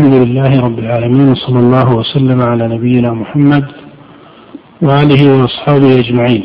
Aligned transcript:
الحمد 0.00 0.14
لله 0.14 0.60
رب 0.60 0.78
العالمين 0.78 1.28
وصلى 1.28 1.58
الله 1.58 1.96
وسلم 1.96 2.42
على 2.42 2.68
نبينا 2.68 3.12
محمد 3.12 3.64
وآله 4.82 5.40
وأصحابه 5.40 5.98
أجمعين. 5.98 6.44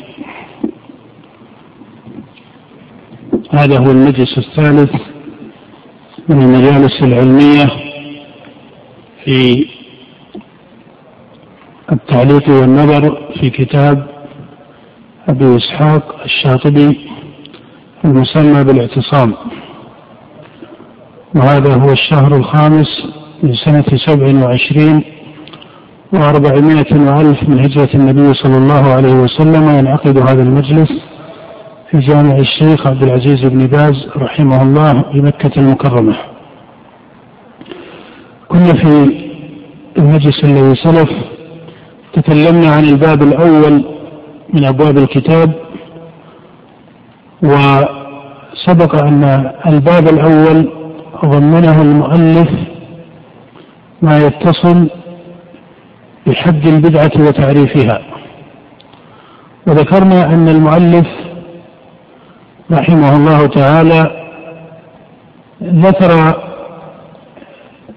هذا 3.52 3.78
هو 3.80 3.91
المجلس 3.91 4.38
الثالث 4.38 4.91
من 6.30 6.41
المجالس 6.41 7.04
العلمية 7.04 7.66
في 9.23 9.67
التعليق 11.92 12.50
والنظر 12.50 13.31
في 13.40 13.50
كتاب 13.50 14.08
أبي 15.30 15.58
إسحاق 15.58 16.22
الشاطبي 16.23 17.00
المسمى 18.06 18.64
بالإعتصام. 18.64 19.34
وهذا 21.36 21.75
هو 21.75 21.92
الشهر 21.92 22.36
الخامس 22.36 23.14
من 23.44 23.53
سنة 23.53 23.86
سبع 24.05 24.45
وعشرين 24.45 25.03
وأربعمائة 26.14 26.94
وألف 26.94 27.50
من 27.50 27.59
هجرة 27.59 27.89
النبي 27.95 28.33
صلى 28.33 28.58
الله 28.58 28.94
عليه 28.94 29.14
وسلم 29.14 29.69
ينعقد 29.69 30.17
هذا 30.17 30.44
المجلس 30.44 30.91
في 31.91 32.00
جامع 32.00 32.38
الشيخ 32.38 32.88
عبد 32.88 33.03
العزيز 33.03 33.45
بن 33.45 33.67
باز 33.67 34.08
رحمه 34.17 34.61
الله 34.61 34.91
بمكة 35.13 35.52
المكرمة. 35.59 36.16
كنا 38.47 38.73
في 38.73 39.11
المجلس 39.97 40.44
الذي 40.44 40.75
سلف 40.75 41.09
تكلمنا 42.13 42.69
عن 42.72 42.83
الباب 42.83 43.22
الأول 43.22 43.83
من 44.53 44.66
أبواب 44.66 44.97
الكتاب 44.97 45.53
وسبق 47.44 49.03
أن 49.03 49.52
الباب 49.67 50.08
الأول 50.08 50.69
ضمنه 51.25 51.81
المؤلف 51.81 52.50
ما 54.06 54.17
يتصل 54.17 54.89
بحد 56.28 56.67
البدعة 56.67 57.11
وتعريفها. 57.28 58.00
وذكرنا 59.67 60.25
أن 60.25 60.47
المؤلف 60.50 61.08
رحمه 62.72 63.16
الله 63.16 63.47
تعالى 63.47 64.12
ذكر 65.64 66.12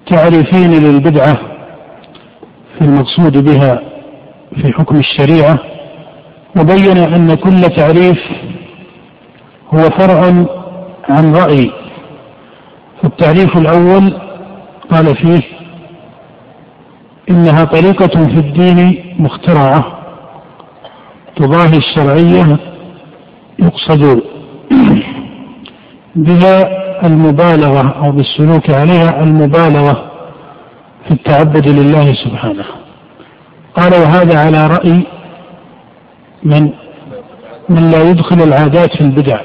تعريفين 0.07 0.71
للبدعة 0.85 1.39
في 2.79 2.85
المقصود 2.85 3.45
بها 3.45 3.83
في 4.57 4.73
حكم 4.73 4.97
الشريعة 4.97 5.59
وبين 6.57 6.99
أن 6.99 7.35
كل 7.35 7.61
تعريف 7.61 8.19
هو 9.75 9.79
فرع 9.79 10.47
عن 11.09 11.35
رأي. 11.35 11.71
فالتعريف 13.03 13.57
الأول 13.57 14.13
قال 14.91 15.17
فيه 15.17 15.58
إنها 17.31 17.65
طريقة 17.65 18.25
في 18.25 18.39
الدين 18.39 19.05
مخترعة. 19.19 19.99
تضاهي 21.37 21.77
الشرعية 21.77 22.59
يقصد 23.59 24.23
بها 26.17 26.79
المبالغة 27.07 27.89
أو 28.05 28.13
بالسلوك 28.13 28.71
عليها 28.71 29.23
المبالغة 29.23 30.11
في 31.09 31.11
التعبد 31.15 31.69
لله 31.69 32.15
سبحانه. 32.15 32.65
قال 33.75 33.93
وهذا 33.93 34.39
على 34.39 34.67
رأي 34.67 35.03
من 36.43 36.71
من 37.69 37.91
لا 37.91 38.11
يدخل 38.11 38.43
العادات 38.43 38.97
في 38.97 39.01
البدع. 39.01 39.41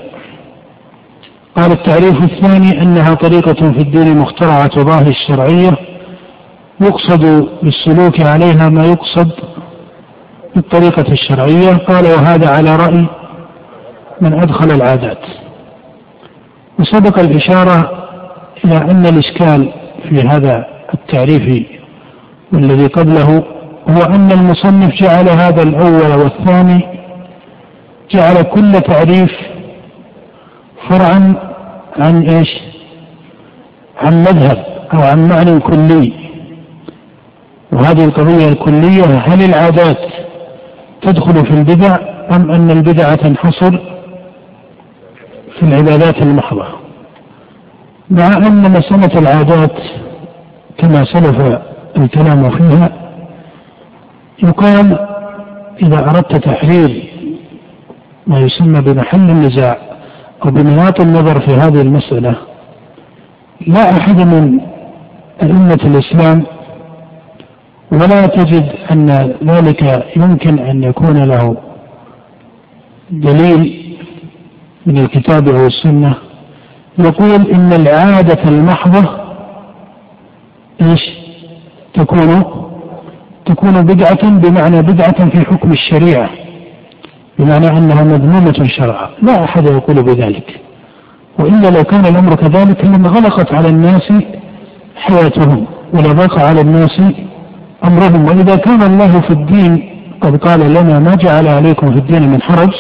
قال 1.56 1.72
التعريف 1.72 2.24
الثاني 2.24 2.82
أنها 2.82 3.14
طريقة 3.14 3.72
في 3.72 3.82
الدين 3.82 4.18
مخترعة 4.18 4.68
تضاهي 4.68 5.10
الشرعية. 5.10 5.93
يقصد 6.82 7.48
بالسلوك 7.64 8.22
عليها 8.22 8.70
ما 8.70 8.86
يقصد 8.86 9.32
بالطريقة 10.56 11.12
الشرعية. 11.12 11.78
قال 11.78 12.06
وهذا 12.06 12.50
على 12.50 12.76
رأي 12.76 13.06
من 14.22 14.34
أدخل 14.34 14.72
العادات. 14.72 15.20
وسبق 16.80 17.20
الإشارة 17.20 17.92
إلى 18.66 18.78
أن 18.78 19.06
الإشكال 19.06 19.74
في 20.10 20.22
هذا 20.22 20.66
التعريف 20.94 21.68
والذي 22.54 22.88
قبله 22.88 23.44
هو 23.90 24.02
أن 24.02 24.32
المصنف 24.32 24.94
جعل 24.94 25.30
هذا 25.30 25.64
الأول 25.64 26.22
والثاني 26.22 26.86
جعل 28.12 28.42
كل 28.42 28.72
تعريف 28.72 29.32
فرعا 30.90 31.34
عن 32.00 32.22
إيش؟ 32.30 32.50
عن 34.02 34.14
مذهب 34.20 34.66
أو 34.94 35.02
عن 35.02 35.30
معنى 35.30 35.60
كلي. 35.60 36.23
وهذه 37.74 38.06
القضية 38.06 38.48
الكلية 38.50 39.04
هل 39.04 39.44
العادات 39.44 39.98
تدخل 41.02 41.46
في 41.46 41.52
البدع 41.52 41.98
أم 42.32 42.52
أن 42.52 42.72
البدع 42.72 43.16
تنحصر 43.16 43.78
في 45.60 45.64
العبادات 45.64 46.22
المحضة؟ 46.22 46.66
مع 48.10 48.28
أن 48.38 48.72
مسألة 48.72 49.20
العادات 49.20 49.78
كما 50.78 51.06
سلف 51.06 51.60
الكلام 51.98 52.50
فيها 52.50 52.90
يقال 54.44 54.98
إذا 55.84 56.00
أردت 56.06 56.36
تحرير 56.36 57.10
ما 58.28 58.40
يسمى 58.40 58.82
بمحل 58.82 59.30
النزاع 59.30 59.78
أو 60.46 60.52
بنماط 60.52 61.02
النظر 61.02 61.40
في 61.40 61.52
هذه 61.52 61.82
المسألة 61.82 62.36
لا 63.68 63.98
أحد 63.98 64.22
من 64.22 64.60
أئمة 65.44 65.80
الإسلام 65.86 66.44
ولا 67.94 68.28
تجد 68.28 68.66
أن 68.92 69.34
ذلك 69.44 70.06
يمكن 70.16 70.60
أن 70.60 70.84
يكون 70.84 71.24
له 71.24 71.58
دليل 73.12 73.84
من 74.86 74.98
الكتاب 74.98 75.48
أو 75.48 75.68
السنة 75.68 76.16
يقول 77.00 77.52
إن 77.52 77.74
العادة 77.74 78.50
المحضة 78.50 79.10
إيش؟ 80.82 81.02
تكون 81.94 82.44
تكون 83.46 83.82
بدعة 83.82 84.30
بمعنى 84.30 84.82
بدعة 84.82 85.30
في 85.30 85.46
حكم 85.46 85.72
الشريعة 85.72 86.30
بمعنى 87.40 87.68
أنها 87.68 88.04
مذمومة 88.04 88.68
شرعا. 88.68 89.10
لا 89.22 89.44
أحد 89.44 89.66
يقول 89.66 90.04
بذلك. 90.04 90.60
وإلا 91.40 91.70
لو 91.70 91.84
كان 91.84 92.06
الأمر 92.06 92.36
كذلك 92.36 92.86
لما 92.86 93.10
غلقت 93.10 93.54
على 93.54 93.68
الناس 93.68 94.14
حياتهم 94.96 95.66
ولضاق 95.94 96.40
على 96.40 96.62
الناس 96.62 97.02
أمرهم 97.86 98.26
وإذا 98.26 98.56
كان 98.56 98.82
الله 98.82 99.22
في 99.22 99.30
الدين 99.32 99.90
قد 100.22 100.38
قال 100.38 100.60
لنا 100.60 101.00
ما 101.00 101.16
جعل 101.16 101.48
عليكم 101.48 101.92
في 101.92 101.98
الدين 101.98 102.30
من 102.30 102.42
حرج 102.42 102.74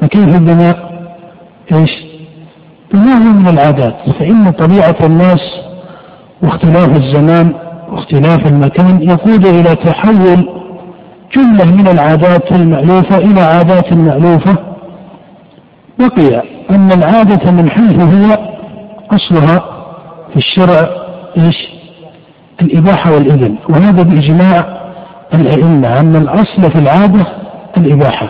فكيف 0.00 0.36
بما 0.36 0.74
إيش؟ 1.72 1.90
بما 2.92 3.18
من 3.18 3.48
العادات 3.48 3.96
فإن 4.18 4.50
طبيعة 4.50 4.96
الناس 5.04 5.40
واختلاف 6.42 6.96
الزمان 6.96 7.52
واختلاف 7.92 8.46
المكان 8.46 9.02
يقود 9.02 9.46
إلى 9.46 9.74
تحول 9.74 10.48
جملة 11.36 11.64
من 11.64 11.88
العادات 11.88 12.52
المألوفة 12.52 13.18
إلى 13.18 13.40
عادات 13.40 13.92
مألوفة 13.92 14.56
بقي 15.98 16.42
أن 16.70 16.92
العادة 16.92 17.50
من 17.50 17.70
حيث 17.70 18.00
هي 18.00 18.38
أصلها 19.10 19.64
في 20.32 20.36
الشرع 20.36 20.88
إيش؟ 21.38 21.79
الإباحة 22.62 23.14
والإذن. 23.14 23.56
وهذا 23.68 24.02
بإجماع 24.02 24.80
الأئمة 25.34 26.00
أن 26.00 26.16
الأصل 26.16 26.70
في 26.70 26.78
العادة 26.78 27.26
الإباحة. 27.76 28.28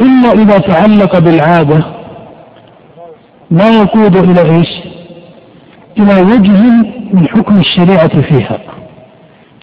إلا 0.00 0.32
إذا 0.32 0.58
تعلق 0.58 1.18
بالعادة 1.18 1.84
ما 3.50 3.68
يقود 3.68 4.16
إلى 4.16 4.56
إيش؟ 4.56 4.68
إلى 5.98 6.22
وجه 6.22 6.62
من 7.12 7.28
حكم 7.28 7.56
الشريعة 7.56 8.20
فيها. 8.20 8.58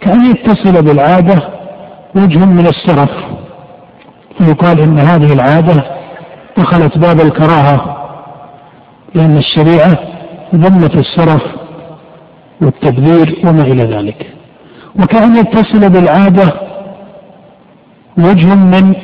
كأن 0.02 0.26
يتصل 0.26 0.84
بالعادة 0.84 1.42
وجه 2.16 2.46
من 2.46 2.68
السرف 2.68 3.10
فيقال 4.38 4.80
إن 4.80 5.00
هذه 5.00 5.34
العادة 5.34 5.84
دخلت 6.58 6.98
باب 6.98 7.20
الكراهة 7.22 7.98
لأن 9.16 9.38
الشريعة 9.38 10.00
ذمت 10.56 10.96
السرف 10.96 11.42
والتبذير 12.62 13.40
وما 13.46 13.62
إلى 13.62 13.84
ذلك. 13.84 14.28
وكأن 15.00 15.36
يتصل 15.36 15.90
بالعادة 15.90 16.54
وجه 18.18 18.56
من 18.56 18.96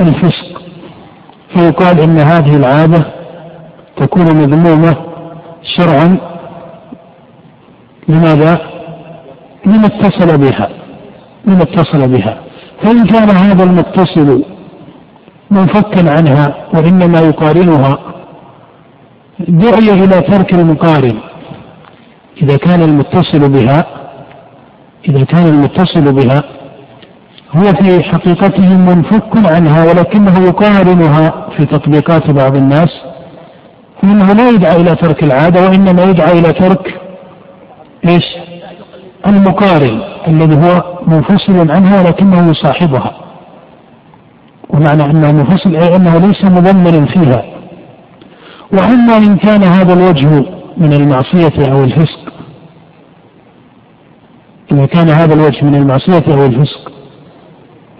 الفسق 0.00 0.62
فيقال 1.54 2.00
إن 2.00 2.18
هذه 2.18 2.56
العادة 2.56 3.06
تكون 3.96 4.24
مذمومة 4.36 4.96
شرعا. 5.76 6.18
لماذا؟ 8.08 8.60
لما 9.66 9.86
اتصل 9.86 10.38
بها 10.38 10.68
لما 11.44 11.62
اتصل 11.62 12.08
بها. 12.08 12.40
فإن 12.82 13.06
كان 13.06 13.30
هذا 13.30 13.64
المتصل 13.64 14.42
منفكا 15.50 16.10
عنها 16.10 16.54
وإنما 16.74 17.20
يقارنها 17.20 17.98
دعي 19.48 19.90
إلى 20.04 20.22
ترك 20.22 20.54
المقارن. 20.54 21.18
إذا 22.42 22.56
كان 22.56 22.82
المتصل 22.82 23.48
بها 23.48 23.86
إذا 25.08 25.24
كان 25.24 25.46
المتصل 25.46 26.12
بها 26.12 26.42
هو 27.56 27.62
في 27.62 28.02
حقيقته 28.02 28.76
منفك 28.76 29.52
عنها 29.52 29.84
ولكنه 29.84 30.38
يقارنها 30.38 31.48
في 31.56 31.66
تطبيقات 31.66 32.30
بعض 32.30 32.56
الناس 32.56 32.88
فإنه 34.02 34.32
لا 34.32 34.48
يدعى 34.48 34.76
إلى 34.76 34.94
ترك 34.94 35.22
العادة 35.22 35.68
وإنما 35.68 36.02
يدعى 36.02 36.38
إلى 36.38 36.52
ترك 36.52 37.00
إيش؟ 38.08 38.24
المقارن 39.26 40.00
الذي 40.28 40.56
هو 40.56 41.00
منفصل 41.06 41.70
عنها 41.70 42.00
ولكنه 42.00 42.50
يصاحبها 42.50 43.12
ومعنى 44.68 45.04
أنه 45.04 45.32
منفصل 45.32 45.76
أي 45.76 45.96
أنه 45.96 46.18
ليس 46.18 46.44
مضمنا 46.44 47.06
فيها 47.06 47.44
وأما 48.72 49.16
إن 49.16 49.36
كان 49.36 49.62
هذا 49.62 49.92
الوجه 49.92 50.44
من 50.76 50.92
المعصية 50.92 51.72
أو 51.72 51.84
الفسق 51.84 52.25
إذا 54.72 54.86
كان 54.86 55.08
هذا 55.08 55.34
الوجه 55.34 55.64
من 55.64 55.74
المعصية 55.74 56.34
أو 56.34 56.46
الفسق 56.46 56.92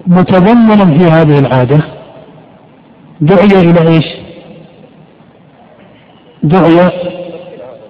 متضمنا 0.07 0.99
في 0.99 1.05
هذه 1.05 1.39
العادة 1.39 1.81
دعي 3.21 3.71
إلى 3.71 3.89
إيش؟ 3.89 4.05
دعي 6.43 6.91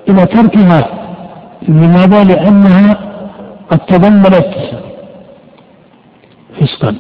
إلى 0.09 0.27
تركها 0.27 0.89
لماذا؟ 1.69 2.25
لأنها 2.25 2.99
قد 3.71 3.79
تضمنت 3.79 4.55
فسقا 6.61 6.97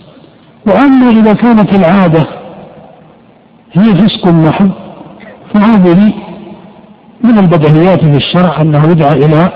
وأما 0.67 1.11
إذا 1.11 1.33
كانت 1.33 1.75
العادة 1.75 2.27
هي 3.73 3.95
فسق 3.95 4.29
محض 4.29 4.71
فهذه 5.55 6.13
من 7.25 7.39
البدهيات 7.39 8.01
في 8.01 8.17
الشرع 8.17 8.61
أنه 8.61 8.91
يدعى 8.91 9.13
إلى 9.13 9.51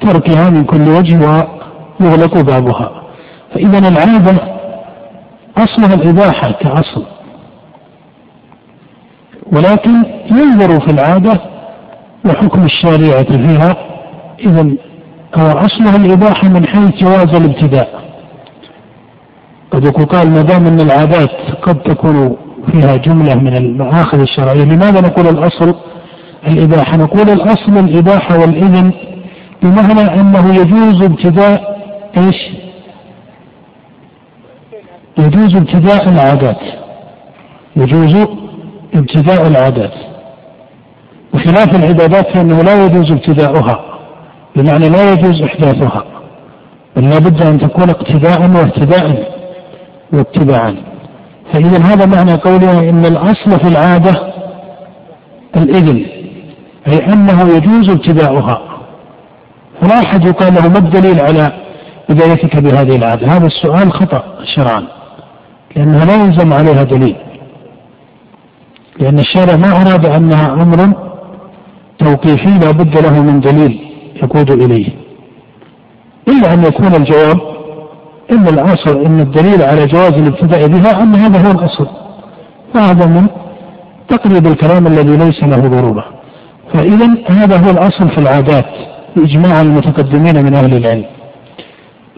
تركها 0.00 0.50
من 0.50 0.64
كل 0.64 0.88
وجه 0.88 1.46
ويغلق 2.00 2.40
بابها. 2.40 3.02
فإذا 3.54 3.88
العادة 3.88 4.38
أصلها 5.58 5.94
الإباحة 5.94 6.50
كأصل. 6.52 7.04
ولكن 9.52 10.04
ينظر 10.30 10.80
في 10.80 10.92
العادة 10.92 11.40
وحكم 12.26 12.64
الشريعة 12.64 13.22
فيها. 13.22 13.76
إذا 14.40 14.70
هو 15.34 15.46
أصلها 15.46 15.96
الإباحة 15.96 16.48
من 16.48 16.66
حيث 16.66 16.90
جواز 17.02 17.34
الابتداء. 17.34 17.98
قد 19.70 19.84
يقال 19.84 20.30
ما 20.30 20.42
دام 20.42 20.66
أن 20.66 20.80
العادات 20.80 21.30
قد 21.62 21.82
تكون 21.82 22.36
فيها 22.72 22.96
جملة 22.96 23.34
من 23.34 23.56
المآخذ 23.56 24.20
الشرعية 24.20 24.64
لماذا 24.64 25.00
نقول 25.00 25.26
الأصل 25.26 25.74
الإباحة؟ 26.46 26.96
نقول 26.96 27.30
الأصل 27.30 27.78
الإباحة 27.78 28.38
والإذن 28.38 28.92
بمعنى 29.62 30.20
أنه 30.20 30.54
يجوز 30.54 31.02
ابتداء 31.02 31.77
إيش؟ 32.16 32.36
يجوز 35.18 35.56
ابتداء 35.56 36.08
العادات. 36.08 36.60
يجوز 37.76 38.26
ابتداء 38.94 39.46
العادات. 39.46 39.94
بخلاف 41.34 41.74
العبادات 41.76 42.30
فإنه 42.34 42.62
لا 42.62 42.84
يجوز 42.84 43.12
ابتداؤها 43.12 43.84
بمعنى 44.56 44.88
لا 44.88 45.12
يجوز 45.12 45.42
إحداثها. 45.42 46.04
بل 46.96 47.10
لابد 47.10 47.42
أن 47.42 47.58
تكون 47.58 47.90
اقتداء 47.90 48.40
واهتداء 48.40 49.32
واتباعا. 50.12 50.76
فإذا 51.52 51.84
هذا 51.84 52.06
معنى 52.06 52.34
قوله 52.34 52.90
إن 52.90 53.06
الأصل 53.06 53.60
في 53.60 53.68
العادة 53.68 54.32
الإذن 55.56 56.06
أي 56.88 57.06
أنه 57.12 57.56
يجوز 57.56 57.90
ابتداؤها. 57.90 58.62
فلا 59.80 59.98
أحد 60.04 60.24
يقال 60.24 60.54
له 60.54 60.68
ما 60.68 60.78
الدليل 60.78 61.20
على 61.20 61.67
بدايتك 62.08 62.56
بهذه 62.56 62.96
العادة. 62.96 63.26
هذا 63.26 63.46
السؤال 63.46 63.92
خطأ 63.92 64.24
شرعا 64.54 64.84
لأنها 65.76 66.04
لا 66.04 66.24
يلزم 66.24 66.52
عليها 66.52 66.82
دليل. 66.82 67.16
لأن 69.00 69.18
الشارع 69.18 69.56
ما 69.56 69.68
أراد 69.68 70.06
أنها 70.06 70.52
أمر 70.52 70.92
توقيفي 71.98 72.58
لا 72.58 72.70
بد 72.70 72.98
له 72.98 73.22
من 73.22 73.40
دليل 73.40 73.80
يقود 74.22 74.50
إليه. 74.50 74.88
إلا 76.28 76.52
أن 76.52 76.64
يكون 76.64 76.94
الجواب 76.94 77.40
إن 78.30 78.48
الأصل 78.48 79.04
إن 79.04 79.20
الدليل 79.20 79.62
على 79.62 79.86
جواز 79.86 80.12
الابتداء 80.12 80.68
بها 80.68 81.02
أن 81.02 81.14
هذا 81.14 81.48
هو 81.48 81.50
الأصل. 81.50 81.86
فهذا 82.74 83.06
من 83.06 83.26
تقريب 84.08 84.46
الكلام 84.46 84.86
الذي 84.86 85.16
ليس 85.16 85.42
له 85.42 85.68
ضرورة. 85.68 86.04
فإذا 86.74 87.08
هذا 87.26 87.56
هو 87.56 87.70
الأصل 87.70 88.08
في 88.08 88.18
العادات 88.18 88.66
بإجماع 89.16 89.60
المتقدمين 89.60 90.44
من 90.44 90.54
أهل 90.54 90.76
العلم. 90.76 91.17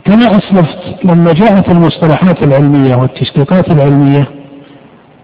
كما 0.05 0.27
أسلفت 0.27 1.05
لما 1.05 1.33
جاءت 1.33 1.69
المصطلحات 1.71 2.43
العلمية 2.43 2.97
والتشقيقات 2.97 3.71
العلمية 3.71 4.27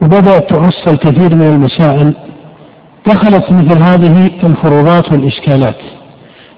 وبدأت 0.03 0.51
تؤصل 0.51 0.97
كثير 0.97 1.35
من 1.35 1.47
المسائل 1.47 2.15
دخلت 3.07 3.53
مثل 3.53 3.83
هذه 3.83 4.31
الفروضات 4.45 5.13
والإشكالات 5.13 5.77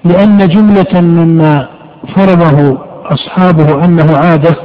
لأن 0.05 0.47
جملة 0.47 1.01
مما 1.01 1.67
فرضه 2.15 2.77
أصحابه 3.05 3.85
أنه 3.85 4.17
عادة 4.17 4.55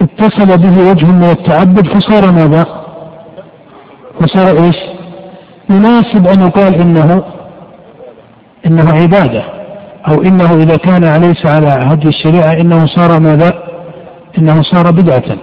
اتصل 0.00 0.58
به 0.58 0.90
وجه 0.90 1.06
من 1.06 1.24
التعبد 1.24 1.86
فصار 1.86 2.32
ماذا؟ 2.32 2.66
فصار 4.20 4.64
إيش؟ 4.64 4.76
يناسب 5.70 6.26
أن 6.26 6.46
يقال 6.46 6.74
إنه 6.74 7.24
إنه 8.66 8.92
عبادة 8.92 9.57
أو 10.08 10.22
إنه 10.22 10.54
إذا 10.54 10.76
كان 10.76 11.20
ليس 11.20 11.46
على 11.46 11.68
هدي 11.68 12.08
الشريعة 12.08 12.52
إنه 12.52 12.86
صار 12.86 13.20
ماذا؟ 13.20 13.52
إنه 14.38 14.62
صار 14.62 14.90
بدعة 14.90 15.36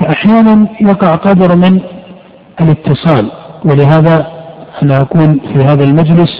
فأحيانا 0.00 0.66
يقع 0.80 1.14
قدر 1.14 1.56
من 1.56 1.80
الاتصال 2.60 3.30
ولهذا 3.64 4.26
أنا 4.82 5.00
أكون 5.00 5.40
في 5.52 5.64
هذا 5.64 5.84
المجلس 5.84 6.30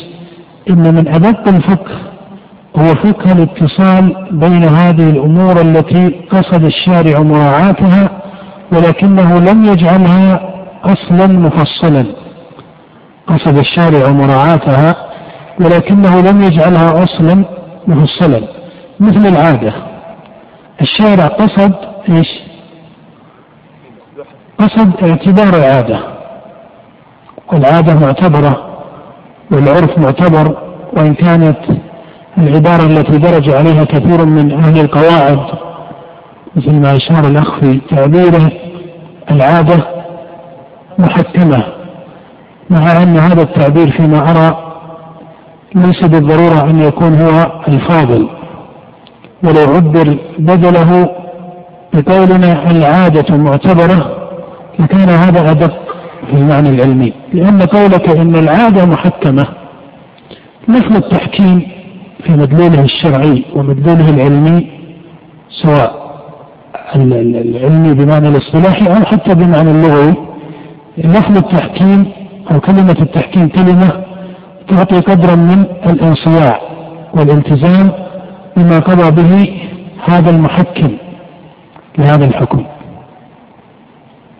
إن 0.70 0.94
من 0.94 1.08
أدق 1.08 1.48
الفقه 1.48 2.10
هو 2.76 2.86
فقه 2.86 3.32
الاتصال 3.32 4.28
بين 4.30 4.64
هذه 4.64 5.10
الأمور 5.10 5.60
التي 5.60 6.08
قصد 6.30 6.64
الشارع 6.64 7.20
مراعاتها 7.20 8.10
ولكنه 8.72 9.38
لم 9.38 9.64
يجعلها 9.64 10.40
أصلا 10.84 11.26
مفصلا 11.26 12.06
قصد 13.26 13.58
الشارع 13.58 14.10
مراعاتها 14.10 15.09
ولكنه 15.60 16.20
لم 16.20 16.42
يجعلها 16.42 17.04
أصلا 17.04 17.44
مفصلا 17.86 18.40
مثل 19.00 19.26
العادة. 19.26 19.72
الشارع 20.80 21.26
قصد 21.26 21.74
إيش؟ 22.08 22.28
قصد 24.58 25.04
اعتبار 25.04 25.58
العادة. 25.58 26.00
والعادة 27.52 27.94
معتبرة 27.94 28.66
والعرف 29.52 29.98
معتبر 29.98 30.56
وإن 30.92 31.14
كانت 31.14 31.58
العبارة 32.38 32.86
التي 32.86 33.18
درج 33.18 33.50
عليها 33.50 33.84
كثير 33.84 34.24
من 34.24 34.52
أهل 34.52 34.80
القواعد 34.80 35.40
مثل 36.56 36.72
ما 36.72 36.96
أشار 36.96 37.24
الأخ 37.24 37.60
في 37.60 37.80
تعبيره 37.90 38.50
العادة 39.30 39.84
محكمة. 40.98 41.64
مع 42.70 43.02
أن 43.02 43.16
هذا 43.16 43.42
التعبير 43.42 43.90
فيما 43.90 44.30
أرى 44.30 44.69
ليس 45.74 46.04
بالضرورة 46.04 46.70
أن 46.70 46.80
يكون 46.80 47.14
هو 47.20 47.62
الفاضل 47.68 48.28
ولو 49.44 49.74
عبر 49.74 50.18
بدله 50.38 51.10
بقولنا 51.94 52.70
العادة 52.70 53.36
معتبرة 53.36 54.16
لكان 54.78 55.08
هذا 55.08 55.50
أدق 55.50 55.72
في 56.30 56.36
المعنى 56.36 56.68
العلمي. 56.68 57.12
لأن 57.32 57.62
قولك 57.62 58.08
إن 58.08 58.34
العادة 58.36 58.86
محكمة 58.86 59.46
مثل 60.68 60.96
التحكيم 60.96 61.62
في 62.24 62.32
مدلوله 62.32 62.84
الشرعي 62.84 63.44
ومدلوله 63.56 64.10
العلمي 64.10 64.70
سواء 65.62 66.00
العلمي 66.94 67.94
بمعنى 67.94 68.28
الاصطلاحي 68.28 68.86
أو 68.86 69.04
حتى 69.04 69.34
بمعنى 69.34 69.70
اللغوي 69.70 70.14
لفظ 70.98 71.36
التحكيم 71.36 72.06
أو 72.50 72.60
كلمة 72.60 72.96
التحكيم 73.00 73.48
كلمة 73.48 74.04
تعطي 74.70 75.00
قدرا 75.00 75.34
من 75.34 75.64
الانصياع 75.86 76.60
والالتزام 77.14 77.90
بما 78.56 78.78
قضى 78.78 79.22
به 79.22 79.60
هذا 80.08 80.30
المحكم 80.30 80.90
لهذا 81.98 82.24
الحكم. 82.24 82.64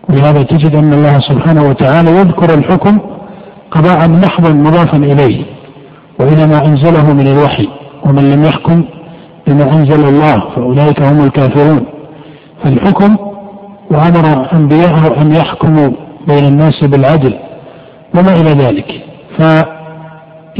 ولهذا 0.09 0.43
تجد 0.43 0.75
أن 0.75 0.93
الله 0.93 1.19
سبحانه 1.19 1.69
وتعالى 1.69 2.11
يذكر 2.11 2.53
الحكم 2.53 2.99
قضاء 3.71 4.09
محضا 4.09 4.49
مضافا 4.49 4.97
إليه 4.97 5.43
وإلى 6.19 6.47
ما 6.47 6.65
أنزله 6.65 7.13
من 7.13 7.27
الوحي 7.27 7.67
ومن 8.05 8.31
لم 8.31 8.43
يحكم 8.43 8.83
بما 9.47 9.63
أنزل 9.73 10.07
الله 10.07 10.49
فأولئك 10.55 11.01
هم 11.01 11.25
الكافرون. 11.25 11.85
فالحكم 12.63 13.17
وأمر 13.91 14.53
أنبياءه 14.53 15.21
أن 15.21 15.31
يحكموا 15.31 15.89
بين 16.27 16.45
الناس 16.45 16.83
بالعدل 16.83 17.33
وما 18.15 18.33
إلى 18.33 18.51
ذلك. 18.51 19.01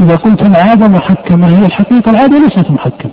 إذا 0.00 0.16
قلت 0.16 0.42
العادة 0.42 0.88
محكمة 0.88 1.48
هي 1.48 1.66
الحقيقة 1.66 2.10
العادة 2.10 2.38
ليست 2.38 2.70
محكمة. 2.70 3.12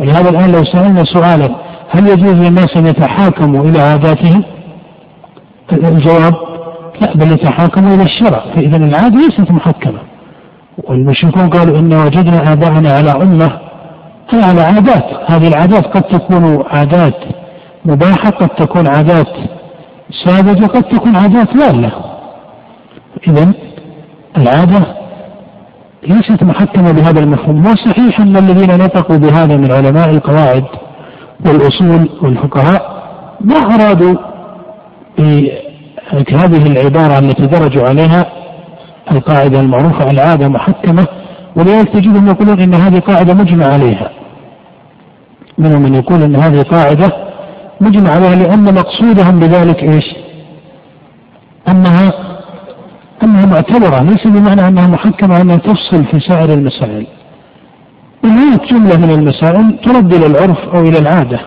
ولهذا 0.00 0.28
الآن 0.30 0.52
لو 0.52 0.64
سألنا 0.64 1.04
سؤالا 1.04 1.48
هل 1.90 2.08
يجوز 2.08 2.32
للناس 2.32 2.76
أن 2.76 2.86
يتحاكموا 2.86 3.64
إلى 3.64 3.80
عاداتهم؟ 3.80 4.44
الجواب 5.72 6.34
لا 7.00 7.14
بل 7.14 7.32
يتحاكموا 7.32 7.94
إلى 7.94 8.02
الشرع 8.02 8.44
فإذا 8.54 8.76
العادة 8.76 9.16
ليست 9.16 9.50
محكمة. 9.50 9.98
والمشركون 10.88 11.50
قالوا 11.50 11.78
إن 11.78 11.94
وجدنا 11.94 12.52
آباءنا 12.52 12.92
على 12.92 13.10
أمة 13.10 13.58
أي 14.32 14.42
على 14.42 14.60
عادات. 14.60 15.04
هذه 15.30 15.48
العادات 15.48 15.86
قد 15.86 16.02
تكون 16.02 16.64
عادات 16.70 17.14
مباحة 17.84 18.30
قد 18.30 18.48
تكون 18.48 18.86
عادات 18.86 19.28
ساذجة 20.24 20.66
قد 20.66 20.82
تكون 20.82 21.16
عادات 21.16 21.56
ضالة 21.56 21.92
إذا 23.28 23.52
العادة 24.36 25.01
ليست 26.02 26.42
محكمة 26.42 26.92
بهذا 26.92 27.20
المفهوم؟ 27.20 27.66
وصحيح 27.66 28.20
أن 28.20 28.36
الذين 28.36 28.78
نطقوا 28.78 29.16
بهذا 29.16 29.56
من 29.56 29.72
علماء 29.72 30.10
القواعد 30.10 30.64
والأصول 31.46 32.08
والفقهاء 32.22 33.02
ما 33.40 33.56
أرادوا 33.56 34.16
بهذه 36.12 36.66
العبارة 36.66 37.18
التي 37.18 37.46
درجوا 37.46 37.88
عليها 37.88 38.26
القاعدة 39.12 39.60
المعروفة 39.60 40.10
العادة 40.10 40.48
محكمة 40.48 41.06
ولذلك 41.56 41.88
تجدهم 41.88 42.26
يقولون 42.26 42.60
إن 42.60 42.74
هذه 42.74 42.98
قاعدة 42.98 43.34
مجمع 43.34 43.66
عليها. 43.66 44.10
منهم 45.58 45.82
من 45.82 45.94
يقول 45.94 46.22
إن 46.22 46.36
هذه 46.36 46.62
قاعدة 46.62 47.12
مجمع 47.80 48.10
عليها 48.10 48.34
لأن 48.34 48.74
مقصودهم 48.74 49.40
بذلك 49.40 49.82
إيش؟ 49.82 50.04
أنها 51.68 52.12
أنها 53.22 53.46
معتبرة 53.46 54.02
ليس 54.02 54.26
بمعنى 54.26 54.68
أنها 54.68 54.86
محكمة 54.86 55.40
أنها 55.40 55.56
تفصل 55.56 56.04
في 56.04 56.20
سائر 56.20 56.54
المسائل. 56.54 57.06
هناك 58.24 58.72
جملة 58.72 58.96
من 58.96 59.10
المسائل 59.10 59.78
ترد 59.84 60.14
إلى 60.14 60.26
العرف 60.26 60.58
أو 60.74 60.80
إلى 60.80 60.98
العادة. 60.98 61.40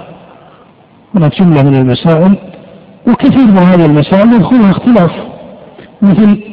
هناك 1.15 1.41
جملة 1.41 1.63
من 1.63 1.75
المسائل 1.75 2.35
وكثير 3.07 3.47
من 3.47 3.57
هذه 3.57 3.85
المسائل 3.85 4.33
يدخلها 4.33 4.71
اختلاف. 4.71 5.11
مثل 6.01 6.43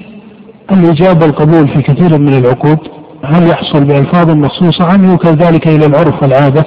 الإجابة 0.72 1.26
والقبول 1.26 1.68
في 1.68 1.82
كثير 1.82 2.18
من 2.18 2.38
العقود. 2.38 2.78
هل 3.24 3.48
يحصل 3.48 3.84
بألفاظ 3.84 4.30
مخصوصة 4.30 4.94
أم 4.94 5.10
يوكل 5.10 5.28
ذلك 5.28 5.68
إلى 5.68 5.86
العرف 5.86 6.22
والعادة. 6.22 6.64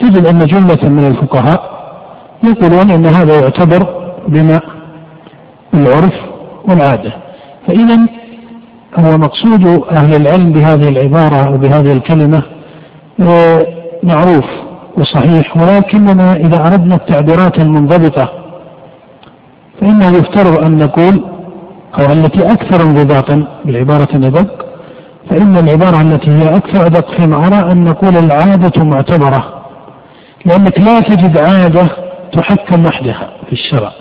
تجد 0.00 0.26
أن 0.26 0.38
جملة 0.38 0.88
من 0.88 1.06
الفقهاء 1.06 1.78
يقولون 2.44 2.90
أن 2.90 3.06
هذا 3.06 3.40
يعتبر 3.40 3.86
بما 4.28 4.60
العرف 5.74 6.14
والعادة. 6.68 7.27
فإذا 7.68 7.98
هو 8.96 9.18
مقصود 9.18 9.84
أهل 9.90 10.16
العلم 10.16 10.52
بهذه 10.52 10.88
العبارة 10.88 11.36
أو 11.36 11.58
بهذه 11.58 11.92
الكلمة 11.92 12.42
آه، 13.20 13.66
معروف 14.02 14.44
وصحيح 14.96 15.56
ولكننا 15.56 16.36
إذا 16.36 16.66
أردنا 16.66 16.94
التعبيرات 16.94 17.58
المنضبطة 17.58 18.30
فإنه 19.80 20.08
يفترض 20.08 20.64
أن 20.64 20.78
نقول 20.78 21.24
أو 21.98 22.12
التي 22.12 22.52
أكثر 22.52 22.82
انضباطا 22.82 23.46
بالعبارة 23.64 24.08
أدق 24.14 24.66
فإن 25.30 25.56
العبارة 25.56 26.00
التي 26.00 26.30
هي 26.30 26.56
أكثر 26.56 26.86
أدق 26.86 27.10
فيما 27.16 27.46
أرى 27.46 27.72
أن 27.72 27.84
نقول 27.84 28.16
العادة 28.16 28.84
معتبرة 28.84 29.64
لأنك 30.44 30.78
لا 30.80 31.00
تجد 31.00 31.38
عادة 31.38 31.88
تحكم 32.32 32.84
وحدها 32.84 33.30
في 33.46 33.52
الشرع. 33.52 33.92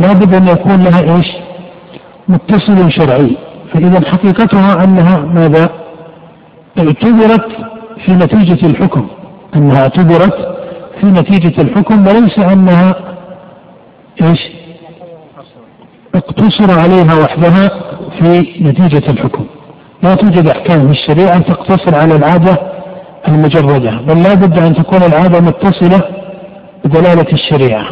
لابد 0.00 0.34
أن 0.34 0.48
يكون 0.48 0.82
لها 0.84 1.16
إيش؟ 1.16 1.26
متصل 2.30 2.92
شرعي. 2.92 3.36
فإذا 3.72 4.10
حقيقتها 4.10 4.84
أنها 4.84 5.16
ماذا؟ 5.18 5.70
اعتبرت 6.78 7.48
في 8.04 8.12
نتيجة 8.12 8.66
الحكم. 8.66 9.06
أنها 9.56 9.82
اعتبرت 9.82 10.56
في 11.00 11.06
نتيجة 11.06 11.62
الحكم 11.62 12.06
وليس 12.06 12.38
أنها 12.38 12.94
إيش؟ 14.22 14.40
اقتصر 16.14 16.80
عليها 16.80 17.14
وحدها 17.24 17.70
في 18.18 18.62
نتيجة 18.62 19.10
الحكم. 19.10 19.46
لا 20.02 20.14
توجد 20.14 20.48
أحكام 20.48 20.86
في 20.86 20.90
الشريعة 20.90 21.38
تقتصر 21.38 21.94
على 21.94 22.16
العادة 22.16 22.58
المجردة 23.28 24.00
بل 24.08 24.22
لا 24.22 24.34
بد 24.34 24.58
أن 24.58 24.74
تكون 24.74 25.02
العادة 25.02 25.40
متصلة 25.40 26.00
بدلالة 26.84 27.32
الشريعة. 27.32 27.86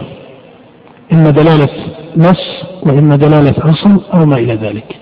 إما 1.13 1.31
دلالة 1.31 1.69
نص 2.17 2.63
وإما 2.83 3.17
دلالة 3.17 3.55
أصل 3.59 4.01
أو 4.15 4.27
ما 4.27 4.37
إلى 4.37 4.55
ذلك 4.55 4.97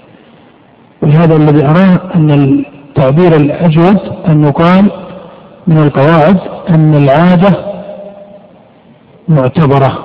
ولهذا 1.02 1.36
الذي 1.36 1.64
أراه 1.64 2.00
أن 2.14 2.30
التعبير 2.30 3.36
الأجود 3.36 3.98
أن 4.28 4.44
يقال 4.44 4.90
من 5.66 5.78
القواعد 5.78 6.38
أن 6.70 6.94
العادة 6.94 7.76
معتبرة 9.28 10.04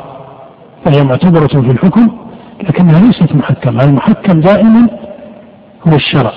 فهي 0.86 1.04
معتبرة 1.04 1.48
في 1.48 1.72
الحكم 1.72 2.08
لكنها 2.64 3.00
ليست 3.00 3.36
محكمة 3.36 3.84
المحكم 3.84 4.42
دائما 4.42 4.88
هو 5.88 5.96
الشرع 5.96 6.32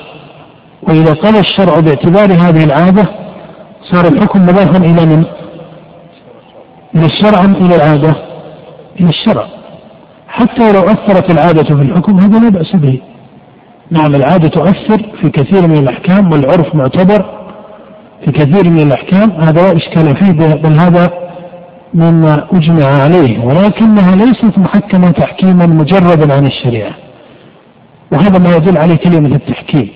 وإذا 0.82 1.12
قال 1.12 1.36
الشرع 1.36 1.80
باعتبار 1.80 2.32
هذه 2.32 2.64
العادة 2.64 3.06
صار 3.92 4.08
الحكم 4.08 4.42
مضافا 4.42 4.76
إلى 4.76 5.06
من؟ 5.06 5.24
إلى 6.94 7.06
الشرع 7.06 7.44
إلى 7.44 7.76
العادة؟ 7.76 8.14
إلى 9.00 9.08
الشرع. 9.08 9.46
حتى 10.28 10.72
لو 10.72 10.80
أثرت 10.80 11.30
العادة 11.30 11.62
في 11.62 11.82
الحكم 11.82 12.20
هذا 12.20 12.38
لا 12.38 12.48
بأس 12.48 12.76
به. 12.76 13.00
نعم 13.90 14.14
العادة 14.14 14.48
تؤثر 14.48 15.02
في 15.20 15.30
كثير 15.30 15.66
من 15.66 15.78
الأحكام 15.78 16.32
والعرف 16.32 16.74
معتبر 16.74 17.24
في 18.24 18.32
كثير 18.32 18.70
من 18.70 18.80
الأحكام. 18.80 19.30
هذا 19.30 19.62
لا 19.62 19.76
إشكال 19.76 20.16
فيه 20.16 20.54
بل 20.54 20.72
هذا 20.72 21.10
مما 21.94 22.46
أجمع 22.52 22.86
عليه. 22.86 23.44
ولكنها 23.44 24.16
ليست 24.16 24.58
محكمة 24.58 25.10
تحكيما 25.10 25.66
مجردا 25.66 26.34
عن 26.34 26.46
الشريعة. 26.46 26.92
وهذا 28.12 28.38
ما 28.38 28.56
يدل 28.56 28.78
عليه 28.78 28.96
كلمة 28.96 29.36
التحكيم. 29.36 29.88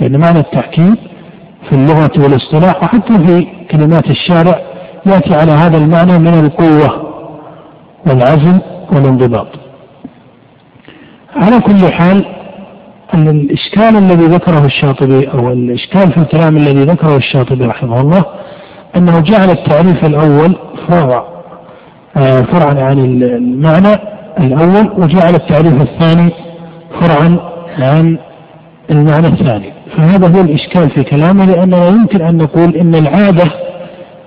لأن 0.00 0.20
معنى 0.20 0.38
التحكيم 0.38 0.96
في 1.68 1.72
اللغة 1.72 2.10
والاصطلاح 2.16 2.82
وحتى 2.82 3.26
في 3.26 3.46
كلمات 3.70 4.10
الشارع 4.10 4.60
يأتي 5.06 5.34
على 5.34 5.52
هذا 5.52 5.78
المعنى 5.78 6.18
من 6.18 6.44
القوة. 6.44 7.05
والعزم 8.06 8.58
والانضباط 8.92 9.46
على 11.36 11.60
كل 11.60 11.92
حال 11.92 12.24
أن 13.14 13.28
الإشكال 13.28 13.96
الذي 13.96 14.24
ذكره 14.26 14.64
الشاطبي 14.64 15.28
أو 15.28 15.52
الإشكال 15.52 16.12
في 16.12 16.18
الكلام 16.18 16.56
الذي 16.56 16.84
ذكره 16.84 17.16
الشاطبي 17.16 17.64
رحمه 17.64 18.00
الله 18.00 18.24
أنه 18.96 19.20
جعل 19.20 19.50
التعريف 19.50 20.04
الأول 20.04 20.56
فرع 20.88 21.24
آه، 22.16 22.40
فرعا 22.40 22.84
عن 22.84 22.98
المعنى 22.98 23.96
الأول 24.40 25.02
وجعل 25.02 25.34
التعريف 25.34 25.82
الثاني 25.82 26.30
فرعا 27.00 27.38
عن 27.78 28.18
المعنى 28.90 29.26
الثاني. 29.26 29.72
فهذا 29.96 30.36
هو 30.36 30.40
الإشكال 30.40 30.90
في 30.90 31.02
كلامه 31.02 31.44
لأننا 31.44 31.88
يمكن 31.88 32.22
أن 32.22 32.36
نقول 32.36 32.76
إن 32.76 32.94
العادة 32.94 33.44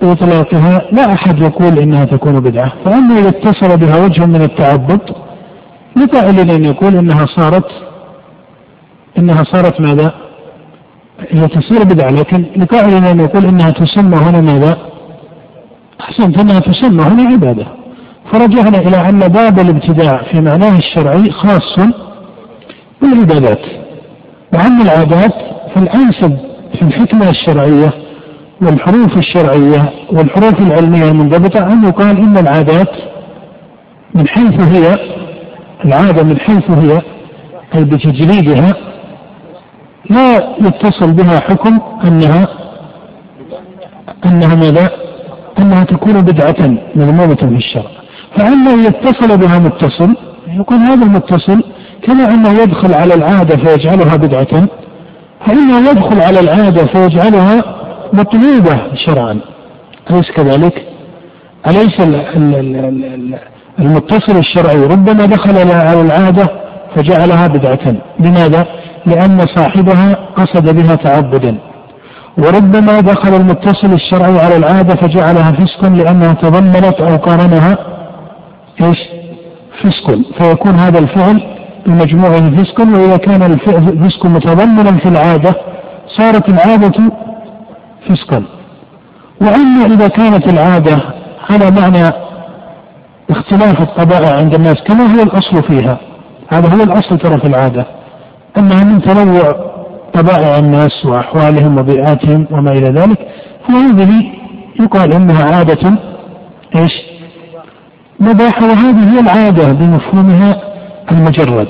بإطلاقها 0.01 0.81
لا 0.91 1.13
أحد 1.13 1.41
يقول 1.41 1.79
إنها 1.79 2.05
تكون 2.05 2.39
بدعة 2.39 2.73
فأما 2.85 3.19
إذا 3.19 3.29
اتصل 3.29 3.77
بها 3.77 4.05
وجه 4.05 4.25
من 4.25 4.41
التعبد 4.41 5.01
لقائل 5.97 6.51
أن 6.51 6.65
يقول 6.65 6.95
إنها 6.95 7.25
صارت 7.25 7.71
إنها 9.17 9.43
صارت 9.43 9.81
ماذا؟ 9.81 10.13
هي 11.29 11.47
تصير 11.47 11.83
بدعة 11.83 12.09
لكن 12.09 12.45
لقائل 12.57 13.05
أن 13.05 13.19
يقول 13.19 13.45
إنها 13.45 13.69
تسمى 13.69 14.17
هنا 14.17 14.41
ماذا؟ 14.41 14.77
أحسنت 16.01 16.39
أنها 16.39 16.59
تسمى 16.59 17.03
هنا 17.03 17.23
عبادة 17.23 17.65
فرجعنا 18.31 18.77
إلى 18.77 19.09
أن 19.09 19.19
باب 19.19 19.59
الابتداع 19.59 20.23
في 20.31 20.41
معناه 20.41 20.77
الشرعي 20.77 21.31
خاص 21.31 21.79
بالعبادات 23.01 23.61
وعن 24.53 24.81
العادات 24.81 25.33
فالأنسب 25.75 26.37
في 26.73 26.81
الحكمة 26.81 27.29
الشرعية 27.29 27.93
والحروف 28.61 29.17
الشرعية 29.17 29.89
والحروف 30.11 30.59
العلمية 30.59 31.11
المنضبطة 31.11 31.73
أن 31.73 31.83
يقال 31.87 32.17
إن 32.17 32.37
العادات 32.37 32.89
من 34.15 34.27
حيث 34.27 34.61
هي 34.61 34.95
العادة 35.85 36.23
من 36.23 36.39
حيث 36.39 36.71
هي 36.71 37.01
أي 37.75 37.83
بتجريدها 37.83 38.73
لا 40.09 40.35
يتصل 40.61 41.13
بها 41.13 41.39
حكم 41.39 41.79
أنها 42.03 42.47
أنها 44.25 44.55
ماذا؟ 44.55 44.89
أنها 45.59 45.83
تكون 45.83 46.21
بدعة 46.21 46.77
مذمومة 46.95 47.35
في 47.35 47.55
الشرع 47.55 47.91
فأنه 48.37 48.83
يتصل 48.87 49.37
بها 49.37 49.59
متصل 49.59 50.15
يكون 50.47 50.77
هذا 50.77 51.05
المتصل 51.05 51.63
كما 52.03 52.33
أنه 52.33 52.49
يدخل 52.61 52.93
على 52.93 53.13
العادة 53.13 53.57
فيجعلها 53.57 54.15
بدعة 54.15 54.67
فإنه 55.45 55.89
يدخل 55.89 56.21
على 56.21 56.39
العادة 56.39 56.85
فيجعلها 56.85 57.78
مطلوبة 58.13 58.95
شرعا 59.05 59.39
أليس 60.11 60.31
كذلك؟ 60.31 60.83
أليس 61.67 61.99
المتصل 63.79 64.37
الشرعي 64.37 64.83
ربما 64.83 65.25
دخل 65.25 65.71
على 65.71 66.01
العادة 66.01 66.47
فجعلها 66.95 67.47
بدعة 67.47 67.95
لماذا؟ 68.19 68.65
لأن 69.05 69.39
صاحبها 69.55 70.15
قصد 70.35 70.75
بها 70.75 70.95
تعبدا 70.95 71.57
وربما 72.37 72.99
دخل 72.99 73.35
المتصل 73.35 73.93
الشرعي 73.93 74.39
على 74.39 74.57
العادة 74.57 74.95
فجعلها 74.95 75.51
فسقا 75.51 75.89
لأنها 75.89 76.33
تضمنت 76.33 77.01
أو 77.01 77.15
قارنها 77.17 77.77
إيش؟ 78.81 78.99
فسق 79.81 80.19
فيكون 80.41 80.75
هذا 80.75 80.99
الفعل 80.99 81.41
بمجموعه 81.85 82.55
فسقا 82.55 82.83
وإذا 82.83 83.17
كان 83.17 83.43
الفسق 83.43 84.25
متضمنا 84.25 84.97
في 84.97 85.09
العادة 85.09 85.55
صارت 86.17 86.49
العادة 86.49 87.11
فسقا 88.07 88.43
وأما 89.41 89.85
إذا 89.85 90.07
كانت 90.07 90.53
العادة 90.53 90.99
على 91.49 91.71
معنى 91.71 92.13
اختلاف 93.29 93.81
الطبائع 93.81 94.37
عند 94.37 94.53
الناس 94.53 94.75
كما 94.87 95.03
هو 95.03 95.23
الأصل 95.23 95.63
فيها 95.63 95.99
هذا 96.47 96.75
هو 96.75 96.83
الأصل 96.83 97.17
ترى 97.17 97.39
في 97.39 97.47
العادة 97.47 97.85
أنها 98.57 98.83
من 98.83 99.01
تنوع 99.01 99.69
طبائع 100.13 100.57
الناس 100.57 101.05
وأحوالهم 101.05 101.77
وبيئاتهم 101.77 102.47
وما 102.51 102.71
إلى 102.71 102.89
ذلك 102.89 103.27
فهذه 103.67 104.23
يقال 104.79 105.13
إنها 105.13 105.55
عادة 105.55 105.97
إيش؟ 106.75 106.91
مباحة 108.19 108.65
وهذه 108.65 109.13
هي 109.13 109.19
العادة 109.19 109.73
بمفهومها 109.73 110.61
المجرد. 111.11 111.67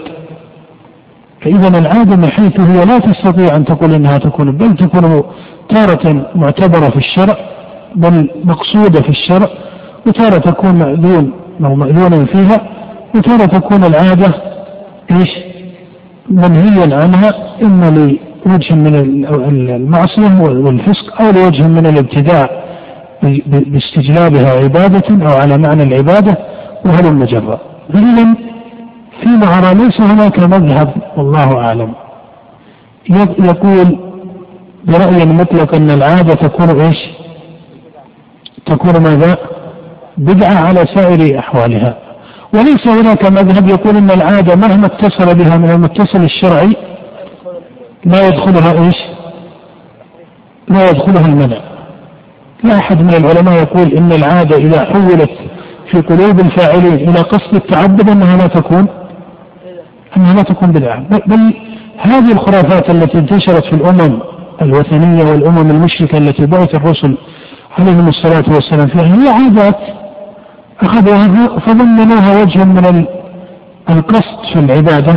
فإذا 1.41 1.79
العادة 1.79 2.15
من 2.15 2.29
حيث 2.29 2.59
هي 2.59 2.85
لا 2.85 2.99
تستطيع 2.99 3.55
أن 3.55 3.65
تقول 3.65 3.93
إنها 3.93 4.17
تكون 4.17 4.57
بل 4.57 4.75
تكون 4.75 5.23
تارة 5.69 6.31
معتبرة 6.35 6.89
في 6.89 6.97
الشرع 6.97 7.37
بل 7.95 8.29
مقصودة 8.43 9.01
في 9.01 9.09
الشرع 9.09 9.47
وتارة 10.07 10.37
تكون 10.37 10.75
مأذون 10.75 11.31
أو 11.65 11.75
مأذونا 11.75 12.25
فيها 12.25 12.67
وتارة 13.15 13.45
تكون 13.45 13.83
العادة 13.83 14.33
إيش؟ 15.11 15.29
منهيا 16.29 16.95
عنها 16.95 17.33
إما 17.61 17.89
لوجه 18.45 18.75
من 18.75 18.95
المعصية 19.75 20.41
والفسق 20.41 21.21
أو 21.21 21.31
لوجه 21.31 21.67
من 21.67 21.85
الابتداع 21.85 22.49
باستجلابها 23.45 24.63
عبادة 24.63 25.27
أو 25.27 25.37
على 25.41 25.57
معنى 25.57 25.83
العبادة 25.83 26.37
وهل 26.85 27.15
مجرة 27.15 27.59
إذا 27.95 28.35
فيما 29.21 29.57
أرى 29.57 29.75
ليس 29.75 30.01
هناك 30.01 30.39
مذهب 30.39 30.93
والله 31.17 31.57
أعلم 31.57 31.93
يقول 33.39 34.08
برأي 34.89 35.25
مطلق 35.25 35.75
أن 35.75 35.91
العادة 35.91 36.33
تكون 36.33 36.81
إيش؟ 36.81 36.97
تكون 38.65 39.03
ماذا؟ 39.03 39.37
بدعة 40.17 40.53
على 40.53 40.85
سائر 40.95 41.39
أحوالها 41.39 41.97
وليس 42.53 42.87
هناك 42.87 43.31
مذهب 43.31 43.69
يقول 43.69 43.97
أن 43.97 44.11
العادة 44.11 44.55
مهما 44.55 44.85
اتصل 44.85 45.35
بها 45.35 45.57
من 45.57 45.69
المتصل 45.69 46.23
الشرعي 46.23 46.75
لا 48.05 48.27
يدخلها 48.27 48.85
إيش؟ 48.85 48.95
لا 50.67 50.89
يدخلها 50.89 51.25
المنع 51.25 51.57
لا 52.63 52.77
أحد 52.77 53.01
من 53.01 53.13
العلماء 53.13 53.53
يقول 53.53 53.93
إن 53.93 54.11
العادة 54.11 54.57
إذا 54.57 54.85
حولت 54.85 55.31
في 55.91 56.01
قلوب 56.01 56.39
الفاعلين 56.39 57.09
إلى 57.09 57.19
قصد 57.19 57.55
التعبد 57.55 58.09
أنها 58.09 58.37
لا 58.37 58.47
تكون 58.47 58.87
أنها 60.17 60.33
لا 60.33 60.41
تكون 60.41 60.71
بدعة 60.71 61.03
بل 61.27 61.53
هذه 61.97 62.31
الخرافات 62.31 62.89
التي 62.89 63.17
انتشرت 63.17 63.65
في 63.65 63.73
الأمم 63.73 64.19
الوثنية 64.61 65.23
والأمم 65.31 65.71
المشركة 65.71 66.17
التي 66.17 66.45
بعث 66.45 66.75
الرسل 66.75 67.17
عليهم 67.79 68.07
الصلاة 68.07 68.43
والسلام 68.47 68.87
فيها 68.87 69.15
هي 69.15 69.29
عادات 69.29 69.77
أخذوها 70.81 71.59
فضمنوها 71.59 72.41
وجها 72.41 72.65
من 72.65 73.05
القصد 73.89 74.53
في 74.53 74.59
العبادة. 74.59 75.15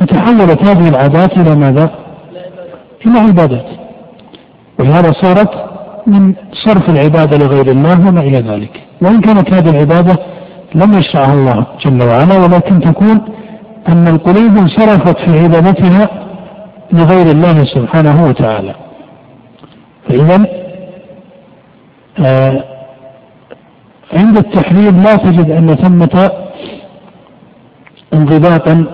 فتحولت 0.00 0.62
هذه 0.68 0.88
العادات 0.88 1.38
إلى 1.38 1.56
ماذا؟ 1.56 1.90
إلى 3.06 3.18
عبادات. 3.18 3.66
ولهذا 4.78 5.12
صارت 5.12 5.50
من 6.06 6.34
صرف 6.52 6.90
العبادة 6.90 7.38
لغير 7.38 7.70
الله 7.70 8.08
وما 8.08 8.20
إلى 8.20 8.38
ذلك. 8.38 8.80
وإن 9.02 9.20
كانت 9.20 9.54
هذه 9.54 9.70
العبادة 9.70 10.18
لم 10.74 10.92
يشرعها 10.98 11.32
الله 11.32 11.66
جل 11.84 12.02
وعلا 12.08 12.38
ولكن 12.38 12.80
تكون 12.80 13.20
أن 13.88 14.08
القلوب 14.08 14.56
انصرفت 14.58 15.18
في 15.18 15.38
عبادتها 15.38 16.08
لغير 16.92 17.26
الله 17.30 17.64
سبحانه 17.64 18.26
وتعالى. 18.26 18.74
فإذا 20.08 20.46
آه 22.18 22.64
عند 24.12 24.36
التحريم 24.36 25.02
لا 25.02 25.16
تجد 25.16 25.50
أن 25.50 25.74
ثمة 25.74 26.30
انضباطا 28.14 28.84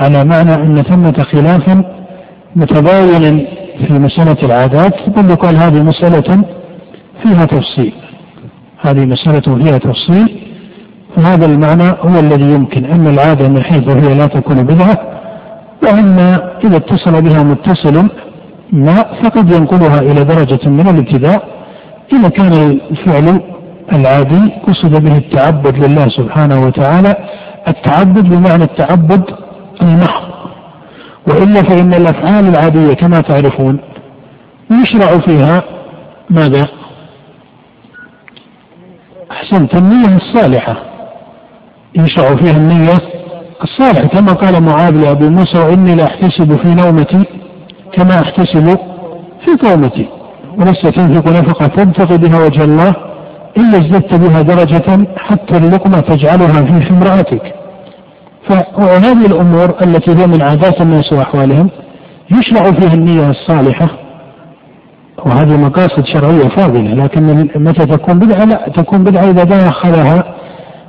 على 0.00 0.24
معنى 0.24 0.54
أن 0.54 0.82
ثمة 0.82 1.22
خلافا 1.32 1.84
متباينا 2.56 3.44
في 3.86 3.92
مسألة 3.92 4.36
العادات 4.42 5.08
بل 5.08 5.30
يقال 5.30 5.56
هذه 5.56 5.82
مسألة 5.82 6.44
فيها 7.22 7.44
تفصيل. 7.44 7.92
هذه 8.80 9.04
مسألة 9.04 9.64
فيها 9.64 9.78
تفصيل 9.78 10.40
فهذا 11.16 11.46
المعنى 11.46 11.90
هو 12.00 12.20
الذي 12.20 12.44
يمكن. 12.54 12.84
أن 12.84 13.06
العادة 13.06 13.48
من 13.48 13.62
حيث 13.62 13.88
هي 13.88 14.14
لا 14.14 14.26
تكون 14.26 14.62
بدعة 14.62 15.17
وأن 15.82 16.18
إذا 16.64 16.76
اتصل 16.76 17.22
بها 17.22 17.42
متصل 17.42 18.08
ما 18.72 18.94
فقد 18.94 19.52
ينقلها 19.52 19.98
إلى 19.98 20.24
درجة 20.24 20.68
من 20.68 20.88
الابتداء 20.88 21.48
إذا 22.12 22.28
كان 22.28 22.52
الفعل 22.90 23.40
العادي 23.92 24.52
قصد 24.66 25.04
به 25.04 25.16
التعبد 25.16 25.84
لله 25.84 26.08
سبحانه 26.08 26.66
وتعالى 26.66 27.16
التعبد 27.68 28.28
بمعنى 28.28 28.64
التعبد 28.64 29.24
المحض 29.82 30.28
وإلا 31.28 31.62
فإن 31.62 31.94
الأفعال 31.94 32.48
العادية 32.48 32.94
كما 32.94 33.20
تعرفون 33.20 33.78
يشرع 34.70 35.18
فيها 35.18 35.62
ماذا؟ 36.30 36.68
أحسنت 39.30 39.74
النية 39.74 40.16
الصالحة 40.16 40.76
يشرع 41.94 42.36
فيها 42.36 42.56
النية 42.56 42.98
الصالحة 43.62 44.08
كما 44.08 44.32
قال 44.32 44.62
معاذ 44.62 44.90
لأبي 44.90 45.28
موسى 45.28 45.58
وإني 45.58 45.94
لأحتسب 45.94 46.56
في 46.56 46.74
نومتي 46.74 47.24
كما 47.92 48.20
أحتسب 48.20 48.78
في 49.44 49.68
قومتي. 49.68 50.08
ولست 50.58 50.86
تنفق 50.86 51.28
نفقة 51.28 51.66
تبتغي 51.66 52.18
بها 52.18 52.44
وجه 52.44 52.64
الله 52.64 52.94
إلا 53.56 53.78
ازددت 53.78 54.14
بها 54.14 54.42
درجة 54.42 55.06
حتى 55.16 55.56
اللقمة 55.56 56.00
تجعلها 56.00 56.80
في 56.80 56.90
امرأتك 56.90 57.54
فهذه 58.48 59.26
الأمور 59.26 59.74
التي 59.82 60.10
هي 60.10 60.26
من 60.26 60.42
عادات 60.42 60.80
الناس 60.80 61.12
وأحوالهم 61.12 61.70
يشرع 62.30 62.72
فيها 62.72 62.94
النية 62.94 63.30
الصالحة. 63.30 63.88
وهذه 65.26 65.56
مقاصد 65.56 66.04
شرعية 66.04 66.48
فاضلة 66.48 66.94
لكن 67.04 67.48
متى 67.56 67.86
تكون 67.86 68.18
بدعة؟ 68.18 68.44
لا 68.44 68.68
تكون 68.76 69.04
بدعة 69.04 69.24
إذا 69.30 69.44
دخلها 69.44 70.24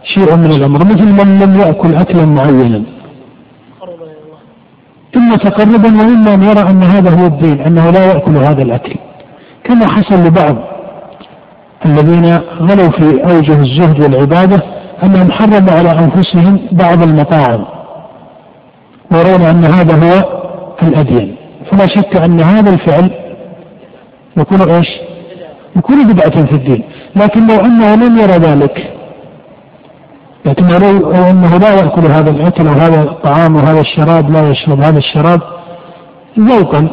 شيء 0.04 0.36
من 0.36 0.52
الأمر. 0.52 0.80
مثل 0.86 1.26
من 1.26 1.40
لم 1.40 1.60
يأكل 1.60 1.96
أكلا 1.96 2.26
معينا. 2.26 2.84
إما 5.16 5.36
تقربا 5.36 5.98
وإما 6.00 6.34
أن 6.34 6.44
يرى 6.44 6.62
أن 6.62 6.84
هذا 6.84 7.22
هو 7.22 7.26
الدين 7.26 7.62
أنه 7.62 7.90
لا 7.90 8.06
يأكل 8.06 8.38
هذا 8.38 8.62
الأكل. 8.62 8.96
كما 9.64 9.88
حصل 9.88 10.28
لبعض 10.28 10.56
الذين 11.86 12.26
غلوا 12.60 12.90
في 12.90 13.24
أوجه 13.24 13.60
الزهد 13.60 14.02
والعبادة 14.02 14.64
أنهم 15.04 15.32
حرموا 15.32 15.72
على 15.72 15.92
أنفسهم 15.92 16.60
بعض 16.72 17.04
المطاعم 17.04 17.66
ويرون 19.12 19.42
أن 19.42 19.66
هذا 19.66 19.96
هو 19.96 20.40
الأدين 20.84 21.36
فلا 21.72 21.88
شك 21.88 22.16
أن 22.16 22.40
هذا 22.40 22.74
الفعل 22.74 23.12
يكون 24.38 24.62
إيش؟ 24.70 24.88
يكون 25.76 26.08
بدعة 26.08 26.46
في 26.46 26.56
الدين، 26.56 26.84
لكن 27.16 27.48
لو 27.48 27.66
أنه 27.66 27.96
لم 27.96 28.18
يرى 28.18 28.38
ذلك 28.38 28.94
لكن 30.50 30.66
أنه 31.14 31.58
لا 31.58 31.74
يأكل 31.74 32.06
هذا 32.06 32.32
الأكل 32.32 32.68
وهذا 32.68 33.04
الطعام 33.04 33.56
وهذا 33.56 33.82
الشراب 33.82 34.32
لا 34.32 34.50
يشرب 34.50 34.82
هذا 34.82 34.98
الشراب 34.98 35.42
ذوقا. 36.40 36.88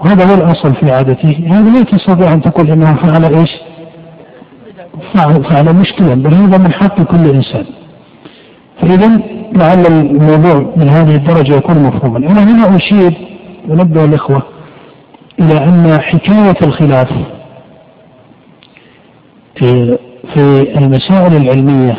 وهذا 0.00 0.24
هو 0.24 0.34
الأصل 0.34 0.74
في 0.74 0.90
عادته. 0.90 1.46
هذا 1.48 1.70
لا 1.70 1.82
تستطيع 1.82 2.32
أن 2.32 2.42
تقول 2.42 2.70
أنه 2.70 2.94
فعل 2.94 3.34
إيش؟ 3.34 3.50
فعل 5.50 5.76
مشكلة 5.76 6.14
بل 6.14 6.34
هذا 6.34 6.58
من 6.58 6.72
حق 6.72 7.02
كل 7.02 7.30
إنسان. 7.30 7.64
فإذا 8.80 9.20
لعل 9.52 9.86
الموضوع 9.86 10.74
من 10.76 10.88
هذه 10.88 11.14
الدرجة 11.14 11.54
يكون 11.54 11.82
مفهوما. 11.82 12.18
أنا 12.18 12.44
هنا 12.44 12.76
أشير 12.76 13.12
ونبه 13.68 14.04
الإخوة 14.04 14.42
إلى 15.40 15.64
أن 15.64 16.00
حكاية 16.00 16.56
الخلاف 16.62 17.08
في 20.34 20.78
المسائل 20.78 21.36
العلمية 21.36 21.96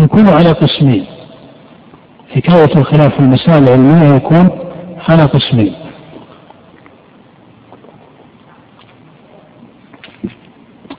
يكون 0.00 0.28
على 0.28 0.52
قسمين. 0.52 1.06
حكاية 2.34 2.76
الخلاف 2.76 3.14
في 3.14 3.20
المسائل 3.20 3.62
العلمية 3.62 4.14
يكون 4.14 4.50
على 5.08 5.24
قسمين. 5.24 5.74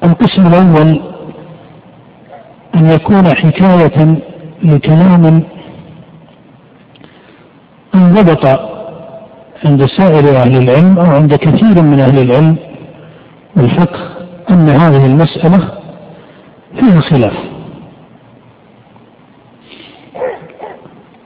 القسم 0.03 0.47
الأول 0.47 1.01
أن 2.75 2.91
يكون 2.91 3.35
حكاية 3.35 4.17
لكلام 4.63 5.43
انضبط 7.95 8.45
عند 9.65 9.85
سائر 9.85 10.37
أهل 10.37 10.57
العلم 10.57 10.99
أو 10.99 11.05
عند 11.05 11.35
كثير 11.35 11.81
من 11.81 11.99
أهل 11.99 12.19
العلم 12.19 12.55
والفقه 13.55 13.99
أن 14.49 14.69
هذه 14.69 15.05
المسألة 15.05 15.71
فيها 16.79 17.01
خلاف. 17.01 17.33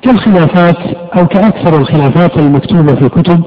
كالخلافات 0.06 0.78
أو 1.18 1.28
كأكثر 1.28 1.78
الخلافات 1.78 2.38
المكتوبة 2.38 2.96
في 2.96 3.10
كتب 3.10 3.44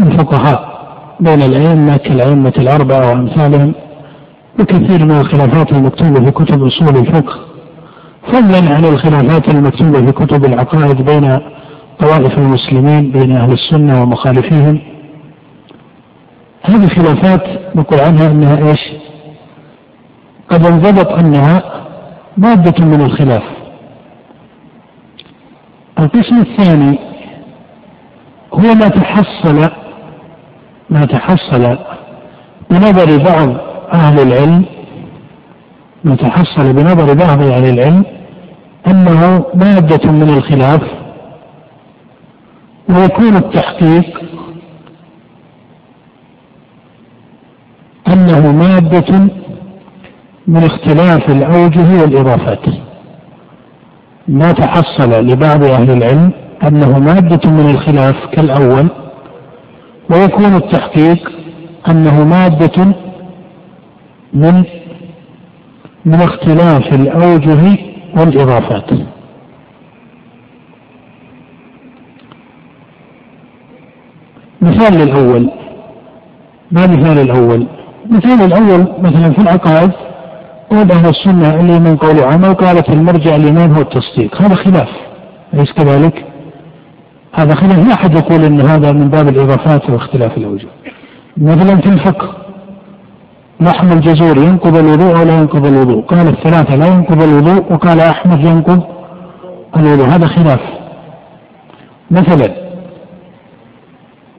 الفقهاء 0.00 0.78
بين 1.20 1.42
الأئمة 1.42 1.96
كالأئمة 1.96 2.52
الأربعة 2.58 3.10
وأمثالهم 3.10 3.72
وكثير 4.60 5.04
من 5.04 5.20
الخلافات 5.20 5.72
المكتوبة 5.72 6.24
في 6.24 6.30
كتب 6.30 6.64
أصول 6.64 6.96
الفقه. 6.96 7.38
فضلا 8.32 8.74
عن 8.74 8.84
الخلافات 8.84 9.48
المكتوبة 9.48 10.06
في 10.06 10.12
كتب 10.12 10.44
العقائد 10.44 11.02
بين 11.02 11.38
طوائف 11.98 12.38
المسلمين 12.38 13.10
بين 13.12 13.32
أهل 13.32 13.52
السنة 13.52 14.02
ومخالفيهم. 14.02 14.80
هذه 16.62 16.86
خلافات 16.86 17.42
نقول 17.74 18.00
عنها 18.00 18.30
أنها 18.30 18.68
إيش؟ 18.68 18.80
قد 20.50 20.66
انضبط 20.66 21.12
أنها 21.12 21.62
مادة 22.36 22.84
من 22.84 23.00
الخلاف. 23.00 23.57
القسم 25.98 26.40
الثاني 26.40 26.98
هو 28.54 28.74
ما 28.74 28.88
تحصل 28.88 29.70
ما 30.90 31.04
تحصل 31.04 31.78
بنظر 32.70 33.16
بعض 33.24 33.56
أهل 33.94 34.20
العلم 34.20 34.64
ما 36.04 36.16
تحصل 36.16 36.72
بنظر 36.72 37.14
بعض 37.14 37.42
أهل 37.42 37.64
العلم 37.64 38.04
أنه 38.86 39.44
مادة 39.54 40.12
من 40.12 40.28
الخلاف 40.28 40.82
ويكون 42.88 43.36
التحقيق 43.36 44.20
أنه 48.08 48.52
مادة 48.52 49.28
من 50.46 50.64
اختلاف 50.64 51.30
الأوجه 51.30 52.00
والإضافات. 52.02 52.87
ما 54.28 54.52
تحصل 54.52 55.10
لبعض 55.26 55.64
أهل 55.64 55.90
العلم 55.90 56.32
أنه 56.62 56.98
مادة 56.98 57.50
من 57.50 57.70
الخلاف 57.70 58.16
كالأول 58.32 58.88
ويكون 60.10 60.56
التحقيق 60.56 61.30
أنه 61.88 62.24
مادة 62.24 62.84
من 64.32 64.64
من 66.04 66.14
اختلاف 66.14 66.94
الأوجه 66.94 67.78
والإضافات. 68.16 68.90
مثال 74.62 74.94
للأول 74.94 75.50
ما 76.72 76.86
مثال 76.86 77.18
الأول؟ 77.18 77.66
مثال 78.10 78.42
الأول 78.42 78.86
مثلا 79.02 79.32
في 79.32 79.38
العقائد 79.38 79.90
قول 80.70 80.92
أهل 80.92 81.08
السنة 81.08 81.60
اللي 81.60 81.80
من 81.80 81.96
قول 81.96 82.20
عمل 82.20 82.54
قالت 82.54 82.88
المرجع 82.88 83.36
الإيمان 83.36 83.74
هو 83.74 83.80
التصديق. 83.80 84.42
هذا 84.42 84.54
خلاف. 84.54 84.88
أليس 85.54 85.72
كذلك؟ 85.72 86.24
هذا 87.34 87.54
خلاف. 87.54 87.78
لا 87.88 87.94
أحد 87.94 88.16
يقول 88.16 88.44
أن 88.44 88.60
هذا 88.60 88.92
من 88.92 89.08
باب 89.08 89.28
الإضافات 89.28 89.90
واختلاف 89.90 90.38
الأوجه. 90.38 90.68
مثلا 91.36 91.80
في 91.80 91.88
الفقه 91.88 92.34
لحم 93.60 93.92
الجزور 93.92 94.36
ينقض 94.36 94.76
الوضوء 94.76 95.16
أو 95.16 95.24
لا 95.24 95.38
ينقض 95.38 95.66
الوضوء؟ 95.66 96.04
قال 96.04 96.28
الثلاثة 96.28 96.76
لا 96.76 96.86
ينقض 96.86 97.22
الوضوء 97.22 97.72
وقال 97.72 98.00
أحمد 98.00 98.44
ينقض 98.44 98.82
الوضوء. 99.76 100.06
هذا 100.06 100.26
خلاف. 100.26 100.60
مثلا 102.10 102.54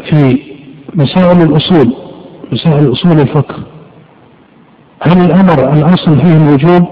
في 0.09 0.39
مسائل 0.95 1.41
الأصول 1.41 1.93
مسائل 2.51 2.91
أصول 2.91 3.19
الفقه. 3.19 3.55
هل 5.01 5.25
الأمر 5.25 5.73
الأصل 5.73 6.19
فيه 6.21 6.37
الوجوب 6.37 6.87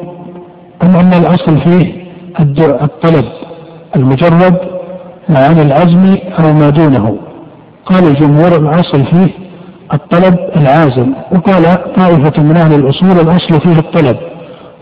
أم 0.83 0.95
أن 0.95 1.13
الأصل 1.13 1.61
فيه 1.61 2.07
الطلب 2.81 3.25
المجرد 3.95 4.57
عن 5.29 5.59
العزم 5.59 6.17
أو 6.39 6.53
ما 6.53 6.69
دونه؟ 6.69 7.17
قال 7.85 8.07
الجمهور 8.07 8.55
الأصل 8.57 9.05
فيه 9.05 9.29
الطلب 9.93 10.37
العازم 10.55 11.13
وقال 11.31 11.63
طائفة 11.95 12.43
من 12.43 12.57
أهل 12.57 12.73
الأصول 12.73 13.11
الأصل 13.11 13.61
فيه 13.61 13.79
الطلب 13.79 14.17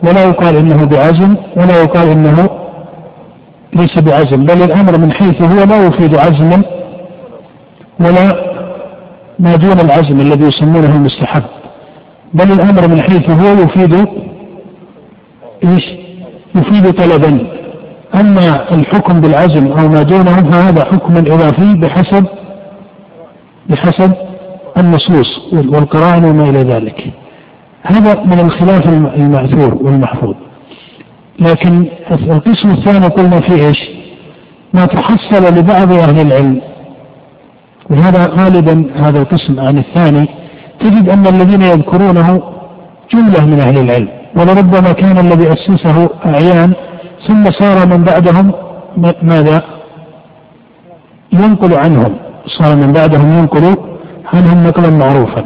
ولا 0.03 0.23
يقال 0.23 0.55
إنه 0.55 0.85
بعزم 0.85 1.35
ولا 1.57 1.81
يقال 1.83 2.09
إنه 2.09 2.49
ليس 3.73 3.99
بعزم 3.99 4.45
بل 4.45 4.63
الأمر 4.63 4.99
من 4.99 5.11
حيث 5.11 5.41
هو 5.41 5.63
لا 5.63 5.87
يفيد 5.87 6.15
عزما 6.15 6.63
ولا 7.99 8.55
ما 9.39 9.55
دون 9.55 9.79
العزم 9.79 10.19
الذي 10.19 10.43
يسمونه 10.43 10.95
المستحب. 10.95 11.43
بل 12.35 12.51
الأمر 12.51 12.87
من 12.87 13.01
حيث 13.01 13.29
هو 13.29 13.63
يفيد 13.63 13.93
إيش؟ 15.63 15.83
يفيد 16.55 16.91
طلبا 16.91 17.47
أما 18.15 18.73
الحكم 18.73 19.21
بالعزم 19.21 19.67
أو 19.67 19.87
ما 19.87 20.01
دونه 20.01 20.51
فهذا 20.51 20.85
حكم 20.85 21.17
إضافي 21.17 21.73
بحسب 21.73 22.25
بحسب 23.69 24.13
النصوص 24.77 25.53
والقرائن 25.53 26.25
وما 26.25 26.49
إلى 26.49 26.59
ذلك 26.59 27.13
هذا 27.83 28.23
من 28.23 28.39
الخلاف 28.39 28.87
المأثور 28.89 29.75
والمحفوظ 29.81 30.35
لكن 31.39 31.85
القسم 32.11 32.69
الثاني 32.71 33.07
قلنا 33.07 33.39
فيه 33.39 33.67
إيش؟ 33.67 33.89
ما 34.73 34.85
تحصل 34.85 35.55
لبعض 35.57 35.91
أهل 35.91 36.27
العلم 36.27 36.61
وهذا 37.89 38.27
غالبا 38.27 38.85
هذا 38.95 39.21
القسم 39.21 39.59
عن 39.59 39.77
الثاني 39.77 40.29
تجد 40.79 41.09
أن 41.09 41.27
الذين 41.27 41.61
يذكرونه 41.61 42.41
جملة 43.13 43.45
من 43.45 43.59
أهل 43.59 43.77
العلم 43.77 44.09
ولربما 44.35 44.91
كان 44.91 45.17
الذي 45.17 45.53
أسسه 45.53 46.09
أعيان 46.25 46.73
ثم 47.27 47.51
صار 47.51 47.87
من 47.87 48.03
بعدهم 48.03 48.51
ماذا؟ 49.21 49.61
ينقل 51.33 51.73
عنهم 51.73 52.15
صار 52.47 52.75
من 52.75 52.93
بعدهم 52.93 53.37
ينقل 53.37 53.75
عنهم 54.33 54.67
نقلا 54.67 54.89
معروفا 54.89 55.45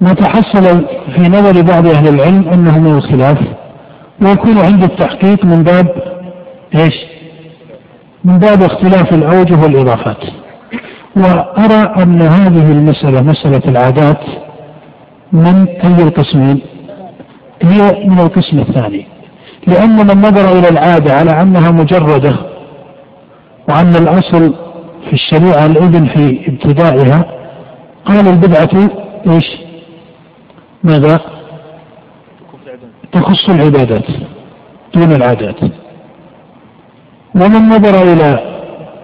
ما 0.00 0.12
تحصل 0.12 0.86
في 1.14 1.20
نظر 1.20 1.62
بعض 1.62 1.86
أهل 1.86 2.08
العلم 2.08 2.48
أنه 2.48 2.78
من 2.78 2.94
الخلاف 2.98 3.38
ويكون 4.22 4.58
عند 4.58 4.82
التحقيق 4.82 5.44
من 5.44 5.62
باب 5.62 5.86
إيش؟ 6.74 6.94
من 8.24 8.38
باب 8.38 8.62
اختلاف 8.62 9.14
الأوجه 9.14 9.62
والإضافات 9.62 10.24
وأرى 11.18 12.02
أن 12.02 12.22
هذه 12.22 12.72
المسألة 12.72 13.22
مسألة 13.22 13.62
العادات 13.68 14.20
من 15.32 15.68
أي 15.68 16.02
القسمين؟ 16.02 16.60
هي 17.62 18.06
من 18.06 18.18
القسم 18.18 18.58
الثاني. 18.58 19.06
لأن 19.66 19.96
من 20.06 20.18
نظر 20.22 20.58
إلى 20.58 20.68
العادة 20.68 21.14
على 21.14 21.42
أنها 21.42 21.70
مجردة 21.70 22.36
وأن 23.68 23.96
الأصل 23.96 24.54
في 25.06 25.12
الشريعة 25.12 25.66
الإذن 25.66 26.06
في 26.06 26.48
ابتدائها 26.48 27.24
قال 28.04 28.28
البدعة 28.28 28.88
إيش؟ 29.26 29.44
ماذا؟ 30.84 31.20
تخص 33.12 33.48
العبادات 33.48 34.04
دون 34.94 35.12
العادات. 35.12 35.60
ومن 37.34 37.68
نظر 37.68 38.02
إلى 38.12 38.57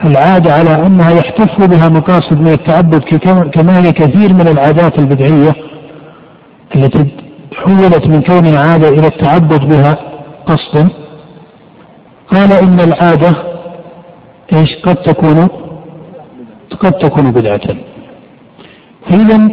العادة 0.06 0.52
على 0.52 0.86
أنها 0.86 1.10
يحتف 1.10 1.66
بها 1.66 1.88
مقاصد 1.88 2.40
من 2.40 2.52
التعبد 2.52 3.04
كما 3.52 3.78
هي 3.78 3.92
كثير 3.92 4.32
من 4.32 4.48
العادات 4.48 4.98
البدعية 4.98 5.54
التي 6.76 7.06
حولت 7.54 8.06
من 8.06 8.22
كونها 8.22 8.58
عادة 8.58 8.88
إلى 8.88 9.06
التعبد 9.06 9.68
بها 9.68 9.98
قصدا. 10.46 10.88
قال 12.28 12.52
إن 12.52 12.80
العادة 12.80 13.36
إيش؟ 14.52 14.76
قد 14.84 14.96
تكون 14.96 15.48
قد 16.80 16.92
تكون 16.92 17.32
بدعة. 17.32 17.76
فإذا 19.08 19.48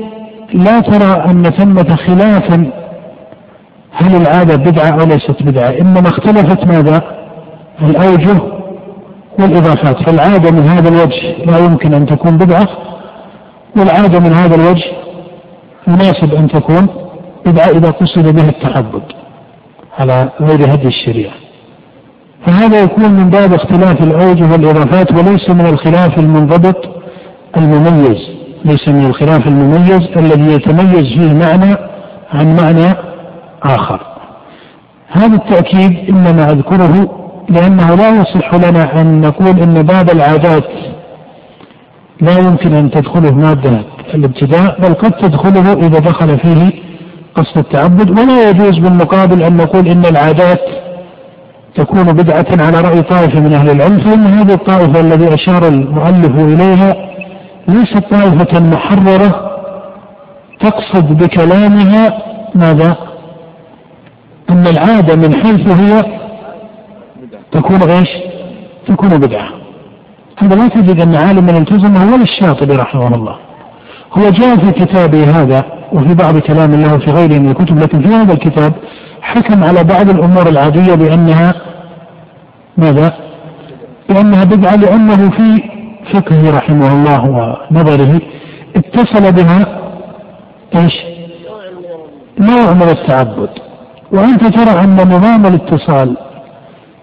لا 0.53 0.79
ترى 0.79 1.25
أن 1.25 1.43
ثمة 1.43 1.95
خلافا 1.95 2.71
هل 3.91 4.15
العادة 4.15 4.55
بدعة 4.55 4.89
أو 4.89 5.05
ليست 5.05 5.43
بدعة 5.43 5.69
إنما 5.69 6.07
اختلفت 6.07 6.67
ماذا؟ 6.67 7.01
الأوجه 7.81 8.60
والإضافات. 9.39 10.09
فالعادة 10.09 10.51
من 10.51 10.67
هذا 10.67 10.89
الوجه 10.89 11.45
لا 11.45 11.57
يمكن 11.57 11.93
أن 11.93 12.05
تكون 12.05 12.37
بدعة 12.37 12.67
والعادة 13.77 14.19
من 14.19 14.33
هذا 14.33 14.55
الوجه 14.55 14.85
مناسب 15.87 16.33
أن 16.33 16.47
تكون 16.47 16.87
بدعة 17.45 17.69
إذا 17.69 17.91
قصد 17.91 18.35
بها 18.35 18.49
التعبد 18.49 19.03
على 19.99 20.29
غير 20.41 20.73
هدي 20.73 20.87
الشريعة. 20.87 21.33
فهذا 22.45 22.83
يكون 22.83 23.11
من 23.11 23.29
باب 23.29 23.53
اختلاف 23.53 24.03
الأوجه 24.03 24.51
والإضافات 24.51 25.11
وليس 25.11 25.49
من 25.49 25.65
الخلاف 25.65 26.19
المنضبط 26.19 26.85
المميز. 27.57 28.29
ليس 28.65 28.87
من 28.87 29.05
الخلاف 29.05 29.47
المميز 29.47 30.01
الذي 30.17 30.53
يتميز 30.53 31.07
فيه 31.07 31.33
معنى 31.33 31.75
عن 32.33 32.55
معنى 32.55 32.95
آخر. 33.63 33.99
هذا 35.07 35.35
التأكيد 35.35 36.09
إنما 36.09 36.51
أذكره 36.51 37.21
لأنه 37.49 37.95
لا 37.95 38.09
يصح 38.09 38.53
لنا 38.53 39.01
أن 39.01 39.21
نقول 39.21 39.59
أن 39.59 39.83
باب 39.83 40.09
العادات 40.09 40.63
لا 42.21 42.37
يمكن 42.37 42.73
أن 42.73 42.91
تدخله 42.91 43.31
مادة 43.31 43.81
الابتداء 44.13 44.81
بل 44.81 44.93
قد 44.93 45.11
تدخله 45.11 45.73
إذا 45.73 45.99
دخل 45.99 46.39
فيه 46.39 46.71
قصد 47.35 47.57
التعبد 47.57 48.09
ولا 48.09 48.49
يجوز 48.49 48.77
بالمقابل 48.77 49.43
أن 49.43 49.57
نقول 49.57 49.87
إن 49.87 50.05
العادات 50.05 50.61
تكون 51.75 52.03
بدعة 52.13 52.45
على 52.51 52.81
رأي 52.81 53.01
طائفة 53.01 53.39
من 53.39 53.53
أهل 53.53 53.69
العلم 53.69 53.99
فإن 53.99 54.25
هذه 54.25 54.53
الطائفة 54.53 54.99
الذي 54.99 55.33
أشار 55.33 55.67
المؤلف 55.67 56.31
إليها 56.35 56.95
ليست 57.67 58.03
طائفة 58.11 58.59
محررة 58.59 59.51
تقصد 60.59 61.17
بكلامها 61.23 62.17
ماذا؟ 62.55 62.95
أن 64.49 64.67
العادة 64.67 65.15
من 65.15 65.35
حيث 65.35 65.67
هي 65.79 66.20
تكون 67.51 67.89
إيش؟ 67.89 68.09
تكون 68.87 69.09
بدعة. 69.09 69.49
هذا 70.37 70.55
لا 70.55 70.67
تجد 70.67 71.01
أن 71.01 71.15
عالما 71.15 71.57
التزمه 71.57 72.13
ولا 72.13 72.23
الشاطبي 72.23 72.75
رحمه 72.75 73.15
الله. 73.15 73.35
هو 74.13 74.29
جاء 74.29 74.57
في 74.57 74.71
كتابه 74.71 75.41
هذا 75.41 75.63
وفي 75.93 76.13
بعض 76.13 76.37
كلام 76.37 76.71
له 76.71 76.97
في 76.97 77.11
غيره 77.11 77.39
من 77.39 77.49
الكتب 77.49 77.79
لكن 77.79 78.01
في 78.01 78.07
هذا 78.07 78.33
الكتاب 78.33 78.73
حكم 79.21 79.63
على 79.63 79.83
بعض 79.83 80.09
الأمور 80.09 80.49
العادية 80.49 80.95
بأنها 80.95 81.53
ماذا؟ 82.77 83.13
بأنها 84.09 84.43
بدعة 84.43 84.75
لأنه 84.75 85.29
في 85.29 85.63
فقهه 86.13 86.57
رحمه 86.57 86.93
الله 86.93 87.29
ونظره 87.71 88.21
اتصل 88.75 89.31
بها 89.31 89.65
إيش؟ 90.75 90.93
نوع 92.39 92.73
من 92.73 92.89
التعبد 92.89 93.49
وأنت 94.11 94.43
ترى 94.43 94.83
أن 94.83 94.95
نظام 94.95 95.45
الاتصال 95.45 96.17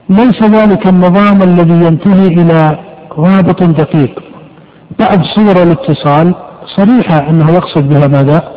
ليس 0.09 0.43
ذلك 0.43 0.87
النظام 0.87 1.43
الذي 1.43 1.85
ينتهي 1.87 2.27
إلى 2.27 2.79
رابط 3.19 3.63
دقيق. 3.63 4.23
بعض 4.99 5.23
صور 5.23 5.63
الاتصال 5.63 6.35
صريحة 6.77 7.31
أنه 7.31 7.51
يقصد 7.51 7.89
بها 7.89 8.07
ماذا؟ 8.07 8.53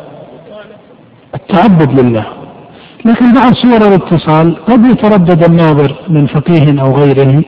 التعبد 1.34 2.00
لله. 2.00 2.26
لكن 3.04 3.32
بعض 3.34 3.54
صور 3.54 3.88
الاتصال 3.88 4.56
قد 4.66 4.86
يتردد 4.86 5.44
الناظر 5.44 5.94
من 6.08 6.26
فقيه 6.26 6.82
أو 6.82 6.96
غيره 6.96 7.42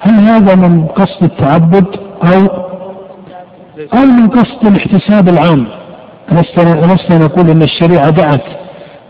هل 0.00 0.14
هذا 0.14 0.54
من 0.54 0.86
قصد 0.86 1.22
التعبد 1.22 1.86
أو 2.22 2.46
أو 3.94 4.04
من 4.04 4.28
قصد 4.28 4.66
الاحتساب 4.66 5.28
العام؟ 5.28 5.66
ألسنا 6.32 7.18
نقول 7.18 7.50
أن 7.50 7.62
الشريعة 7.62 8.10
دعت 8.10 8.44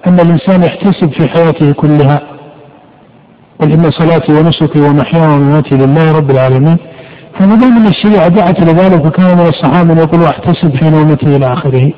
أن 0.06 0.20
الإنسان 0.20 0.62
يحتسب 0.62 1.12
في 1.12 1.28
حياته 1.28 1.72
كلها. 1.72 2.20
قل 3.60 3.72
إن 3.72 3.90
صلاتي 3.90 4.32
ونسكي 4.32 4.80
ومحياي 4.80 5.28
ومماتي 5.28 5.74
لله 5.74 6.16
رب 6.16 6.30
العالمين. 6.30 6.76
فما 7.38 7.54
دام 7.54 7.76
أن 7.76 7.86
الشريعة 7.86 8.28
دعت 8.28 8.60
لذلك 8.60 9.04
وكان 9.06 9.38
من 9.38 9.46
الصحابة 9.46 10.00
يقول 10.00 10.24
احتسب 10.24 10.76
في 10.76 10.90
نومتي 10.90 11.36
إلى 11.36 11.52
آخره. 11.52 11.92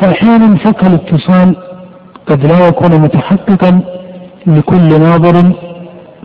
فأحيانا 0.00 0.56
فقه 0.56 0.86
الاتصال 0.86 1.56
قد 2.26 2.46
لا 2.46 2.68
يكون 2.68 3.00
متحققا 3.00 3.80
لكل 4.46 5.00
ناظر 5.00 5.52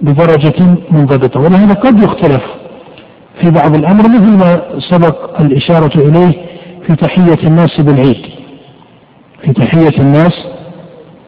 بدرجة 0.01 0.77
منضبطة 0.91 1.39
ولهذا 1.39 1.73
قد 1.73 2.03
يختلف 2.03 2.41
في 3.41 3.51
بعض 3.51 3.75
الأمر 3.75 4.03
مثل 4.03 4.37
ما 4.37 4.61
سبق 4.89 5.41
الإشارة 5.41 5.97
إليه 5.97 6.33
في 6.87 6.95
تحية 6.95 7.47
الناس 7.47 7.81
بالعيد. 7.81 8.25
في 9.43 9.53
تحية 9.53 9.99
الناس 9.99 10.33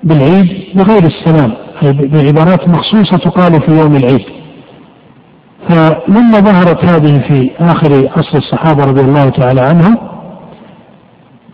بالعيد 0.04 0.64
بغير 0.76 1.04
السلام. 1.04 1.52
بعبارات 1.84 2.70
مخصوصة 2.70 3.18
تقال 3.18 3.62
في 3.62 3.72
يوم 3.72 3.96
العيد. 3.96 4.26
فلما 5.70 6.40
ظهرت 6.40 6.86
هذه 6.86 7.20
في 7.28 7.52
آخر 7.60 8.10
عصر 8.18 8.38
الصحابة 8.38 8.86
رضي 8.86 9.02
الله 9.02 9.30
تعالى 9.30 9.62
عنهم 9.62 9.98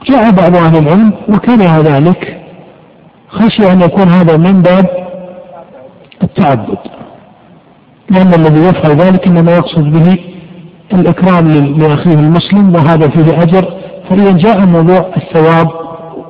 جاء 0.09 0.31
بعض 0.31 0.55
أهل 0.55 0.77
العلم 0.77 1.13
وكره 1.29 1.77
ذلك 1.77 2.41
خشي 3.29 3.71
أن 3.71 3.81
يكون 3.81 4.09
هذا 4.09 4.37
من 4.37 4.61
باب 4.61 4.85
التعبد. 6.23 6.77
لأن 8.09 8.33
الذي 8.33 8.59
يفعل 8.67 8.91
ذلك 8.91 9.27
إنما 9.27 9.51
يقصد 9.51 9.83
به 9.83 10.17
الإكرام 10.93 11.47
لأخيه 11.77 12.13
المسلم 12.13 12.75
وهذا 12.75 13.07
فيه 13.07 13.41
أجر. 13.41 13.73
فإذا 14.09 14.31
جاء 14.31 14.65
موضوع 14.65 15.11
الثواب 15.17 15.67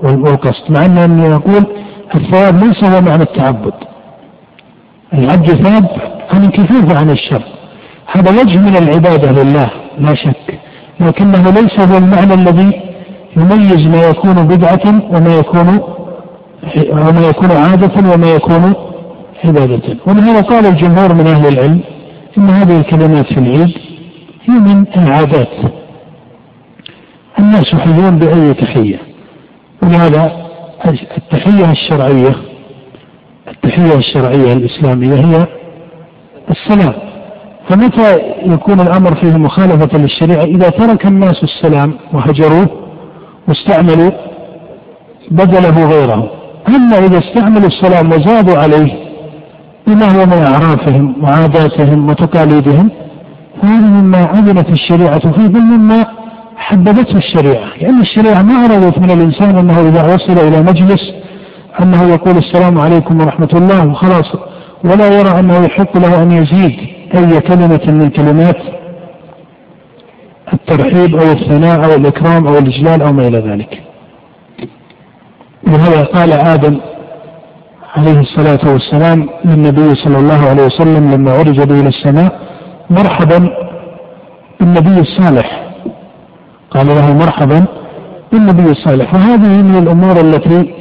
والقصد 0.03 0.71
مع 0.71 0.85
أن 0.85 1.19
يقول 1.19 1.65
الثواب 2.15 2.63
ليس 2.63 2.83
هو 2.83 3.01
معنى 3.01 3.23
التعبد. 3.23 3.73
العبد 5.13 5.47
ثاب 5.47 5.85
عن 6.33 6.45
الكفاف 6.45 6.97
عن 6.97 7.09
الشر. 7.09 7.41
هذا 8.11 8.41
وجه 8.41 8.57
من 8.57 8.77
العبادة 8.77 9.43
لله 9.43 9.69
لا 9.99 10.15
شك. 10.15 10.59
لكنه 10.99 11.49
ليس 11.49 11.79
هو 11.79 11.97
المعنى 11.97 12.33
الذي 12.33 12.81
يميز 13.37 13.87
ما 13.87 14.01
يكون 14.09 14.47
بدعة 14.47 15.01
وما 15.09 15.35
يكون 15.35 15.79
وما 16.91 17.27
يكون 17.29 17.51
عادة 17.51 18.13
وما 18.13 18.27
يكون 18.27 18.73
عبادة. 19.45 19.97
ولهذا 20.07 20.41
قال 20.41 20.65
الجمهور 20.65 21.13
من 21.13 21.27
أهل 21.27 21.47
العلم 21.47 21.79
إن 22.37 22.49
هذه 22.49 22.79
الكلمات 22.79 23.33
في 23.33 23.39
العيد 23.39 23.77
هي 24.45 24.53
من 24.59 24.85
العادات. 24.97 25.49
الناس 27.39 27.73
يحيون 27.73 28.19
بأي 28.19 28.53
تحية. 28.53 28.99
ولهذا 29.83 30.46
التحية 30.85 31.71
الشرعية 31.71 32.35
التحية 33.47 33.95
الشرعية 33.95 34.53
الإسلامية 34.53 35.13
هي 35.15 35.47
السلام. 36.49 36.93
فمتى 37.69 38.17
يكون 38.45 38.79
الأمر 38.79 39.15
فيه 39.15 39.37
مخالفة 39.37 39.97
للشريعة؟ 39.97 40.43
إذا 40.43 40.69
ترك 40.69 41.05
الناس 41.05 41.43
السلام 41.43 41.93
وهجروه 42.13 42.69
واستعملوا 43.47 44.11
بدله 45.31 45.89
غيره 45.89 46.31
أما 46.67 46.97
إذا 46.97 47.19
استعملوا 47.19 47.67
السلام 47.67 48.11
وزادوا 48.11 48.57
عليه 48.57 48.93
بما 49.87 50.05
هو 50.05 50.25
من 50.25 50.33
أعرافهم 50.33 51.23
وعاداتهم 51.23 52.09
وتقاليدهم 52.09 52.89
فهذا 53.61 53.87
مما 53.87 54.17
عدلت 54.17 54.69
الشريعة 54.69 55.19
فيه 55.31 55.47
بل 55.47 55.59
مما 55.61 56.05
حببته 56.57 57.17
الشريعة 57.17 57.67
لأن 57.81 58.01
الشريعة 58.01 58.41
ما 58.41 58.65
أرادت 58.65 58.99
من 58.99 59.11
الإنسان 59.11 59.57
أنه 59.57 59.79
إذا 59.79 60.15
وصل 60.15 60.47
إلى 60.47 60.61
مجلس 60.61 61.13
أنه 61.81 62.03
يقول 62.03 62.37
السلام 62.37 62.79
عليكم 62.79 63.21
ورحمة 63.21 63.49
الله 63.53 63.87
وخلاص 63.87 64.35
ولا 64.83 65.07
يرى 65.07 65.39
أنه 65.39 65.65
يحق 65.65 65.97
له 65.97 66.23
أن 66.23 66.31
يزيد 66.31 66.77
أي 67.15 67.39
كلمة 67.39 67.81
من 67.87 68.09
كلمات 68.09 68.57
الترحيب 70.53 71.15
أو 71.15 71.31
الثناء 71.31 71.85
أو 71.85 71.95
الإكرام 71.95 72.47
أو 72.47 72.57
الإجلال 72.57 73.01
أو 73.01 73.13
ما 73.13 73.27
إلى 73.27 73.39
ذلك. 73.39 73.83
وهذا 75.67 76.03
قال 76.03 76.33
آدم 76.33 76.77
عليه 77.95 78.19
الصلاة 78.19 78.73
والسلام 78.73 79.29
للنبي 79.45 79.95
صلى 79.95 80.17
الله 80.17 80.49
عليه 80.49 80.65
وسلم 80.65 81.11
لما 81.13 81.31
عرج 81.31 81.61
به 81.61 81.79
إلى 81.79 81.89
السماء 81.89 82.39
مرحبا 82.89 83.49
بالنبي 84.59 84.99
الصالح. 85.01 85.66
قال 86.77 86.87
له 86.87 87.13
مرحبا 87.13 87.65
بالنبي 88.31 88.71
الصالح 88.71 89.13
وهذه 89.13 89.61
من 89.61 89.77
الأمور 89.77 90.19
التي 90.21 90.73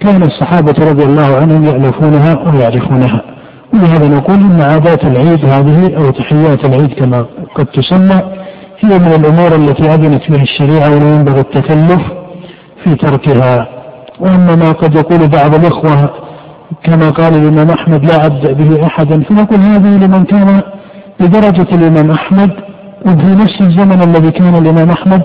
كان 0.00 0.22
الصحابة 0.22 0.74
رضي 0.90 1.04
الله 1.04 1.36
عنهم 1.36 1.64
يألفونها 1.64 2.38
ويعرفونها 2.48 3.22
ولهذا 3.74 4.08
نقول 4.08 4.36
إن 4.36 4.60
عادات 4.60 5.04
العيد 5.04 5.44
هذه 5.44 5.96
أو 5.96 6.10
تحيات 6.10 6.64
العيد 6.64 6.92
كما 6.92 7.26
قد 7.54 7.66
تسمى 7.66 8.22
هي 8.80 8.98
من 8.98 9.12
الأمور 9.12 9.54
التي 9.54 9.94
أذنت 9.94 10.30
بها 10.30 10.42
الشريعة 10.42 10.90
ولا 10.94 11.14
ينبغي 11.14 11.40
التكلف 11.40 12.02
في 12.84 12.94
تركها. 12.94 13.68
وأما 14.20 14.56
ما 14.56 14.72
قد 14.72 14.94
يقول 14.94 15.28
بعض 15.28 15.54
الإخوة 15.54 16.10
كما 16.84 17.10
قال 17.10 17.34
الإمام 17.34 17.70
أحمد 17.70 18.04
لا 18.04 18.26
أبدأ 18.26 18.52
به 18.52 18.86
أحدا. 18.86 19.22
فنقول 19.22 19.58
هذه 19.58 20.04
لمن 20.04 20.24
كان 20.24 20.60
بدرجة 21.20 21.66
الإمام 21.74 22.10
أحمد 22.10 22.50
وفي 23.06 23.34
نفس 23.34 23.60
الزمن 23.60 24.02
الذي 24.02 24.30
كان 24.30 24.54
الإمام 24.56 24.90
أحمد 24.90 25.22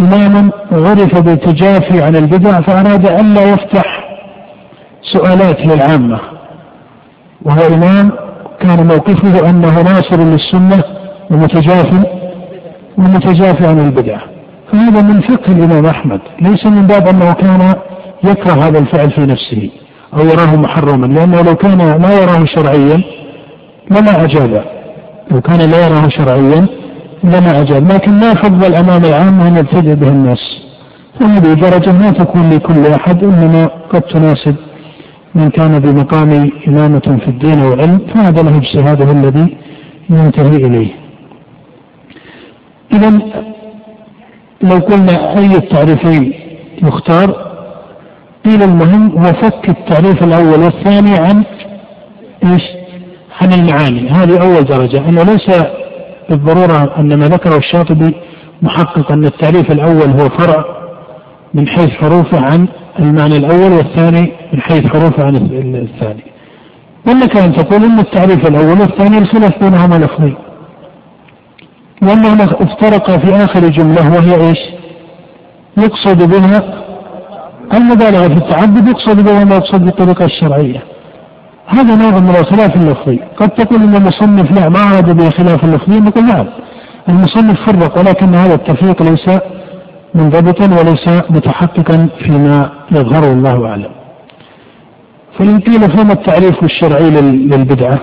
إماما 0.00 0.50
عرف 0.72 1.18
بالتجافي 1.18 2.02
عن 2.02 2.16
البدع 2.16 2.60
فأراد 2.60 3.06
ألا 3.06 3.42
يفتح 3.52 4.04
سؤالات 5.12 5.66
للعامة. 5.66 6.20
وهو 7.42 7.74
إمام 7.74 8.10
كان 8.60 8.86
موقفه 8.86 9.50
أنه 9.50 9.82
ناصر 9.82 10.20
للسنة 10.20 10.84
ومتجاف 11.30 12.06
ومتجافي 12.98 13.66
عن 13.66 13.80
البدع. 13.80 14.18
فهذا 14.72 15.02
من 15.02 15.20
فقه 15.20 15.52
الإمام 15.52 15.86
أحمد. 15.86 16.20
ليس 16.40 16.66
من 16.66 16.86
باب 16.86 17.08
أنه 17.08 17.32
كان 17.32 17.74
يكره 18.24 18.52
هذا 18.52 18.78
الفعل 18.78 19.10
في 19.10 19.20
نفسه 19.20 19.70
أو 20.14 20.18
يراه 20.18 20.56
محرما 20.56 21.06
لأنه 21.06 21.42
لو 21.42 21.54
كان 21.54 21.78
لا 22.02 22.22
يراه 22.22 22.44
شرعيا 22.44 23.02
لما 23.90 24.24
أجاب. 24.24 24.64
لو 25.30 25.40
كان 25.40 25.70
لا 25.70 25.86
يراه 25.86 26.08
شرعيا 26.08 26.66
لما 27.24 27.60
أجاب. 27.60 27.92
لكن 27.92 28.10
ما 28.12 28.34
فضل 28.34 28.74
أمام 28.74 29.04
العامة 29.04 29.48
أن 29.48 29.56
يبتدئ 29.56 29.94
به 29.94 30.08
الناس. 30.08 30.62
وهذه 31.20 31.52
درجة 31.52 31.92
ما 31.92 32.10
تكون 32.10 32.50
لكل 32.50 32.86
أحد 32.86 33.24
إنما 33.24 33.70
قد 33.90 34.02
تناسب 34.02 34.54
من 35.34 35.50
كان 35.50 35.78
بمقام 35.78 36.50
إمامة 36.68 37.18
في 37.24 37.28
الدين 37.28 37.62
والعلم 37.62 38.00
فهذا 38.14 38.42
له 38.42 38.56
اجتهاده 38.56 39.12
الذي 39.12 39.56
ينتهي 40.10 40.56
إليه. 40.56 40.88
إذا 42.92 43.10
لو 44.62 44.76
قلنا 44.78 45.38
أي 45.38 45.56
التعريفين 45.56 46.32
يختار 46.82 47.52
قيل 48.44 48.62
المهم 48.62 49.10
هو 49.10 49.22
فك 49.32 49.68
التعريف 49.68 50.22
الأول 50.22 50.60
والثاني 50.60 51.18
عن 51.18 51.44
إيش؟ 52.44 52.62
عن 53.40 53.52
المعاني. 53.52 54.10
هذه 54.10 54.42
أول 54.42 54.64
درجة. 54.64 55.08
أنه 55.08 55.22
ليس 55.22 55.64
بالضرورة 56.30 56.94
أن 56.98 57.18
ما 57.18 57.26
ذكره 57.26 57.56
الشاطبي 57.56 58.14
محقق 58.62 59.12
أن 59.12 59.24
التعريف 59.24 59.70
الأول 59.70 60.10
هو 60.10 60.28
فرع 60.28 60.64
من 61.54 61.68
حيث 61.68 61.90
حروفه 61.90 62.40
عن 62.40 62.68
المعنى 62.98 63.36
الأول 63.36 63.72
والثاني 63.72 64.32
من 64.52 64.60
حيث 64.60 64.86
حروفه 64.86 65.24
عن 65.24 65.36
الثاني. 65.36 66.24
ولك 67.06 67.36
أن 67.36 67.52
تقول 67.52 67.84
أن 67.84 67.98
التعريف 67.98 68.46
الأول 68.46 68.80
والثاني 68.80 69.18
الخلاف 69.18 69.64
بينهما 69.64 69.94
لفظي 69.94 70.34
وأنهما 72.02 72.44
افترقا 72.44 73.18
في 73.18 73.44
آخر 73.44 73.68
جملة 73.68 74.12
وهي 74.12 74.48
إيش؟ 74.48 74.58
يقصد 75.78 76.30
بها 76.30 76.62
المبالغة 77.74 78.28
في 78.28 78.34
التعبد 78.34 78.88
يقصد 78.88 79.24
بها 79.24 79.44
ما 79.44 79.54
يقصد 79.54 79.84
بالطريقة 79.84 80.24
الشرعية. 80.24 80.82
هذا 81.72 81.94
نوع 81.94 82.18
من 82.18 82.30
الخلاف 82.30 82.76
اللفظي 82.76 83.18
قد 83.36 83.50
تقول 83.50 83.82
إن 83.82 83.96
المصنف 83.96 84.50
لا 84.50 84.68
ما 84.68 84.80
أراد 84.80 85.16
به 85.16 85.30
خلاف 85.30 85.64
اللفظي 85.64 86.00
نقول 86.00 86.26
نعم 86.26 86.46
المصنف 87.08 87.60
فرق 87.66 87.98
ولكن 87.98 88.34
هذا 88.34 88.54
التفريق 88.54 89.02
ليس 89.02 89.40
منضبطا 90.14 90.64
وليس 90.64 91.08
متحققا 91.30 92.08
فيما 92.18 92.70
يظهره 92.90 93.32
الله 93.32 93.68
أعلم. 93.68 93.90
فإن 95.38 95.60
قيل 95.60 95.80
فما 95.80 96.12
التعريف 96.12 96.62
الشرعي 96.62 97.10
للبدعة؟ 97.10 97.98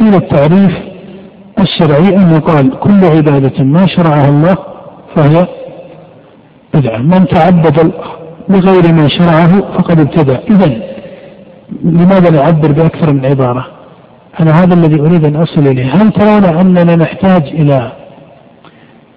قيل 0.00 0.14
التعريف 0.14 0.78
الشرعي 1.60 2.16
أن 2.16 2.34
يقال 2.34 2.78
كل 2.80 3.04
عبادة 3.04 3.64
ما 3.64 3.86
شرعها 3.86 4.28
الله 4.28 4.56
فهي 5.16 5.46
بدعة، 6.74 6.98
من 6.98 7.26
تعبد 7.26 7.92
بغير 8.48 8.92
ما 8.92 9.08
شرعه 9.08 9.60
فقد 9.60 10.00
ابتدع، 10.00 10.36
إذا 10.50 10.87
لماذا 11.84 12.30
نعبر 12.30 12.72
بأكثر 12.72 13.12
من 13.12 13.26
عبارة؟ 13.26 13.66
أنا 14.40 14.50
هذا 14.50 14.74
الذي 14.74 15.00
أريد 15.00 15.24
أن 15.24 15.36
أصل 15.36 15.66
إليه، 15.66 15.94
هل 15.94 16.12
ترون 16.12 16.44
أننا 16.44 16.96
نحتاج 16.96 17.42
إلى 17.42 17.92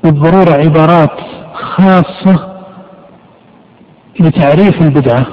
بالضرورة 0.04 0.52
عبارات 0.52 1.12
خاصة 1.54 2.52
لتعريف 4.20 4.82
البدعة 4.82 5.26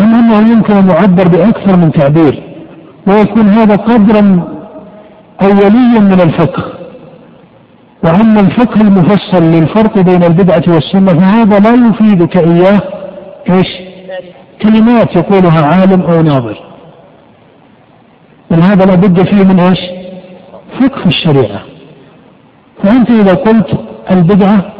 أم 0.00 0.14
أنه 0.14 0.52
يمكن 0.52 0.74
أن 0.74 0.90
يعبر 0.90 1.28
بأكثر 1.28 1.76
من 1.76 1.92
تعبير 1.92 2.42
ويكون 3.06 3.48
هذا 3.48 3.76
قدرا 3.76 4.44
أوليا 5.42 6.00
من 6.00 6.20
الفقه 6.20 6.64
وأما 8.04 8.40
الفقه 8.40 8.80
المفصل 8.80 9.42
للفرق 9.42 9.98
بين 9.98 10.22
البدعة 10.24 10.62
والسنة 10.68 11.12
فهذا 11.12 11.58
لا 11.58 11.88
يفيدك 11.88 12.36
إياه 12.36 12.80
إيش؟ 13.50 13.85
كلمات 14.62 15.16
يقولها 15.16 15.66
عالم 15.66 16.02
أو 16.02 16.22
ناظر. 16.22 16.58
بل 18.50 18.60
هذا 18.62 18.84
لابد 18.84 19.22
فيه 19.22 19.44
من 19.44 19.60
إيش؟ 19.60 19.78
فقه 20.80 21.06
الشريعة. 21.06 21.60
فأنت 22.82 23.10
إذا 23.10 23.34
قلت 23.34 23.80
البدعة 24.10 24.72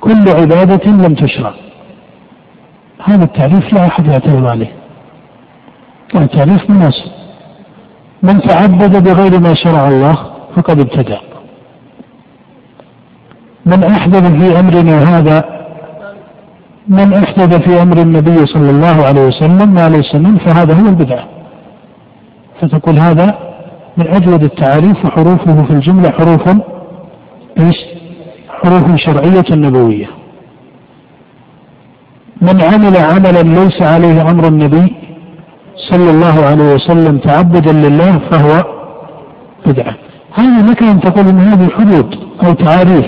كل 0.00 0.28
عبادة 0.28 0.90
لم 0.90 1.14
تشرع. 1.14 1.54
هذا 3.04 3.24
التعريف 3.24 3.72
لا 3.72 3.86
أحد 3.86 4.06
يعترض 4.06 4.46
عليه. 4.46 4.72
هذا 6.14 6.26
تعريف 6.26 6.70
مناسب 6.70 7.10
من 8.22 8.40
تعبد 8.40 9.08
بغير 9.08 9.40
ما 9.40 9.54
شرع 9.54 9.88
الله 9.88 10.30
فقد 10.56 10.80
ابتدع 10.80 11.18
من 13.66 13.84
أحدث 13.84 14.26
في 14.26 14.60
أمرنا 14.60 15.18
هذا 15.18 15.59
من 16.88 17.12
أحدث 17.12 17.56
في 17.56 17.82
أمر 17.82 17.98
النبي 17.98 18.46
صلى 18.46 18.70
الله 18.70 19.06
عليه 19.06 19.26
وسلم 19.26 19.74
ما 19.74 19.88
ليس 19.88 20.14
منه 20.14 20.38
فهذا 20.38 20.74
هو 20.74 20.88
البدعة 20.88 21.24
فتقول 22.60 22.98
هذا 22.98 23.38
من 23.96 24.06
أجود 24.08 24.42
التعاريف 24.42 25.04
وحروفه 25.04 25.64
في 25.64 25.70
الجملة 25.70 26.10
حروف 26.10 26.48
إيش؟ 27.58 27.76
حروف 28.48 28.96
شرعية 28.96 29.44
نبوية. 29.50 30.06
من 32.42 32.62
عمل 32.62 32.96
عملا 32.96 33.42
ليس 33.42 33.82
عليه 33.82 34.30
أمر 34.30 34.48
النبي 34.48 34.92
صلى 35.90 36.10
الله 36.10 36.44
عليه 36.44 36.74
وسلم 36.74 37.18
تعبدا 37.18 37.72
لله 37.72 38.18
فهو 38.30 38.64
بدعة. 39.66 39.94
هذا 40.34 40.66
لك 40.70 40.82
ان 40.82 41.00
تقول 41.00 41.28
إن 41.28 41.38
هذه 41.38 41.68
حدود 41.68 42.14
أو 42.44 42.52
تعاريف 42.52 43.06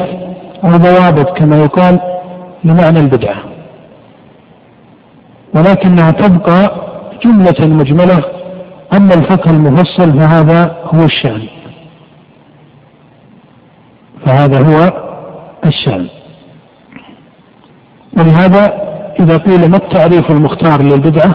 أو 0.64 0.70
ضوابط 0.76 1.38
كما 1.38 1.58
يقال 1.58 2.00
لمعنى 2.64 3.00
البدعة. 3.00 3.51
ولكنها 5.54 6.10
تبقى 6.10 6.70
جملة 7.24 7.76
مجملة. 7.76 8.24
أما 8.92 9.14
الفقه 9.14 9.50
المفصل 9.50 10.18
فهذا 10.18 10.76
هو 10.94 11.04
الشأن 11.04 11.42
فهذا 14.26 14.58
هو 14.58 14.92
الشأن 15.66 16.08
ولهذا 18.18 18.72
إذا 19.20 19.36
قيل 19.36 19.70
ما 19.70 19.76
التعريف 19.76 20.30
المختار 20.30 20.82
للبدعة؟ 20.82 21.34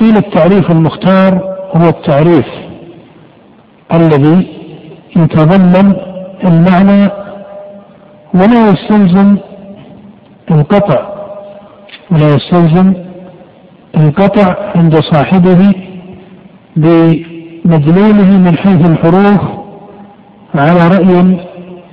قيل 0.00 0.16
التعريف 0.16 0.70
المختار 0.70 1.56
هو 1.74 1.88
التعريف 1.88 2.46
الذي 3.94 4.46
يتضمن 5.16 5.96
المعنى 6.44 7.10
ولا 8.34 8.70
يستلزم 8.70 9.36
القطع 10.50 11.14
ولا 12.10 12.34
يستلزم 12.34 13.03
القطع 13.96 14.56
عند 14.74 15.00
صاحبه 15.00 15.72
بمدلوله 16.76 18.38
من 18.38 18.56
حيث 18.56 18.90
الحروف 18.90 19.40
على 20.54 20.88
رأي 20.88 21.38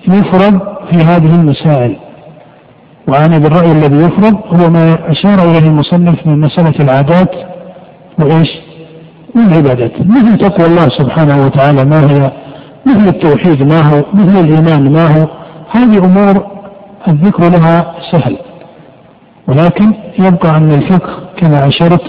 يفرض 0.07 0.59
في 0.91 0.97
هذه 0.97 1.35
المسائل. 1.35 1.95
وأنا 3.07 3.37
بالرأي 3.37 3.71
الذي 3.71 3.95
يفرض 3.95 4.35
هو 4.47 4.69
ما 4.69 5.11
أشار 5.11 5.51
إليه 5.51 5.67
المصنف 5.67 6.27
من 6.27 6.39
مسألة 6.39 6.73
العادات 6.79 7.31
وإيش؟ 8.19 8.49
والعبادات. 9.35 9.91
مثل 9.99 10.37
تقوى 10.37 10.67
الله 10.67 10.89
سبحانه 10.89 11.45
وتعالى 11.45 11.85
ما 11.85 11.99
هي؟ 12.11 12.31
مثل 12.85 13.07
التوحيد 13.07 13.63
ما 13.63 13.81
هو؟ 13.81 14.03
مثل 14.13 14.39
الإيمان 14.39 14.91
ما 14.91 15.07
هو؟ 15.07 15.27
هذه 15.71 15.97
أمور 16.05 16.45
الذكر 17.07 17.49
لها 17.49 17.95
سهل. 18.11 18.37
ولكن 19.47 19.93
يبقى 20.19 20.57
أن 20.57 20.71
الفقه 20.71 21.29
كما 21.37 21.67
أشرت 21.67 22.03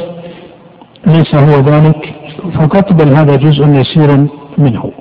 ليس 1.06 1.34
هو 1.34 1.60
ذلك 1.60 2.14
فقط 2.54 2.92
بل 2.92 3.08
هذا 3.08 3.36
جزء 3.36 3.64
يسير 3.68 4.26
منه. 4.58 4.92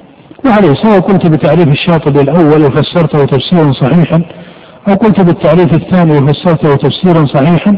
وعليه 0.46 0.74
سواء 0.74 1.00
قلت 1.00 1.26
بتعريف 1.28 1.68
الشاطبي 1.68 2.22
الأول 2.22 2.66
وفسرته 2.66 3.26
تفسيرا 3.26 3.72
صحيحا 3.72 4.22
أو 4.88 4.94
قلت 4.94 5.22
بالتعريف 5.22 5.74
الثاني 5.74 6.12
وفسرته 6.12 6.76
تفسيرا 6.76 7.26
صحيحا 7.26 7.78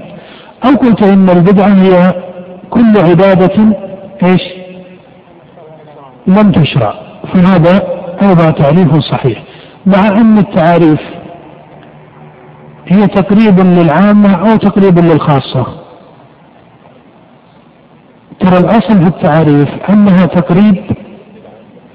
أو 0.66 0.76
قلت 0.76 1.04
إن 1.04 1.30
البدعة 1.30 1.74
هي 1.74 2.14
كل 2.70 2.94
عبادة 2.98 3.76
إيش؟ 4.24 4.42
لم 6.28 6.52
تشرع. 6.52 6.94
فهذا 7.34 7.82
أيضا 8.22 8.52
تعريف 8.52 8.96
صحيح. 8.96 9.44
مع 9.86 10.08
أن 10.08 10.38
التعاريف 10.38 11.00
هي 12.88 13.08
تقريب 13.08 13.60
للعامة 13.60 14.34
أو 14.34 14.56
تقريب 14.56 15.00
للخاصة. 15.00 15.66
ترى 18.40 18.58
الأصل 18.58 19.02
في 19.02 19.08
التعاريف 19.08 19.70
أنها 19.90 20.26
تقريب 20.26 20.76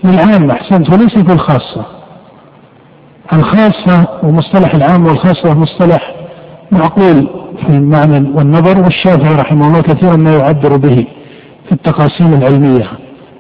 للعامة 0.05 0.53
أحسنت 0.53 0.93
وليست 0.93 1.31
الخاصة. 1.31 1.87
الخاصة 3.33 4.09
ومصطلح 4.23 4.75
العام 4.75 5.07
والخاصة 5.07 5.55
مصطلح 5.55 6.15
معقول 6.73 7.29
في 7.61 7.69
المعنى 7.69 8.31
والنظر 8.35 8.81
والشافعي 8.81 9.35
رحمه 9.35 9.69
الله 9.69 9.83
كثيرا 9.83 10.17
ما 10.17 10.37
يعبر 10.37 10.77
به 10.77 11.07
في 11.67 11.73
التقاسيم 11.73 12.35
العلمية. 12.35 12.91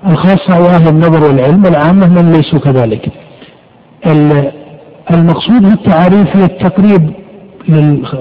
الخاصة 0.06 0.54
هو 0.56 0.66
أهل 0.66 0.88
النظر 0.88 1.24
والعلم 1.24 1.66
العامة 1.66 2.08
من 2.08 2.32
ليسوا 2.32 2.58
كذلك. 2.58 3.12
المقصود 5.10 5.68
في 5.68 5.74
التعاريف 5.74 6.36
هي 6.36 6.44
التقريب 6.44 7.12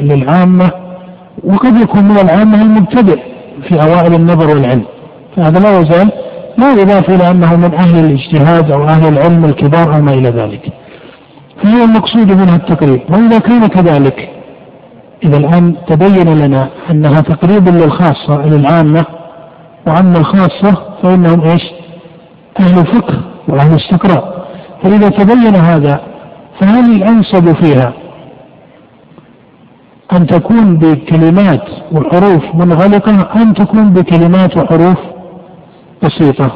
للعامة 0.02 0.72
وقد 1.44 1.82
يكون 1.82 2.04
من 2.04 2.18
العامة 2.20 2.62
المبتدئ 2.62 3.20
في 3.68 3.82
أوائل 3.82 4.14
النظر 4.14 4.56
والعلم. 4.56 4.86
فهذا 5.36 5.60
لا 5.60 5.80
يزال 5.80 6.12
لا 6.58 6.72
يضاف 6.72 7.10
إلى 7.10 7.32
أنه 7.32 7.56
من 7.56 7.74
أهل 7.74 8.06
الاجتهاد 8.06 8.72
أو 8.72 8.84
أهل 8.84 9.08
العلم 9.08 9.46
الكبار 9.46 9.96
أو 9.96 10.02
ما 10.02 10.14
إلى 10.14 10.30
ذلك. 10.30 10.74
فهو 11.64 11.84
المقصود 11.84 12.32
منها 12.32 12.56
التقريب 12.56 13.02
وإذا 13.10 13.40
كان 13.40 13.68
كذلك 13.68 14.30
إذا 15.24 15.38
الآن 15.38 15.76
تبين 15.88 16.38
لنا 16.46 16.70
أنها 16.92 17.22
تقريب 17.22 17.70
للخاصة 17.70 18.46
للعامة 18.46 19.06
وأما 19.88 20.18
الخاصة 20.18 20.78
فإنهم 21.04 21.42
إيش؟ 21.42 21.64
أهل 22.60 22.86
فقه 22.86 23.22
وأهل 23.48 23.76
استقراء. 23.76 24.48
فإذا 24.84 25.10
تبين 25.10 25.56
هذا 25.56 26.02
فهل 26.60 26.96
الأنسب 26.96 27.56
فيها 27.64 27.94
أن 30.14 30.28
تكون 30.28 30.78
بكلمات 30.78 31.64
وحروف 31.92 32.44
منغلقة 32.56 33.42
أم 33.42 33.54
تكون 33.54 33.94
بكلمات 33.94 34.58
وحروف 34.58 34.98
بسيطة. 36.04 36.52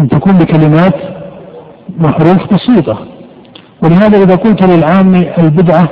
أن 0.00 0.08
تكون 0.08 0.32
بكلمات 0.32 0.94
وحروف 2.04 2.54
بسيطة. 2.54 2.98
ولهذا 3.82 4.22
إذا 4.22 4.34
قلت 4.34 4.62
للعام 4.62 5.14
البدعة 5.38 5.88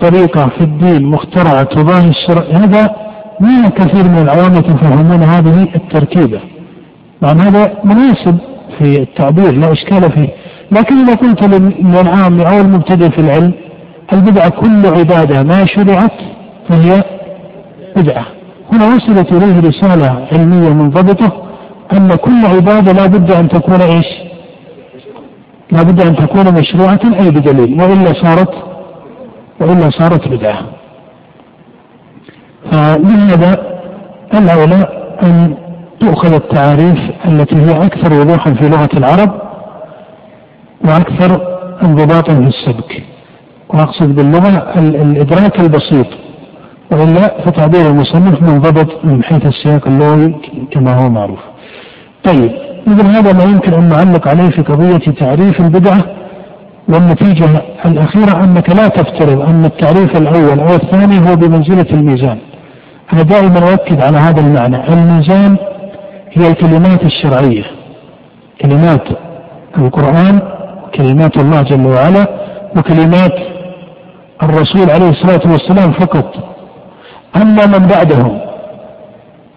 طريقة 0.00 0.48
في 0.48 0.60
الدين 0.60 1.02
مخترعة 1.04 1.62
تضاهي 1.62 2.08
الشرع 2.08 2.44
هذا 2.52 2.96
ما 3.40 3.68
كثير 3.68 4.04
من 4.04 4.18
العوام 4.22 4.54
يتفهمون 4.54 5.22
هذه 5.22 5.68
التركيبة. 5.74 6.40
مع 7.22 7.28
هذا 7.28 7.72
مناسب 7.84 8.38
في 8.78 9.02
التعبير 9.02 9.52
لا 9.52 9.72
إشكال 9.72 10.12
فيه. 10.12 10.28
لكن 10.72 10.98
إذا 10.98 11.14
قلت 11.14 11.44
للعام 11.44 12.40
أو 12.40 12.60
المبتدئ 12.60 13.10
في 13.10 13.18
العلم 13.18 13.52
البدعة 14.12 14.48
كل 14.48 14.86
عبادة 14.86 15.42
ما 15.42 15.66
شرعت 15.66 16.12
فهي 16.68 17.04
بدعة. 17.96 18.26
هنا 18.72 18.86
وصلت 18.86 19.32
إليه 19.32 19.60
رسالة 19.68 20.26
علمية 20.32 20.68
منضبطة 20.68 21.32
أن 21.92 22.08
كل 22.08 22.46
عبادة 22.46 22.92
لا 22.92 23.06
بد 23.06 23.32
أن 23.32 23.48
تكون 23.48 23.80
إيش؟ 23.80 24.06
لا 25.72 25.82
بد 25.82 26.00
أن 26.00 26.16
تكون 26.16 26.54
مشروعة 26.54 27.00
أي 27.20 27.30
بدليل 27.30 27.82
وإلا 27.82 28.12
صارت 28.22 28.54
وإلا 29.60 29.90
صارت 29.90 30.28
بدعة. 30.28 30.58
فلهذا 32.70 33.66
الأولى 34.34 34.84
أن 35.22 35.54
تؤخذ 36.00 36.34
التعاريف 36.34 36.98
التي 37.24 37.56
هي 37.56 37.86
أكثر 37.86 38.20
وضوحا 38.20 38.54
في 38.54 38.68
لغة 38.68 38.88
العرب 38.94 39.42
وأكثر 40.84 41.40
انضباطا 41.82 42.34
في 42.34 42.48
السبك. 42.48 43.02
وأقصد 43.74 44.14
باللغة 44.16 44.72
الإدراك 44.78 45.60
البسيط 45.60 46.06
وإلا 46.92 47.40
فتعبير 47.44 47.86
المصنف 47.86 48.42
منضبط 48.42 49.04
من 49.04 49.22
حيث 49.24 49.46
السياق 49.46 49.88
اللغوي 49.88 50.34
كما 50.70 50.94
هو 50.94 51.10
معروف. 51.10 51.38
طيب 52.24 52.52
إذا 52.86 53.08
هذا 53.08 53.32
ما 53.32 53.44
يمكن 53.44 53.74
أن 53.74 53.88
نعلق 53.88 54.28
عليه 54.28 54.50
في 54.50 54.62
قضية 54.62 55.12
تعريف 55.12 55.60
البدعة 55.60 56.04
والنتيجة 56.88 57.62
الأخيرة 57.84 58.44
أنك 58.44 58.70
لا 58.70 58.88
تفترض 58.88 59.40
أن 59.40 59.64
التعريف 59.64 60.16
الأول 60.16 60.60
أو 60.60 60.74
الثاني 60.74 61.30
هو 61.30 61.36
بمنزلة 61.36 61.86
الميزان. 61.90 62.38
أنا 63.12 63.22
دائما 63.22 63.72
أؤكد 63.72 64.00
على 64.00 64.18
هذا 64.18 64.40
المعنى، 64.40 64.88
الميزان 64.88 65.56
هي 66.32 66.48
الكلمات 66.48 67.02
الشرعية. 67.02 67.64
كلمات 68.60 69.04
القرآن 69.78 70.40
كلمات 70.94 71.36
الله 71.36 71.62
جل 71.62 71.86
وعلا 71.86 72.26
وكلمات 72.76 73.32
الرسول 74.42 74.90
عليه 74.90 75.10
الصلاة 75.10 75.52
والسلام 75.52 75.92
فقط. 75.92 76.34
أما 77.36 77.66
من 77.66 77.86
بعدهم 77.86 78.38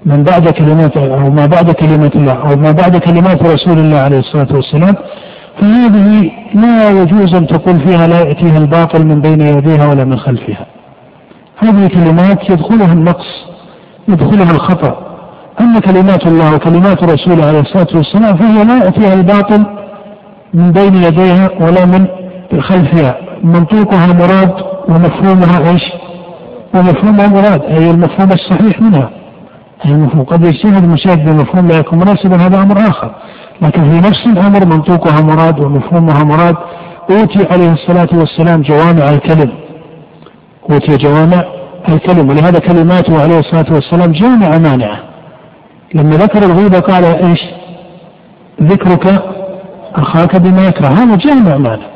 من 0.06 0.24
بعد 0.24 0.50
كلمات 0.50 0.98
أو 0.98 1.30
ما 1.30 1.46
بعد 1.46 1.72
كلمات 1.72 2.16
الله 2.16 2.34
أو 2.34 2.56
ما 2.56 2.72
بعد 2.72 2.98
كلمات 2.98 3.44
رسول 3.44 3.78
الله 3.78 3.98
عليه 3.98 4.20
الصلاة 4.20 4.48
والسلام 4.52 4.96
فهذه 5.62 6.32
لا 6.54 6.90
يجوز 7.02 7.36
أن 7.36 7.48
تقول 7.48 7.80
فيها 7.80 8.08
لا 8.08 8.20
يأتيها 8.20 8.58
الباطل 8.58 9.06
من 9.06 9.22
بين 9.22 9.42
يديها 9.42 9.88
ولا 9.88 10.04
من 10.04 10.20
خلفها. 10.20 10.66
هذه 11.58 11.88
كلمات 11.88 12.50
يدخلها 12.50 12.94
النقص 12.94 13.28
يدخلها 14.08 14.52
الخطأ. 14.52 15.18
أما 15.62 15.80
كلمات 15.80 16.28
الله 16.28 16.56
وكلمات 16.56 17.04
رسوله 17.04 17.46
عليه 17.46 17.60
الصلاة 17.60 17.88
والسلام 17.96 18.38
فهي 18.38 18.64
لا 18.64 18.78
يأتيها 18.78 19.14
الباطل 19.14 19.66
من 20.54 20.72
بين 20.72 20.96
يديها 20.96 21.50
ولا 21.60 21.86
من 21.86 22.06
خلفها 22.60 23.18
منطوقها 23.44 24.14
مراد 24.14 24.54
ومفهومها 24.90 25.72
إيش؟ 25.72 25.84
ومفهومها 26.74 27.28
مراد 27.28 27.62
أي 27.62 27.92
المفهوم 27.92 28.30
الصحيح 28.32 28.82
منها. 28.82 29.10
أي 29.86 29.92
المفهوم. 29.92 30.24
قد 30.24 30.46
يجتهد 30.46 30.84
المشاهد 30.84 31.30
بمفهوم 31.30 31.68
لا 31.68 31.78
يكون 31.78 32.00
مناسبا 32.00 32.36
هذا 32.36 32.62
أمر 32.62 32.80
آخر. 32.80 33.16
لكن 33.62 33.84
في 33.84 34.08
نفس 34.08 34.26
الأمر 34.26 34.66
منطوقها 34.66 35.22
مراد 35.22 35.60
ومفهومها 35.60 36.24
مراد 36.24 36.56
أوتي 37.10 37.48
عليه 37.52 37.74
الصلاة 37.74 38.10
والسلام 38.14 38.62
جوامع 38.62 39.10
الكلم. 39.10 39.52
أوتي 40.70 40.98
جوامع 40.98 41.44
الكلم. 41.90 42.30
ولهذا 42.30 42.60
كلماته 42.60 43.22
عليه 43.22 43.40
الصلاة 43.40 43.74
والسلام 43.74 44.12
جامعه 44.12 44.58
مانعه 44.58 45.00
لما 45.94 46.16
ذكر 46.16 46.44
الغيبه 46.46 46.80
قال 46.80 47.04
إيش؟ 47.04 47.42
ذكرك 48.62 49.24
أخاك 49.96 50.36
بما 50.36 50.68
يكره. 50.68 50.88
هذا 50.88 51.16
جامع 51.16 51.58
معنى 51.58 51.95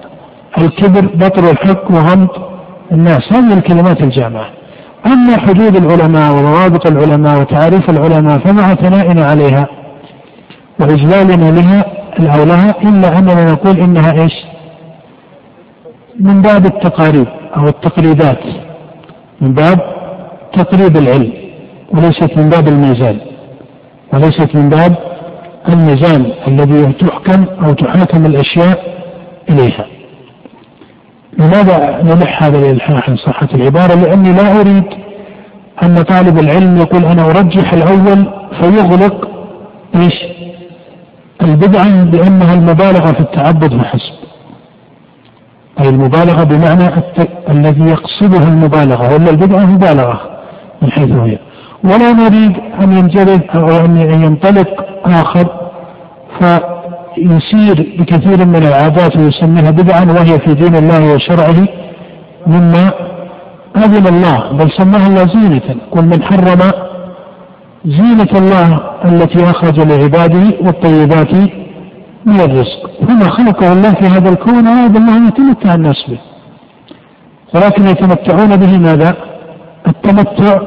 الكبر 0.58 1.06
بطر 1.16 1.52
الحق 1.52 1.92
وغمط 1.92 2.50
الناس. 2.92 3.34
هذه 3.34 3.58
الكلمات 3.58 4.02
الجامعة. 4.02 4.50
أما 5.06 5.38
حدود 5.38 5.76
العلماء 5.76 6.34
وروابط 6.34 6.88
العلماء 6.88 7.42
وتعريف 7.42 7.90
العلماء 7.90 8.38
فمع 8.38 8.74
ثنائنا 8.76 9.26
عليها 9.26 9.68
وإجلالنا 10.80 11.52
لها 11.52 11.86
أو 12.20 12.44
لها 12.44 12.76
إلا 12.82 13.20
أننا 13.20 13.52
نقول 13.52 13.80
إنها 13.80 14.12
إيش؟ 14.24 14.34
من 16.20 16.42
باب 16.42 16.66
التقاريب 16.66 17.28
أو 17.58 17.64
التقريبات 17.64 18.40
من 19.42 19.54
باب 19.54 19.80
تقريب 20.54 20.98
العلم 20.98 21.34
وليست 21.94 22.38
من 22.38 22.50
باب 22.50 22.68
الميزان 22.68 23.20
وليست 24.14 24.56
من 24.56 24.70
باب 24.70 24.96
الميزان 25.70 26.32
الذي 26.48 26.94
تحكم 26.94 27.46
أو 27.64 27.74
تحاكم 27.74 28.26
الأشياء 28.26 29.00
إليها. 29.50 29.86
لماذا 31.40 32.02
نلح 32.04 32.44
هذا 32.44 32.58
الإلحاح 32.58 33.10
إن 33.10 33.16
صحت 33.16 33.56
العبارة؟ 33.56 33.96
لأني 33.96 34.34
لا 34.34 34.62
أريد 34.62 34.84
أن 35.84 36.02
طالب 36.02 36.40
العلم 36.40 36.78
يقول 36.78 37.06
أنا 37.06 37.26
أرجح 37.26 37.74
الأول 37.74 38.26
فيغلق 38.60 39.30
إيش؟ 39.96 40.14
البدعة 41.42 42.04
بأنها 42.04 42.54
المبالغة 42.54 43.12
في 43.12 43.20
التعبد 43.20 43.82
فحسب. 43.82 44.14
أي 45.80 45.90
المبالغة 45.90 46.44
بمعنى 46.44 46.88
الت... 46.88 47.30
الذي 47.50 47.90
يقصده 47.90 48.48
المبالغة 48.48 49.14
ولا 49.14 49.30
البدعة 49.30 49.66
مبالغة 49.66 50.22
من 50.82 50.92
حيث 50.92 51.12
هي. 51.12 51.40
ولا 51.84 52.12
نريد 52.12 52.58
أن 52.82 52.98
ينجرف 52.98 53.42
أو 53.56 53.86
أن 53.86 53.98
ينطلق 53.98 54.86
آخر 55.06 55.48
فيسير 57.16 57.96
بكثير 58.00 58.46
من 58.46 58.56
العادات 58.56 59.18
ويسميها 59.18 59.72
بدعا 59.72 60.04
وهي 60.06 60.40
في 60.40 60.54
دين 60.54 60.76
الله 60.76 61.14
وشرعه. 61.14 61.68
مما 62.48 62.92
أذن 63.78 64.08
الله 64.08 64.52
بل 64.52 64.72
سماها 64.72 65.08
الله 65.08 65.26
زينة. 65.26 65.76
قل 65.92 66.06
من 66.06 66.24
حرم 66.24 66.60
زينة 67.86 68.32
الله 68.36 68.80
التي 69.06 69.50
أخرج 69.50 69.80
لعباده 69.80 70.46
والطيبات 70.62 71.34
من 72.26 72.40
الرزق. 72.40 72.90
هنا 73.10 73.30
خلقه 73.30 73.74
الله 73.74 73.92
في 73.94 74.06
هذا 74.06 74.30
الكون 74.30 74.68
وهذا 74.68 74.98
الله 74.98 75.28
يتمتع 75.28 75.74
الناس 75.74 76.06
به. 76.10 76.20
ولكن 77.54 77.88
يتمتعون 77.88 78.56
به 78.56 78.78
ماذا؟ 78.78 79.16
التمتع 79.88 80.62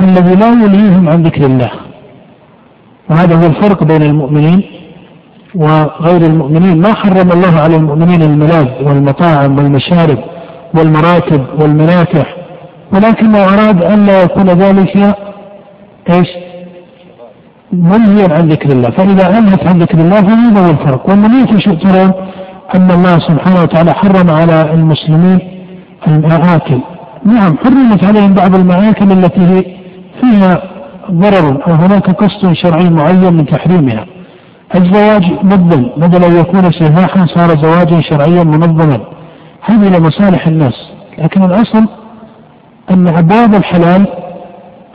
الذي 0.00 0.34
لا 0.34 0.48
يلهيهم 0.48 1.08
عن 1.08 1.22
ذكر 1.22 1.46
الله. 1.46 1.70
وهذا 3.10 3.34
هو 3.36 3.46
الفرق 3.46 3.84
بين 3.84 4.02
المؤمنين. 4.02 4.77
وغير 5.54 6.22
المؤمنين. 6.22 6.80
ما 6.80 6.94
حرم 6.94 7.32
الله 7.32 7.60
على 7.60 7.76
المؤمنين 7.76 8.22
الملاذ 8.22 8.68
والمطاعم 8.82 9.58
والمشارب 9.58 10.18
والمراكب 10.74 11.44
والمناكح 11.60 12.36
ولكنه 12.92 13.38
أراد 13.38 13.82
أن 13.82 14.06
لا 14.06 14.22
يكون 14.22 14.48
ذلك 14.48 15.16
إيش؟ 16.10 16.28
منهيا 17.72 18.34
عن 18.34 18.48
ذكر 18.48 18.72
الله، 18.72 18.90
فإذا 18.90 19.38
أنهت 19.38 19.66
عن 19.68 19.78
ذكر 19.78 19.98
الله 19.98 20.20
فهذا 20.20 20.66
هو 20.66 20.70
الفرق، 20.70 21.08
والمنية 21.08 21.44
ترون؟ 21.44 22.12
أن 22.74 22.90
الله 22.90 23.18
سبحانه 23.18 23.62
وتعالى 23.62 23.92
حرم 23.92 24.30
على 24.30 24.72
المسلمين 24.74 25.38
المآكل، 26.08 26.80
نعم 27.24 27.56
حرمت 27.64 28.04
عليهم 28.04 28.34
بعض 28.34 28.54
المآكل 28.54 29.12
التي 29.12 29.64
فيها 30.20 30.62
ضرر 31.10 31.66
أو 31.66 31.72
هناك 31.72 32.10
قصد 32.10 32.52
شرعي 32.52 32.90
معين 32.90 33.32
من 33.32 33.46
تحريمها. 33.46 34.06
الزواج 34.74 35.22
مبذل. 35.42 35.92
بدل 35.96 36.24
أن 36.24 36.36
يكون 36.40 36.72
سفاحا 36.72 37.26
صار 37.26 37.48
زواجا 37.48 38.00
شرعيا 38.00 38.44
منظما 38.44 39.00
هذه 39.62 39.98
لمصالح 39.98 40.46
الناس. 40.46 40.90
لكن 41.18 41.42
الأصل 41.42 41.86
أن 42.90 43.08
أبواب 43.08 43.54
الحلال 43.54 44.06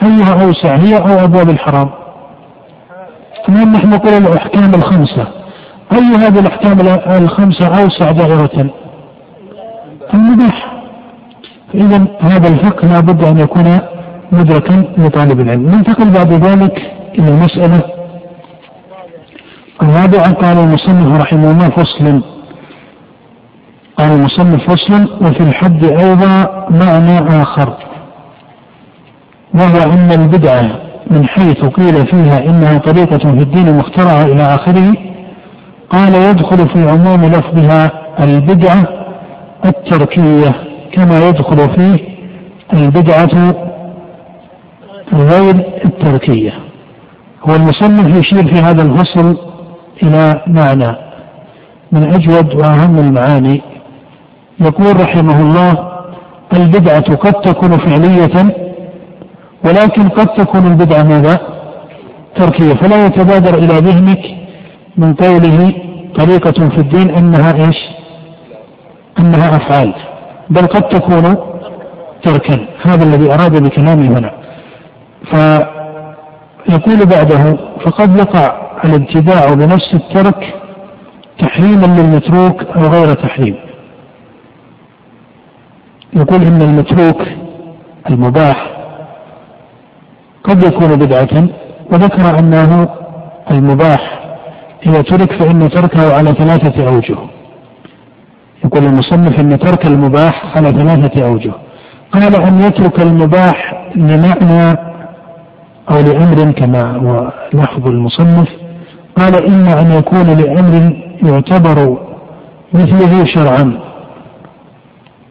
أيها 0.04 0.44
أوسع 0.46 0.76
هي 0.76 0.98
أو 0.98 1.26
أبواب 1.26 1.50
الحرام. 1.50 1.90
الآن 3.50 3.72
نحن 3.72 3.90
نقول 3.90 4.14
الأحكام 4.14 4.72
الخمسة. 4.76 5.28
أي 5.92 6.00
هذه 6.00 6.40
الأحكام 6.40 6.78
الخمسة 7.24 7.68
أوسع 7.68 8.12
دائرة 8.12 8.70
المباح. 10.14 10.74
إذا 11.76 12.06
هذا 12.22 12.48
الفقه 12.48 12.88
لا 12.88 13.00
بد 13.00 13.24
أن 13.24 13.38
يكون 13.38 13.80
مدركا 14.32 14.84
لطالب 14.98 15.40
العلم. 15.40 15.66
ننتقل 15.66 16.10
بعد 16.10 16.34
ذلك 16.34 16.92
إلى 17.20 17.30
المسألة 17.30 17.82
الرابعة 19.82 20.34
قال 20.34 20.58
المصنف 20.58 21.22
رحمه 21.22 21.52
الله 21.52 21.70
فصل. 21.70 22.22
قال 23.98 24.12
المصنف 24.12 24.70
فصل 24.72 25.10
وفي 25.22 25.40
الحد 25.40 25.84
أيضا 25.84 26.68
معنى 26.70 27.42
آخر 27.42 27.74
وهو 29.54 29.92
أن 29.94 30.12
البدعة 30.12 30.80
من 31.12 31.28
حيث 31.28 31.66
قيل 31.66 32.08
فيها 32.08 32.46
إنها 32.46 32.78
طريقة 32.78 33.18
في 33.18 33.26
الدين 33.42 33.78
مخترعة 33.78 34.24
إلى 34.24 34.44
آخره 34.56 34.94
قال 35.90 36.14
يدخل 36.16 36.70
في 36.70 36.90
عموم 36.90 37.26
لفظها 37.26 37.92
البدعة 38.20 38.84
التركية 39.66 40.56
كما 40.94 41.20
يدخل 41.30 41.70
فيه 41.76 42.00
البدعة 42.74 43.54
غير 45.14 45.56
التركية. 45.86 46.54
هو 47.50 47.56
المصنف 47.56 48.18
يشير 48.18 48.48
في 48.48 48.62
هذا 48.62 48.82
الفصل 48.84 49.38
إلى 50.04 50.42
معنى. 50.48 50.96
من 51.92 52.04
أجود 52.14 52.56
وأهم 52.56 53.00
المعاني 53.00 53.62
يقول 54.60 55.00
رحمه 55.02 55.42
الله 55.42 55.90
البدعة 56.54 57.16
قد 57.16 57.34
تكون 57.34 57.78
فعلية 57.78 58.56
ولكن 59.66 60.10
قد 60.10 60.28
تكون 60.28 60.68
البدعة 60.68 61.04
ماذا؟ 61.04 61.40
تركية. 62.36 62.74
فلا 62.74 63.06
يتبادر 63.06 63.58
إلى 63.58 63.76
ذهنك 63.88 64.20
من 64.98 65.14
قوله 65.14 65.74
طريقة 66.16 66.70
في 66.70 66.78
الدين 66.78 67.10
أنها 67.16 67.54
إيش؟ 67.68 67.78
أنها 69.20 69.56
أفعال. 69.56 69.94
بل 70.50 70.68
قد 70.68 70.90
تكون 70.90 71.36
تركا. 72.24 72.66
هذا 72.82 73.04
الذي 73.04 73.34
أراد 73.34 73.64
بكلامه 73.64 74.20
هنا. 74.20 74.32
فيقول 75.32 77.06
بعده 77.06 77.58
فقد 77.86 78.18
يقع 78.18 78.64
الابتداع 78.86 79.54
بنفس 79.54 79.94
الترك 79.94 80.54
تحريما 81.40 81.86
للمتروك 81.86 82.64
أو 82.64 82.82
غير 82.82 83.14
تحريم. 83.14 83.56
يقول 86.14 86.44
إن 86.44 86.62
المتروك 86.62 87.22
المباح 88.10 88.70
قد 90.44 90.64
يكون 90.64 90.96
بدعة 90.96 91.48
وذكر 91.92 92.40
أنه 92.40 92.90
المباح 93.52 94.20
إذا 94.86 95.02
ترك 95.02 95.34
فإن 95.34 95.70
تركه 95.70 96.16
على 96.16 96.34
ثلاثة 96.34 96.88
أوجه. 96.88 97.18
يقول 98.66 98.84
المصنف 98.84 99.40
أن 99.40 99.60
ترك 99.60 99.86
المباح 99.86 100.58
على 100.58 100.70
ثلاثة 100.70 101.28
أوجه. 101.28 101.52
قال 102.12 102.42
أن 102.42 102.62
يترك 102.62 103.00
المباح 103.00 103.88
لمعنى 103.96 104.78
أو 105.92 106.00
لأمر 106.00 106.52
كما 106.52 106.98
هو 106.98 107.32
لفظ 107.54 107.88
المصنف 107.88 108.63
قال 109.18 109.46
إما 109.48 109.82
أن 109.82 109.92
يكون 109.92 110.28
لأمر 110.38 111.04
يعتبر 111.24 111.98
مثله 112.74 113.26
شرعا 113.26 113.80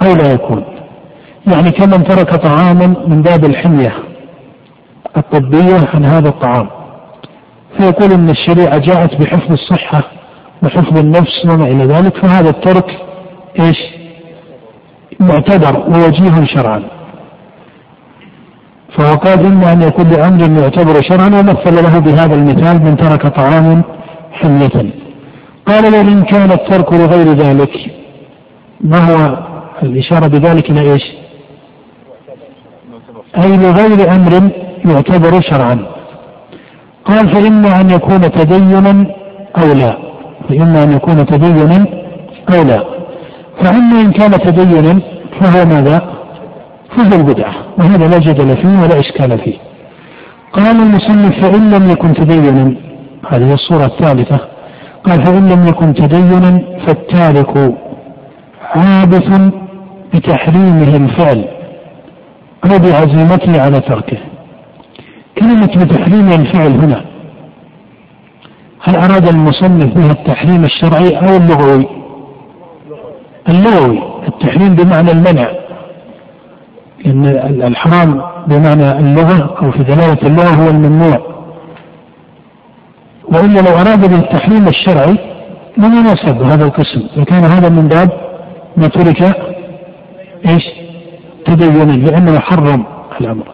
أو 0.03 0.15
لا 0.15 0.33
يكون 0.33 0.65
يعني 1.47 1.71
كمن 1.71 2.05
ترك 2.05 2.35
طعاما 2.35 2.87
من 3.07 3.23
باب 3.23 3.45
الحمية 3.45 3.95
الطبية 5.17 5.89
عن 5.95 6.05
هذا 6.05 6.29
الطعام 6.29 6.69
فيقول 7.79 8.13
إن 8.13 8.31
الشريعة 8.31 8.79
جاءت 8.79 9.15
بحفظ 9.15 9.53
الصحة 9.53 10.03
وحفظ 10.63 10.99
النفس 10.99 11.45
وما 11.45 11.67
إلى 11.67 11.85
ذلك 11.85 12.17
فهذا 12.17 12.51
الترك 12.51 12.99
إيش؟ 13.61 13.79
معتبر 15.21 15.79
ووجيه 15.79 16.45
شرعا. 16.45 16.83
فهو 18.97 19.17
قال 19.17 19.47
إما 19.47 19.73
أن 19.73 19.83
يكون 19.83 20.11
لامر 20.11 20.61
يعتبر 20.61 21.03
شرعا 21.03 21.27
ومثل 21.27 21.75
له 21.85 21.99
بهذا 21.99 22.35
المثال 22.35 22.85
من 22.85 22.97
ترك 22.97 23.27
طعاما 23.27 23.83
حمية. 24.33 24.93
قال 25.67 25.85
وان 25.95 26.23
كان 26.23 26.51
الترك 26.53 26.93
لغير 26.93 27.33
ذلك 27.33 27.75
ما 28.81 28.99
هو 28.99 29.39
الإشارة 29.83 30.27
بذلك 30.27 30.71
إلى 30.71 30.93
إيش؟ 30.93 31.03
أي 33.43 33.57
لغير 33.57 34.15
أمر 34.15 34.51
يعتبر 34.85 35.41
شرعا 35.41 35.87
قال 37.05 37.35
فإما 37.35 37.81
أن 37.81 37.91
يكون 37.91 38.21
تدينا 38.21 39.07
أو 39.59 39.73
لا 39.73 39.97
فإما 40.49 40.83
أن 40.83 40.93
يكون 40.93 41.27
تدينا 41.27 41.87
أو 42.55 42.63
لا 42.63 42.85
فأما 43.63 44.01
إن 44.01 44.13
كان 44.13 44.31
تدينا 44.31 45.01
فهو 45.41 45.65
ماذا؟ 45.65 46.22
فهو 46.97 47.21
البدعة 47.21 47.55
وهذا 47.79 48.07
لا 48.09 48.19
جدل 48.19 48.57
فيه 48.57 48.83
ولا 48.83 49.01
إشكال 49.01 49.39
فيه. 49.39 49.57
قال 50.53 50.77
المصنف 50.77 51.41
فإن 51.41 51.71
لم 51.71 51.91
يكن 51.91 52.15
تدينا 52.15 52.75
هذه 53.31 53.55
الصورة 53.55 53.85
الثالثة 53.87 54.41
قال 55.05 55.25
فإن 55.25 55.49
لم 55.49 55.67
يكن 55.69 55.95
تدينا 55.95 56.63
فالتارك 56.87 57.75
عابث 58.75 59.51
بتحريمه 60.15 60.97
الفعل 60.97 61.45
أو 62.65 62.79
بعزيمته 62.79 63.63
على 63.63 63.81
تركه. 63.81 64.19
كلمة 65.39 65.67
بتحريم 65.85 66.29
الفعل 66.29 66.73
هنا 66.73 67.05
هل 68.83 68.97
أراد 68.97 69.29
المصنف 69.29 69.95
بها 69.99 70.11
التحريم 70.11 70.65
الشرعي 70.65 71.17
أو 71.19 71.37
اللغوي؟ 71.37 71.87
اللغوي 73.49 73.99
التحريم 74.29 74.75
بمعنى 74.75 75.11
المنع. 75.11 75.49
لأن 77.05 77.27
الحرام 77.63 78.23
بمعنى 78.47 78.99
اللغة 78.99 79.57
أو 79.63 79.71
في 79.71 79.83
دلالة 79.83 80.19
اللغة 80.23 80.65
هو 80.65 80.71
الممنوع. 80.71 81.33
وإلا 83.25 83.61
لو 83.61 83.77
أراد 83.77 84.11
به 84.11 84.19
التحريم 84.19 84.69
الشرعي 84.69 85.19
لم 85.77 85.93
يناسب 85.93 86.43
هذا 86.43 86.65
القسم؟ 86.65 87.03
لكان 87.17 87.45
هذا 87.45 87.69
من 87.69 87.89
باب 87.89 88.11
ما 88.77 88.89
ترك 88.89 89.23
إيش؟ 90.49 90.63
تدينا 91.47 91.93
لأنه 91.93 92.39
حرم 92.39 92.85
الأمر. 93.21 93.45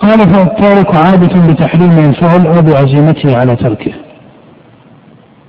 قال 0.00 0.18
فالتارك 0.18 0.94
عادة 0.94 1.52
بتحريم 1.52 1.98
الفعل 1.98 2.46
أو 2.46 2.62
بعزيمته 2.62 3.36
على 3.36 3.56
تركه. 3.56 3.92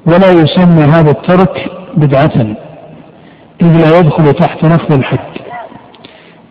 ولا 0.08 0.32
يسمى 0.32 0.84
هذا 0.84 1.12
الترك 1.12 1.72
بدعة 1.98 2.56
إذ 3.62 3.78
لا 3.82 4.00
يدخل 4.00 4.34
تحت 4.34 4.66
نفض 4.66 4.94
الحد 4.94 5.20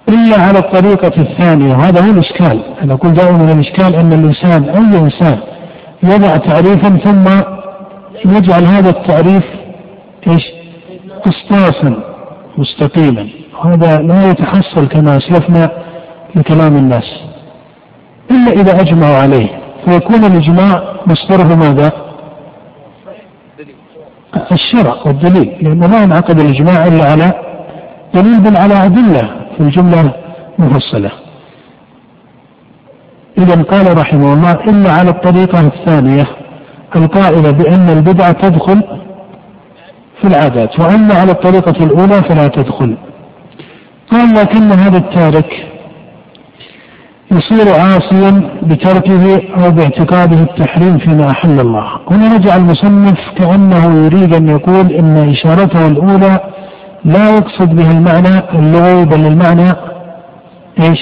إلا 0.08 0.40
على 0.40 0.58
الطريقة 0.58 1.22
الثانية. 1.22 1.74
وهذا 1.74 2.06
هو 2.06 2.10
الإشكال. 2.10 2.60
أنا 2.82 2.94
أقول 2.94 3.14
دائما 3.14 3.52
الإشكال 3.52 3.94
أن 3.94 4.12
الإنسان 4.12 4.68
أي 4.68 4.98
إنسان 4.98 5.38
يضع 6.02 6.36
تعريفا 6.36 6.88
ثم 6.88 7.26
يجعل 8.36 8.64
هذا 8.64 8.90
التعريف 8.90 9.44
إيش؟ 10.28 10.42
قسطاسا 11.24 11.94
مستقيما. 12.58 13.28
هذا 13.64 14.02
لا 14.02 14.30
يتحصل 14.30 14.88
كما 14.88 15.16
أسلفنا 15.16 15.70
لكلام 16.34 16.76
الناس. 16.76 17.20
إلا 18.30 18.52
إذا 18.52 18.80
أجمعوا 18.80 19.16
عليه. 19.16 19.48
فيكون 19.84 20.24
الإجماع 20.24 20.82
مصدره 21.06 21.54
ماذا؟ 21.54 21.92
الشرع 24.52 24.94
والدليل. 25.06 25.56
لأنه 25.62 25.86
ما 25.86 26.02
ينعقد 26.02 26.40
الإجماع 26.40 26.86
إلا 26.86 27.04
على 27.04 27.32
دليل 28.14 28.40
بل 28.40 28.56
على 28.56 28.74
أدلة. 28.86 29.43
الجملة 29.60 30.12
مفصلة 30.58 31.10
إذا 33.38 33.62
قال 33.62 33.98
رحمه 33.98 34.34
الله 34.34 34.52
إلا 34.52 34.92
على 34.92 35.10
الطريقة 35.10 35.60
الثانية 35.60 36.26
القائلة 36.96 37.50
بأن 37.50 37.88
البدعة 37.88 38.32
تدخل 38.32 38.82
في 40.20 40.28
العادات 40.28 40.80
وأما 40.80 41.14
على 41.14 41.32
الطريقة 41.32 41.84
الأولى 41.84 42.22
فلا 42.22 42.48
تدخل 42.48 42.96
قال 44.10 44.28
لكن 44.34 44.72
هذا 44.72 44.98
التارك 44.98 45.66
يصير 47.30 47.80
عاصيا 47.80 48.50
بتركه 48.62 49.42
أو 49.56 49.70
باعتقاده 49.70 50.40
التحريم 50.40 50.98
فيما 50.98 51.30
أحل 51.30 51.60
الله. 51.60 52.00
هنا 52.10 52.34
رجع 52.34 52.56
المصنف 52.56 53.18
كأنه 53.38 54.04
يريد 54.06 54.34
أن 54.34 54.48
يقول 54.48 54.92
إن 54.92 55.28
إشارته 55.30 55.86
الأولى 55.86 56.40
لا 57.04 57.30
يقصد 57.30 57.76
به 57.76 57.90
المعنى 57.90 58.58
اللغوي 58.58 59.04
بل 59.04 59.26
المعنى 59.26 59.72
إيش؟ 60.80 60.98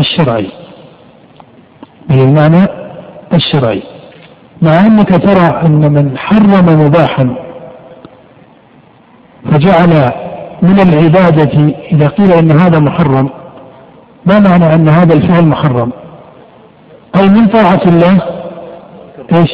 الشرعي. 0.00 0.50
بل 2.10 2.18
المعنى 2.18 2.66
الشرعي. 3.34 3.82
مع 4.62 4.80
أنك 4.80 5.08
ترى 5.08 5.66
أن 5.66 5.92
من 5.92 6.18
حرم 6.18 6.86
مباحا 6.86 7.34
فجعل 9.44 10.12
من 10.62 10.80
العبادة 10.80 11.74
إذا 11.92 12.08
قيل 12.08 12.32
إن 12.32 12.50
هذا 12.50 12.78
محرم 12.78 13.30
ما 14.26 14.38
معنى 14.38 14.74
أن 14.74 14.88
هذا 14.88 15.14
الفعل 15.14 15.44
محرم 15.44 15.92
أي 17.16 17.28
من 17.28 17.46
طاعة 17.46 17.80
الله 17.86 18.22
إيش 19.32 19.50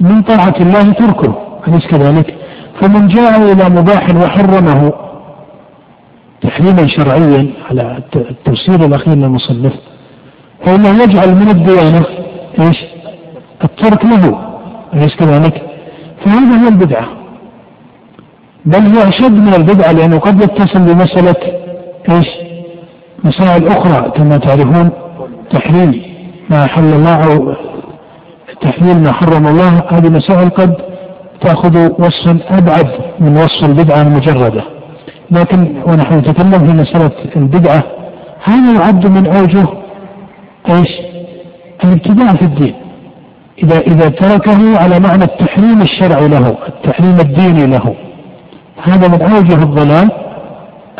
من 0.00 0.22
طاعة 0.22 0.54
الله 0.60 0.92
تركه 0.92 1.34
أليس 1.68 1.86
كذلك 1.86 2.37
فمن 2.80 3.08
جاء 3.08 3.52
إلى 3.52 3.68
مباح 3.68 4.10
وحرمه 4.16 4.92
تحريما 6.42 6.88
شرعيا 6.88 7.52
على 7.70 7.98
التفسير 8.16 8.86
الأخير 8.86 9.14
للمصنف 9.14 9.72
فإنه 10.64 11.02
يجعل 11.02 11.34
من 11.34 11.48
الديانة 11.48 12.06
إيش؟ 12.60 12.76
الترك 13.64 14.04
له 14.04 14.38
أليس 14.94 15.16
كذلك؟ 15.16 15.62
فهذا 16.24 16.64
هو 16.64 16.68
البدعة 16.68 17.08
بل 18.64 18.96
هو 18.96 19.08
أشد 19.08 19.32
من 19.32 19.54
البدعة 19.54 19.92
لأنه 19.92 20.18
قد 20.18 20.42
يتصل 20.42 20.78
بمسألة 20.78 21.36
إيش؟ 22.10 22.28
مسائل 23.24 23.68
أخرى 23.68 24.10
كما 24.10 24.36
تعرفون 24.36 24.90
تحريم 25.50 26.02
ما 26.50 26.64
أحل 26.64 26.92
الله 26.92 27.32
أو 27.32 27.54
تحليل 28.60 29.02
ما 29.02 29.12
حرم 29.12 29.46
الله 29.46 29.82
هذه 29.88 30.08
مسائل 30.08 30.50
قد 30.50 30.74
تأخذ 31.40 31.90
وصفا 31.98 32.38
أبعد 32.48 32.88
من 33.20 33.32
وصف 33.32 33.64
البدعة 33.64 34.02
المجردة 34.02 34.64
لكن 35.30 35.82
ونحن 35.86 36.18
نتكلم 36.18 36.58
في 36.58 36.72
مسألة 36.72 37.10
البدعة 37.36 37.82
هذا 38.44 38.72
يعد 38.72 39.06
من 39.06 39.26
أوجه 39.26 39.68
إيش؟ 40.68 40.88
الابتداع 41.84 42.32
في 42.32 42.42
الدين 42.42 42.74
إذا 43.62 43.78
إذا 43.78 44.08
تركه 44.08 44.78
على 44.78 45.00
معنى 45.00 45.24
التحريم 45.24 45.82
الشرعي 45.82 46.28
له، 46.28 46.56
التحريم 46.68 47.14
الديني 47.20 47.66
له. 47.66 47.94
هذا 48.82 49.08
من 49.08 49.22
أوجه 49.22 49.62
الضلال 49.62 50.10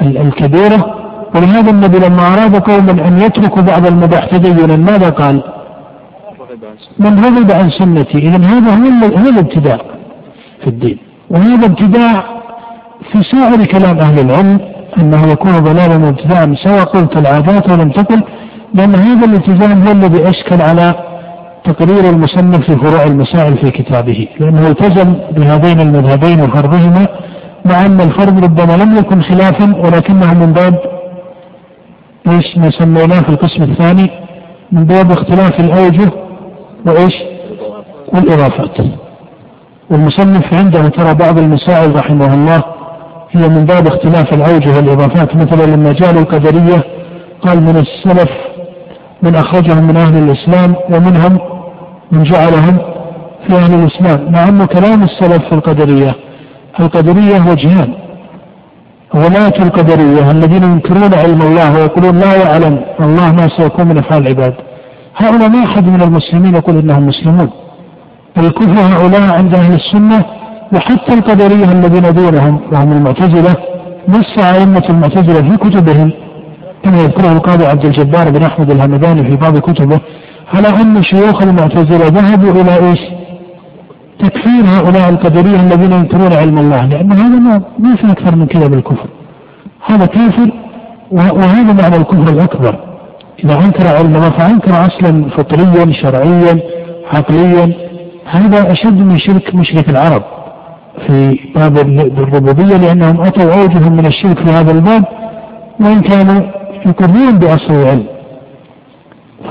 الكبيرة 0.03 0.95
ولهذا 1.35 1.71
النبي 1.71 1.99
لما 1.99 2.23
أراد 2.23 2.57
قوما 2.57 3.09
أن 3.09 3.19
يتركوا 3.19 3.63
بعض 3.63 3.87
المباح 3.87 4.25
تدينا 4.25 4.77
ماذا 4.77 5.11
قال؟ 5.11 5.43
من 6.99 7.25
رغب 7.25 7.53
عن 7.53 7.71
سنتي 7.71 8.19
إذا 8.19 8.37
هذا 8.37 8.75
هو 8.75 9.19
هو 9.19 9.29
الابتداع 9.29 9.79
في 10.61 10.67
الدين. 10.67 10.99
وهذا 11.31 11.67
ابتداع 11.67 12.25
في 13.13 13.23
سائر 13.23 13.65
كلام 13.65 13.99
أهل 13.99 14.19
العلم 14.19 14.61
أنه 14.99 15.33
يكون 15.33 15.53
ضلالا 15.53 16.05
وابتداعا 16.05 16.55
سواء 16.65 16.85
قلت 16.85 17.17
العادات 17.17 17.71
ولم 17.71 17.91
تقل 17.91 18.23
لأن 18.75 18.95
هذا 18.95 19.27
الالتزام 19.27 19.83
هو 19.83 19.93
الذي 19.93 20.29
أشكل 20.29 20.63
على 20.63 20.95
تقرير 21.65 22.11
المصنف 22.11 22.71
في 22.71 22.77
فروع 22.77 23.05
المسائل 23.05 23.59
في 23.59 23.71
كتابه 23.71 24.29
لأنه 24.41 24.69
التزم 24.69 25.15
بهذين 25.31 25.81
المذهبين 25.81 26.41
وفرضهما 26.41 27.07
مع 27.65 27.87
أن 27.87 28.01
الفرض 28.01 28.45
ربما 28.45 28.85
لم 28.85 28.97
يكن 28.97 29.23
خلافا 29.23 29.77
ولكنه 29.77 30.35
من 30.35 30.53
باب 30.53 30.79
إيش 32.29 32.59
ما 32.59 32.71
سميناه 32.71 33.21
في 33.21 33.29
القسم 33.29 33.63
الثاني 33.63 34.11
من 34.73 34.85
باب 34.85 35.11
اختلاف 35.11 35.61
الأوجه 35.61 36.11
وإيش؟ 36.87 37.15
والإضافات. 38.15 38.77
والمصنف 39.91 40.55
عنده 40.55 40.89
ترى 40.89 41.15
بعض 41.15 41.39
المسائل 41.39 41.97
رحمه 41.97 42.35
الله 42.35 42.63
هي 43.31 43.49
من 43.49 43.65
باب 43.65 43.87
اختلاف 43.87 44.33
الأوجه 44.35 44.77
والإضافات 44.77 45.37
مثلا 45.37 45.77
لما 45.77 45.93
جاء 45.93 46.11
القدرية 46.11 46.85
قال 47.43 47.61
من 47.63 47.77
السلف 47.77 48.31
من 49.23 49.35
أخرجهم 49.35 49.87
من 49.87 49.97
أهل 49.97 50.17
الإسلام 50.23 50.75
ومنهم 50.91 51.39
من 52.13 52.23
جعلهم 52.23 52.79
في 53.47 53.55
أهل 53.55 53.75
الإسلام. 53.75 54.33
مع 54.33 54.49
أن 54.49 54.65
كلام 54.65 55.03
السلف 55.03 55.45
في 55.49 55.53
القدرية 55.55 56.15
القدرية 56.81 57.51
وجهان 57.51 57.95
غلاة 59.17 59.63
القدرية 59.63 60.31
الذين 60.31 60.63
ينكرون 60.63 61.15
علم 61.15 61.43
الله 61.43 61.75
ويقولون 61.75 62.19
لا 62.19 62.37
يعلم 62.37 62.85
الله 63.01 63.33
ما 63.33 63.49
سيكون 63.57 63.87
من 63.87 63.99
أفعال 63.99 64.23
العباد. 64.23 64.55
هؤلاء 65.17 65.49
ما 65.49 65.65
أحد 65.65 65.87
من 65.87 66.03
المسلمين 66.03 66.55
يقول 66.55 66.79
إنهم 66.79 67.07
مسلمون. 67.07 67.51
الكفر 68.37 68.81
هؤلاء 68.81 69.33
عند 69.33 69.55
أهل 69.55 69.75
السنة 69.75 70.25
وحتى 70.73 71.15
القدرية 71.15 71.73
الذين 71.73 72.15
دونهم 72.15 72.61
وهم 72.73 72.93
المعتزلة 72.93 73.55
نص 74.09 74.45
أئمة 74.45 74.83
المعتزلة 74.91 75.51
في 75.51 75.57
كتبهم 75.57 76.13
كما 76.85 76.97
يذكره 76.97 77.33
القاضي 77.33 77.67
عبد 77.67 77.85
الجبار 77.85 78.31
بن 78.31 78.43
أحمد 78.43 78.71
الهمداني 78.71 79.31
في 79.31 79.37
بعض 79.37 79.59
كتبه 79.59 80.01
على 80.55 80.69
أن 80.69 81.03
شيوخ 81.03 81.43
المعتزلة 81.43 82.07
ذهبوا 82.07 82.63
إلى 82.63 82.89
إيش؟ 82.89 82.99
تكفير 84.19 84.65
هؤلاء 84.65 85.09
القدرية 85.09 85.61
الذين 85.61 85.93
ينكرون 85.93 86.33
علم 86.33 86.59
الله 86.59 86.87
لأن 86.87 87.13
هذا 87.13 87.39
ما 87.39 87.63
ما 87.79 87.97
في 87.97 88.13
أكثر 88.13 88.37
من 88.37 88.47
كذا 88.47 88.67
بالكفر. 88.67 89.09
هذا 89.87 90.07
كافر 90.07 90.51
وهذا 91.11 91.73
معنى 91.73 91.97
الكفر 91.97 92.33
الأكبر. 92.33 92.79
إذا 93.45 93.55
أنكر 93.55 93.87
علم 93.97 94.17
الله 94.17 94.31
فأنكر 94.31 94.71
أصلا 94.87 95.31
فطريا 95.31 95.93
شرعيا 96.03 96.61
عقليا. 97.13 97.88
هذا 98.31 98.73
أشد 98.73 98.99
من 98.99 99.19
شرك 99.19 99.55
مشرك 99.55 99.89
العرب 99.89 100.23
في 101.07 101.39
باب 101.55 101.79
الربوبية 102.19 102.77
لأنهم 102.77 103.21
أتوا 103.21 103.55
أوجهم 103.55 103.93
من 103.93 104.07
الشرك 104.07 104.39
في 104.39 104.51
هذا 104.51 104.73
الباب 104.73 105.05
وإن 105.81 106.01
كانوا 106.01 106.43
يقرون 106.87 107.39
بأصل 107.39 107.75
العلم. 107.75 108.07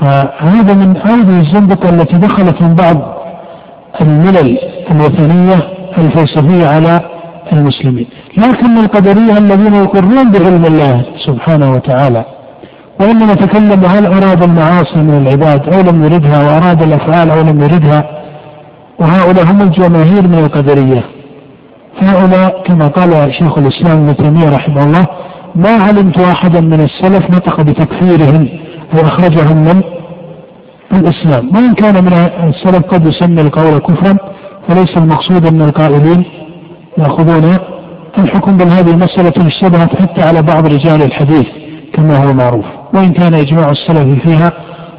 فهذا 0.00 0.74
من 0.74 0.96
أوجه 0.96 1.40
الزندقة 1.40 1.88
التي 1.90 2.16
دخلت 2.18 2.62
من 2.62 2.74
بعض 2.74 2.96
الملل 4.00 4.58
الوثنية 4.90 5.68
الفلسفية 5.98 6.66
على 6.66 7.00
المسلمين. 7.52 8.06
لكن 8.36 8.78
القدرية 8.78 9.38
الذين 9.38 9.74
يقرون 9.74 10.30
بعلم 10.30 10.64
الله 10.64 11.02
سبحانه 11.26 11.70
وتعالى 11.72 12.24
وإنما 13.00 13.34
تكلم 13.34 13.84
هل 13.84 14.06
أراد 14.06 14.42
المعاصي 14.42 14.96
من 14.96 15.26
العباد 15.26 15.74
أو 15.74 15.80
لم 15.80 16.04
يردها 16.04 16.42
وأراد 16.42 16.82
الأفعال 16.82 17.30
أو 17.30 17.40
لم 17.40 17.60
يردها 17.62 18.17
وهؤلاء 19.00 19.44
هم 19.44 19.62
الجماهير 19.62 20.28
من 20.28 20.38
القدرية. 20.38 21.04
هؤلاء 22.00 22.62
كما 22.66 22.88
قال 22.88 23.34
شيخ 23.34 23.58
الإسلام 23.58 23.98
ابن 23.98 24.16
تيمية 24.16 24.56
رحمه 24.56 24.84
الله 24.84 25.06
ما 25.54 25.70
علمت 25.70 26.18
أحدا 26.20 26.60
من 26.60 26.80
السلف 26.80 27.30
نطق 27.30 27.60
بتكفيرهم 27.60 28.48
أو 28.94 29.06
أخرجهم 29.06 29.56
من 29.56 29.82
الإسلام. 30.92 31.56
وإن 31.56 31.74
كان 31.74 32.04
من 32.04 32.12
السلف 32.48 32.84
قد 32.86 33.06
يسمي 33.06 33.40
القول 33.40 33.78
كفرا 33.78 34.16
فليس 34.68 34.96
المقصود 34.96 35.46
أن 35.46 35.62
القائلين 35.62 36.24
يأخذون 36.98 37.58
الحكم 38.18 38.56
بل 38.56 38.68
هذه 38.68 38.96
مسألة 38.96 39.46
اشتبهت 39.46 39.96
حتى 39.96 40.22
على 40.22 40.42
بعض 40.42 40.66
رجال 40.66 41.02
الحديث 41.02 41.46
كما 41.92 42.16
هو 42.16 42.32
معروف. 42.32 42.64
وإن 42.94 43.12
كان 43.12 43.34
إجماع 43.34 43.70
السلف 43.70 44.22
فيها 44.22 44.52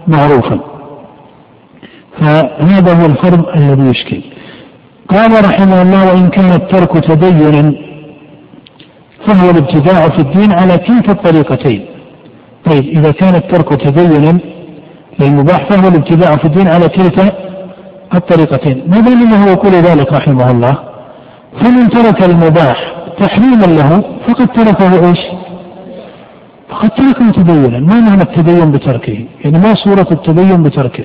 معروفا. 0.08 0.60
فهذا 2.20 2.94
هو 2.94 3.06
الفرض 3.06 3.46
الذي 3.56 3.90
يشكل. 3.90 4.22
قال 5.10 5.46
رحمه 5.46 5.82
الله 5.82 6.14
وإن 6.14 6.30
كان 6.30 6.52
الترك 6.54 7.04
تدينا 7.04 7.74
فهو 9.28 9.50
الابتداع 9.50 10.10
في 10.10 10.20
الدين 10.20 10.52
على 10.52 10.78
كلتا 10.78 11.12
الطريقتين. 11.12 11.86
طيب 12.66 12.86
إذا 12.86 13.12
كان 13.12 13.36
الترك 13.36 13.82
تدينا 13.82 14.40
للمباح 15.20 15.70
فهو 15.70 15.88
الابتداع 15.88 16.36
في 16.36 16.46
الدين 16.46 16.68
على 16.68 16.90
كلتا 16.90 17.32
الطريقتين. 18.14 18.84
ما 18.88 19.00
دليل 19.00 19.34
هو 19.34 19.50
يقول 19.50 19.72
ذلك 19.72 20.14
رحمه 20.14 20.52
الله؟ 20.52 20.78
فمن 21.62 21.90
ترك 21.90 22.24
المباح 22.24 22.94
تحريما 23.20 23.66
له 23.66 24.04
فقد 24.28 24.48
تركه 24.48 25.10
إيش؟ 25.10 25.20
فقد 26.70 26.90
تركه 26.90 27.32
تدينا. 27.32 27.80
ما 27.80 28.00
معنى 28.00 28.22
التدين 28.22 28.72
بتركه؟ 28.72 29.26
يعني 29.44 29.58
ما 29.60 29.74
صورة 29.74 30.08
التدين 30.12 30.64
بتركه؟ 30.64 31.04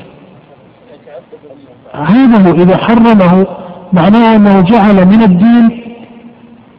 هذا 1.95 2.51
إذا 2.51 2.77
حرمه 2.77 3.47
معناه 3.93 4.37
أنه 4.37 4.61
جعل 4.61 5.07
من 5.07 5.23
الدين 5.23 5.85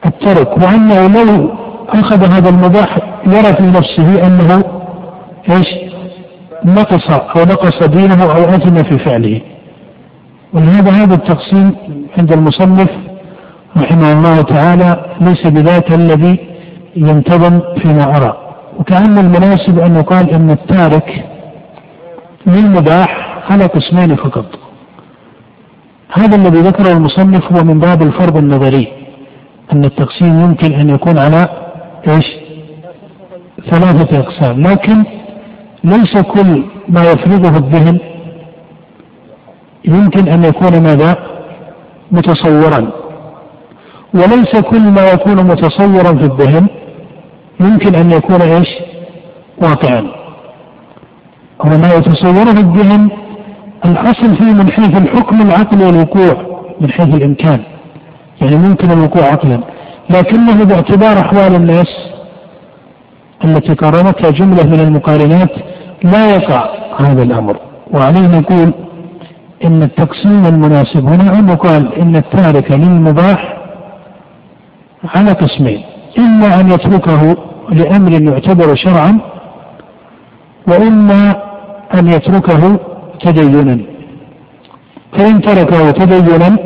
الترك 0.05 0.57
وأنه 0.57 1.07
لو 1.07 1.49
أخذ 1.89 2.34
هذا 2.34 2.49
المباح 2.49 2.97
يرى 3.28 3.53
في 3.53 3.63
نفسه 3.63 4.28
أنه 4.28 4.63
إيش؟ 5.49 5.68
نقص 6.66 7.09
أو 7.11 7.41
نقص 7.41 7.84
دينه 7.84 8.24
أو 8.24 8.43
أثم 8.43 8.84
في 8.84 8.99
فعله. 8.99 9.41
ولهذا 10.53 10.91
هذا 10.91 11.16
التقسيم 11.16 11.76
عند 12.18 12.32
المصنف 12.32 12.89
رحمه 13.78 14.13
الله 14.13 14.41
تعالى 14.41 15.05
ليس 15.22 15.47
بذاك 15.47 15.91
الذي 15.91 16.39
ينتظم 16.95 17.59
فيما 17.82 18.18
أرى. 18.18 18.38
وكأن 18.80 19.18
المناسب 19.18 19.80
أن 19.80 19.95
يقال 19.95 20.30
أن 20.30 20.49
التارك 20.49 21.26
للمباح 22.47 23.41
على 23.51 23.66
قسمين 23.66 24.16
فقط. 24.16 24.64
هذا 26.18 26.36
الذي 26.36 26.61
ذكره 26.61 26.91
المصنف 26.91 27.53
هو 27.53 27.63
من 27.63 27.80
باب 27.80 28.01
الفرض 28.01 28.38
النظري 28.38 28.88
أن 29.74 29.86
التقسيم 29.86 30.39
يمكن 30.41 30.74
أن 30.74 30.89
يكون 30.89 31.18
على 31.18 31.49
إيش؟ 32.07 32.26
ثلاثة 33.72 34.20
أقسام 34.20 34.61
لكن 34.61 35.03
ليس 35.84 36.22
كل 36.22 36.63
ما 36.89 37.03
يفرضه 37.11 37.57
الذهن 37.57 37.99
يمكن 39.86 40.28
أن 40.28 40.43
يكون 40.43 40.84
ماذا؟ 40.84 41.18
متصورا. 42.11 42.91
وليس 44.13 44.55
كل 44.70 44.82
ما 44.82 45.11
يكون 45.11 45.36
متصورا 45.36 46.13
في 46.18 46.24
الذهن 46.24 46.68
يمكن 47.59 47.95
أن 47.95 48.11
يكون 48.11 48.41
إيش؟ 48.41 48.68
واقعا. 49.61 50.01
هو 51.61 51.70
ما 51.70 51.93
يتصوره 51.97 52.59
الذهن 52.59 53.25
الأصل 53.86 54.36
فيه 54.36 54.54
من 54.54 54.72
حيث 54.72 54.98
الحكم 54.98 55.42
العقلي 55.42 55.86
والوقوع 55.86 56.34
من 56.82 56.92
حيث 56.92 57.16
الإمكان. 57.16 57.60
يعني 58.42 58.56
ممكن 58.56 58.92
الوقوع 58.92 59.24
عقلا. 59.24 59.60
لكنه 60.10 60.64
باعتبار 60.64 61.20
أحوال 61.20 61.56
الناس 61.56 61.88
التي 63.46 63.74
قارنتها 63.74 64.32
جملة 64.32 64.64
من 64.64 64.80
المقارنات 64.80 65.52
لا 66.04 66.36
يقع 66.36 66.70
هذا 67.00 67.24
الأمر. 67.24 67.58
وعليه 67.94 68.28
نقول 68.40 68.74
إن 69.66 69.84
التقسيم 69.84 70.46
المناسب 70.46 71.06
هنا 71.08 71.40
أن 71.40 71.50
يقال 71.50 71.94
إن 71.94 72.16
التارك 72.16 72.72
للمباح 72.72 73.58
على 75.16 75.32
قسمين. 75.32 75.84
إما 76.18 76.60
أن 76.60 76.72
يتركه 76.72 77.36
لأمر 77.72 78.22
يعتبر 78.32 78.76
شرعا 78.76 79.20
وإما 80.68 81.36
أن 81.94 82.08
يتركه 82.08 82.80
تدينا. 83.20 83.80
فإن 85.11 85.41
تركه 85.41 85.91
تدينا 85.91 86.57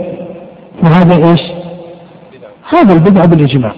فهذا 0.84 1.30
إيش؟ 1.30 1.42
هذا 2.70 2.94
البدعة 2.94 3.28
بالإجماع. 3.28 3.74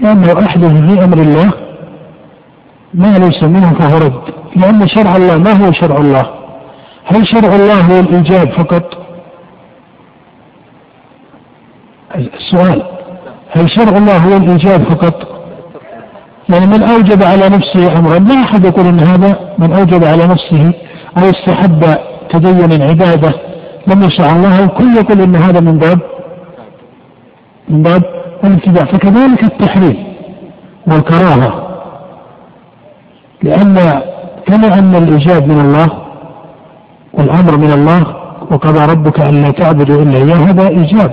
لأنه 0.00 0.44
أحدث 0.46 0.72
في 0.72 1.04
أمر 1.04 1.18
الله 1.18 1.50
ما 2.94 3.18
ليس 3.18 3.42
منه 3.42 3.74
فهو 3.74 3.98
رد. 3.98 4.34
لأن 4.56 4.88
شرع 4.88 5.16
الله 5.16 5.38
ما 5.38 5.52
هو 5.52 5.72
شرع 5.72 5.96
الله؟ 5.96 6.30
هل 7.04 7.26
شرع 7.26 7.54
الله 7.54 7.80
هو 7.80 8.00
الإيجاب 8.00 8.50
فقط؟ 8.50 9.04
السؤال 12.16 12.82
هل 13.50 13.70
شرع 13.70 13.98
الله 13.98 14.16
هو 14.16 14.36
الإيجاب 14.36 14.82
فقط؟ 14.82 15.33
يعني 16.48 16.66
من 16.66 16.82
أوجب 16.82 17.22
على 17.22 17.48
نفسه 17.48 17.98
أمرا 17.98 18.18
لا 18.18 18.34
أحد 18.34 18.64
يقول 18.64 18.86
أن 18.86 19.00
هذا 19.00 19.38
من 19.58 19.72
أوجب 19.72 20.04
على 20.04 20.26
نفسه 20.26 20.72
أو 21.18 21.22
استحب 21.30 21.84
تدين 22.30 22.82
عبادة. 22.82 23.34
لم 23.86 24.02
يشرع 24.02 24.36
الله 24.36 24.64
الكل 24.64 24.96
يقول 24.96 25.20
أن 25.20 25.36
هذا 25.36 25.60
من 25.60 25.78
باب 25.78 25.98
من 27.68 27.82
باب 27.82 28.02
الابتداع 28.44 28.84
فكذلك 28.84 29.44
التحريم 29.44 30.04
والكراهة 30.86 31.68
لأن 33.42 34.02
كما 34.46 34.78
أن 34.78 34.94
الإيجاب 34.94 35.46
من 35.46 35.60
الله 35.60 35.88
والأمر 37.14 37.56
من 37.56 37.72
الله 37.72 38.16
وقضى 38.50 38.92
ربك 38.92 39.20
ألا 39.20 39.50
تعبدوا 39.50 40.02
إلا 40.02 40.16
إياه 40.18 40.36
هذا 40.36 40.68
إيجاب 40.68 41.12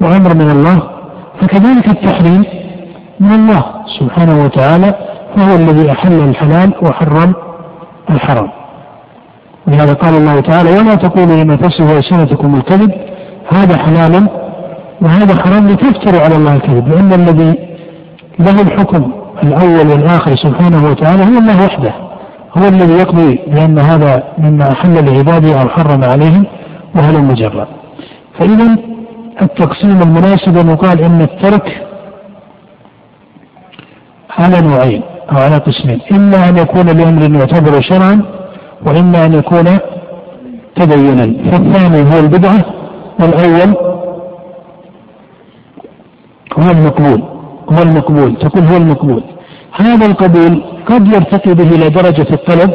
وأمر 0.00 0.34
من 0.34 0.50
الله. 0.50 0.82
فكذلك 1.40 1.88
التحريم 1.88 2.44
من 3.20 3.32
الله 3.32 3.64
سبحانه 3.98 4.44
وتعالى 4.44 4.94
فهو 5.36 5.56
الذي 5.56 5.90
أحل 5.92 6.12
الحلال 6.12 6.72
وحرم 6.82 7.34
الحرام. 8.10 8.50
ولهذا 9.66 9.92
قال 9.92 10.14
الله 10.14 10.40
تعالى 10.40 10.70
ولا 10.70 10.94
تقولوا 10.94 11.36
لما 11.44 11.56
تصف 11.56 11.96
ألسنتكم 11.96 12.54
الكذب 12.54 12.92
هذا 13.52 13.76
حلال 13.78 14.28
وهذا 15.02 15.42
حرام 15.42 15.68
لتفتروا 15.68 16.20
على 16.20 16.36
الله 16.36 16.54
الكذب 16.56 16.88
لأن 16.88 17.12
الذي 17.12 17.54
له 18.38 18.62
الحكم 18.62 19.12
الأول 19.42 19.86
والآخر 19.90 20.36
سبحانه 20.36 20.90
وتعالى 20.90 21.22
هو 21.22 21.38
الله 21.38 21.64
وحده 21.64 21.94
هو 22.58 22.68
الذي 22.68 22.92
يقضي 22.92 23.40
بأن 23.46 23.78
هذا 23.78 24.22
مما 24.38 24.72
أحل 24.72 24.94
لعباده 25.04 25.62
أو 25.62 25.68
حرم 25.68 26.04
عليهم 26.04 26.44
وهل 26.94 27.24
مجرد 27.24 27.66
فإذا 28.38 28.76
التقسيم 29.42 30.02
المناسب 30.02 30.58
أن 30.58 30.68
يقال 30.70 31.00
إن 31.00 31.20
الترك 31.20 31.86
على 34.38 34.60
نوعين 34.60 35.02
أو 35.32 35.36
على 35.36 35.56
قسمين. 35.56 36.00
إما 36.12 36.48
أن 36.48 36.58
يكون 36.58 36.86
لأمر 36.86 37.38
يعتبر 37.38 37.80
شرعا 37.80 38.22
وإما 38.86 39.24
أن 39.26 39.32
يكون 39.34 39.78
تدينا 40.76 41.50
فالثاني 41.50 42.14
هو 42.14 42.20
البدعة 42.20 42.64
والأول 43.20 43.76
هو 46.58 46.70
المقبول. 46.70 47.22
هو 47.70 47.82
المقبول 47.82 48.36
تقول 48.36 48.64
هو 48.64 48.76
المقبول. 48.76 49.22
هذا 49.72 50.06
القبول 50.06 50.62
قد 50.86 51.06
يرتقي 51.06 51.54
به 51.54 51.68
إلى 51.76 51.88
درجة 51.90 52.26
الطلب 52.32 52.70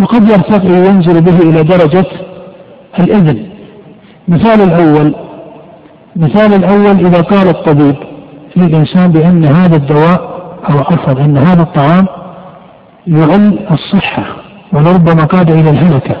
وقد 0.00 0.28
يرتقي 0.30 0.70
وينزل 0.70 1.20
به 1.20 1.38
إلى 1.38 1.62
درجة 1.62 2.06
الإذن. 2.98 3.48
مثال 4.28 4.60
الأول 4.60 5.14
مثال 6.16 6.54
الأول 6.54 7.06
إذا 7.06 7.20
قال 7.20 7.48
الطبيب 7.48 7.96
للإنسان 8.56 9.12
بأن 9.12 9.44
هذا 9.44 9.76
الدواء 9.76 10.36
أو 10.70 10.78
عفوا 10.78 11.24
أن 11.24 11.38
هذا 11.38 11.62
الطعام 11.62 12.06
يعل 13.06 13.58
الصحة 13.70 14.24
ولربما 14.72 15.24
قاد 15.24 15.50
إلى 15.50 15.70
الهلكة. 15.70 16.16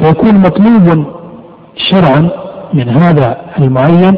فيكون 0.00 0.34
مطلوب 0.34 1.06
شرعا 1.76 2.28
من 2.74 2.88
هذا 2.88 3.36
المعين. 3.58 4.16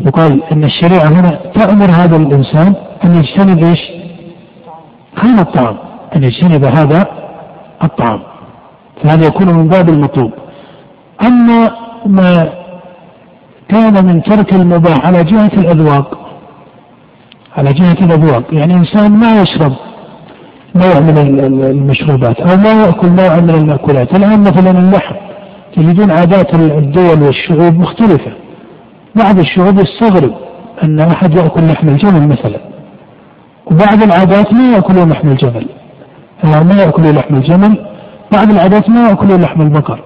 يقال 0.00 0.42
أن 0.52 0.64
الشريعة 0.64 1.08
هنا 1.08 1.30
تأمر 1.54 1.90
هذا 1.90 2.16
الإنسان 2.16 2.74
أن 3.04 3.14
يجتنب 3.14 3.64
إيش؟ 3.64 3.80
هذا 5.22 5.42
الطعام 5.42 5.76
أن 6.16 6.24
يجتنب 6.24 6.64
هذا 6.64 7.06
الطعام. 7.84 8.20
فهذا 9.02 9.26
يكون 9.26 9.54
من 9.54 9.68
باب 9.68 9.88
المطلوب. 9.88 10.32
أما 11.26 11.70
ما 12.06 12.48
كان 13.68 14.04
من 14.06 14.22
ترك 14.22 14.54
المباح 14.54 15.06
على 15.06 15.24
جهة 15.24 15.50
الأذواق 15.56 16.19
على 17.56 17.72
جهة 17.72 18.04
الأذواق 18.04 18.42
يعني 18.52 18.74
إنسان 18.74 19.12
ما 19.12 19.42
يشرب 19.42 19.72
نوع 20.76 21.00
من 21.00 21.18
المشروبات 21.64 22.40
أو 22.40 22.56
ما 22.56 22.72
يأكل 22.84 23.08
نوع 23.08 23.40
من 23.40 23.50
المأكولات. 23.50 24.14
الآن 24.14 24.40
مثلا 24.40 24.78
اللحم 24.78 25.14
تجدون 25.76 26.10
عادات 26.10 26.54
الدول 26.54 27.22
والشعوب 27.22 27.74
مختلفة. 27.74 28.32
بعض 29.16 29.38
الشعوب 29.38 29.78
يستغرب 29.78 30.34
أن 30.82 31.00
أحد 31.00 31.34
يأكل 31.34 31.66
لحم 31.66 31.88
الجمل 31.88 32.28
مثلا. 32.28 32.60
وبعض 33.66 34.02
العادات 34.02 34.52
ما 34.52 34.72
يأكلون 34.74 35.08
لحم 35.08 35.28
الجمل. 35.28 35.66
ما 36.44 36.82
يأكلون 36.82 37.14
لحم 37.14 37.34
الجمل 37.34 37.86
بعض 38.32 38.50
العادات 38.50 38.90
ما 38.90 39.08
يأكلون 39.08 39.40
لحم 39.40 39.60
البقر. 39.60 40.00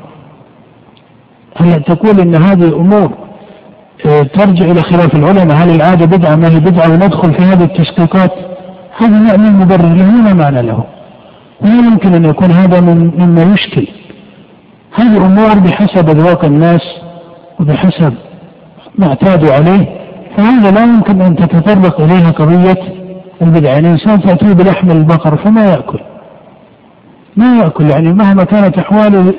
هل 1.57 1.82
تقول 1.82 2.20
أن 2.20 2.34
هذه 2.34 2.76
أمور 2.76 3.24
ترجع 4.05 4.64
إلى 4.64 4.82
خلاف 4.82 5.14
العلماء. 5.14 5.57
هل 5.57 5.70
العادة 5.70 6.07
بدعة 6.07 6.36
ما 6.36 6.48
هي 6.48 6.61
بدعة؟ 6.61 6.90
وندخل 6.90 7.34
في 7.34 7.42
هذه 7.42 7.64
التشقيقات. 7.64 8.32
هذا 8.96 9.18
نوع 9.18 9.36
من 9.36 9.46
المبرر 9.46 9.94
له 9.94 10.24
لا 10.24 10.34
معنى 10.34 10.62
له؟ 10.62 10.84
ولا 11.62 11.74
يمكن 11.74 12.14
أن 12.14 12.24
يكون 12.24 12.50
هذا 12.50 12.80
من 12.80 13.11
مما 13.18 13.42
يشكل. 13.42 13.86
هذه 14.94 15.16
أمور 15.16 15.59
بحسب 15.59 16.09
أذواق 16.09 16.44
الناس 16.44 16.82
وبحسب 17.61 18.14
ما 18.98 19.07
اعتادوا 19.07 19.52
عليه. 19.52 19.86
فهذا 20.36 20.70
لا 20.70 20.82
يمكن 20.82 21.20
أن 21.20 21.36
تتطرق 21.36 22.00
إليها 22.00 22.30
قضية 22.30 22.78
البدع. 23.42 23.70
يعني 23.70 23.86
الإنسان 23.86 24.20
تأتيه 24.20 24.52
بلحم 24.52 24.90
البقر 24.90 25.36
فما 25.36 25.64
يأكل. 25.64 26.00
ما 27.36 27.59
يأكل. 27.59 27.90
يعني 27.90 28.12
مهما 28.12 28.44
كانت 28.44 28.78
أحواله 28.78 29.34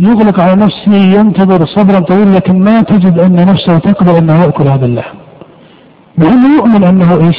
يغلق 0.00 0.40
على 0.40 0.56
نفسه 0.56 0.94
ينتظر 0.94 1.66
صبرا 1.66 2.00
طويلا 2.00 2.36
لكن 2.36 2.58
ما 2.58 2.80
تجد 2.80 3.18
أن 3.18 3.46
نفسه 3.46 3.78
تقبل 3.78 4.16
أنه 4.16 4.44
يأكل 4.44 4.68
هذا 4.68 4.86
اللحم. 4.86 5.16
لأنه 6.18 6.56
يؤمن 6.56 6.84
أنه 6.84 7.26
إيش؟ 7.26 7.36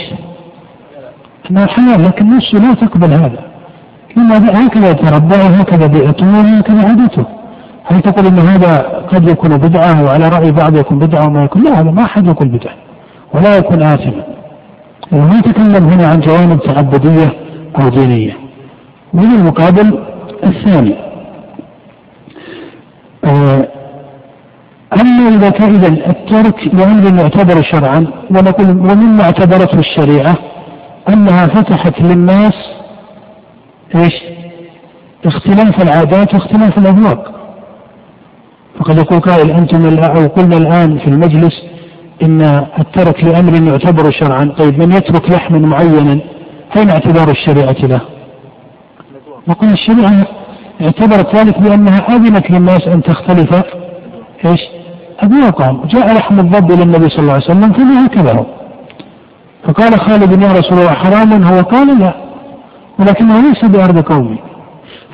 أنه 1.51 1.65
حلال 1.65 2.03
لكن 2.03 2.35
نفسه 2.35 2.57
لا 2.57 2.73
تقبل 2.73 3.13
هذا. 3.13 3.39
لما 4.17 4.67
هكذا 4.67 4.89
يتربى 4.89 5.35
وهكذا 5.35 5.87
بيئته 5.87 6.27
وهكذا 6.27 6.87
عادته. 6.87 7.25
هل 7.85 8.01
تقول 8.01 8.25
إن 8.25 8.39
هذا 8.39 8.77
قد 9.11 9.29
يكون 9.29 9.57
بدعة 9.57 10.03
وعلى 10.03 10.29
رأي 10.29 10.51
بعض 10.51 10.75
يكون 10.75 10.99
بدعة 10.99 11.27
وما 11.27 11.43
يكون؟ 11.43 11.63
لا 11.63 11.81
هذا 11.81 11.91
ما 11.91 12.03
أحد 12.03 12.27
يقول 12.27 12.47
بدعة 12.47 12.73
ولا 13.33 13.57
يكون 13.57 13.83
آثما. 13.83 14.23
وما 15.11 15.37
يتكلم 15.39 15.87
هنا 15.87 16.07
عن 16.07 16.19
جوانب 16.19 16.59
تعبديه 16.59 17.33
أو 17.81 17.89
دينية. 17.89 18.33
من 19.13 19.23
المقابل 19.23 19.99
الثاني 20.43 21.08
أما 24.93 25.29
إذا 25.29 25.49
كان 25.49 25.75
إذا 25.75 25.87
الترك 25.87 26.67
لأمر 26.73 27.21
يعتبر 27.21 27.63
شرعا 27.63 28.07
ونقول 28.31 28.69
ومما 28.69 29.23
اعتبرته 29.23 29.79
الشريعة 29.79 30.35
أنها 31.09 31.47
فتحت 31.47 32.01
للناس 32.01 32.53
إيش؟ 33.95 34.13
اختلاف 35.25 35.81
العادات 35.81 36.33
واختلاف 36.33 36.77
الأذواق 36.77 37.31
فقد 38.79 38.97
يقول 38.97 39.19
قائل 39.19 39.51
أنتم 39.51 39.99
أو 39.99 40.27
قلنا 40.27 40.57
الآن 40.57 40.97
في 40.97 41.07
المجلس 41.07 41.53
إن 42.23 42.41
الترك 42.79 43.23
لأمر 43.23 43.71
يعتبر 43.71 44.11
شرعا 44.11 44.53
طيب 44.57 44.79
من 44.79 44.91
يترك 44.91 45.31
لحما 45.31 45.59
معينا 45.59 46.19
أين 46.77 46.89
اعتبار 46.89 47.29
الشريعة 47.31 47.85
له؟ 47.85 48.01
نقول 49.47 49.69
الشريعة 49.69 50.38
اعتبرت 50.81 51.35
ذلك 51.35 51.59
بأنها 51.59 52.15
أذنت 52.15 52.51
للناس 52.51 52.87
أن 52.87 53.03
تختلف. 53.03 53.63
إيش؟ 54.45 54.59
أذواقهم 55.23 55.85
جاء 55.85 56.13
لحم 56.13 56.39
الضب 56.39 56.71
إلى 56.71 56.83
النبي 56.83 57.09
صلى 57.09 57.19
الله 57.19 57.33
عليه 57.33 57.45
وسلم 57.45 57.73
فما 57.73 58.05
أكله 58.05 58.45
فقال 59.63 59.99
خالد 59.99 60.41
يا 60.41 60.51
رسول 60.51 60.77
الله 60.77 60.93
حرام 60.93 61.43
هو 61.43 61.61
قال 61.61 61.99
لا. 61.99 62.13
ولكنه 62.99 63.41
ليس 63.41 63.65
بأرض 63.65 63.99
قومي. 63.99 64.39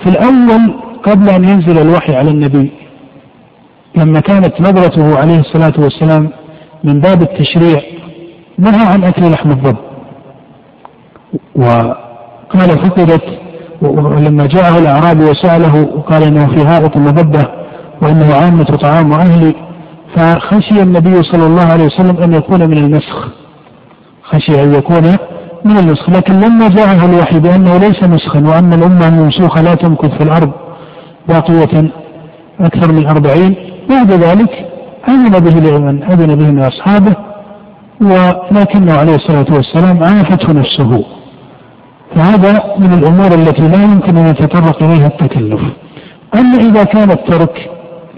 في 0.03 0.09
الأول 0.09 0.76
قبل 1.03 1.30
أن 1.30 1.43
ينزل 1.43 1.78
الوحي 1.82 2.16
على 2.16 2.32
النبي 2.32 2.72
لما 3.95 4.20
كانت 4.20 4.61
نظرته 4.61 5.20
عليه 5.20 5.39
الصلاة 5.39 5.74
والسلام 5.78 6.30
من 6.84 6.99
باب 6.99 7.22
التشريع 7.22 7.82
نهى 8.57 8.86
عن 8.86 9.03
أكل 9.03 9.32
لحم 9.32 9.51
الضب. 9.51 9.78
وقال 11.55 12.70
فقدت 12.70 13.44
ولما 13.82 14.45
جاءه 14.45 14.78
الأعرابي 14.80 15.23
وسأله 15.23 15.88
وقال 15.95 16.23
إنه 16.23 16.47
في 16.47 16.61
هائط 16.61 16.97
مذبة 16.97 17.47
وإنه 18.01 18.34
عامة 18.34 18.63
طعام 18.63 19.13
أهلي 19.13 19.53
فخشي 20.15 20.82
النبي 20.82 21.23
صلى 21.23 21.45
الله 21.45 21.63
عليه 21.65 21.86
وسلم 21.86 22.17
أن 22.17 22.34
يكون 22.34 22.69
من 22.69 22.78
المسخ 22.78 23.28
خشي 24.23 24.63
أن 24.63 24.73
يكون 24.73 25.03
من 25.65 25.78
النسخ 25.78 26.09
لكن 26.09 26.34
لما 26.39 26.67
جاءه 26.69 27.05
الوحي 27.05 27.39
بأنه 27.39 27.78
ليس 27.78 28.03
نسخا 28.03 28.39
وأن 28.39 28.73
الأمة 28.73 29.07
المنسوخة 29.07 29.61
لا 29.61 29.76
تمكث 29.76 30.17
في 30.17 30.23
الأرض 30.23 30.51
باقية 31.30 31.91
أكثر 32.59 32.91
من 32.91 33.07
أربعين 33.07 33.55
بعد 33.89 34.11
ذلك 34.11 34.65
أذن 35.07 35.30
به 35.39 35.59
لمن 35.69 36.03
أذن 36.03 36.36
به 36.36 36.51
من 36.51 36.63
أصحابه 36.63 37.15
ولكنه 38.01 38.93
عليه 38.93 39.15
الصلاة 39.15 39.45
والسلام 39.51 40.03
عافته 40.03 40.53
نفسه. 40.53 41.03
فهذا 42.15 42.75
من 42.79 42.93
الأمور 42.93 43.27
التي 43.33 43.67
لا 43.67 43.83
يمكن 43.83 44.17
أن 44.17 44.27
يتطرق 44.27 44.83
إليها 44.83 45.07
التكلف. 45.07 45.61
أما 46.35 46.57
إذا 46.57 46.83
كان 46.83 47.11
الترك 47.11 47.69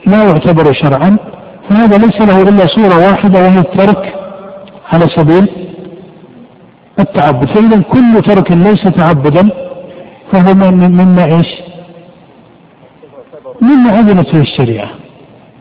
لا 0.07 0.23
يعتبر 0.23 0.73
شرعا 0.73 1.17
فهذا 1.69 1.97
ليس 1.97 2.21
له 2.21 2.41
إلا 2.41 2.67
صورة 2.67 3.09
واحدة 3.09 3.39
وهي 3.39 3.59
الترك 3.59 4.13
على 4.93 5.05
سبيل 5.15 5.49
التعبد. 6.99 7.47
فإذا 7.47 7.81
كل 7.81 8.21
ترك 8.21 8.51
ليس 8.51 8.83
تعبدا 8.83 9.49
فهو 10.31 10.71
مما 10.71 11.25
إيش؟ 11.25 11.47
مما 13.61 13.99
أذنت 13.99 14.29
فيه 14.29 14.41
الشريعة. 14.41 14.89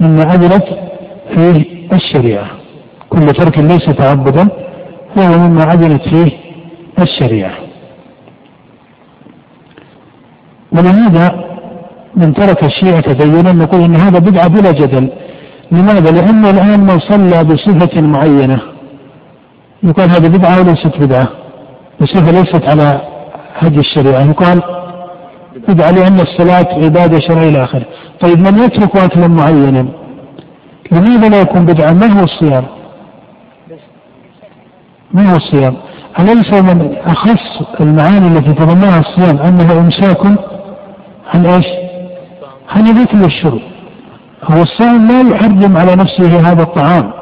مما 0.00 0.22
أذنت 0.22 0.64
فيه 1.34 1.64
الشريعة. 1.92 2.46
كل 3.10 3.26
ترك 3.26 3.58
ليس 3.58 3.84
تعبدا 3.84 4.48
فهو 5.16 5.38
مما 5.38 5.72
أذنت 5.72 6.02
فيه 6.02 6.32
الشريعة. 6.98 7.65
ولهذا 10.76 11.44
من 12.16 12.34
ترك 12.34 12.64
الشيعة 12.64 13.00
تدينا 13.00 13.52
نقول 13.52 13.80
إن 13.80 13.96
هذا 13.96 14.18
بدعة 14.18 14.48
بلا 14.48 14.70
جدل 14.70 15.08
لماذا؟ 15.72 16.10
لأن 16.10 16.44
الآن 16.44 16.80
من 16.80 16.98
صلى 16.98 17.44
بصفة 17.44 18.00
معينة 18.00 18.60
يقال 19.82 20.10
هذه 20.10 20.28
بدعة 20.28 20.60
وليست 20.60 20.98
بدعة 21.00 21.28
بصفة 22.00 22.30
ليست 22.30 22.64
على 22.68 23.00
هدي 23.58 23.80
الشريعة 23.80 24.20
يقال 24.20 24.62
بدعة 25.68 25.90
لأن 25.90 26.20
الصلاة 26.20 26.84
عبادة 26.84 27.20
شرعية 27.20 27.48
إلى 27.48 27.64
آخره 27.64 27.86
طيب 28.20 28.38
من 28.38 28.58
يترك 28.62 28.96
أكلا 28.96 29.28
معينا 29.28 29.88
لماذا 30.92 31.28
لا 31.28 31.40
يكون 31.40 31.64
بدعة؟ 31.64 31.92
ما 31.92 32.06
هو 32.06 32.24
الصيام؟ 32.24 32.64
ما 35.14 35.32
هو 35.32 35.36
الصيام؟ 35.36 35.76
أليس 36.18 36.52
من 36.52 36.96
أخص 37.06 37.62
المعاني 37.80 38.26
التي 38.38 38.52
تضمنها 38.52 39.00
الصيام 39.00 39.38
أنه 39.38 39.80
إمساك 39.80 40.22
عن 41.34 41.46
إيش؟ 41.46 41.66
عن 42.68 42.86
الأكل 42.86 43.22
والشرب 43.22 43.60
هو 44.44 44.62
الصائم 44.62 45.08
لا 45.08 45.20
يحرم 45.20 45.76
على 45.76 45.96
نفسه 45.96 46.50
هذا 46.52 46.62
الطعام 46.62 47.12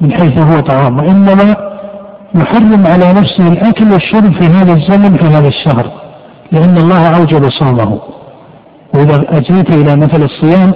من 0.00 0.12
حيث 0.12 0.38
هو 0.38 0.60
طعام 0.60 0.98
وإنما 0.98 1.56
يحرم 2.34 2.86
على 2.86 3.12
نفسه 3.12 3.48
الأكل 3.48 3.92
والشرب 3.92 4.32
في 4.32 4.46
هذا 4.46 4.72
الزمن 4.72 5.16
في 5.16 5.24
هذا 5.24 5.48
الشهر 5.48 5.90
لأن 6.52 6.76
الله 6.76 7.16
أوجب 7.16 7.50
صومه 7.50 8.00
وإذا 8.94 9.24
أتيت 9.28 9.70
إلى 9.70 9.96
مثل 9.96 10.22
الصيام 10.22 10.72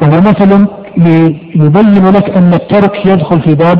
فهو 0.00 0.20
مثل 0.20 0.66
ليبين 0.96 2.06
لك 2.10 2.36
أن 2.36 2.54
الترك 2.54 3.06
يدخل 3.06 3.42
في 3.42 3.54
باب 3.54 3.78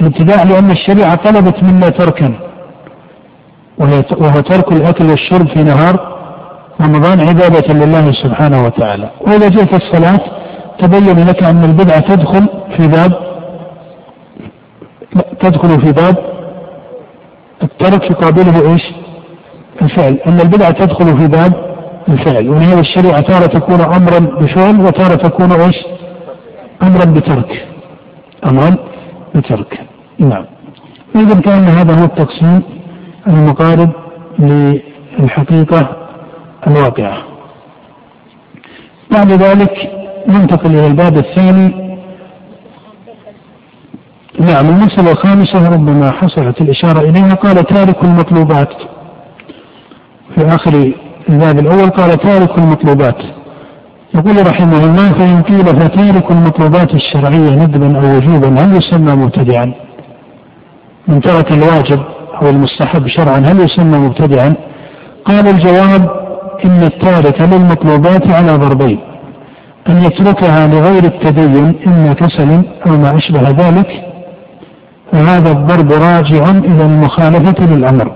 الابتداء 0.00 0.46
لأن 0.46 0.70
الشريعة 0.70 1.14
طلبت 1.14 1.62
منا 1.62 1.88
تركا 1.88 2.34
وهو 3.78 4.40
ترك 4.40 4.72
الأكل 4.72 5.04
والشرب 5.04 5.48
في 5.48 5.62
نهار 5.62 6.15
رمضان 6.80 7.20
عبادة 7.20 7.74
لله 7.74 8.12
سبحانه 8.12 8.64
وتعالى 8.64 9.10
وإذا 9.20 9.48
جئت 9.48 9.74
الصلاة 9.74 10.20
تبين 10.78 11.26
لك 11.28 11.42
أن 11.42 11.64
البدعة 11.64 12.00
تدخل 12.00 12.48
في 12.76 12.88
باب 12.88 13.12
تدخل 15.40 15.80
في 15.80 15.92
باب 15.92 16.16
الترك 17.62 18.10
يقابله 18.10 18.72
إيش؟ 18.72 18.82
الفعل، 19.82 20.18
أن 20.26 20.40
البدعة 20.40 20.70
تدخل 20.70 21.18
في 21.18 21.26
باب 21.28 21.52
الفعل، 22.08 22.48
ولهذا 22.48 22.80
الشريعة 22.80 23.20
تارة 23.20 23.46
تكون 23.46 23.80
أمرا 23.80 24.18
بفعل 24.18 24.80
وتارة 24.80 25.14
تكون 25.14 25.52
إيش؟ 25.52 25.76
أمرا 26.82 27.04
بترك. 27.04 27.66
أمرا 28.46 28.76
بترك. 29.34 29.80
نعم. 30.18 30.44
إذا 31.16 31.40
كان 31.40 31.64
هذا 31.64 32.00
هو 32.00 32.04
التقسيم 32.04 32.62
المقارب 33.26 33.90
للحقيقة 34.38 36.05
الواقعة. 36.66 37.18
بعد 39.10 39.32
ذلك 39.32 39.90
ننتقل 40.28 40.70
إلى 40.70 40.86
الباب 40.86 41.16
الثاني 41.16 41.86
نعم 44.40 44.68
المسألة 44.68 45.12
الخامسة 45.12 45.68
ربما 45.68 46.10
حصلت 46.10 46.60
الإشارة 46.60 47.00
إليها 47.00 47.34
قال 47.34 47.56
تارك 47.56 48.04
المطلوبات 48.04 48.68
في 50.34 50.46
آخر 50.46 50.92
الباب 51.28 51.58
الأول 51.58 51.90
قال 51.90 52.18
تارك 52.18 52.58
المطلوبات 52.58 53.16
يقول 54.14 54.46
رحمه 54.46 54.84
الله 54.84 55.12
فإن 55.12 55.42
قيل 55.42 55.66
فتارك 55.66 56.30
المطلوبات 56.30 56.94
الشرعية 56.94 57.50
ندبا 57.50 57.98
أو 57.98 58.16
وجوبا 58.16 58.48
هل 58.48 58.76
يسمى 58.76 59.12
مبتدعا؟ 59.12 59.74
من 61.08 61.20
ترك 61.20 61.52
الواجب 61.52 62.00
أو 62.42 62.48
المستحب 62.50 63.08
شرعا 63.08 63.38
هل 63.38 63.60
يسمى 63.60 63.98
مبتدعا؟ 63.98 64.54
قال 65.24 65.48
الجواب 65.48 66.25
إن 66.64 66.82
التارك 66.82 67.40
للمطلوبات 67.40 68.30
على 68.30 68.52
ضربين. 68.56 69.00
أن 69.88 70.04
يتركها 70.04 70.66
لغير 70.66 71.04
التدين 71.04 71.74
إما 71.86 72.12
كسل 72.12 72.62
أو 72.86 72.96
ما 72.96 73.16
أشبه 73.16 73.50
ذلك. 73.50 73.90
فهذا 75.12 75.50
الضرب 75.52 75.92
راجع 75.92 76.50
إلى 76.50 76.84
المخالفة 76.84 77.66
للأمر. 77.66 78.12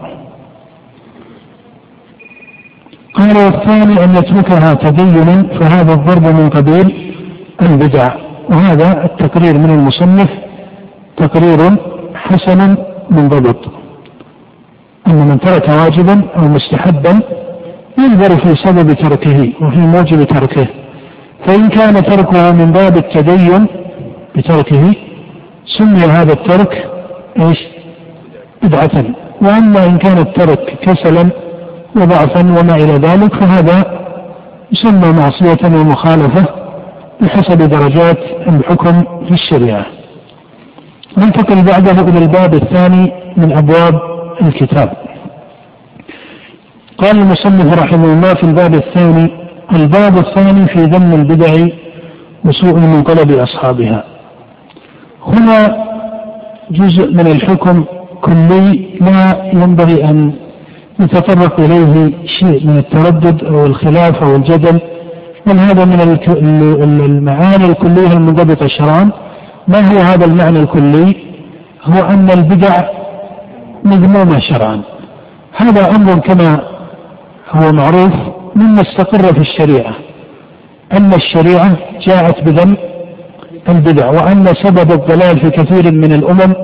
قال 3.14 3.36
والثاني 3.36 4.04
أن 4.04 4.16
يتركها 4.16 4.74
تدينا 4.74 5.42
فهذا 5.60 5.92
الضرب 5.94 6.22
من 6.22 6.48
قبيل 6.48 7.14
البدع. 7.62 8.08
وهذا 8.50 9.04
التقرير 9.04 9.58
من 9.58 9.70
المصنف 9.70 10.28
تقرير 11.16 11.76
حسن 12.14 12.76
منضبط 13.10 13.56
أن 15.06 15.28
من 15.28 15.40
ترك 15.40 15.68
واجبا 15.68 16.22
أو 16.36 16.48
مستحبا 16.48 17.20
ينظر 18.04 18.30
في 18.40 18.54
سبب 18.64 18.92
تركه 18.92 19.52
وفي 19.60 19.78
موجب 19.78 20.24
تركه 20.24 20.66
فإن 21.46 21.68
كان 21.68 21.94
تركه 22.04 22.52
من 22.52 22.72
باب 22.72 22.96
التدين 22.96 23.66
بتركه 24.36 24.94
سمي 25.78 26.04
هذا 26.04 26.32
الترك 26.32 26.90
إيش؟ 27.40 27.58
بدعة 28.62 29.04
وأما 29.42 29.84
إن 29.84 29.98
كان 29.98 30.18
الترك 30.18 30.78
كسلا 30.82 31.30
وضعفا 31.96 32.40
وما 32.40 32.74
إلى 32.74 32.92
ذلك 32.92 33.34
فهذا 33.34 34.00
يسمى 34.72 35.12
معصية 35.12 35.78
ومخالفة 35.80 36.44
بحسب 37.20 37.58
درجات 37.58 38.18
الحكم 38.48 39.00
في 39.00 39.30
الشريعة. 39.30 39.86
ننتقل 41.18 41.64
بعده 41.64 42.08
إلى 42.08 42.18
الباب 42.18 42.54
الثاني 42.54 43.12
من 43.36 43.52
أبواب 43.52 44.00
الكتاب. 44.42 44.92
قال 47.00 47.18
المصنف 47.18 47.78
رحمه 47.78 48.12
الله 48.12 48.34
في 48.34 48.42
الباب 48.44 48.74
الثاني 48.74 49.30
الباب 49.72 50.18
الثاني 50.18 50.66
في 50.66 50.78
ذم 50.78 51.14
البدع 51.14 51.66
وسوء 52.44 52.78
منقلب 52.78 53.30
أصحابها. 53.30 54.04
هنا 55.26 55.76
جزء 56.70 57.12
من 57.14 57.26
الحكم 57.26 57.84
كلي 58.22 58.98
لا 59.00 59.50
ينبغي 59.52 60.04
أن 60.04 60.32
يتطرق 61.00 61.60
إليه 61.60 62.12
شيء 62.40 62.66
من 62.66 62.78
التردد 62.78 63.44
أو 63.44 63.66
الخلاف 63.66 64.22
أو 64.22 64.36
الجدل 64.36 64.80
بل 65.46 65.56
هذا 65.58 65.84
من 65.84 66.00
المعاني 67.04 67.64
الكلية 67.66 68.12
المنضبطة 68.12 68.66
شرعا 68.66 69.10
ما 69.68 69.78
هو 69.92 69.98
هذا 69.98 70.24
المعنى 70.24 70.60
الكلي؟ 70.60 71.16
هو 71.84 72.04
أن 72.04 72.30
البدع 72.30 72.74
مذمومة 73.84 74.40
شرعا 74.40 74.80
هذا 75.56 75.96
أمر 75.96 76.18
كما 76.18 76.60
هو 77.52 77.72
معروف 77.72 78.12
مما 78.56 78.82
استقر 78.82 79.34
في 79.34 79.40
الشريعة. 79.40 79.94
أن 80.92 81.12
الشريعة 81.14 81.76
جاءت 82.06 82.44
بذم 82.44 82.76
البدع 83.68 84.10
وأن 84.10 84.44
سبب 84.44 84.92
الضلال 84.92 85.40
في 85.40 85.50
كثير 85.50 85.92
من 85.92 86.12
الأمم 86.12 86.54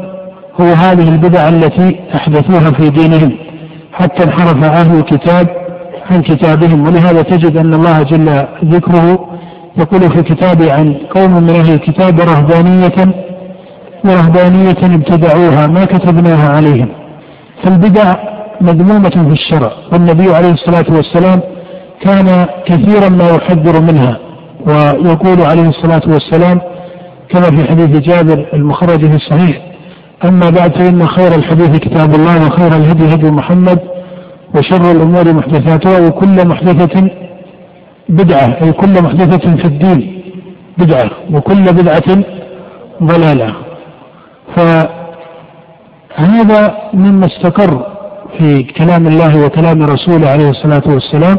هو 0.60 0.66
هذه 0.66 1.08
البدع 1.08 1.48
التي 1.48 2.00
أحدثوها 2.14 2.70
في 2.70 2.90
دينهم. 2.90 3.32
حتى 3.92 4.24
انحرف 4.24 4.64
أهل 4.64 4.98
الكتاب 4.98 5.48
عن 6.10 6.22
كتابهم 6.22 6.86
ولهذا 6.86 7.22
تجد 7.22 7.56
أن 7.56 7.74
الله 7.74 8.02
جل 8.02 8.46
ذكره 8.64 9.28
يقول 9.78 10.00
في 10.00 10.22
كتابه 10.22 10.72
عن 10.72 10.94
قوم 11.14 11.42
من 11.42 11.50
أهل 11.50 11.74
الكتاب 11.74 12.20
رهبانية 12.20 13.14
ورهبانية 14.04 14.94
ابتدعوها 14.94 15.66
ما 15.66 15.84
كتبناها 15.84 16.48
عليهم. 16.56 16.88
فالبدع 17.62 18.14
مذمومة 18.60 19.10
في 19.10 19.32
الشرع 19.32 19.72
والنبي 19.92 20.34
عليه 20.34 20.50
الصلاة 20.52 20.84
والسلام 20.96 21.40
كان 22.00 22.46
كثيرا 22.66 23.08
ما 23.08 23.28
يحذر 23.30 23.80
منها 23.80 24.18
ويقول 24.66 25.40
عليه 25.42 25.68
الصلاة 25.68 26.02
والسلام 26.06 26.60
كما 27.28 27.42
في 27.42 27.64
حديث 27.70 28.00
جابر 28.00 28.48
المخرج 28.54 29.00
في 29.10 29.16
الصحيح 29.16 29.62
أما 30.24 30.50
بعد 30.50 30.72
فإن 30.72 31.06
خير 31.06 31.34
الحديث 31.34 31.78
كتاب 31.78 32.14
الله 32.14 32.46
وخير 32.46 32.66
الهدي 32.76 33.14
هدي 33.14 33.30
محمد 33.30 33.78
وشر 34.54 34.90
الأمور 34.90 35.32
محدثاتها 35.32 36.08
وكل 36.08 36.48
محدثة 36.48 37.10
بدعة 38.08 38.56
أي 38.62 38.72
كل 38.72 39.02
محدثة 39.02 39.56
في 39.56 39.64
الدين 39.64 40.22
بدعة 40.78 41.10
وكل 41.32 41.62
بدعة 41.62 42.22
ضلالة. 43.02 43.54
فهذا 46.16 46.76
مما 46.94 47.26
استقر 47.26 47.95
في 48.38 48.62
كلام 48.62 49.06
الله 49.06 49.44
وكلام 49.44 49.82
رسوله 49.82 50.28
عليه 50.28 50.50
الصلاة 50.50 50.82
والسلام 50.86 51.36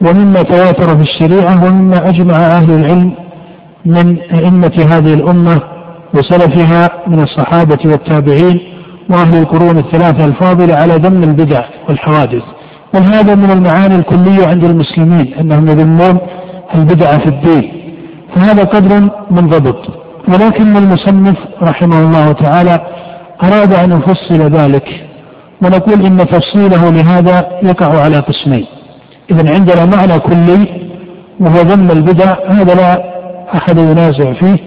ومما 0.00 0.42
تواتر 0.42 0.96
في 0.96 1.02
الشريعة 1.02 1.64
ومما 1.64 2.08
أجمع 2.08 2.36
أهل 2.36 2.70
العلم 2.70 3.12
من 3.86 4.18
أئمة 4.34 4.86
هذه 4.90 5.14
الأمة 5.14 5.60
وسلفها 6.14 6.90
من 7.06 7.22
الصحابة 7.22 7.78
والتابعين 7.84 8.60
وأهل 9.10 9.38
القرون 9.38 9.78
الثلاثة 9.78 10.24
الفاضلة 10.24 10.74
على 10.74 10.94
ذم 10.94 11.22
البدع 11.22 11.64
والحوادث. 11.88 12.42
وهذا 12.94 13.34
من 13.34 13.50
المعاني 13.50 13.96
الكلية 13.96 14.46
عند 14.46 14.64
المسلمين 14.64 15.34
أنهم 15.34 15.68
يذمون 15.68 16.18
البدع 16.74 17.18
في 17.18 17.26
الدين. 17.26 17.72
فهذا 18.34 18.64
قدر 18.64 19.10
منضبط. 19.30 19.78
ولكن 20.28 20.76
المصنف 20.76 21.36
رحمه 21.62 21.98
الله 21.98 22.32
تعالى 22.32 22.80
أراد 23.42 23.72
أن 23.72 23.92
يفصل 23.92 24.42
ذلك. 24.42 25.05
ونقول 25.62 26.06
إن 26.06 26.18
تفصيله 26.18 26.90
لهذا 26.90 27.48
يقع 27.62 28.00
على 28.00 28.16
قسمين. 28.18 28.66
إذا 29.30 29.54
عندنا 29.54 29.86
معنى 29.96 30.18
كلي 30.18 30.86
وهو 31.40 31.60
ذم 31.60 31.90
البدع 31.90 32.36
هذا 32.48 32.74
لا 32.74 33.04
أحد 33.54 33.78
ينازع 33.78 34.32
فيه 34.32 34.58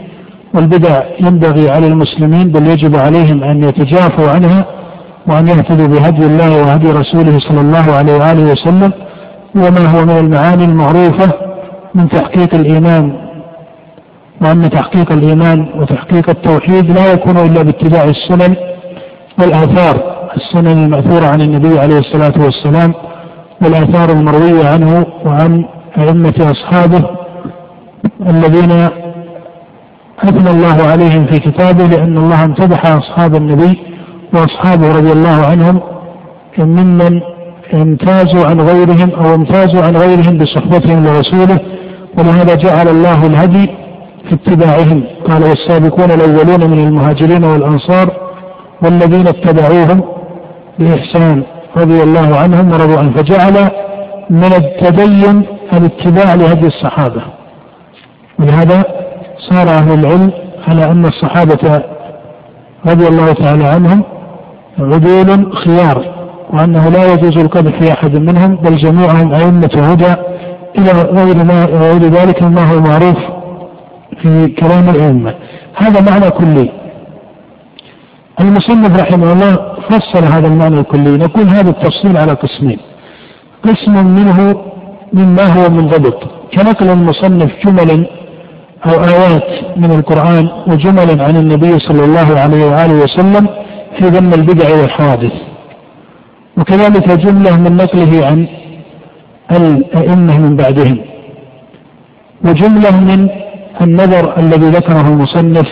والبدع 0.53 1.01
ينبغي 1.19 1.69
على 1.69 1.87
المسلمين 1.87 2.51
بل 2.51 2.67
يجب 2.67 2.95
عليهم 2.95 3.43
أن 3.43 3.63
يتجافوا 3.63 4.29
عنها 4.29 4.65
وأن 5.27 5.47
يهتدوا 5.47 5.87
بهدي 5.87 6.25
الله 6.25 6.61
وهدي 6.61 6.91
رسوله 6.91 7.39
صلى 7.39 7.61
الله 7.61 7.91
عليه 7.91 8.13
وآله 8.13 8.51
وسلم 8.51 8.91
وما 9.55 9.85
هو 9.85 10.05
من 10.05 10.17
المعاني 10.17 10.65
المعروفة 10.65 11.33
من 11.95 12.09
تحقيق 12.09 12.55
الإيمان. 12.55 13.29
وأن 14.41 14.69
تحقيق 14.69 15.11
الإيمان 15.11 15.65
وتحقيق 15.75 16.29
التوحيد 16.29 16.91
لا 16.91 17.13
يكون 17.13 17.37
إلا 17.37 17.61
باتباع 17.61 18.03
السنن 18.03 18.55
والآثار. 19.39 20.18
السنن 20.37 20.83
المأثورة 20.83 21.25
عن 21.25 21.41
النبي 21.41 21.79
عليه 21.79 21.99
الصلاة 21.99 22.33
والسلام 22.45 22.93
والآثار 23.61 24.09
المروية 24.09 24.67
عنه 24.69 25.05
وعن 25.25 25.65
أئمة 25.97 26.33
أصحابه 26.39 27.03
الذين 28.29 28.71
أثنى 30.23 30.49
الله 30.49 30.87
عليهم 30.91 31.25
في 31.25 31.39
كتابه 31.39 31.85
لأن 31.87 32.17
الله 32.17 32.43
امتدح 32.45 32.85
أصحاب 32.85 33.35
النبي 33.35 33.79
وأصحابه 34.33 34.87
رضي 34.97 35.11
الله 35.11 35.45
عنهم 35.45 35.79
ممن 36.57 37.21
امتازوا 37.73 38.45
عن 38.47 38.61
غيرهم 38.61 39.11
أو 39.11 39.35
امتازوا 39.35 39.81
عن 39.83 39.97
غيرهم 39.97 40.37
بصحبتهم 40.37 41.03
لرسوله 41.05 41.59
ولهذا 42.17 42.55
جعل 42.55 42.87
الله 42.87 43.27
الهدي 43.27 43.69
في 44.29 44.35
اتباعهم. 44.35 45.03
قال 45.29 45.43
والسابقون 45.43 46.11
الأولون 46.11 46.69
من 46.69 46.87
المهاجرين 46.87 47.43
والأنصار 47.43 48.11
والذين 48.83 49.27
اتبعوهم 49.27 50.01
بإحسان 50.79 51.43
رضي 51.77 52.03
الله 52.03 52.37
عنهم 52.37 52.71
ورضوا 52.71 52.99
عنه 52.99 53.11
فجعل 53.11 53.69
من 54.29 54.53
التدين 54.53 55.45
الاتباع 55.73 56.33
لهدي 56.33 56.67
الصحابة. 56.67 57.21
ولهذا 58.39 58.83
صار 59.49 59.69
أهل 59.69 59.99
العلم 59.99 60.31
على 60.67 60.85
أن 60.85 61.05
الصحابة 61.05 61.81
رضي 62.85 63.07
الله 63.07 63.33
تعالى 63.33 63.65
عنهم 63.65 64.03
عدول 64.79 65.55
خيار 65.55 66.05
وأنه 66.53 66.89
لا 66.89 67.13
يجوز 67.13 67.37
القدح 67.37 67.79
في 67.79 67.93
أحد 67.93 68.15
منهم 68.15 68.55
بل 68.55 68.77
جميعهم 68.77 69.33
أئمة 69.33 69.71
هدى 69.75 70.13
إلى 70.77 70.91
غير 70.91 71.43
ما 71.43 71.65
غير 71.65 72.01
ذلك 72.01 72.43
مما 72.43 72.71
هو 72.71 72.79
معروف 72.79 73.17
في 74.21 74.47
كلام 74.47 74.89
الأئمة. 74.89 75.33
هذا 75.75 76.11
معنى 76.11 76.29
كلي. 76.29 76.78
المصنف 78.41 79.01
رحمه 79.01 79.33
الله 79.33 79.55
فصل 79.89 80.23
هذا 80.23 80.47
المعنى 80.47 80.79
الكلي. 80.79 81.17
نقول 81.17 81.43
هذا 81.43 81.69
التفصيل 81.69 82.17
على 82.17 82.31
قسمين. 82.31 82.79
قسم 83.63 84.05
منه 84.05 84.55
مما 85.13 85.45
هو 85.45 85.69
منضبط. 85.69 86.19
كنقل 86.53 86.89
المصنف 86.89 87.51
جملا 87.65 88.05
أو 88.85 88.91
آيات 88.91 89.77
من 89.77 89.91
القرآن 89.91 90.49
وجملا 90.67 91.23
عن 91.23 91.35
النبي 91.37 91.79
صلى 91.79 92.05
الله 92.05 92.39
عليه 92.39 92.65
وآله 92.65 93.03
وسلم 93.03 93.47
في 93.97 94.05
ذم 94.05 94.33
البدع 94.33 94.81
والحوادث. 94.81 95.31
وكذلك 96.57 97.11
جملة 97.11 97.57
من 97.57 97.77
نقله 97.77 98.25
عن 98.25 98.47
الأئمة 99.51 100.37
من 100.39 100.55
بعدهم. 100.55 100.97
وجملة 102.45 102.99
من 102.99 103.27
النظر 103.81 104.39
الذي 104.39 104.69
ذكره 104.69 105.07
المصنف 105.07 105.67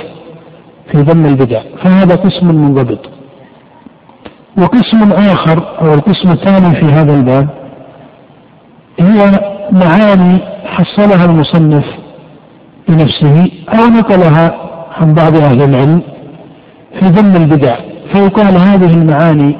في 0.91 0.97
ذم 0.97 1.25
البدع. 1.25 1.61
فهذا 1.83 2.15
قسم 2.15 2.47
منضبط. 2.47 2.99
وقسم 4.57 5.11
آخر 5.13 5.81
أو 5.81 5.93
القسم 5.93 6.31
الثاني 6.31 6.75
في 6.75 6.85
هذا 6.85 7.13
الباب 7.15 7.49
هي 8.99 9.31
معاني 9.71 10.39
حصلها 10.65 11.25
المصنف 11.25 11.85
بنفسه 12.88 13.51
أو 13.69 13.88
نقلها 13.88 14.55
عن 14.97 15.13
بعض 15.13 15.35
أهل 15.35 15.61
العلم 15.61 16.01
في 16.99 17.05
ذم 17.05 17.35
البدع. 17.35 17.75
فيقال 18.13 18.57
هذه 18.57 18.93
المعاني 18.93 19.57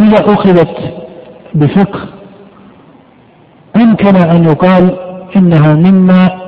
إذا 0.00 0.32
أخذت 0.34 0.94
بفقه 1.54 2.00
أمكن 3.76 4.16
أن 4.16 4.44
يقال 4.44 4.96
إنها 5.36 5.74
مما 5.74 6.47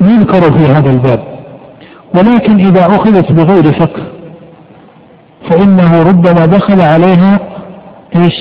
يذكر 0.00 0.52
في 0.58 0.64
هذا 0.72 0.90
الباب. 0.90 1.22
ولكن 2.14 2.58
إذا 2.58 2.86
أخذت 2.86 3.32
بغير 3.32 3.72
فقه 3.72 4.02
فإنه 5.50 6.02
ربما 6.02 6.46
دخل 6.46 6.80
عليها 6.80 7.40
إيش؟ 8.16 8.34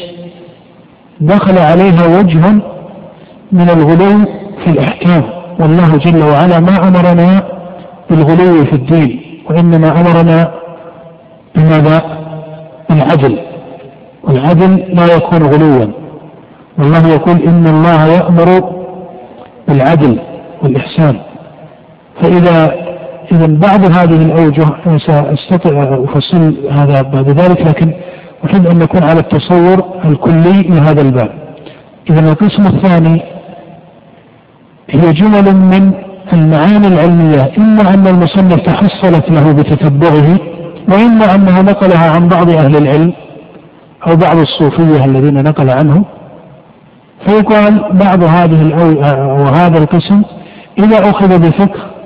دخل 1.20 1.58
عليها 1.58 2.20
وجه 2.20 2.51
من 3.51 3.70
الغلو 3.70 4.26
في 4.64 4.70
الأحكام. 4.70 5.24
والله 5.60 5.97
جل 5.97 6.24
وعلا 6.24 6.60
ما 6.60 6.88
أمرنا 6.88 7.43
بالغلو 8.10 8.66
في 8.66 8.74
الدين 8.74 9.22
وإنما 9.49 10.01
أمرنا 10.01 10.51
بماذا؟ 11.55 12.01
العدل 12.91 13.39
والعدل 14.24 14.76
لا 14.93 15.16
يكون 15.16 15.43
غلوا. 15.43 15.88
والله 16.78 17.08
يقول 17.08 17.41
إن 17.41 17.68
الله 17.68 18.05
يأمر 18.05 18.74
بالعدل 19.68 20.20
والإحسان. 20.64 21.20
فإذا 22.22 22.88
إذا 23.32 23.47
بعض 23.47 23.91
هذه 23.91 24.26
الأوجه 24.26 24.65
سأستطيع 24.97 25.84
أفصل 25.84 26.55
هذا 26.72 27.01
بعد 27.01 27.30
ذلك 27.30 27.61
لكن 27.68 27.93
أحب 28.45 28.68
أن 28.68 28.80
نكون 28.80 29.03
على 29.03 29.20
التصور 29.20 29.84
الكلي 30.05 30.61
لهذا 30.61 31.01
الباب. 31.01 31.30
إذا 32.09 32.20
القسم 32.20 32.68
الثاني 32.68 33.22
هي 34.89 35.13
جمل 35.13 35.55
من 35.55 35.91
المعاني 36.34 36.88
العلمية 36.88 37.51
إما 37.57 37.93
أن 37.93 38.07
المصنف 38.07 38.55
تحصلت 38.55 39.30
له 39.30 39.51
بتتبعه 39.51 40.39
وإما 40.89 41.36
أنه 41.36 41.61
نقلها 41.61 42.11
عن 42.11 42.28
بعض 42.28 42.49
أهل 42.49 42.76
العلم 42.78 43.13
أو 44.07 44.15
بعض 44.15 44.38
الصوفية 44.38 45.05
الذين 45.05 45.43
نقل 45.43 45.70
عنهم 45.70 46.05
فيقال 47.28 47.84
بعض 47.93 48.24
هذه 48.24 48.61
الأو... 48.61 48.91
أو 49.01 49.43
هذا 49.45 49.78
القسم 49.78 50.22
إذا 50.80 51.09
أخذ 51.09 51.39
بفقه 51.39 51.97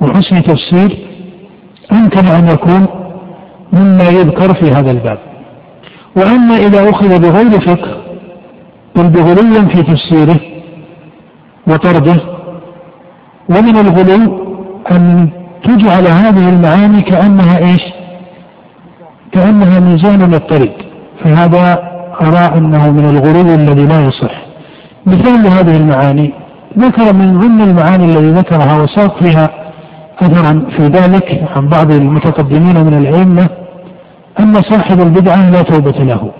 وحسن 0.00 0.42
تفسير 0.42 0.98
يمكن 1.92 2.26
أن 2.26 2.48
يكون 2.48 2.86
مما 3.72 4.04
يذكر 4.04 4.54
في 4.54 4.70
هذا 4.70 4.90
الباب. 4.90 5.18
وأما 6.16 6.56
إذا 6.56 6.90
أخذ 6.90 7.22
بغير 7.22 7.60
فقه 7.60 7.96
بل 8.96 9.08
بغلو 9.08 9.68
في 9.68 9.82
تفسيره 9.82 10.40
وطرده 11.66 12.20
ومن 13.48 13.76
الغلو 13.76 14.46
أن 14.90 15.28
تجعل 15.64 16.06
هذه 16.06 16.48
المعاني 16.48 17.02
كأنها 17.02 17.58
إيش؟ 17.58 17.82
كأنها 19.32 19.80
ميزان 19.80 20.20
يضطرد 20.20 20.72
فهذا 21.24 21.78
أرى 22.20 22.58
أنه 22.58 22.90
من 22.90 23.04
الغلو 23.04 23.54
الذي 23.54 23.86
لا 23.86 24.06
يصح. 24.06 24.46
مثال 25.06 25.42
لهذه 25.42 25.76
المعاني 25.76 26.32
ذكر 26.78 27.14
من 27.14 27.38
ضمن 27.40 27.60
المعاني 27.60 28.04
الذي 28.04 28.30
ذكرها 28.30 28.82
وساق 28.82 29.22
فيها 29.22 29.65
أثرا 30.20 30.66
في 30.76 30.82
ذلك 30.86 31.48
عن 31.56 31.68
بعض 31.68 31.92
المتقدمين 31.92 32.84
من 32.86 32.94
الأئمة 32.94 33.48
أن 34.40 34.54
صاحب 34.54 35.00
البدعة 35.00 35.50
لا 35.50 35.62
توبة 35.62 36.04
له 36.04 36.32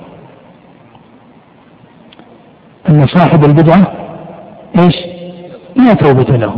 أن 2.88 3.06
صاحب 3.06 3.44
البدعة 3.44 3.92
إيش 4.78 4.94
لا 5.76 5.94
توبة 5.94 6.36
له 6.36 6.56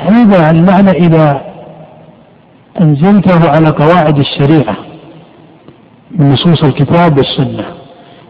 هذا 0.00 0.50
المعنى 0.50 0.90
إذا 0.90 1.40
أنزلته 2.80 3.50
على 3.50 3.68
قواعد 3.68 4.18
الشريعة 4.18 4.76
من 6.10 6.32
نصوص 6.32 6.64
الكتاب 6.64 7.18
والسنة 7.18 7.64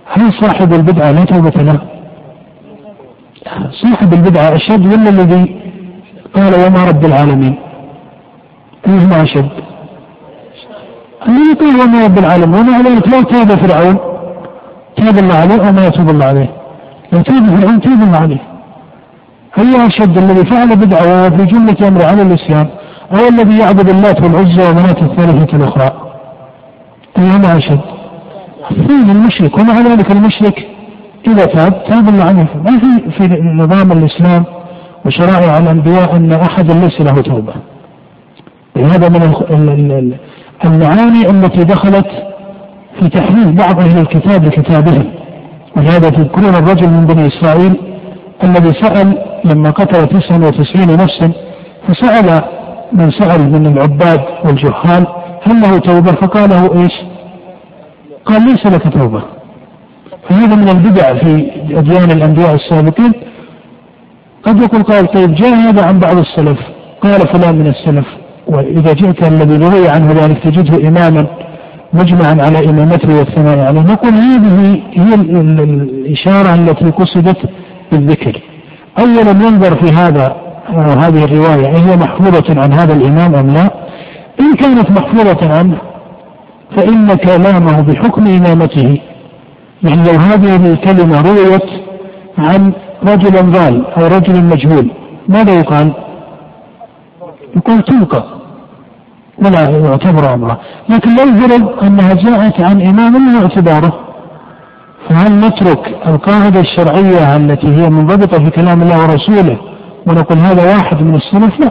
هل 0.06 0.32
صاحب 0.32 0.72
البدعة 0.72 1.12
لا 1.12 1.24
توبة 1.24 1.62
له؟ 1.62 1.80
صاحب 3.82 4.12
البدعة 4.12 4.56
أشد 4.56 4.86
ولا 4.86 5.08
الذي 5.08 5.60
قال 6.34 6.54
وما 6.54 6.84
رب 6.84 7.04
العالمين؟ 7.04 7.67
أيهما 8.88 9.22
أشد؟ 9.22 9.48
الذي 11.28 11.52
قال 11.60 11.80
وما 11.80 12.04
رب 12.04 12.18
العالمين 12.18 12.60
ومع 12.60 12.80
ذلك 12.80 13.08
لو 13.14 13.22
تاب 13.22 13.48
فرعون 13.48 13.96
تاب 14.96 15.18
الله 15.18 15.34
عليه 15.34 15.68
أو 15.68 15.72
ما 15.72 15.86
يتوب 15.86 16.08
الله 16.10 16.26
عليه؟ 16.26 16.50
لو 17.12 17.20
تاب 17.20 17.46
فرعون 17.46 17.80
تاب 17.80 18.02
الله 18.02 18.18
عليه. 18.18 18.42
أي 19.58 19.86
أشد 19.86 20.18
الذي 20.18 20.46
فعل 20.46 20.76
بدعة 20.76 21.06
وهو 21.06 21.30
في 21.36 21.44
جملة 21.44 21.88
أمر 21.88 22.04
على 22.04 22.22
الإسلام 22.22 22.68
أو 23.12 23.28
الذي 23.28 23.58
يعبد 23.58 23.88
اللات 23.88 24.22
والعزى 24.22 24.70
ومناة 24.70 25.02
الثالثة 25.02 25.56
الأخرى؟ 25.56 25.92
أيهما 27.18 27.56
أشد؟ 27.56 27.80
الثاني 28.70 29.12
المشرك 29.12 29.58
ومع 29.58 29.80
ذلك 29.80 30.10
المشرك 30.12 30.66
إذا 31.26 31.44
تاب 31.44 31.84
تاب 31.88 32.08
الله 32.08 32.24
عنه 32.24 32.46
ما 32.64 32.78
في 32.78 33.10
في 33.10 33.40
نظام 33.42 33.92
الإسلام 33.92 34.44
وشرائع 35.06 35.58
الأنبياء 35.58 36.16
أن 36.16 36.32
أحدا 36.32 36.74
ليس 36.74 37.00
له 37.00 37.20
توبة 37.20 37.52
هذا 38.76 39.08
من 39.08 40.14
المعاني 40.64 41.30
التي 41.30 41.64
دخلت 41.64 42.06
في 43.00 43.08
تحريف 43.08 43.46
بعض 43.46 43.80
أهل 43.80 43.98
الكتاب 43.98 44.44
لكتابهم. 44.44 45.04
ولهذا 45.76 46.10
تذكرون 46.10 46.54
الرجل 46.54 46.88
من 46.88 47.06
بني 47.06 47.26
إسرائيل 47.26 47.76
الذي 48.44 48.68
سأل 48.82 49.18
لما 49.44 49.70
قتل 49.70 50.06
99 50.06 50.96
نفسا 50.96 51.32
فسأل 51.88 52.42
من 52.92 53.10
سأل 53.10 53.52
من 53.52 53.66
العباد 53.66 54.20
والجهال 54.44 55.06
هل 55.42 55.60
له 55.60 55.78
توبة؟ 55.78 56.12
فقال 56.12 56.50
له 56.50 56.82
إيش؟ 56.82 56.92
قال 58.24 58.42
ليس 58.42 58.66
لك 58.66 58.92
توبة. 58.92 59.22
فهذا 60.28 60.54
من 60.54 60.68
البدع 60.68 61.14
في 61.14 61.50
أديان 61.70 62.10
الأنبياء 62.10 62.54
السابقين. 62.54 63.12
قد 64.42 64.60
يقول 64.60 64.82
قال 64.82 65.06
طيب 65.06 65.34
جاء 65.34 65.54
هذا 65.54 65.86
عن 65.86 65.98
بعض 65.98 66.18
السلف. 66.18 66.58
قال 67.00 67.20
فلان 67.20 67.54
من 67.54 67.66
السلف. 67.66 68.06
وإذا 68.48 68.92
جئت 68.92 69.28
الذي 69.28 69.56
روي 69.56 69.88
عنه 69.88 70.12
ذلك 70.12 70.38
تجده 70.44 70.88
إماما 70.88 71.26
مجمعا 71.92 72.36
على 72.46 72.70
إمامته 72.70 73.18
والثناء 73.18 73.58
عليه. 73.58 73.80
نقول 73.80 74.12
هذه 74.12 74.80
هي 74.92 75.14
الإشارة 75.14 76.54
التي 76.54 76.90
قصدت 76.90 77.38
بالذكر. 77.92 78.40
أولا 78.98 79.30
ينظر 79.30 79.76
في 79.76 79.92
هذا 79.92 80.36
هذه 80.76 81.24
الرواية 81.24 81.66
هي 81.66 81.96
محفوظة 81.96 82.60
عن 82.60 82.72
هذا 82.72 82.94
الإمام 82.94 83.34
أم 83.34 83.50
لا؟ 83.50 83.70
إن 84.40 84.54
كانت 84.54 84.90
محفوظة 84.90 85.58
عنه 85.58 85.78
فإن 86.76 87.14
كلامه 87.14 87.80
بحكم 87.80 88.26
إمامته. 88.26 89.00
يعني 89.82 90.12
لو 90.12 90.18
هذه 90.18 90.72
الكلمة 90.72 91.20
رويت 91.20 91.68
عن 92.38 92.72
رجل 93.04 93.50
ضال 93.50 93.86
أو 93.86 94.06
رجل 94.06 94.44
مجهول 94.44 94.90
ماذا 95.28 95.54
يقال؟ 95.54 95.92
يقول 97.56 97.82
تلقى. 97.82 98.37
ولا 99.44 99.88
يعتبر 99.88 100.34
أمره. 100.34 100.60
لكن 100.88 101.10
لو 101.10 101.40
فرض 101.40 101.84
أنها 101.84 102.14
جاءت 102.14 102.60
عن 102.60 102.82
إمام 102.82 103.32
لا 103.32 103.42
اعتباره 103.42 104.08
فهل 105.08 105.32
نترك 105.40 105.96
القاعدة 106.06 106.60
الشرعية 106.60 107.36
التي 107.36 107.66
هي 107.66 107.90
منضبطة 107.90 108.44
في 108.44 108.50
كلام 108.50 108.82
الله 108.82 109.02
ورسوله 109.02 109.58
ونقول 110.06 110.38
هذا 110.38 110.76
واحد 110.76 111.02
من 111.02 111.14
السلف؟ 111.14 111.60
لا. 111.60 111.70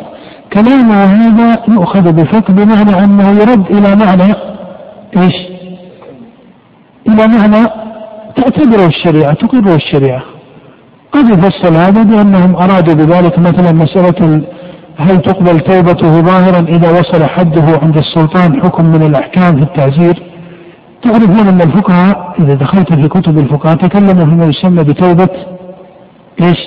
كلامه 0.54 1.04
هذا 1.04 1.64
يؤخذ 1.68 2.12
بفقه 2.12 2.54
بمعنى 2.54 3.04
أنه 3.04 3.30
يرد 3.30 3.66
إلى 3.72 3.96
معنى 3.96 4.34
إيش؟ 5.18 5.36
إلى 7.08 7.28
معنى 7.28 7.68
تعتبره 8.36 8.86
الشريعة 8.86 9.34
تقره 9.34 9.76
الشريعة. 9.76 10.22
قد 11.12 11.30
يفصل 11.30 11.76
هذا 11.76 12.04
بأنهم 12.04 12.56
أرادوا 12.56 12.94
بذلك 12.94 13.40
مثلا 13.40 13.72
مسألة 13.72 14.42
هل 14.98 15.22
تقبل 15.22 15.60
توبته 15.60 16.22
ظاهرا 16.22 16.60
إذا 16.60 17.00
وصل 17.00 17.24
حده 17.24 17.80
عند 17.82 17.98
السلطان 17.98 18.64
حكم 18.64 18.86
من 18.86 19.04
الأحكام 19.04 19.56
في 19.56 19.64
التعزير؟ 19.64 20.24
تعرفون 21.02 21.48
أن 21.48 21.62
الفقهاء 21.62 22.36
إذا 22.40 22.54
دخلت 22.54 22.94
في 22.94 23.08
كتب 23.08 23.38
الفقهاء 23.38 23.76
تكلموا 23.76 24.26
فيما 24.26 24.46
يسمى 24.46 24.84
بتوبة 24.84 25.30
إيش؟ 26.42 26.58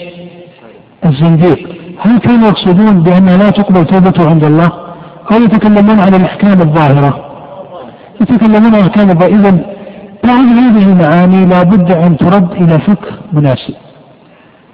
الزنديق. 1.04 1.68
هل 1.98 2.18
كانوا 2.18 2.48
يقصدون 2.48 3.02
بأنها 3.02 3.36
لا 3.36 3.50
تقبل 3.50 3.84
توبته 3.84 4.30
عند 4.30 4.44
الله؟ 4.44 4.72
أو 5.32 5.36
يتكلمون 5.36 6.00
عن 6.00 6.14
الأحكام 6.14 6.60
الظاهرة. 6.60 7.24
يتكلمون 8.20 8.74
عن 8.74 8.80
الأحكام 8.80 9.10
الظاهرة. 9.10 9.34
إذا 9.34 9.50
بعض 10.24 10.44
هذه 10.44 10.92
المعاني 10.92 11.46
لا 11.46 11.62
بد 11.62 11.90
أن 11.90 12.16
ترد 12.16 12.52
إلى 12.52 12.78
فقه 12.78 13.12
مناسب. 13.32 13.74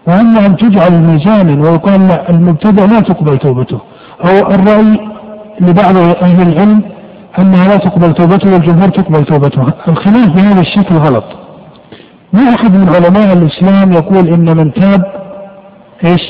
وأما 0.09 0.47
أن 0.47 0.57
تجعل 0.57 0.93
ميزانا 1.03 1.63
ويقال 1.63 2.09
لا 2.09 2.31
المبتدع 2.31 2.85
لا 2.85 3.01
تقبل 3.01 3.39
توبته. 3.39 3.81
أو 4.25 4.51
الرأي 4.51 5.01
لبعض 5.61 5.97
أهل 5.97 6.49
العلم 6.49 6.83
أنها 7.39 7.69
لا 7.69 7.77
تقبل 7.77 8.15
توبته 8.15 8.53
والجمهور 8.53 8.89
تقبل 8.89 9.25
توبته. 9.25 9.73
الخلاف 9.89 10.29
بهذا 10.29 10.61
الشكل 10.61 10.95
غلط. 10.95 11.25
ما 12.33 12.55
أحد 12.55 12.75
من 12.75 12.89
علماء 12.89 13.33
الإسلام 13.33 13.93
يقول 13.93 14.29
إن 14.29 14.57
من 14.57 14.73
تاب 14.73 15.03
إيش؟ 16.05 16.23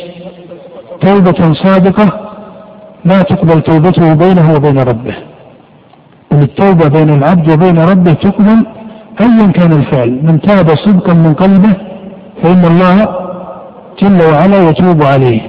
توبة 1.01 1.53
صادقة 1.53 2.21
لا 3.05 3.23
تقبل 3.23 3.61
توبته 3.61 4.15
بينه 4.15 4.55
وبين 4.55 4.79
ربه. 4.79 5.15
التوبة 6.33 6.89
بين 6.89 7.11
العبد 7.11 7.51
وبين 7.51 7.79
ربه 7.79 8.13
تقبل 8.13 8.67
أيا 9.21 9.47
كان 9.47 9.73
الفعل. 9.73 10.21
من 10.23 10.41
تاب 10.41 10.69
صدقا 10.69 11.13
من 11.15 11.35
قلبه 11.35 11.75
فإن 12.43 12.65
الله 12.65 13.26
جل 14.03 14.23
وعلا 14.33 14.69
يتوب 14.69 15.03
عليه 15.03 15.41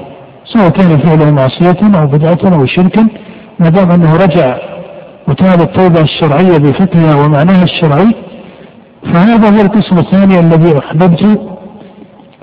سواء 0.46 0.70
كان 0.70 0.98
فعله 0.98 1.32
معصية 1.32 2.00
أو 2.02 2.08
بدعة 2.08 2.54
أو 2.54 2.66
شركا 2.66 3.08
ما 3.60 3.70
دام 3.70 3.92
أنه 3.92 4.16
رجع 4.16 4.58
وتاب 5.28 5.62
التوبة 5.62 6.02
الشرعية 6.02 6.58
بفقهها 6.58 7.26
ومعناها 7.26 7.64
الشرعي 7.64 8.16
فهذا 9.14 9.50
هو 9.50 9.62
القسم 9.62 9.98
الثاني 9.98 10.40
الذي 10.40 10.80
أحببت 10.80 11.24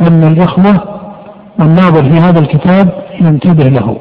أن 0.00 0.24
الإخوة 0.24 0.80
والناظر 1.58 2.02
في 2.02 2.18
هذا 2.18 2.40
الكتاب 2.40 2.88
ينتبه 3.20 3.64
له. 3.64 3.96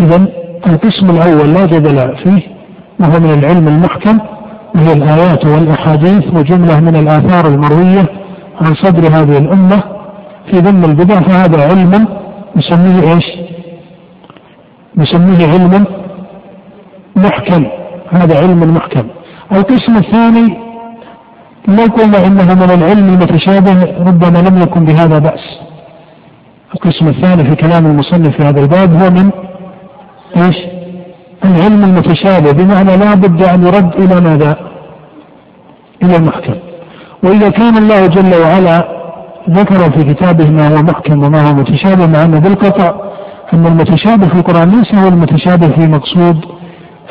إذا 0.00 0.26
القسم 0.66 1.10
الأول 1.10 1.54
لا 1.54 1.66
جدل 1.66 2.16
فيه 2.16 2.42
وهو 3.00 3.20
من 3.20 3.38
العلم 3.38 3.68
المحكم 3.68 4.18
وهي 4.74 4.92
الآيات 4.92 5.44
والأحاديث 5.46 6.34
وجملة 6.34 6.80
من 6.80 6.96
الآثار 6.96 7.46
المروية 7.46 8.06
عن 8.60 8.74
صدر 8.74 9.08
هذه 9.08 9.38
الأمة 9.38 9.95
في 10.50 10.58
ذم 10.58 10.84
البدع 10.84 11.20
فهذا 11.20 11.68
علم 11.68 12.08
نسميه 12.56 13.14
إيش؟ 13.14 13.24
نسميه 14.96 15.46
علم 15.46 15.84
محكم 17.16 17.66
هذا 18.10 18.38
علم 18.38 18.74
محكم 18.74 19.08
القسم 19.52 19.96
الثاني 19.96 20.66
لو 21.68 21.84
قلنا 21.84 22.26
إنه 22.26 22.54
من 22.54 22.70
العلم 22.70 23.08
المتشابه 23.08 23.96
ربما 24.06 24.48
لم 24.48 24.62
يكن 24.62 24.84
بهذا 24.84 25.18
بأس 25.18 25.58
القسم 26.74 27.08
الثاني 27.08 27.44
في 27.44 27.56
كلام 27.56 27.86
المصنف 27.86 28.36
في 28.36 28.42
هذا 28.42 28.60
الباب 28.60 29.02
هو 29.02 29.10
من 29.10 29.30
إيش؟ 30.36 30.56
العلم 31.44 31.84
المتشابه 31.84 32.52
بمعنى 32.52 32.96
لا 32.96 33.14
بد 33.14 33.42
أن 33.42 33.66
يرد 33.66 33.94
إلى 33.94 34.20
ماذا؟ 34.20 34.56
إلى 36.02 36.16
المحكم 36.16 36.54
وإذا 37.22 37.50
كان 37.50 37.76
الله 37.76 38.06
جل 38.06 38.42
وعلا 38.42 38.96
ذكر 39.50 39.90
في 39.90 40.14
كتابه 40.14 40.50
ما 40.50 40.68
هو 40.68 40.82
محكم 40.82 41.22
وما 41.24 41.48
هو 41.48 41.54
متشابه 41.54 42.06
مع 42.06 42.22
انه 42.24 42.38
بالقطع 42.38 42.94
أن 43.54 43.66
المتشابه 43.66 44.28
في 44.28 44.34
القرآن 44.34 44.70
ليس 44.70 44.94
هو 44.94 45.08
المتشابه 45.08 45.68
في 45.68 45.86
مقصود 45.86 46.44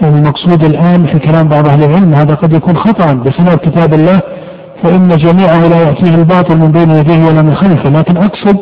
المقصود 0.04 0.64
الان 0.64 1.06
في 1.06 1.20
كلام 1.20 1.48
بعض 1.48 1.68
أهل 1.68 1.84
العلم 1.84 2.14
هذا 2.14 2.36
قد 2.36 2.54
يكون 2.54 2.78
خطأ 2.78 3.14
بخلاف 3.14 3.56
كتاب 3.56 3.94
الله 3.94 4.22
فإن 4.84 5.08
جميعه 5.08 5.68
لا 5.68 5.82
يأتيه 5.82 6.16
الباطل 6.16 6.58
من 6.58 6.72
بين 6.72 6.90
يديه 6.92 7.26
ولا 7.26 7.42
من 7.42 7.56
خلفه 7.56 7.90
لكن 7.90 8.18
أقصد 8.18 8.58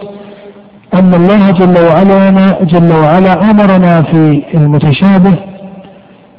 أن 0.94 1.14
الله 1.14 1.52
جل 1.52 1.86
وعلا 1.86 2.58
جل 2.64 2.92
وعلا 2.94 3.52
أمرنا 3.52 4.02
في 4.02 4.44
المتشابه 4.54 5.36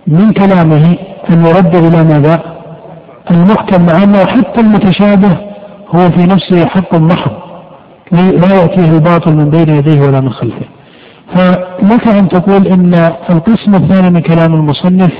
من 0.06 0.30
كلامه 0.32 0.96
أن 1.30 1.46
يرد 1.46 1.74
إلى 1.76 2.04
ماذا؟ 2.04 2.40
المحكم 3.30 3.86
مع 3.86 4.02
أنه 4.02 4.26
حتى 4.26 4.60
المتشابه 4.60 5.36
هو 5.88 6.10
في 6.10 6.26
نفسه 6.26 6.66
حق 6.66 6.94
محض 6.94 7.32
لا 8.12 8.54
يأتيه 8.62 8.90
الباطل 8.90 9.32
من 9.32 9.50
بين 9.50 9.68
يديه 9.68 10.00
ولا 10.00 10.20
من 10.20 10.30
خلفه. 10.30 10.66
فلك 11.34 12.08
أن 12.08 12.28
تقول 12.28 12.66
إن 12.66 12.94
القسم 13.30 13.74
الثاني 13.74 14.10
من 14.10 14.20
كلام 14.20 14.54
المصنف 14.54 15.12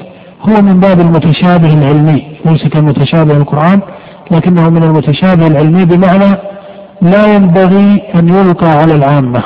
هو 0.49 0.63
من 0.63 0.81
باب 0.81 1.01
المتشابه 1.01 1.75
العلمي 1.75 2.37
ليس 2.45 2.69
كمتشابه 2.69 3.37
القرآن 3.37 3.81
لكنه 4.31 4.71
من 4.71 4.83
المتشابه 4.83 5.47
العلمي 5.47 5.85
بمعنى 5.85 6.37
لا 7.03 7.35
ينبغي 7.35 8.03
أن 8.15 8.29
يلقى 8.29 8.69
على 8.69 8.95
العامة. 8.95 9.43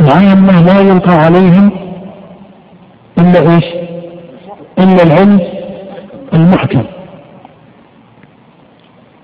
العامة 0.00 0.62
لا 0.62 0.80
يلقى 0.80 1.12
عليهم 1.12 1.70
إلا 3.18 3.54
إيش؟ 3.54 3.64
إلا 4.78 5.02
العلم 5.02 5.40
المحكم. 6.34 6.82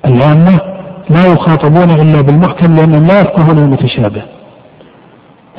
العامة 0.04 0.75
لا 1.10 1.26
يخاطبون 1.26 1.90
إلا 1.90 2.20
بالمحكم 2.20 2.76
لأنهم 2.76 3.06
لا 3.06 3.20
يفقهون 3.20 3.58
المتشابه. 3.58 4.22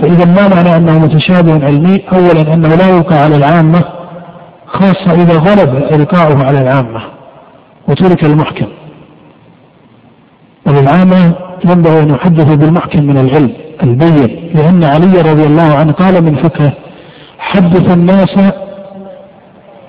فإذا 0.01 0.25
ما 0.25 0.47
معنى 0.55 0.75
أنه 0.75 0.99
متشابه 0.99 1.65
علمي؟ 1.65 2.03
أولا 2.13 2.53
أنه 2.53 2.75
لا 2.75 2.89
يلقى 2.89 3.15
على 3.15 3.35
العامة 3.35 3.83
خاصة 4.67 5.11
إذا 5.11 5.37
غلب 5.37 5.75
إلقاؤه 5.75 6.45
على 6.45 6.61
العامة 6.61 7.01
وترك 7.87 8.23
المحكم. 8.23 8.67
وللعامة 10.67 11.33
ينبغي 11.65 12.03
أن 12.03 12.09
يحدث 12.09 12.53
بالمحكم 12.53 13.03
من 13.03 13.17
العلم 13.17 13.53
البين 13.83 14.51
لأن 14.55 14.83
علي 14.83 15.21
رضي 15.21 15.43
الله 15.43 15.75
عنه 15.75 15.91
قال 15.91 16.23
من 16.23 16.35
فكره 16.35 16.73
حدث 17.39 17.91
الناس 17.91 18.37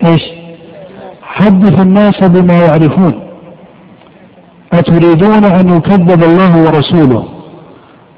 إيش؟ 0.05 0.23
حدث 1.23 1.81
الناس 1.81 2.25
بما 2.25 2.55
يعرفون 2.55 3.28
أتريدون 4.73 5.45
أن 5.45 5.77
يكذب 5.77 6.23
الله 6.23 6.63
ورسوله 6.63 7.25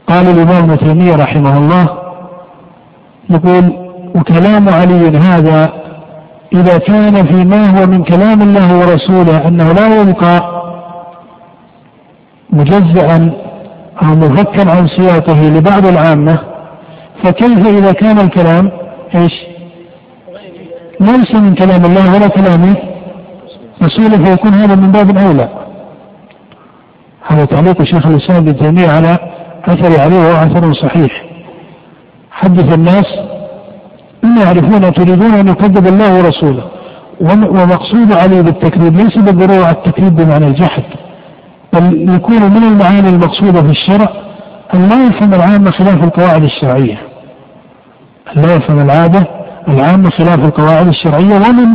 قال 0.06 0.26
الإمام 0.26 0.70
ابن 0.70 0.78
تيمية 0.78 1.16
رحمه 1.16 1.58
الله 1.58 1.88
يقول 3.30 3.72
وكلام 4.14 4.68
علي 4.68 5.18
هذا 5.18 5.72
إذا 6.52 6.78
كان 6.78 7.26
فيما 7.26 7.80
هو 7.80 7.86
من 7.86 8.04
كلام 8.04 8.42
الله 8.42 8.78
ورسوله 8.78 9.48
أنه 9.48 9.72
لا 9.72 10.00
يبقى 10.00 10.60
مجزئا 12.50 13.32
أو 14.02 14.08
مفكا 14.08 14.70
عن 14.70 14.88
سياقه 14.88 15.42
لبعض 15.42 15.86
العامة 15.86 16.38
فكيف 17.24 17.66
إذا 17.66 17.92
كان 17.92 18.18
الكلام 18.18 18.70
إيش؟ 19.14 19.32
ليس 21.00 21.34
من 21.34 21.54
كلام 21.54 21.84
الله 21.84 22.14
ولا 22.14 22.28
كلام 22.28 22.74
رسوله 23.82 24.24
فيكون 24.24 24.54
هذا 24.54 24.74
من 24.74 24.92
باب 24.92 25.18
أولى 25.18 25.48
هذا 27.28 27.44
تعليق 27.44 27.82
شيخ 27.82 28.06
الإسلام 28.06 28.36
ابن 28.38 28.56
تيمية 28.56 28.88
على 28.88 29.18
أثر 29.64 30.00
عليه 30.00 30.16
وهو 30.16 30.32
أثر 30.32 30.72
صحيح. 30.72 31.24
حدث 32.30 32.74
الناس 32.74 33.06
إن 34.24 34.38
يعرفون 34.38 34.92
تريدون 34.92 35.34
أن 35.34 35.48
يكذب 35.48 35.86
الله 35.86 36.18
ورسوله 36.18 36.64
ومقصود 37.20 38.12
علي 38.12 38.42
بالتكذيب 38.42 38.96
ليس 38.96 39.18
بالضرورة 39.18 39.70
التكذيب 39.70 40.16
بمعنى 40.16 40.46
الجحد 40.46 40.82
بل 41.72 42.14
يكون 42.14 42.42
من 42.42 42.64
المعاني 42.64 43.08
المقصودة 43.08 43.62
في 43.62 43.70
الشرع 43.70 44.08
أن 44.74 44.88
لا 44.88 45.06
يفهم 45.06 45.34
العامة 45.34 45.70
خلاف 45.70 46.04
القواعد 46.04 46.42
الشرعية. 46.42 46.98
أن 48.36 48.42
لا 48.42 48.54
يفهم 48.54 48.78
العادة 48.78 49.26
العامة 49.68 50.10
خلاف 50.10 50.38
القواعد 50.38 50.86
الشرعية 50.86 51.34
ومن 51.34 51.66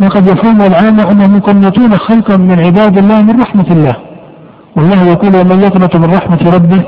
ما 0.00 0.08
قد 0.08 0.26
يفهم 0.26 0.62
العامة 0.62 1.10
أنهم 1.10 1.36
يقنطون 1.36 1.98
خلقا 1.98 2.36
من 2.36 2.60
عباد 2.60 2.98
الله 2.98 3.22
من 3.22 3.40
رحمة 3.40 3.66
الله. 3.70 3.96
والله 4.76 5.04
يقول 5.06 5.36
ومن 5.36 5.60
يقنط 5.60 5.96
من 5.96 6.14
رحمة 6.14 6.50
ربه 6.54 6.82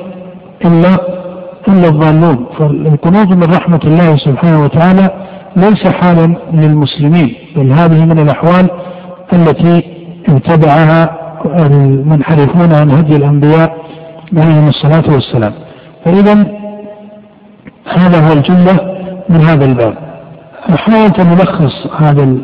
إلا 0.65 0.95
إلا 1.69 1.89
الضالون 1.89 2.47
فالقنوط 2.59 3.27
من 3.27 3.55
رحمة 3.55 3.81
الله 3.85 4.17
سبحانه 4.17 4.65
وتعالى 4.65 5.11
ليس 5.57 5.87
حالا 5.87 6.35
للمسلمين 6.53 7.35
بل 7.57 7.73
هذه 7.73 8.05
من 8.05 8.19
الأحوال 8.19 8.71
التي 9.33 9.83
اتبعها 10.29 11.19
المنحرفون 11.59 12.73
عن 12.75 12.91
هدي 12.91 13.17
الأنبياء 13.17 13.77
عليهم 14.37 14.69
الصلاة 14.69 15.15
والسلام. 15.15 15.53
فإذا 16.05 16.47
هذا 17.87 18.29
هو 18.29 18.33
الجملة 18.33 18.79
من 19.29 19.41
هذا 19.41 19.65
الباب. 19.65 19.95
حاولت 20.77 21.21
أن 21.21 21.33
ألخص 21.33 21.87
هذا 22.01 22.37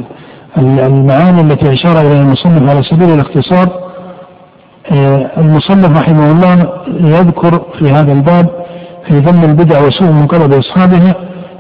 المعاني 0.59 1.40
التي 1.40 1.73
أشار 1.73 2.01
إليها 2.01 2.23
المصنف 2.23 2.70
على 2.70 2.82
سبيل 2.82 3.09
الاختصار. 3.09 3.88
المصنف 5.39 5.98
رحمه 5.98 6.31
الله 6.32 6.73
يذكر 7.01 7.62
في 7.78 7.90
هذا 7.90 8.12
الباب 8.12 8.47
في 9.09 9.19
ذم 9.19 9.44
البدع 9.44 9.86
وسوء 9.86 10.10
منقلب 10.12 10.52
أصحابها 10.52 11.15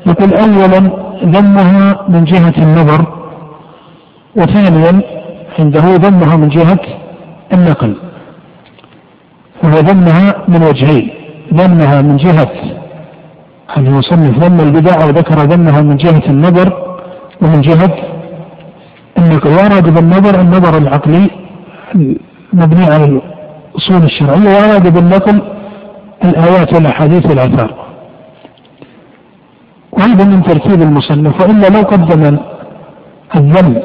يقول 0.06 0.34
أولا 0.34 0.90
ذمها 1.24 2.06
من 2.08 2.24
جهة 2.24 2.54
النظر 2.58 3.06
وثانيا 4.36 5.02
عنده 5.58 5.80
ذمها 5.80 6.36
من 6.36 6.48
جهة 6.48 6.80
النقل 7.52 7.96
فهو 9.62 9.78
ذمها 9.78 10.34
من 10.48 10.62
وجهين 10.62 11.10
ذمها 11.54 12.02
من 12.02 12.16
جهة 12.16 12.50
المصنف 13.76 14.38
ذم 14.38 14.60
البدع 14.60 15.04
وذكر 15.04 15.34
ذمها 15.34 15.82
من 15.82 15.96
جهة 15.96 16.22
النظر 16.26 16.98
ومن 17.42 17.60
جهة 17.60 17.94
النقل. 19.18 19.48
وأراد 19.50 19.94
بالنظر 19.94 20.40
النظر 20.40 20.78
العقلي 20.78 21.30
مبني 22.52 22.84
على 22.84 23.04
الأصول 23.04 24.02
الشرعية 24.04 24.48
وأراد 24.48 24.94
بالنقل 24.94 25.42
الآيات 26.24 26.74
والأحاديث 26.74 27.26
والآثار. 27.26 27.74
وهذا 29.92 30.24
من 30.24 30.42
ترتيب 30.42 30.82
المصنف 30.82 31.40
وإلا 31.40 31.68
لو 31.68 31.82
قدم 31.82 32.38
الذم 33.36 33.82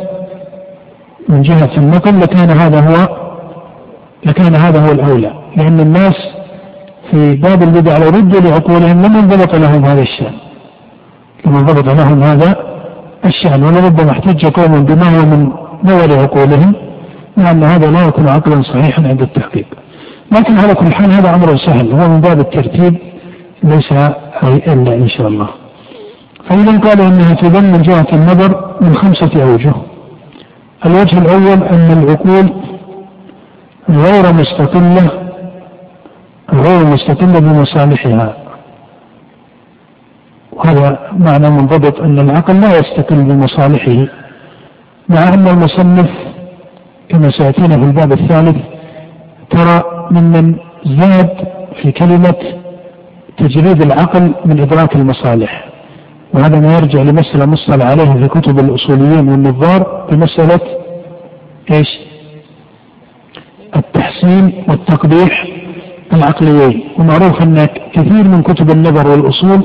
من 1.30 1.42
جهة 1.42 1.78
النقل 1.78 2.20
لكان 2.20 2.50
هذا 2.50 2.80
هو 2.80 3.18
لكان 4.26 4.56
هذا 4.56 4.86
هو 4.88 4.92
الأولى. 4.92 5.34
لأن 5.58 5.80
الناس 5.80 6.16
في 7.12 7.36
باب 7.36 7.64
البدع 7.64 7.98
لو 7.98 8.10
ردوا 8.10 8.42
لعقولهم 8.42 9.02
لم 9.02 9.16
ينضبط 9.18 9.56
لهم 9.56 9.86
هذا 9.86 10.02
الشأن. 10.02 10.34
لم 11.46 11.54
ينضبط 11.54 11.88
لهم 11.90 12.24
هذا 12.24 12.56
الشأن 13.26 13.64
ولربما 13.64 14.12
احتج 14.12 14.46
قوم 14.46 14.86
بما 14.86 15.18
هو 15.18 15.26
من 15.26 15.50
نور 15.84 16.20
عقولهم 16.22 16.74
مع 17.38 17.52
أن 17.52 17.64
هذا 17.64 17.92
لا 17.92 18.06
يكون 18.06 18.28
عقلا 18.28 18.62
صحيحا 18.62 19.08
عند 19.08 19.22
التحقيق. 19.22 19.66
لكن 20.32 20.58
على 20.58 20.76
كل 20.76 20.94
حال 20.94 21.12
هذا 21.12 21.36
أمر 21.36 21.58
سهل. 21.58 21.92
هو 21.92 22.10
من 22.10 22.22
باب 22.22 22.40
الترتيب 22.40 22.98
ليس 23.64 23.92
إلا 24.44 24.94
إن 24.96 25.08
شاء 25.08 25.28
الله. 25.28 25.50
فإذا 26.50 26.80
قال 26.80 27.02
إنها 27.02 27.34
تبان 27.34 27.72
من 27.72 27.82
جهة 27.82 28.08
النظر 28.14 28.76
من 28.82 28.96
خمسة 28.96 29.44
أوجه. 29.44 29.74
الوجه 30.86 31.18
الأول 31.18 31.64
أن 31.64 32.04
العقول 32.04 32.54
غير 33.90 34.34
مستقلة 34.34 35.10
غير 36.54 36.86
مستقلة 36.86 37.40
بمصالحها. 37.40 38.38
وهذا 40.52 41.00
معنى 41.18 41.50
منضبط 41.50 42.02
أن 42.02 42.20
العقل 42.20 42.62
لا 42.62 42.78
يستقل 42.80 43.24
بمصالحه 43.24 44.08
مع 45.10 45.34
أن 45.34 45.48
المصنف 45.48 46.10
كما 47.10 47.32
سيأتينا 47.32 47.76
في 47.78 47.84
الباب 47.84 48.12
الثالث 48.12 48.58
ترى 49.50 49.84
ممن 50.12 50.56
زاد 50.86 51.30
في 51.82 51.92
كلمة 51.92 52.36
تجريد 53.38 53.82
العقل 53.82 54.34
من 54.46 54.60
إدراك 54.60 54.96
المصالح 54.96 55.70
وهذا 56.34 56.60
ما 56.60 56.76
يرجع 56.76 57.02
لمسألة 57.02 57.46
مصطلح 57.46 57.86
عليها 57.86 58.14
في 58.14 58.28
كتب 58.28 58.60
الأصوليين 58.60 59.30
والنظار 59.30 60.08
بمسألة 60.12 60.60
إيش؟ 61.72 61.88
التحسين 63.76 64.64
والتقبيح 64.70 65.48
العقليين 66.14 66.84
ومعروف 67.00 67.42
أن 67.42 67.68
كثير 67.94 68.24
من 68.24 68.42
كتب 68.42 68.70
النظر 68.70 69.08
والأصول 69.08 69.64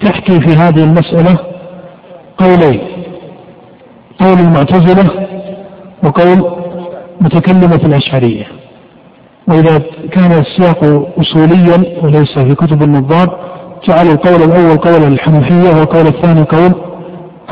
تحكي 0.00 0.40
في 0.40 0.56
هذه 0.56 0.84
المسألة 0.84 1.38
قولين 2.38 2.80
قول 4.18 4.38
المعتزلة 4.38 5.26
وقول 6.02 6.63
متكلمة 7.20 7.80
الأشعرية. 7.84 8.46
وإذا 9.48 9.82
كان 10.12 10.32
السياق 10.32 11.08
أصوليا 11.18 12.02
وليس 12.02 12.38
في 12.38 12.54
كتب 12.54 12.82
النظار 12.82 13.54
جعل 13.88 14.06
القول 14.06 14.42
الأول 14.42 14.76
قول 14.76 15.12
الحنفية 15.12 15.78
والقول 15.78 16.06
الثاني 16.06 16.42
قول 16.42 16.74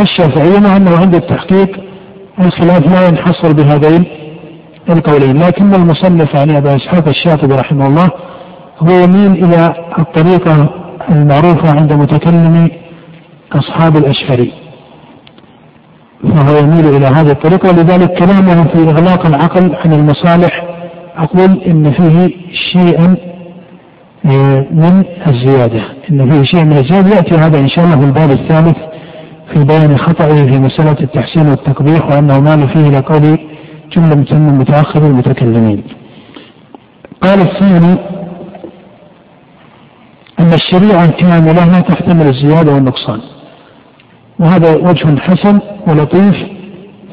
الشافعية 0.01 0.59
مع 0.59 0.77
أنه 0.77 0.99
عند 0.99 1.15
التحقيق 1.15 1.81
الخلاف 2.39 2.93
لا 2.93 3.09
ينحصر 3.09 3.53
بهذين 3.53 4.05
القولين. 4.91 5.39
لكن 5.39 5.75
المصنف 5.75 6.35
يعني 6.35 6.59
أبا 6.59 6.77
إسحاق 6.77 7.09
الشاطبي 7.09 7.55
رحمه 7.55 7.87
الله 7.87 8.11
هو 8.81 8.91
يميل 8.91 9.45
إلى 9.45 9.75
الطريقة 9.99 10.69
المعروفة 11.11 11.79
عند 11.79 11.93
متكلم 11.93 12.71
أصحاب 13.53 13.97
الأشعري. 13.97 14.53
فهو 16.23 16.59
يميل 16.59 16.97
إلى 16.97 17.07
هذه 17.07 17.31
الطريقة 17.31 17.69
ولذلك 17.69 18.13
كلامه 18.19 18.65
في 18.65 18.79
إغلاق 18.79 19.27
العقل 19.27 19.75
عن 19.85 19.93
المصالح 19.93 20.65
أقول 21.17 21.63
إن 21.67 21.93
فيه 21.93 22.31
شيئا 22.73 23.17
آه، 24.27 24.67
من 24.71 25.05
الزيادة 25.27 25.83
إن 26.11 26.31
فيه 26.31 26.43
شيء 26.43 26.65
من 26.65 26.77
الزيادة 26.79 27.17
يأتي 27.17 27.35
هذا 27.35 27.59
إن 27.59 27.69
شاء 27.69 27.85
الله 27.85 27.97
في 28.01 28.05
الباب 28.05 28.31
الثالث 28.31 28.77
في 29.53 29.65
بيان 29.65 29.99
خطئه 29.99 30.45
في 30.45 30.59
مسألة 30.59 30.97
التحسين 31.01 31.47
والتقبيح 31.47 32.07
وأنه 32.07 32.41
مال 32.41 32.69
فيه 32.69 32.89
إلى 32.89 32.99
قول 32.99 33.39
جملة 33.97 34.39
من 34.39 34.59
متأخر 34.59 35.07
المتكلمين. 35.07 35.85
قال 37.23 37.41
الثاني 37.41 37.97
أن 40.41 40.53
الشريعة 40.53 41.11
كاملة 41.11 41.65
لا 41.73 41.81
تحتمل 41.81 42.27
الزيادة 42.27 42.75
والنقصان. 42.75 43.21
وهذا 44.43 44.77
وجه 44.77 45.21
حسن 45.21 45.59
ولطيف 45.87 46.37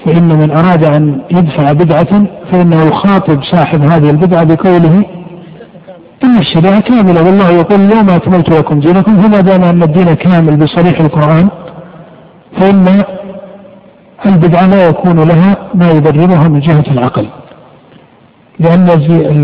فإن 0.06 0.40
من 0.40 0.52
أراد 0.52 0.84
أن 0.84 1.22
يدفع 1.32 1.72
بدعة 1.72 2.26
فإنه 2.52 2.84
يخاطب 2.84 3.44
صاحب 3.44 3.82
هذه 3.82 4.10
البدعة 4.10 4.44
بقوله 4.44 5.04
إن 6.24 6.38
الشريعة 6.38 6.80
كاملة 6.80 7.24
والله 7.24 7.50
يقول 7.52 7.80
اليوم 7.82 8.10
أكملت 8.10 8.50
لكم 8.50 8.80
دينكم 8.80 9.22
فما 9.22 9.42
دام 9.42 9.64
أن 9.64 9.84
الدين 9.84 10.14
كامل 10.14 10.58
بصريح 10.58 11.00
القرآن 11.00 11.50
فإن 12.60 13.04
البدعة 14.26 14.68
لا 14.68 14.88
يكون 14.88 15.20
لها 15.20 15.58
ما 15.76 15.92
يبررها 15.92 16.48
من 16.48 16.60
جهة 16.60 16.84
العقل 16.92 17.28
لأن 18.60 18.90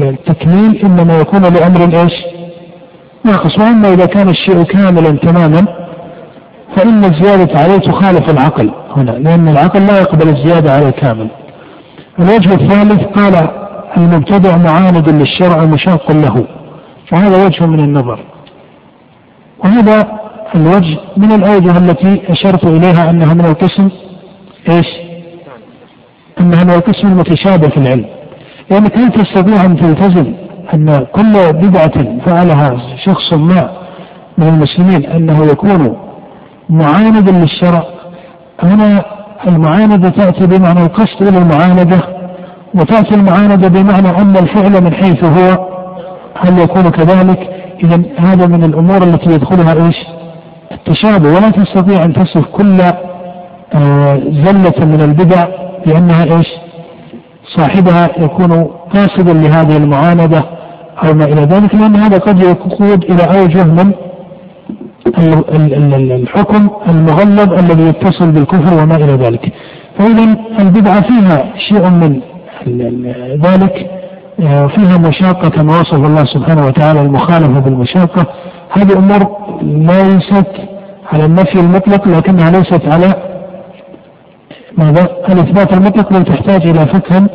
التكميل 0.04 0.86
إنما 0.86 1.18
يكون 1.20 1.42
لأمر 1.42 2.02
إيش؟ 2.04 2.14
ناقص 3.24 3.60
وأما 3.60 3.94
إذا 3.94 4.06
كان 4.06 4.30
الشيء 4.30 4.64
كاملا 4.64 5.12
تماما 5.12 5.85
فإن 6.76 7.04
الزيادة 7.04 7.60
عليه 7.60 7.78
تخالف 7.78 8.30
العقل 8.30 8.72
هنا 8.96 9.12
لأن 9.12 9.48
العقل 9.48 9.86
لا 9.86 9.98
يقبل 10.00 10.30
الزيادة 10.30 10.72
على 10.72 10.88
الكامل 10.88 11.30
الوجه 12.20 12.54
الثالث 12.54 13.04
قال 13.04 13.50
المبتدع 13.98 14.58
معاند 14.58 15.10
للشرع 15.10 15.66
مشاق 15.66 16.12
له. 16.12 16.48
وهذا 17.12 17.46
وجه 17.46 17.66
من 17.66 17.80
النظر. 17.80 18.20
وهذا 19.64 20.20
الوجه 20.56 20.98
من 21.18 21.32
الأوجه 21.32 21.78
التي 21.78 22.22
أشرت 22.30 22.64
إليها 22.64 23.10
أنها 23.10 23.34
من 23.34 23.46
القسم 23.46 23.90
إيش؟ 24.70 24.88
أنها 26.40 26.64
من 26.64 26.72
القسم 26.72 27.08
المتشابه 27.08 27.70
في 27.70 27.78
العلم. 27.78 28.06
لأنك 28.72 28.98
هل 28.98 29.12
تستطيع 29.12 29.66
أن 29.66 29.78
تلتزم 29.78 30.34
أن 30.74 31.06
كل 31.14 31.34
بدعة 31.54 32.20
فعلها 32.26 32.78
شخص 33.06 33.34
ما 33.34 33.70
من 34.38 34.48
المسلمين 34.48 35.06
أنه 35.06 35.46
يكون 35.46 35.98
معاندا 36.70 37.32
للشرع 37.32 37.84
هنا 38.64 39.06
المعاندة 39.48 40.10
تأتي 40.10 40.48
بمعنى 40.48 40.82
القصد 40.82 41.28
إلى 41.28 41.38
المعاندة 41.38 42.00
وتأتي 42.76 43.16
المعاندة 43.16 43.68
بمعنى 43.68 44.10
أن 44.22 44.38
الفعل 44.38 44.84
من 44.84 44.94
حيث 44.94 45.24
هو 45.24 45.68
هل 46.38 46.60
يكون 46.60 46.90
كذلك؟ 46.90 47.50
إذا 47.84 48.02
هذا 48.18 48.48
من 48.48 48.64
الأمور 48.64 49.04
التي 49.04 49.30
يدخلها 49.30 49.86
إيش؟ 49.86 49.96
التشابه 50.72 51.30
ولا 51.30 51.50
تستطيع 51.50 52.04
أن 52.04 52.14
تصف 52.14 52.46
كل 52.46 52.82
آه، 53.74 54.16
زلة 54.16 54.86
من 54.86 55.02
البدع 55.02 55.46
بأنها 55.86 56.24
إيش؟ 56.24 56.48
صاحبها 57.56 58.10
يكون 58.18 58.70
قاصدا 58.94 59.34
لهذه 59.34 59.78
المعاندة 59.78 60.44
أو 61.04 61.14
ما 61.14 61.26
إلى 61.26 61.42
ذلك 61.42 61.76
لأن 61.76 61.96
هذا 61.96 62.18
قد 62.18 62.44
يقود 62.44 63.04
إلى 63.04 63.24
أوجه 63.24 63.64
من 63.64 63.92
الحكم 65.08 66.70
المغلظ 66.90 67.54
الذي 67.54 67.84
يتصل 67.84 68.32
بالكفر 68.32 68.84
وما 68.84 68.96
إلى 68.96 69.14
ذلك 69.14 69.54
فإذا 70.00 70.36
البدعة 70.60 71.02
فيها 71.02 71.54
شيء 71.70 71.90
من 71.90 72.22
ذلك 73.44 73.90
آه، 74.40 74.68
فيها 74.68 74.98
مشاقة 74.98 75.50
كما 75.50 75.80
وصف 75.80 75.94
الله 75.94 76.26
سبحانه 76.26 76.66
وتعالى 76.66 77.02
المخالفة 77.02 77.60
بالمشاقة 77.60 78.26
هذه 78.72 78.98
أمور 78.98 79.38
ليست 79.62 80.48
على 81.14 81.26
النفي 81.26 81.60
المطلق 81.60 82.08
لكنها 82.08 82.52
ليست 82.52 82.82
على 82.94 83.14
ماذا؟ 84.78 85.08
الإثبات 85.30 85.74
المطلق 85.74 86.14
بل 86.14 86.24
تحتاج 86.24 86.68
إلى 86.68 86.86
فقه 86.86 87.28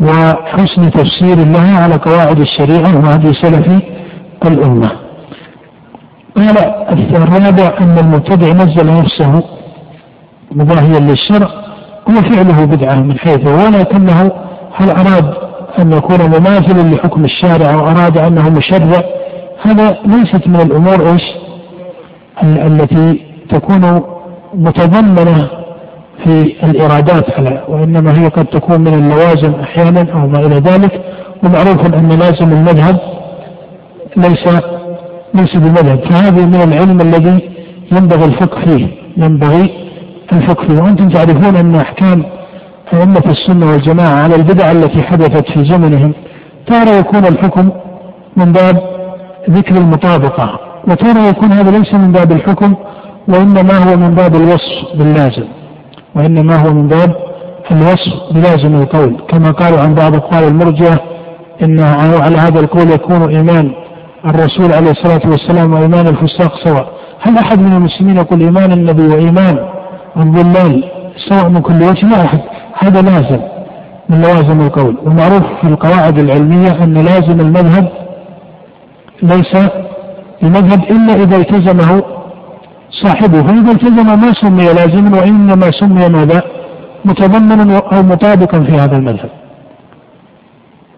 وحسن 0.00 0.90
تفسير 0.90 1.36
لها 1.36 1.82
على 1.82 1.94
قواعد 1.94 2.40
الشريعة 2.40 2.96
وهدي 3.04 3.32
سلف 3.34 3.82
الأمة. 4.46 5.01
قال 6.36 6.58
الرابع 7.16 7.78
أن 7.80 7.98
المبتدع 7.98 8.52
نزل 8.52 8.86
نفسه 8.86 9.42
مضاهيا 10.52 11.00
للشرع 11.00 11.48
هو 12.08 12.14
فعله 12.14 12.64
بدعة 12.64 12.94
من 12.94 13.18
حيث 13.18 13.46
ولكنه 13.46 14.32
هل 14.74 14.90
أراد 14.90 15.34
أن 15.78 15.92
يكون 15.92 16.20
مماثلا 16.20 16.94
لحكم 16.94 17.24
الشارع 17.24 17.74
أو 17.74 17.80
أراد 17.80 18.18
أنه 18.18 18.50
مشرع؟ 18.50 19.02
هذا 19.62 19.98
ليست 20.06 20.48
من 20.48 20.60
الأمور 20.60 21.12
إيش؟ 21.12 21.22
التي 22.42 23.20
تكون 23.48 24.02
متضمنة 24.54 25.48
في 26.24 26.54
الإرادات 26.64 27.30
على 27.38 27.64
وإنما 27.68 28.18
هي 28.18 28.28
قد 28.28 28.46
تكون 28.46 28.80
من 28.80 28.94
اللوازم 28.94 29.54
أحيانا 29.60 30.12
أو 30.12 30.26
ما 30.26 30.38
إلى 30.38 30.54
ذلك. 30.54 31.00
ومعروف 31.42 31.86
أن 31.86 32.08
لازم 32.08 32.52
المذهب 32.52 32.98
ليس 34.16 34.62
ليس 35.34 35.56
بمذهب. 35.56 36.00
فهذا 36.10 36.46
من 36.46 36.54
العلم 36.54 37.00
الذي 37.00 37.50
ينبغي 37.92 38.24
الفقه 38.24 38.60
فيه 38.60 38.86
ينبغي 39.16 39.70
الفقه 40.32 40.66
فيه. 40.66 40.82
وأنتم 40.82 41.08
تعرفون 41.08 41.56
أن 41.56 41.74
أحكام 41.74 42.24
أئمة 42.92 43.22
السنة 43.26 43.70
والجماعة 43.70 44.22
على 44.22 44.34
البدع 44.34 44.70
التي 44.70 45.02
حدثت 45.02 45.50
في 45.52 45.64
زمنهم 45.64 46.14
تارة 46.66 46.90
يكون 46.90 47.26
الحكم 47.26 47.70
من 48.36 48.52
باب 48.52 48.82
ذكر 49.50 49.76
المطابقة. 49.76 50.60
وتارة 50.88 51.28
يكون 51.28 51.52
هذا 51.52 51.78
ليس 51.78 51.94
من 51.94 52.12
باب 52.12 52.32
الحكم 52.32 52.74
وإنما 53.28 53.78
هو 53.78 53.96
من 53.96 54.14
باب 54.14 54.36
الوصف 54.36 54.96
باللازم. 54.98 55.44
وإنما 56.14 56.56
هو 56.56 56.72
من 56.72 56.88
باب 56.88 57.16
الوصف 57.70 58.32
بلازم 58.34 58.74
القول. 58.74 59.16
كما 59.28 59.50
قالوا 59.50 59.80
عن 59.80 59.94
بعض 59.94 60.14
أقوال 60.14 60.44
المرجئة 60.44 61.00
إن 61.62 61.80
على 61.80 62.36
هذا 62.36 62.60
القول 62.60 62.90
يكون 62.90 63.36
إيمان. 63.36 63.72
الرسول 64.26 64.72
عليه 64.72 64.90
الصلاة 64.90 65.20
والسلام 65.30 65.72
وإيمان 65.72 66.06
الفساق 66.06 66.52
سواء. 66.64 66.92
هل 67.20 67.38
أحد 67.38 67.58
من 67.58 67.72
المسلمين 67.72 68.16
يقول 68.16 68.40
إيمان 68.40 68.72
النبي 68.72 69.02
وإيمان 69.02 69.58
الضلال 70.16 70.84
سواء 71.28 71.48
من 71.48 71.60
كل 71.60 71.82
وجه؟ 71.82 72.06
لا 72.06 72.24
أحد. 72.24 72.40
هذا 72.78 73.02
لازم 73.02 73.40
من 74.08 74.20
لوازم 74.20 74.60
القول. 74.60 74.96
ومعروف 75.06 75.42
في 75.60 75.66
القواعد 75.66 76.18
العلمية 76.18 76.84
أن 76.84 76.94
لازم 76.94 77.40
المذهب 77.40 77.88
ليس 79.22 79.56
المذهب 80.42 80.82
إلا 80.90 81.14
إذا 81.14 81.36
التزمه 81.36 82.02
صاحبه. 82.90 83.42
فإذا 83.42 83.72
التزم 83.72 84.06
ما 84.06 84.32
سمي 84.32 84.64
لازما 84.64 85.18
وإنما 85.18 85.70
سمي 85.70 86.08
ماذا؟ 86.08 86.42
متضمنا 87.04 87.78
أو 87.78 88.02
مطابقا 88.02 88.60
في 88.60 88.72
هذا 88.72 88.96
المذهب. 88.96 89.30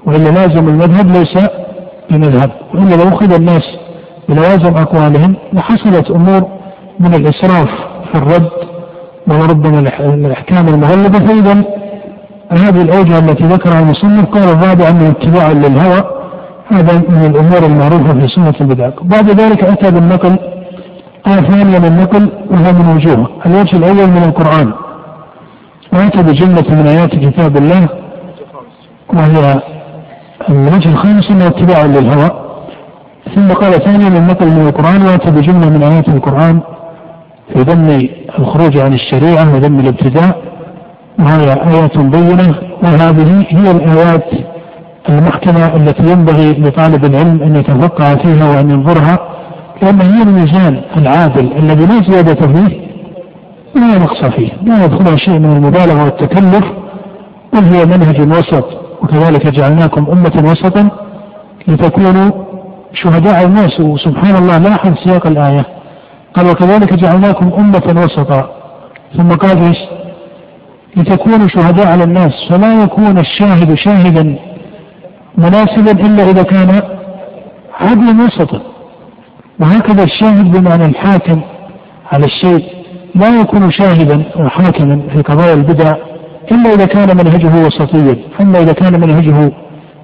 وإلا 0.07 0.29
لازم 0.29 0.69
المذهب 0.69 1.07
ليس 1.07 1.49
بمذهب 2.11 2.51
وإلا 2.75 2.95
لو 2.95 3.09
أخذ 3.09 3.33
الناس 3.35 3.63
بلوازم 4.29 4.77
أقوالهم 4.77 5.37
لحصلت 5.53 6.11
أمور 6.11 6.49
من 7.01 7.15
الإسراف 7.15 7.69
في 8.13 8.19
الرد 8.19 8.51
وربما 9.29 9.79
الأحكام 9.99 10.69
المغلبة. 10.69 11.19
فإذا 11.19 11.65
هذه 12.51 12.83
الأوجه 12.83 13.19
التي 13.19 13.45
ذكرها 13.45 13.81
المصنف 13.81 14.27
قال 14.27 14.43
الرابع 14.43 14.89
أنه 14.89 15.09
اتباع 15.09 15.53
للهوى. 15.53 16.05
هذا 16.69 17.03
من 17.09 17.25
الأمور 17.25 17.67
المعروفة 17.67 18.21
في 18.21 18.29
سنة 18.29 18.55
البدع. 18.61 18.91
بعد 19.03 19.31
ذلك 19.41 19.65
أتى 19.65 19.91
بالنقل 19.91 20.39
ثانية 21.25 21.79
من 21.79 21.85
النقل 21.85 22.29
وهو 22.51 22.73
من 22.73 22.97
وجوه. 22.97 23.29
الوجه 23.47 23.77
الأول 23.77 24.11
من 24.11 24.23
القرآن. 24.25 24.73
وأتى 25.93 26.23
بجملة 26.23 26.65
من 26.71 26.87
آيات 26.87 27.11
كتاب 27.11 27.57
الله 27.57 27.89
وهي 29.15 29.61
الوجه 30.49 30.89
الخامس 30.89 31.31
أنه 31.31 31.47
اتباع 31.47 31.85
للهوى. 31.85 32.31
ثم 33.35 33.49
قال 33.49 33.73
ثانيا 33.73 34.09
من 34.09 34.17
النقل 34.17 34.47
من 34.47 34.67
القرآن 34.69 35.03
وأتى 35.03 35.31
بجملة 35.31 35.71
من 35.71 35.83
آيات 35.83 36.09
القرآن 36.09 36.61
في 37.53 37.59
ذم 37.61 38.09
الخروج 38.39 38.79
عن 38.79 38.93
الشريعة 38.93 39.55
وذم 39.55 39.81
الابتداء. 39.81 40.37
وهي 41.19 41.53
آيات 41.53 41.99
بينة؟ 41.99 42.55
وهذه 42.83 43.47
هي 43.49 43.71
الآيات 43.71 44.25
المحكمة 45.09 45.77
التي 45.77 46.13
ينبغي 46.13 46.53
لطالب 46.53 47.05
العلم 47.05 47.43
أن 47.43 47.57
يتفقه 47.57 48.15
فيها 48.17 48.51
وأن 48.51 48.71
ينظرها 48.71 49.19
لأن 49.83 50.01
هي 50.01 50.23
الميزان 50.23 50.81
العادل 50.97 51.53
الذي 51.59 51.87
لا 51.87 52.03
زيادة 52.11 52.35
فيه 52.47 52.81
ولا 53.77 53.99
نقص 53.99 54.25
فيه 54.25 54.49
لا 54.63 54.85
يدخلها 54.85 55.17
شيء 55.17 55.39
من 55.39 55.57
المبالغة 55.57 56.05
والتكلف 56.05 56.65
بل 57.53 57.65
هي 57.75 57.87
منهج 57.87 58.21
وسط 58.21 58.84
وكذلك 59.05 59.47
جعلناكم 59.47 60.07
أمة 60.13 60.51
وسطا 60.51 60.91
لتكونوا 61.69 62.31
شهداء 62.93 63.45
الناس. 63.45 63.81
وسبحان 63.81 64.37
الله 64.37 64.59
لاحظ 64.59 64.95
سياق 65.05 65.27
الآية. 65.27 65.67
قال 66.35 66.47
وكذلك 66.51 66.95
جعلناكم 66.95 67.53
أمة 67.59 68.03
وسطا. 68.05 68.51
ثم 69.17 69.29
قال 69.29 69.59
إيش؟ 69.59 69.79
لتكونوا 70.97 71.49
شهداء 71.49 71.87
على 71.87 72.05
الناس. 72.05 72.33
فلا 72.51 72.83
يكون 72.83 73.19
الشاهد 73.19 73.75
شاهدا 73.75 74.37
مناسبا 75.39 75.93
إلا 76.07 76.31
إذا 76.31 76.43
كان 76.43 76.83
عدلا 77.81 78.25
وسطا. 78.25 78.61
وهكذا 79.61 80.05
الشاهد 80.05 80.57
بمعنى 80.57 80.85
الحاكم 80.85 81.41
على 82.13 82.25
الشيء. 82.25 82.65
لا 83.15 83.41
يكون 83.41 83.71
شاهدا 83.71 84.23
وحاكما 84.37 85.03
في 85.13 85.23
قضايا 85.23 85.55
البدع. 85.55 85.93
إلا 86.53 86.71
إذا 86.71 86.87
كان 86.87 87.17
منهجه 87.17 87.67
وسطيا 87.67 88.17
أما 88.41 88.59
إذا 88.59 88.73
كان 88.73 89.01
منهجه 89.01 89.53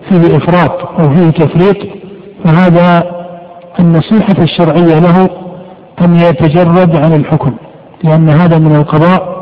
فيه 0.08 0.36
إفراط 0.36 1.00
أو 1.00 1.10
فيه 1.10 1.30
تفريط 1.30 1.76
فهذا 2.44 3.04
النصيحة 3.80 4.34
الشرعية 4.38 4.98
له 4.98 5.28
أن 6.00 6.16
يتجرد 6.16 6.96
عن 6.96 7.12
الحكم 7.12 7.52
لأن 8.04 8.28
هذا 8.28 8.58
من 8.58 8.76
القضاء 8.76 9.40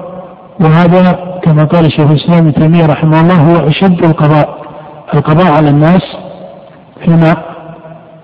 وهذا 0.60 1.18
كما 1.42 1.64
قال 1.64 1.92
شيخ 1.92 2.10
الإسلام 2.10 2.38
ابن 2.38 2.54
تيمية 2.54 2.86
رحمه 2.86 3.20
الله 3.20 3.34
هو 3.34 3.68
أشد 3.68 4.04
القضاء 4.04 4.58
القضاء 5.14 5.52
على 5.52 5.70
الناس 5.70 6.02
فيما 7.04 7.36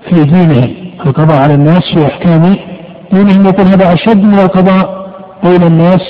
في 0.09 0.25
دينهم 0.25 0.75
القضاء 1.07 1.43
على 1.43 1.55
الناس 1.55 1.83
في 1.95 2.07
أحكام 2.07 2.57
دينهم 3.13 3.47
يقول 3.47 3.67
هذا 3.67 3.93
أشد 3.93 4.25
من 4.25 4.39
القضاء 4.39 5.07
بين 5.45 5.63
الناس 5.63 6.03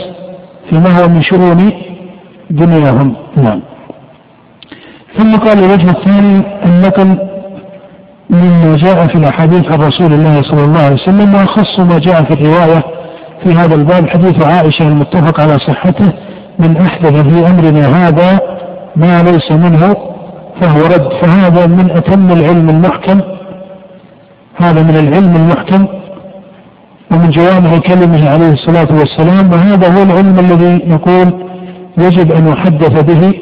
فيما 0.70 1.00
هو 1.00 1.08
من 1.08 1.22
شؤون 1.22 1.70
دنياهم. 2.50 3.16
نعم. 3.36 3.60
ثم 5.18 5.36
قال 5.36 5.58
الوجه 5.58 5.90
الثاني 5.90 6.42
النقل 6.66 7.18
مما 8.30 8.76
جاء 8.76 9.06
في 9.06 9.14
الأحاديث 9.14 9.72
عن 9.72 9.78
رسول 9.78 10.12
الله 10.12 10.42
صلى 10.42 10.64
الله 10.64 10.80
عليه 10.80 10.94
وسلم 10.94 11.34
وأخص 11.34 11.80
ما 11.80 11.98
جاء 11.98 12.24
في 12.24 12.30
الرواية 12.30 12.84
في 13.44 13.52
هذا 13.52 13.74
الباب 13.74 14.08
حديث 14.08 14.46
عائشة 14.46 14.88
المتفق 14.88 15.40
على 15.40 15.58
صحته 15.58 16.12
من 16.58 16.76
أحدث 16.76 17.12
في 17.12 17.50
أمرنا 17.50 18.08
هذا 18.08 18.40
ما 18.96 19.22
ليس 19.22 19.52
منه 19.52 19.96
فهو 20.60 20.80
رد. 20.80 21.12
فهذا 21.22 21.66
من 21.66 21.90
أتم 21.90 22.32
العلم 22.32 22.68
المحكم. 22.68 23.20
هذا 24.56 24.82
من 24.82 24.96
العلم 24.96 25.36
المحكم 25.36 25.86
ومن 27.10 27.30
جوامع 27.30 27.78
كلمه 27.78 28.30
عليه 28.30 28.52
الصلاة 28.52 28.88
والسلام. 28.90 29.52
وهذا 29.52 29.88
هو 29.98 30.02
العلم 30.02 30.38
الذي 30.38 30.82
نقول 30.86 31.44
يجب 31.98 32.32
أن 32.32 32.48
يحدث 32.48 33.04
به 33.04 33.34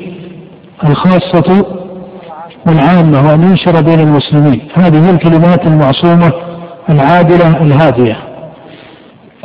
الخاصة 0.84 1.66
والعامة 2.66 3.28
وأن 3.28 3.42
ينشر 3.42 3.80
بين 3.80 4.00
المسلمين. 4.00 4.68
هذه 4.74 5.10
الكلمات 5.10 5.66
المعصومة 5.66 6.32
العادلة 6.90 7.62
الهادية. 7.62 8.16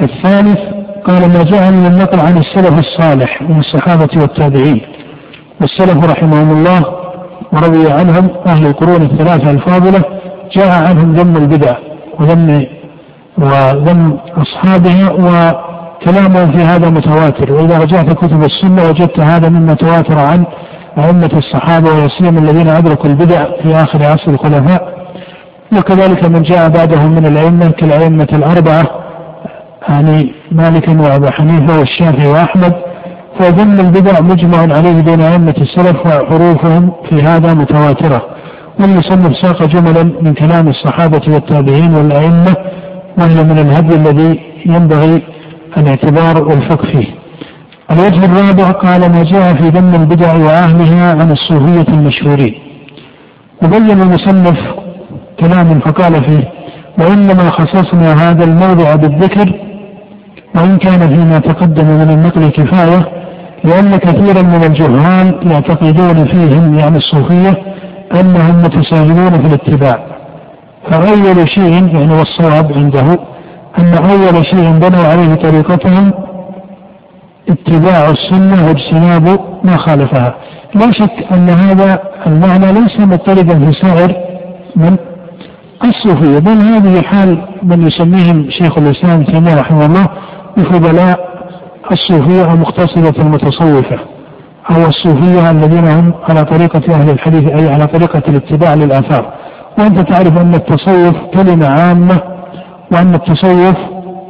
الثالث 0.01 0.59
قال 1.05 1.21
ما 1.21 1.43
جاء 1.43 1.71
من 1.71 1.85
النقل 1.85 2.19
عن 2.19 2.37
السلف 2.37 2.79
الصالح 2.79 3.41
من 3.41 3.59
الصحابة 3.59 4.09
والتابعين 4.21 4.81
والسلف 5.61 6.11
رحمهم 6.11 6.51
الله 6.51 6.81
ورضي 7.53 7.91
عنهم 7.91 8.29
أهل 8.47 8.65
القرون 8.65 9.01
الثلاثة 9.01 9.51
الفاضلة 9.51 10.03
جاء 10.51 10.83
عنهم 10.87 11.13
ذم 11.13 11.37
البدع 11.37 11.77
وذم 12.19 12.65
وذم 13.37 14.17
أصحابها 14.37 15.11
وكلامهم 16.01 16.51
في 16.51 16.57
هذا 16.57 16.89
متواتر. 16.89 17.53
وإذا 17.53 17.77
رجعت 17.77 18.09
كتب 18.09 18.43
السنة 18.43 18.89
وجدت 18.89 19.19
هذا 19.19 19.49
مما 19.49 19.73
تواتر 19.73 20.19
عن 20.19 20.45
أئمة 20.97 21.29
الصحابة 21.33 21.89
ويسلم 21.89 22.37
الذين 22.37 22.67
أدركوا 22.67 23.09
البدع 23.09 23.45
في 23.63 23.75
آخر 23.75 24.03
عصر 24.03 24.31
الخلفاء. 24.31 24.97
وكذلك 25.77 26.25
من 26.25 26.41
جاء 26.41 26.69
بعدهم 26.69 27.11
من 27.11 27.25
الأئمة 27.25 27.69
كالأئمة 27.71 28.27
الأربعة 28.33 28.83
يعني 29.89 30.33
مالك 30.51 30.87
وأبو 30.87 31.27
حنيفة 31.27 31.79
والشافعي 31.79 32.27
وأحمد. 32.27 32.73
فظن 33.39 33.79
البدع 33.79 34.21
مجمع 34.21 34.75
عليه 34.77 35.01
بين 35.01 35.21
أئمة 35.21 35.55
السلف 35.57 36.05
وحروفهم 36.05 36.91
في 37.09 37.23
هذا 37.23 37.53
متواترة. 37.53 38.21
والمصنف 38.79 39.37
ساق 39.37 39.63
جملا 39.63 40.03
من 40.21 40.33
كلام 40.33 40.67
الصحابة 40.67 41.21
والتابعين 41.33 41.95
والأئمة 41.95 42.55
وهي 43.17 43.43
من 43.43 43.57
الهدي 43.59 43.95
الذي 43.95 44.39
ينبغي 44.65 45.23
الاعتبار 45.77 46.43
والفقه 46.43 46.87
فيه. 46.87 47.07
الوجه 47.91 48.25
الرابع 48.25 48.71
قال 48.71 49.01
ما 49.11 49.23
جاء 49.23 49.53
في 49.53 49.69
ذم 49.69 49.95
البدع 49.95 50.33
وأهلها 50.33 51.11
عن 51.11 51.31
الصوفية 51.31 51.93
المشهورين. 51.93 52.53
وبين 53.63 54.01
المصنف 54.01 54.59
كلام 55.39 55.79
فقال 55.79 56.23
فيه 56.23 56.51
وإنما 56.99 57.49
خصصنا 57.49 58.29
هذا 58.29 58.43
الموضع 58.43 58.95
بالذكر 58.95 59.53
وإن 60.55 60.77
كان 60.77 60.99
فيما 60.99 61.39
تقدم 61.39 61.85
من 61.85 62.09
النقل 62.09 62.49
كفاية 62.49 63.07
لأن 63.63 63.97
كثيرا 63.97 64.41
من 64.41 64.63
الجهال 64.63 65.51
يعتقدون 65.51 66.25
فيهم 66.25 66.79
يعني 66.79 66.97
الصوفية 66.97 67.57
أنهم 68.19 68.57
متساهلون 68.57 69.31
في 69.31 69.47
الاتباع. 69.47 70.05
فاول 70.91 71.49
شيء 71.49 71.73
يعني 71.93 72.13
والصواب 72.13 72.73
عنده. 72.73 73.19
أن 73.79 73.93
أول 73.93 74.45
شيء 74.45 74.71
بنوا 74.71 75.07
عليه 75.07 75.35
طريقتهم 75.35 76.11
اتباع 77.49 78.09
السنة 78.09 78.67
واجتناب 78.67 79.39
ما 79.63 79.77
خالفها. 79.77 80.35
لا 80.75 80.91
شك 80.91 81.31
أن 81.31 81.49
هذا 81.49 81.99
المعنى 82.27 82.71
ليس 82.73 82.99
مضطربا 82.99 83.59
في 83.59 83.71
سائر 83.81 84.15
من 84.75 84.97
الصوفية 85.83 86.39
بل 86.39 86.57
هذه 86.61 87.01
حال 87.01 87.47
من 87.63 87.87
يسميهم 87.87 88.49
شيخ 88.49 88.77
الإسلام 88.77 89.23
تيمية 89.23 89.55
رحمه 89.55 89.85
الله 89.85 90.07
بفضلاء 90.57 91.19
الصوفية 91.91 92.43
ومقتصدة 92.51 93.23
المتصوفة 93.23 93.99
أو 94.71 94.85
الصوفية 94.87 95.51
الذين 95.51 95.87
هم 95.87 96.13
على 96.29 96.43
طريقة 96.43 96.95
أهل 96.95 97.09
الحديث 97.09 97.49
أي 97.49 97.69
على 97.69 97.87
طريقة 97.87 98.23
الاتباع 98.27 98.73
للآثار. 98.73 99.33
وأنت 99.79 99.99
تعرف 99.99 100.41
أن 100.41 100.55
التصوف 100.55 101.15
كلمة 101.33 101.67
عامة 101.67 102.36
وأن 102.91 103.15
التصوف 103.15 103.75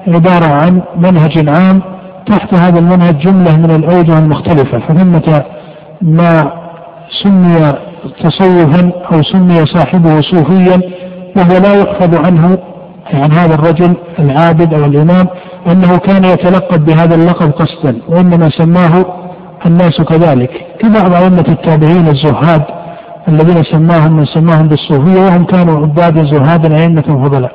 عبارة 0.07 0.45
عن 0.45 0.81
منهج 0.95 1.49
عام 1.49 1.81
تحت 2.25 2.53
هذا 2.53 2.79
المنهج 2.79 3.17
جملة 3.17 3.57
من 3.57 3.71
الأوجه 3.71 4.17
المختلفة 4.17 4.79
فثمة 4.79 5.43
ما 6.01 6.51
سمي 7.23 7.73
تصوفا 8.23 8.91
أو 9.11 9.23
سمي 9.23 9.65
صاحبه 9.65 10.21
صوفيا 10.21 10.81
وهو 11.37 11.57
لا 11.63 11.73
يحفظ 11.73 12.25
عنه 12.25 12.57
عن 13.13 13.31
هذا 13.31 13.55
الرجل 13.55 13.95
العابد 14.19 14.73
أو 14.73 14.85
الإمام 14.85 15.27
أنه 15.67 15.97
كان 15.97 16.23
يتلقب 16.23 16.85
بهذا 16.85 17.15
اللقب 17.15 17.51
قصدا 17.51 18.01
وإنما 18.09 18.49
سماه 18.49 19.05
الناس 19.65 20.01
كذلك. 20.01 20.51
كبعض 20.79 21.13
أئمة 21.13 21.45
التابعين 21.49 22.07
الزهاد 22.07 22.63
الذين 23.27 23.63
سماهم 23.63 24.17
من 24.17 24.25
سماهم 24.25 24.67
بالصوفية 24.67 25.21
وهم 25.21 25.45
كانوا 25.45 25.79
عبادا 25.79 26.23
زهادا 26.23 26.77
أئمة 26.83 27.25
فضلاء. 27.25 27.51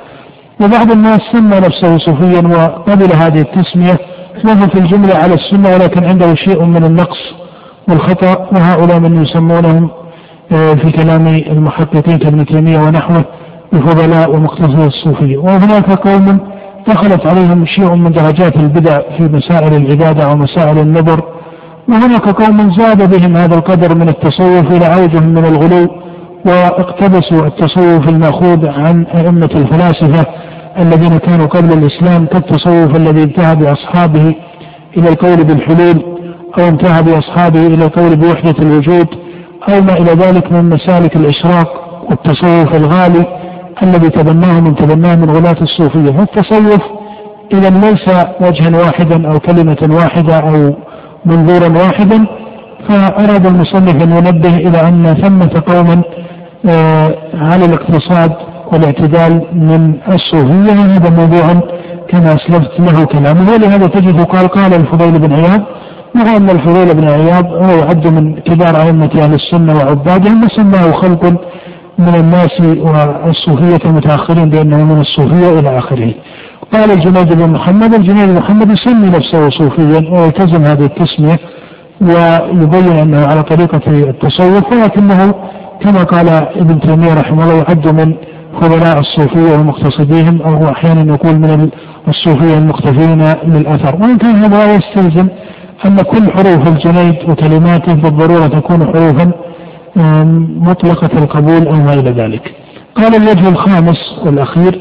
وبعض 0.60 0.90
الناس 0.90 1.20
سمى 1.32 1.56
نفسه 1.56 1.98
صوفيا 1.98 2.42
وقبل 2.48 3.14
هذه 3.14 3.40
التسمية 3.40 3.98
وهو 4.44 4.68
في 4.68 4.78
الجملة 4.78 5.14
على 5.14 5.34
السنة 5.34 5.74
ولكن 5.74 6.04
عنده 6.04 6.34
شيء 6.34 6.64
من 6.64 6.84
النقص 6.84 7.18
والخطأ 7.88 8.48
وهؤلاء 8.52 9.00
من 9.00 9.22
يسمونهم 9.22 9.90
آه، 10.52 10.74
في 10.74 10.90
كلام 10.90 11.26
المحققين 11.26 12.18
كابن 12.18 12.46
تيمية 12.46 12.78
ونحوه 12.78 13.24
بفضلاء 13.72 14.36
ومقتصد 14.36 14.80
الصوفية. 14.80 15.36
وهناك 15.38 15.90
قوم 16.08 16.38
دخلت 16.88 17.26
عليهم 17.26 17.66
شيء 17.66 17.94
من 17.94 18.12
درجات 18.12 18.56
البدع 18.56 19.00
في 19.18 19.22
مسائل 19.22 19.74
العبادة 19.74 20.28
ومسائل 20.28 20.78
النظر 20.78 21.22
وهناك 21.88 22.28
قوم 22.28 22.74
زاد 22.78 23.16
بهم 23.16 23.36
هذا 23.36 23.54
القدر 23.54 23.94
من 23.94 24.08
التصوف 24.08 24.72
إلى 24.72 24.84
عوجه 24.84 25.20
من 25.20 25.44
الغلو 25.44 26.01
واقتبسوا 26.46 27.46
التصوف 27.46 28.08
المأخوذ 28.08 28.68
عن 28.68 29.06
أئمة 29.06 29.50
الفلاسفة 29.54 30.26
الذين 30.78 31.18
كانوا 31.18 31.46
قبل 31.46 31.72
الإسلام 31.78 32.26
كالتصوف 32.26 32.96
الذي 32.96 33.22
انتهى 33.22 33.56
بأصحابه 33.56 34.34
إلى 34.96 35.08
القول 35.08 35.44
بالحلول 35.44 36.02
أو 36.58 36.68
انتهى 36.68 37.02
بأصحابه 37.02 37.66
إلى 37.66 37.84
القول 37.84 38.16
بوحدة 38.16 38.54
الوجود 38.58 39.06
أو 39.68 39.80
ما 39.80 39.92
إلى 39.92 40.12
ذلك 40.12 40.52
من 40.52 40.64
مسالك 40.64 41.16
الإشراق 41.16 41.68
والتصوف 42.10 42.74
الغالي 42.74 43.26
الذي 43.82 44.08
تبناه 44.10 44.60
من 44.60 44.74
تبناه 44.74 45.14
من 45.16 45.30
غلاة 45.30 45.56
الصوفية. 45.62 46.10
فالتصوف 46.10 46.82
إذا 47.52 47.70
ليس 47.70 48.08
وجها 48.40 48.84
واحدا 48.84 49.28
أو 49.32 49.38
كلمة 49.38 49.96
واحدة 49.96 50.38
أو 50.38 50.74
منظورا 51.26 51.68
واحدا 51.68 52.26
فأراد 52.88 53.46
المصنف 53.46 54.02
أن 54.02 54.10
ينبه 54.10 54.56
إلى 54.56 54.88
أن 54.88 55.14
ثمة 55.14 55.62
قوما 55.66 56.02
على 57.34 57.64
الاقتصاد 57.64 58.32
والاعتدال 58.72 59.42
من 59.54 59.94
الصوفية. 60.12 60.72
هذا 60.72 61.10
موضوع 61.10 61.60
كما 62.08 62.34
أسلفت 62.34 62.80
له 62.80 63.04
كلامه. 63.04 63.52
ولهذا 63.52 63.86
تجد 63.86 64.20
قال 64.22 64.48
قال 64.48 64.74
الفضيل 64.74 65.18
بن 65.18 65.32
عياض 65.32 65.60
مع 66.14 66.36
أن 66.36 66.50
الفضيل 66.50 66.94
بن 66.94 67.08
عياض 67.08 67.46
هو 67.46 67.78
يعد 67.78 68.06
من 68.06 68.34
كبار 68.40 68.82
أئمة 68.82 69.10
أهل 69.14 69.34
السنة 69.34 69.74
وعبادهم 69.76 70.44
وسماه 70.44 70.92
خلق 70.92 71.24
من 71.98 72.14
الناس 72.14 72.60
والصوفية 72.60 73.90
المتأخرين 73.90 74.50
بأنه 74.50 74.84
من 74.84 75.00
الصوفية 75.00 75.58
إلى 75.58 75.78
آخره. 75.78 76.14
قال 76.72 76.90
الجنيد 76.90 77.34
بن 77.34 77.50
محمد 77.50 77.94
الجنيد 77.94 78.28
بن 78.28 78.34
محمد 78.34 78.70
يسمي 78.70 79.06
نفسه 79.08 79.50
صوفيا 79.50 80.10
ويلتزم 80.10 80.64
هذه 80.64 80.84
التسمية 80.84 81.38
ويبين 82.00 82.96
أنه 82.96 83.26
على 83.26 83.42
طريقة 83.42 83.80
التصوف 83.88 84.72
ولكنه 84.72 85.34
كما 85.82 86.02
قال 86.02 86.28
ابن 86.56 86.80
تيمية 86.80 87.14
رحمه 87.14 87.44
الله 87.44 87.54
يعد 87.54 87.88
من 87.88 88.14
فضلاء 88.60 88.98
الصوفية 88.98 89.58
ومقتصديهم 89.58 90.42
أو 90.42 90.70
أحيانا 90.70 91.14
يقول 91.14 91.34
من 91.38 91.70
الصوفية 92.08 92.58
المختفين 92.58 93.22
للأثر 93.44 93.96
وإن 94.02 94.18
كان 94.18 94.34
هذا 94.34 94.74
يستلزم 94.74 95.28
أن 95.86 95.96
كل 95.96 96.30
حروف 96.30 96.68
الجنيد 96.68 97.16
وكلماته 97.30 97.94
بالضرورة 97.94 98.46
تكون 98.46 98.86
حروفا 98.86 99.32
مطلقة 100.60 101.18
القبول 101.18 101.66
أو 101.66 101.74
ما 101.74 101.94
إلى 101.94 102.10
ذلك. 102.10 102.54
قال 102.94 103.14
الوجه 103.14 103.48
الخامس 103.48 103.98
والأخير 104.26 104.80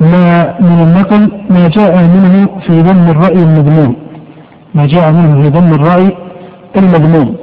ما 0.00 0.54
من 0.60 0.82
النقل 0.82 1.30
ما 1.50 1.68
جاء 1.68 1.96
منه 1.96 2.48
في 2.66 2.80
ذم 2.80 3.10
الرأي 3.10 3.42
المذموم. 3.42 3.96
ما 4.74 4.86
جاء 4.86 5.12
منه 5.12 5.42
في 5.42 5.48
ذم 5.48 5.74
الرأي 5.74 6.16
المذموم. 6.76 7.36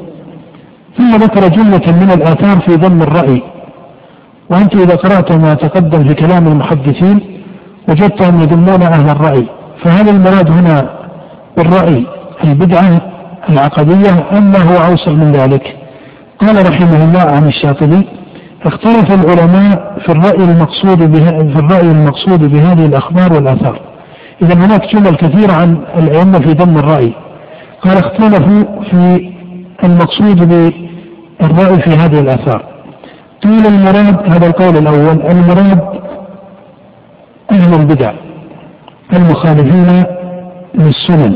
ثم 0.97 1.15
ذكر 1.15 1.47
جملة 1.47 1.91
من 2.01 2.11
الآثار 2.11 2.59
في 2.59 2.73
ذم 2.73 3.01
الرأي 3.01 3.41
وأنت 4.49 4.75
إذا 4.75 4.95
قرأت 4.95 5.31
ما 5.31 5.53
تقدم 5.53 6.03
في 6.07 6.13
كلام 6.13 6.47
المحدثين 6.47 7.41
وجدتهم 7.89 8.41
يذمون 8.41 8.81
أهل 8.81 9.09
الرأي 9.09 9.47
فهل 9.83 10.09
المراد 10.09 10.51
هنا 10.51 10.89
بالرأي 11.57 12.05
البدعة 12.43 13.01
العقدية 13.49 14.37
أم 14.37 14.55
هو 14.55 14.75
أوسع 14.91 15.11
من 15.11 15.31
ذلك؟ 15.31 15.75
قال 16.39 16.69
رحمه 16.69 17.03
الله 17.03 17.35
عن 17.35 17.47
الشاطبي 17.47 18.07
اختلف 18.65 19.11
العلماء 19.11 19.97
في 20.05 20.11
الرأي 20.11 20.43
المقصود 20.43 21.15
في 21.15 21.59
الرأي 21.59 21.91
المقصود 21.91 22.51
بهذه 22.51 22.85
الأخبار 22.85 23.33
والآثار. 23.33 23.79
إذا 24.41 24.53
هناك 24.53 24.95
جمل 24.95 25.15
كثيرة 25.15 25.53
عن 25.53 25.77
الأئمة 25.97 26.39
في 26.39 26.51
ذم 26.51 26.77
الرأي. 26.77 27.13
قال 27.81 27.97
اختلفوا 27.97 28.83
في 28.91 29.31
المقصود 29.83 30.39
بالرأي 30.39 31.81
في 31.81 31.89
هذه 31.89 32.19
الآثار. 32.19 32.65
قيل 33.43 33.65
المراد 33.65 34.31
هذا 34.31 34.47
القول 34.47 34.77
الأول 34.77 35.21
المراد 35.31 35.79
أهل 37.51 37.73
البدع 37.73 38.13
المخالفين 39.13 40.03
للسنن 40.75 41.35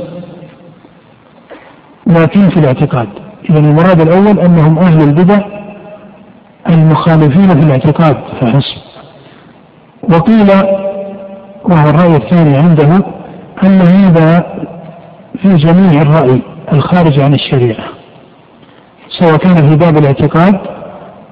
لكن 2.08 2.50
في 2.50 2.58
الاعتقاد. 2.58 3.08
إذا 3.50 3.60
المراد 3.60 4.02
الأول 4.02 4.40
أنهم 4.40 4.80
أهل 4.80 5.02
البدع 5.04 5.40
المخالفين 6.70 7.48
في 7.48 7.66
الاعتقاد 7.66 8.18
فحسب. 8.42 8.82
وقيل 10.04 10.50
وهو 11.64 11.90
الرأي 11.90 12.16
الثاني 12.16 12.58
عنده 12.58 12.96
أن 13.64 13.82
هذا 13.82 14.46
في 15.42 15.56
جميع 15.56 16.02
الرأي 16.02 16.42
الخارج 16.74 17.20
عن 17.20 17.34
الشريعة. 17.34 17.86
سواء 19.20 19.38
كان 19.38 19.56
في 19.56 19.76
باب 19.76 19.98
الاعتقاد 19.98 20.56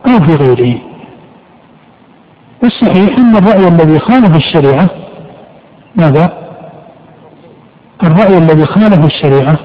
أو 0.07 0.19
في 0.25 0.35
غيره 0.35 0.79
والصحيح 2.63 3.17
أن 3.17 3.35
الرأي 3.35 3.67
الذي 3.67 3.99
خالف 3.99 4.35
الشريعة 4.35 4.89
ماذا؟ 5.95 6.33
الرأي 8.03 8.37
الذي 8.37 8.65
خالف 8.65 9.05
الشريعة 9.05 9.57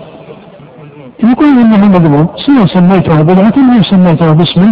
يقول 1.24 1.46
إنه 1.46 1.88
مذموم 1.88 2.28
سواء 2.46 2.66
سميته 2.66 3.22
بدعة 3.22 3.54
أو 3.76 3.82
سميته 3.82 4.32
باسم 4.32 4.70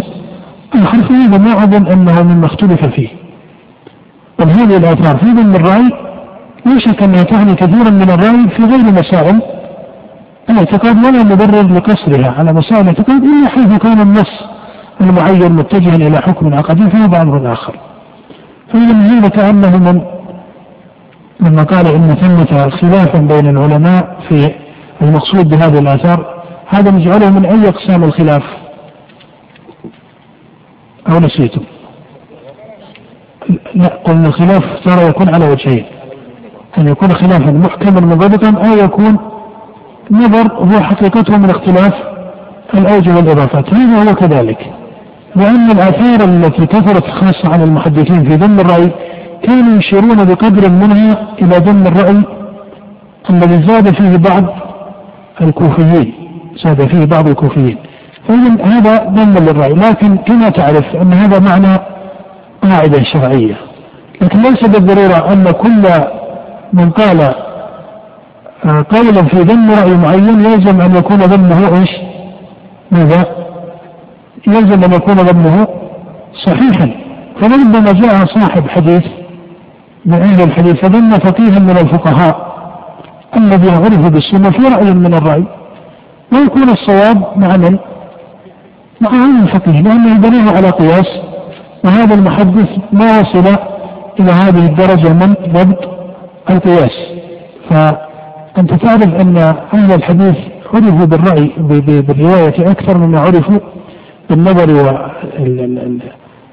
آخر 0.73 0.97
فهذا 0.97 1.37
ما 1.37 1.63
اظن 1.63 1.87
أنه 1.87 2.23
مما 2.23 2.45
اختلف 2.45 2.85
فيه. 2.85 3.07
بل 4.39 4.49
هذه 4.49 4.77
الآثار 4.77 5.17
في 5.17 5.25
ضمن 5.25 5.55
الرأي 5.55 5.89
لا 6.65 6.79
شك 6.79 7.03
أنها 7.03 7.23
تعني 7.23 7.55
كثيرا 7.55 7.89
من 7.89 8.09
الرأي 8.09 8.49
في 8.49 8.63
غير 8.63 8.93
مسائل 8.93 9.41
الاعتقاد 10.49 11.05
ولا 11.05 11.23
مبرر 11.23 11.67
لقصرها 11.75 12.31
على 12.31 12.53
مسائل 12.53 12.81
الاعتقاد 12.81 13.23
الا 13.23 13.49
حيث 13.49 13.77
كان 13.79 14.01
النص 14.01 14.31
المعين 15.01 15.51
متجها 15.51 15.95
إلى 15.95 16.17
حكم 16.17 16.53
عقدي 16.53 16.89
فهذا 16.89 17.21
أمر 17.21 17.53
آخر. 17.53 17.75
فاذا 18.73 18.93
هذا 18.93 19.27
كأنه 19.27 19.77
من 19.77 20.01
لما 21.39 21.63
قال 21.63 21.87
إن 21.87 22.15
ثمة 22.15 22.69
خلافا 22.69 23.19
بين 23.19 23.47
العلماء 23.47 24.17
في 24.29 24.51
المقصود 25.01 25.49
بهذه 25.49 25.79
الآثار 25.79 26.43
هذا 26.67 26.91
نجعله 26.91 27.29
من 27.29 27.45
أي 27.45 27.69
أقسام 27.69 28.03
الخلاف؟ 28.03 28.43
أو 31.09 31.19
نسيتم؟ 31.19 31.61
لا 33.75 33.87
قلنا 33.87 34.27
الخلاف 34.27 34.63
ترى 34.85 35.09
يكون 35.09 35.33
على 35.33 35.49
وجهين. 35.49 35.85
أن 36.77 36.87
يكون 36.87 37.09
خلافا 37.09 37.51
محكما 37.51 37.99
منضبطا 37.99 38.49
أو 38.49 38.77
يكون 38.85 39.17
نظر 40.11 40.53
هو 40.53 40.83
حقيقته 40.83 41.37
من 41.37 41.49
اختلاف 41.49 41.93
الأوجه 42.73 43.15
والإضافات. 43.15 43.73
هذا 43.73 44.09
هو 44.09 44.15
كذلك؟ 44.15 44.73
لأن 45.35 45.71
الآثار 45.71 46.29
التي 46.29 46.65
كثرت 46.65 47.07
خاصة 47.07 47.53
عن 47.53 47.61
المحدثين 47.61 48.23
في 48.23 48.35
ذم 48.35 48.59
الرأي 48.59 48.91
كانوا 49.43 49.77
يشيرون 49.77 50.23
بقدر 50.25 50.69
منها 50.69 51.27
إلى 51.41 51.57
ذم 51.57 51.87
الرأي 51.87 52.23
الذي 53.29 53.67
زاد 53.67 53.95
فيه 53.95 54.17
بعض 54.17 54.43
الكوفيين 55.41 56.13
زاد 56.63 56.87
فيه 56.87 57.05
بعض 57.05 57.27
الكوفيين. 57.29 57.77
فإذا 58.27 58.65
هذا 58.65 58.97
ضمن 58.97 59.35
للرأي. 59.35 59.73
لكن 59.73 60.17
كما 60.17 60.49
تعرف 60.49 60.95
أن 60.95 61.13
هذا 61.13 61.39
معنى 61.39 61.79
قاعدة 62.63 63.03
شرعية. 63.03 63.55
لكن 64.21 64.41
ليس 64.41 64.65
بالضرورة 64.67 65.33
أن 65.33 65.51
كل 65.51 65.83
من 66.73 66.89
قال 66.89 67.33
قولا 68.65 69.23
في 69.23 69.37
ذم 69.37 69.71
رأي 69.71 69.97
معين 69.97 70.45
يلزم 70.45 70.81
أن 70.81 70.95
يكون 70.95 71.17
ذمه 71.17 71.79
إيش؟ 71.79 71.89
ماذا؟ 72.91 73.25
يلزم 74.47 74.83
أن 74.83 74.93
يكون 74.93 75.15
ذمه 75.15 75.67
صحيحا 76.45 76.91
فربما 77.41 77.91
جاء 77.91 78.25
صاحب 78.25 78.69
حديث 78.69 79.03
من 80.05 80.21
أهل 80.21 80.41
الحديث 80.41 80.75
فظن 80.75 81.09
فقيها 81.09 81.59
من 81.59 81.77
الفقهاء 81.77 82.47
الذين 83.37 83.73
عرفوا 83.73 84.09
بالسنة 84.09 84.49
في 84.49 84.75
رأي 84.75 84.93
من 84.93 85.13
الرأي 85.13 85.43
ويكون 86.33 86.69
الصواب 86.69 87.23
مع 87.35 87.57
من؟ 87.57 87.77
مع 89.01 89.09
علم 89.09 89.43
الفقيه 89.43 89.81
لأنه 89.81 90.15
يبنيه 90.15 90.51
على 90.51 90.69
قياس 90.69 91.07
وهذا 91.85 92.15
المحدث 92.15 92.69
ما 92.93 93.19
وصل 93.19 93.55
إلى 94.19 94.31
هذه 94.31 94.65
الدرجة 94.65 95.13
من 95.13 95.33
ضبط 95.53 95.79
القياس 96.49 96.91
فأنت 98.57 98.73
تعرف 98.73 99.15
أن 99.21 99.37
أهل 99.73 99.91
الحديث 99.91 100.35
عرفوا 100.73 101.05
بالرأي 101.05 101.51
بالرواية 102.01 102.71
أكثر 102.71 102.97
مما 102.97 103.19
عرفوا 103.19 103.59
بالنظر 104.29 104.73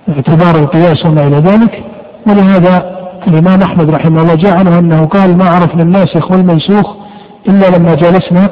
واعتبار 0.08 0.62
القياس 0.62 1.06
وما 1.06 1.26
إلى 1.26 1.36
ذلك. 1.36 1.82
ولهذا 2.26 2.96
الإمام 3.28 3.62
أحمد 3.62 3.90
رحمه 3.90 4.22
الله 4.22 4.34
جاء 4.34 4.56
عنه 4.58 4.78
أنه 4.78 5.06
قال 5.06 5.36
ما 5.36 5.44
عرفنا 5.44 5.82
الناسخ 5.82 6.30
والمنسوخ 6.30 6.94
إلا 7.48 7.76
لما 7.76 7.94
جالسنا 7.94 8.48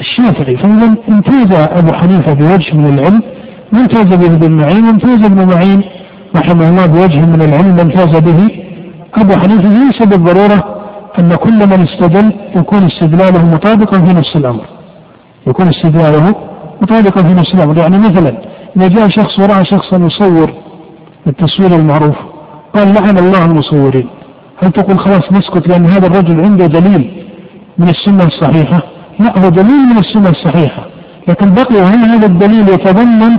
الشافعي. 0.00 0.56
فإذا 0.56 0.94
امتاز 1.08 1.68
أبو 1.78 1.92
حنيفة 1.92 2.32
بوجه 2.34 2.74
من 2.74 2.98
العلم 2.98 3.22
ما 3.72 3.80
امتاز 3.80 4.06
به 4.06 4.34
ابن 4.34 4.52
معين 4.52 4.84
وامتاز 4.84 5.24
ابن 5.24 5.46
معين 5.54 5.82
رحمه 6.36 6.68
الله 6.68 6.86
بوجه 6.86 7.26
من 7.26 7.42
العلم 7.42 7.80
امتاز 7.80 8.16
به 8.16 8.48
أبو 9.14 9.32
حنيفة. 9.32 9.68
ليس 9.68 10.02
بالضرورة 10.02 10.81
أن 11.18 11.34
كل 11.34 11.66
من 11.66 11.88
استدل 11.88 12.32
يكون 12.56 12.84
استدلاله 12.84 13.54
مطابقا 13.54 13.98
في 13.98 14.12
نفس 14.12 14.36
الأمر. 14.36 14.64
يكون 15.46 15.68
استدلاله 15.68 16.34
مطابقا 16.82 17.22
في 17.22 17.34
نفس 17.34 17.54
الأمر. 17.54 17.78
يعني 17.78 17.98
مثلا 17.98 18.38
إذا 18.76 18.88
جاء 18.88 19.08
شخص 19.08 19.38
ورأى 19.38 19.64
شخصا 19.64 19.96
يصور 19.96 20.52
التصوير 21.26 21.76
المعروف 21.76 22.16
قال 22.74 22.94
لعن 22.94 23.18
الله 23.18 23.44
المصورين. 23.44 24.08
هل 24.62 24.72
تقول 24.72 24.98
خلاص 24.98 25.32
نسكت 25.32 25.68
لأن 25.68 25.86
هذا 25.86 26.06
الرجل 26.06 26.40
عنده 26.40 26.66
دليل 26.66 27.24
من 27.78 27.88
السنة 27.88 28.24
الصحيحة؟ 28.24 28.82
لا 29.20 29.38
هو 29.38 29.48
دليل 29.48 29.86
من 29.90 29.98
السنة 29.98 30.28
الصحيحة. 30.30 30.86
لكن 31.28 31.54
بقي 31.54 31.80
هل 31.80 31.98
هذا 31.98 32.26
الدليل 32.26 32.68
يتضمن 32.68 33.38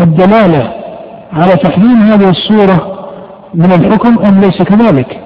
الدلالة 0.00 0.72
على 1.32 1.52
تحريم 1.52 1.96
هذه 1.96 2.30
الصورة 2.30 3.08
من 3.54 3.72
الحكم 3.72 4.18
أم 4.26 4.40
ليس 4.40 4.62
كذلك؟ 4.62 5.20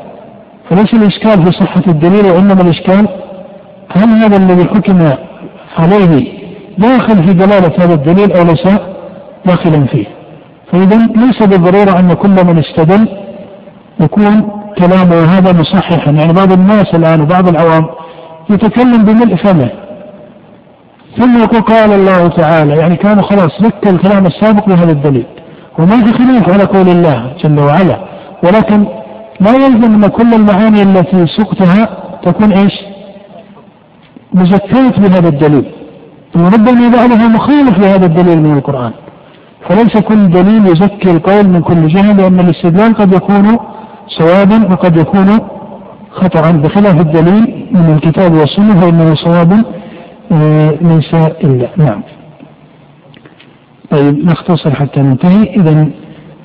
فليس 0.71 0.95
الإشكال 0.95 1.45
في 1.45 1.53
صحة 1.53 1.83
الدليل 1.89 2.31
وإنما 2.31 2.63
الإشكال 2.63 3.09
هل 3.97 4.09
هذا 4.09 4.37
الذي 4.37 4.65
حكم 4.65 5.11
عليه 5.79 6.37
داخل 6.79 7.25
في 7.27 7.33
دلالة 7.33 7.73
هذا 7.79 7.95
الدليل 7.95 8.33
أو 8.33 8.45
ليس 8.45 8.69
داخلا 9.47 9.87
فيه؟ 9.87 10.07
فإذا 10.73 10.97
ليس 11.17 11.43
بالضرورة 11.43 11.99
أن 11.99 12.13
كل 12.13 12.45
من 12.45 12.59
استدل 12.59 13.09
يكون 14.01 14.49
كلامه 14.79 15.25
هذا 15.25 15.61
مصححا. 15.61 16.11
يعني 16.11 16.33
بعض 16.33 16.53
الناس 16.53 16.95
الآن 16.95 17.21
وبعض 17.21 17.49
العوام 17.49 17.87
يتكلم 18.51 19.05
بملء 19.05 19.37
فمه. 19.37 19.71
ثم 21.19 21.39
يقول 21.39 21.61
قال 21.61 21.93
الله 21.93 22.29
تعالى 22.29 22.77
يعني 22.77 22.97
كان 22.97 23.23
خلاص 23.23 23.63
ذكر 23.63 23.91
الكلام 23.91 24.27
السابق 24.27 24.67
بهذا 24.67 24.93
الدليل. 24.93 25.27
وما 25.79 26.05
في 26.05 26.13
خلاف 26.13 26.53
على 26.53 26.65
قول 26.65 26.89
الله 26.89 27.33
جل 27.45 27.61
وعلا. 27.61 28.01
ولكن 28.45 28.87
لا 29.41 29.53
يلزم 29.55 29.95
أن 29.95 30.07
كل 30.07 30.35
المعاني 30.35 30.83
التي 30.83 31.27
سقتها 31.27 31.89
تكون 32.23 32.53
إيش؟ 32.53 32.73
مزكاة 34.35 34.91
بهذا 34.99 35.29
الدليل. 35.29 35.65
وربما 36.37 36.89
بعضها 36.89 37.29
مخالف 37.29 37.79
لهذا 37.79 38.07
الدليل 38.07 38.43
من 38.43 38.59
القرآن. 38.59 38.93
فليس 39.69 39.97
كل 39.99 40.31
دليل 40.31 40.67
يزكي 40.67 41.11
القول 41.11 41.49
من 41.49 41.61
كل 41.61 41.89
جهة 41.89 42.13
لأن 42.13 42.41
الاستدلال 42.41 42.95
قد 42.95 43.13
يكون 43.13 43.59
صوابا 44.09 44.73
وقد 44.73 44.97
يكون 44.97 45.39
خطأ 46.11 46.51
بخلاف 46.51 47.01
الدليل 47.01 47.67
من 47.73 47.93
الكتاب 47.95 48.33
والسنة 48.33 48.81
فإنه 48.81 49.15
صواب 49.15 49.65
آه، 50.33 50.71
ليس 50.81 51.15
إلا 51.45 51.69
نعم. 51.77 52.03
طيب 53.91 54.25
نختصر 54.27 54.75
حتى 54.75 55.01
ننتهي. 55.01 55.43
إذا 55.57 55.87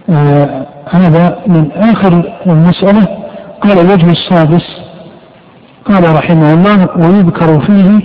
آه 0.10 0.68
هذا 0.90 1.40
من 1.48 1.72
آخر 1.72 2.24
المسألة. 2.48 3.08
قال 3.62 3.80
الوجه 3.80 4.12
السادس 4.12 4.66
قال 5.86 6.16
رحمه 6.16 6.54
الله 6.54 6.90
ويذكر 6.96 7.60
فيه 7.60 8.00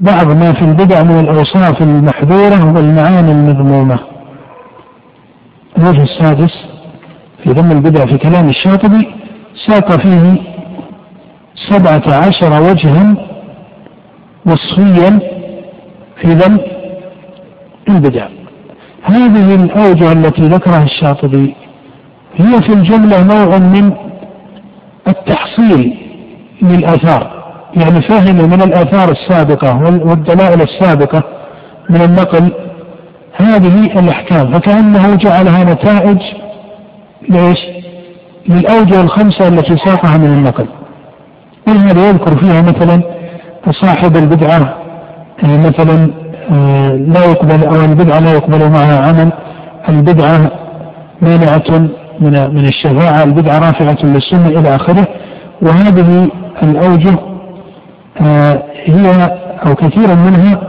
بعض 0.00 0.36
ما 0.36 0.52
في 0.52 0.62
البدع 0.62 1.02
من 1.02 1.20
الأوصاف 1.20 1.82
المحذورة 1.82 2.74
والمعاني 2.76 3.32
المذمومة. 3.32 3.98
الوجه 5.78 6.02
السادس 6.02 6.52
في 7.44 7.50
ذم 7.50 7.70
البدع 7.72 8.06
في 8.06 8.18
كلام 8.18 8.48
الشاطبي 8.48 9.08
ساق 9.66 10.00
فيه 10.00 10.36
سبعة 11.68 12.26
عشر 12.26 12.62
وجها 12.62 13.14
وصفيا 14.46 15.18
في 16.20 16.28
ذم 16.28 16.58
البدع. 17.88 18.28
هذه 19.02 19.54
الأوجه 19.54 20.12
التي 20.12 20.42
ذكرها 20.42 20.84
الشاطبي 20.84 21.54
هي 22.36 22.62
في 22.62 22.72
الجملة 22.72 23.22
نوع 23.22 23.58
من 23.58 23.92
التحصيل 25.08 25.98
للآثار. 26.62 27.36
يعني 27.76 28.02
فهم 28.02 28.36
من 28.36 28.62
الآثار 28.62 29.10
السابقة 29.12 29.76
والدلائل 30.06 30.60
السابقة 30.62 31.22
من 31.90 32.00
النقل 32.00 32.52
هذه 33.36 33.98
الأحكام. 33.98 34.52
فكأنه 34.52 35.14
جعلها 35.14 35.64
نتائج 35.64 36.18
ليش؟ 37.28 37.58
للأوجه 38.48 39.00
الخمسة 39.00 39.48
التي 39.48 39.76
ساقها 39.76 40.18
من 40.18 40.26
النقل. 40.26 40.66
ولهذا 41.68 42.08
يذكر 42.08 42.38
فيها 42.38 42.62
مثلا 42.62 43.02
صاحب 43.82 44.16
البدعة 44.16 44.74
مثلا 45.42 46.10
آه، 46.50 46.88
لا 46.88 47.24
يقبل 47.24 47.64
أو 47.64 47.84
البدعة 47.84 48.18
لا 48.18 48.32
يقبل 48.32 48.70
معها 48.70 49.08
عمل. 49.08 49.32
البدعة 49.88 50.50
مانعة 51.22 51.88
من 52.20 52.54
من 52.54 52.64
الشفاعة 52.64 53.22
البدعة 53.24 53.58
رافعة 53.58 53.96
للسنة 54.04 54.48
إلى 54.48 54.74
آخره 54.74 55.06
وهذه 55.62 56.28
الأوجه 56.62 57.16
آه، 58.20 58.62
هي 58.84 59.30
أو 59.66 59.74
كثيرا 59.74 60.14
منها 60.14 60.60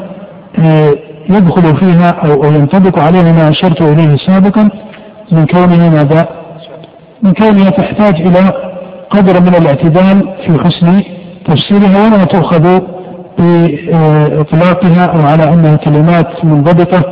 آه، 0.59 0.93
يدخل 1.29 1.77
فيها 1.77 2.09
أو 2.09 2.43
ينطبق 2.43 2.99
عليها 2.99 3.31
ما 3.31 3.49
أشرت 3.49 3.81
إليه 3.81 4.17
سابقا 4.27 4.69
من 5.31 5.45
كونها 5.45 5.89
ماذا؟ 5.89 6.27
من 7.23 7.33
كونها 7.33 7.69
تحتاج 7.69 8.21
إلى 8.21 8.51
قدر 9.09 9.41
من 9.41 9.55
الاعتدال 9.55 10.33
في 10.45 10.63
حسن 10.63 11.03
تفسيرها 11.45 12.07
ولا 12.07 12.23
تؤخذ 12.23 12.79
بإطلاقها 13.39 15.05
أو 15.05 15.21
على 15.21 15.53
أنها 15.53 15.75
كلمات 15.75 16.45
منضبطة 16.45 17.03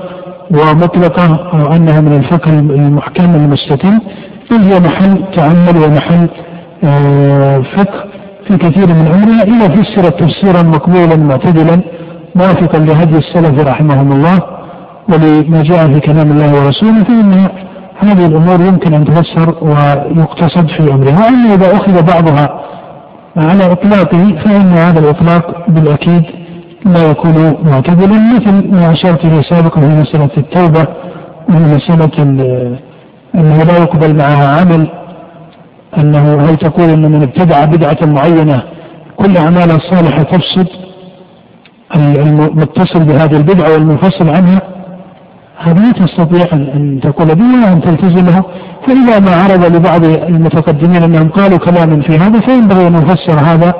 ومطلقة 0.51 1.49
أو 1.53 1.73
أنها 1.73 2.01
من 2.01 2.13
الفقه 2.13 2.49
المحكم 2.59 3.35
المستتم 3.35 3.99
بل 4.51 4.57
هي 4.57 4.80
محل 4.80 5.23
تأمل 5.35 5.77
ومحل 5.77 6.30
آه، 6.84 7.59
فقه 7.59 8.05
في 8.47 8.57
كثير 8.57 8.88
من 8.88 9.07
أمرها 9.07 9.43
إذا 9.43 9.67
فسرت 9.76 10.19
تفسيرا 10.23 10.61
مقبولا 10.61 11.15
معتدلا 11.15 11.81
موافقا 12.35 12.80
لهدي 12.80 13.17
السلف 13.17 13.67
رحمهم 13.67 14.11
الله 14.11 14.39
ولما 15.09 15.63
جاء 15.63 15.93
في 15.93 15.99
كلام 15.99 16.31
الله 16.31 16.65
ورسوله 16.65 17.03
فإن 17.03 17.47
هذه 17.99 18.26
الأمور 18.26 18.61
يمكن 18.61 18.93
أن 18.93 19.05
تفسر 19.05 19.55
ويقتصد 19.61 20.67
في 20.67 20.93
أمرها. 20.93 21.26
وأما 21.26 21.53
إذا 21.53 21.76
أخذ 21.77 22.05
بعضها 22.13 22.61
على 23.38 23.72
إطلاقه 23.72 24.35
فإن 24.45 24.73
هذا 24.77 24.99
الإطلاق 24.99 25.69
بالأكيد 25.69 26.23
لا 26.86 27.12
يكون 27.12 27.57
معتدلا 27.64 28.36
مثل 28.36 28.72
ما 28.72 28.91
أشرت 28.91 29.26
إليه 29.26 29.41
سابقا 29.41 29.82
في 29.82 29.88
مسألة 29.88 30.30
التوبة 30.38 30.88
وفي 31.49 31.60
مسألة 31.60 32.24
أنه 33.36 33.64
لا 33.64 33.78
يقبل 33.78 34.16
معها 34.18 34.60
عمل 34.60 34.88
أنه 35.98 36.49
هل 36.49 36.57
تقول 36.57 36.90
أن 36.90 37.12
من 37.12 37.22
ابتدع 37.22 37.66
بدعة 37.66 37.98
معينة 38.02 38.64
كل 39.18 39.38
أعماله 39.38 39.76
الصالحة 39.76 40.24
تفسد؟ 40.24 40.68
المتصل 41.95 43.03
بهذه 43.03 43.38
البدعة 43.38 43.74
والمنفصل 43.74 44.30
عنها؟ 44.30 44.62
هذا 45.57 45.82
لا 45.82 45.91
تستطيع 45.91 46.45
أن 46.53 46.99
تقول 47.03 47.36
به 47.36 47.70
وأن 47.70 47.82
تلتزمه. 47.82 48.44
فإذا 48.88 49.20
ما 49.20 49.36
عرض 49.36 49.76
لبعض 49.76 50.03
المتقدمين 50.06 51.03
أنهم 51.03 51.30
قالوا 51.30 51.57
كلاما 51.57 52.02
في 52.02 52.18
هذا 52.18 52.40
فينبغي 52.40 52.88
أن 52.88 52.94
نفسر 52.94 53.40
هذا 53.40 53.74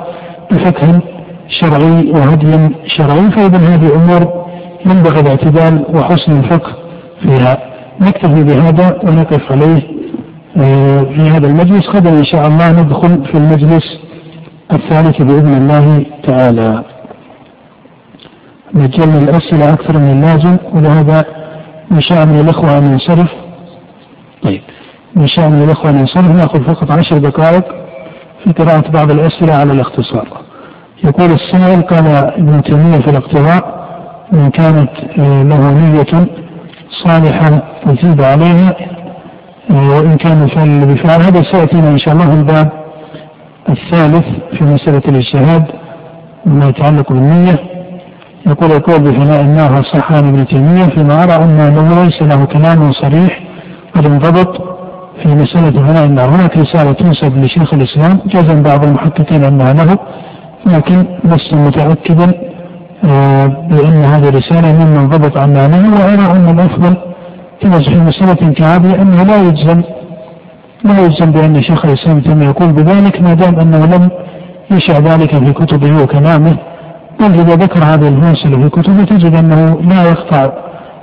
بفقه 0.50 1.00
شرعي 1.48 2.10
وهدي 2.10 2.74
شرعي 2.86 3.30
فإذا 3.30 3.58
هذه 3.58 3.94
أمور 3.94 4.46
ينبغي 4.86 5.20
الاعتدال 5.20 5.84
وحسن 5.94 6.38
الفقه 6.38 6.72
فيها. 7.22 7.58
نكتفي 8.00 8.44
بهذا 8.44 9.00
ونقف 9.04 9.52
عليه 9.52 9.82
آه، 10.56 11.00
في 11.00 11.20
هذا 11.20 11.46
المجلس. 11.46 11.88
غدا 11.88 12.10
إن 12.10 12.24
شاء 12.24 12.46
الله 12.46 12.82
ندخل 12.82 13.24
في 13.24 13.34
المجلس 13.38 13.98
الثالث 14.72 15.22
بإذن 15.22 15.54
الله 15.54 16.06
تعالى. 16.22 16.84
نجلنا 18.74 19.18
الأسئلة 19.18 19.72
أكثر 19.72 19.98
من 19.98 20.10
اللازم 20.10 20.56
ولهذا 20.72 21.24
إن 21.92 22.00
شاء 22.00 22.26
من 22.26 22.40
الإخوة 22.40 22.78
أن 22.78 22.92
ينصرف 22.92 23.30
طيب 24.42 24.60
إن 25.16 25.26
شاء 25.26 25.48
من 25.48 25.62
الإخوة 25.62 25.90
أن 25.90 25.98
ينصرف 25.98 26.30
نأخذ 26.30 26.64
فقط 26.64 26.90
عشر 26.90 27.18
دقائق 27.18 27.64
في 28.44 28.52
قراءة 28.52 28.90
بعض 28.90 29.10
الأسئلة 29.10 29.54
على 29.54 29.72
الاختصار. 29.72 30.45
يقول 31.04 31.30
السائل 31.30 31.82
قال 31.82 32.06
ابن 32.38 32.62
تيمية 32.62 32.98
في 32.98 33.10
الاقتضاء 33.10 33.86
إن 34.32 34.50
كانت 34.50 34.90
آه، 35.18 35.42
له 35.42 35.72
نية 35.72 36.26
صالحة 37.04 37.62
يزيد 37.86 38.22
عليها 38.22 38.76
آه، 39.70 39.88
وإن 39.90 40.16
كان 40.16 40.42
الفعل 40.42 40.94
بفعل 40.94 41.22
هذا 41.22 41.42
سيأتينا 41.42 41.88
إن 41.88 41.98
شاء 41.98 42.14
الله 42.14 42.34
الباب 42.34 42.70
الثالث 43.68 44.24
في 44.58 44.64
مسألة 44.64 45.02
الاجتهاد 45.08 45.64
وما 46.46 46.68
يتعلق 46.68 47.12
بالنية. 47.12 47.58
يقول 48.46 48.72
القول 48.72 49.00
بفناء 49.02 49.40
النار 49.40 49.82
صح 49.82 50.12
عن 50.12 50.28
ابن 50.28 50.46
تيمية 50.46 50.84
فيما 50.84 51.22
أرى 51.22 51.44
أنه 51.44 52.04
ليس 52.04 52.22
له 52.22 52.44
كلام 52.44 52.92
صريح 52.92 53.40
قد 53.94 54.06
انضبط 54.06 54.62
في 55.22 55.28
مسألة 55.28 55.70
فناء 55.70 56.04
النار. 56.04 56.28
هناك 56.28 56.56
رسالة 56.56 56.92
تنسب 56.92 57.36
لشيخ 57.38 57.74
الإسلام 57.74 58.20
جزم 58.26 58.62
بعض 58.62 58.84
المحققين 58.84 59.44
أنها 59.44 59.72
له 59.72 59.98
لكن 60.66 61.06
لست 61.24 61.54
متأكدا 61.54 62.32
بأن 63.70 64.04
هذه 64.04 64.28
الرسالة 64.28 64.72
مما 64.84 65.00
انضبط 65.00 65.36
عن 65.38 65.52
معناه 65.52 65.94
وأرى 65.94 66.36
أن 66.36 66.48
الأفضل 66.48 66.96
في 67.60 67.98
مسألة 67.98 68.52
كهذه 68.52 69.02
أنه 69.02 69.22
لا 69.22 69.36
يجزم 69.36 69.82
لا 70.84 71.00
يجزم 71.00 71.30
بأن 71.32 71.62
شيخ 71.62 71.84
الإسلام 71.84 72.20
تيمية 72.20 72.46
يقول 72.46 72.72
بذلك 72.72 73.20
ما 73.22 73.34
دام 73.34 73.60
أنه 73.60 73.86
لم 73.86 74.08
يشع 74.70 74.98
ذلك 74.98 75.36
في 75.44 75.52
كتبه 75.52 76.02
وكلامه 76.02 76.56
بل 77.20 77.26
إذا 77.34 77.54
ذكر 77.54 77.84
هذه 77.84 78.08
المسألة 78.08 78.62
في 78.62 78.68
كتبه 78.68 79.04
تجد 79.04 79.34
أنه 79.34 79.80
لا 79.80 80.02
يقطع 80.10 80.50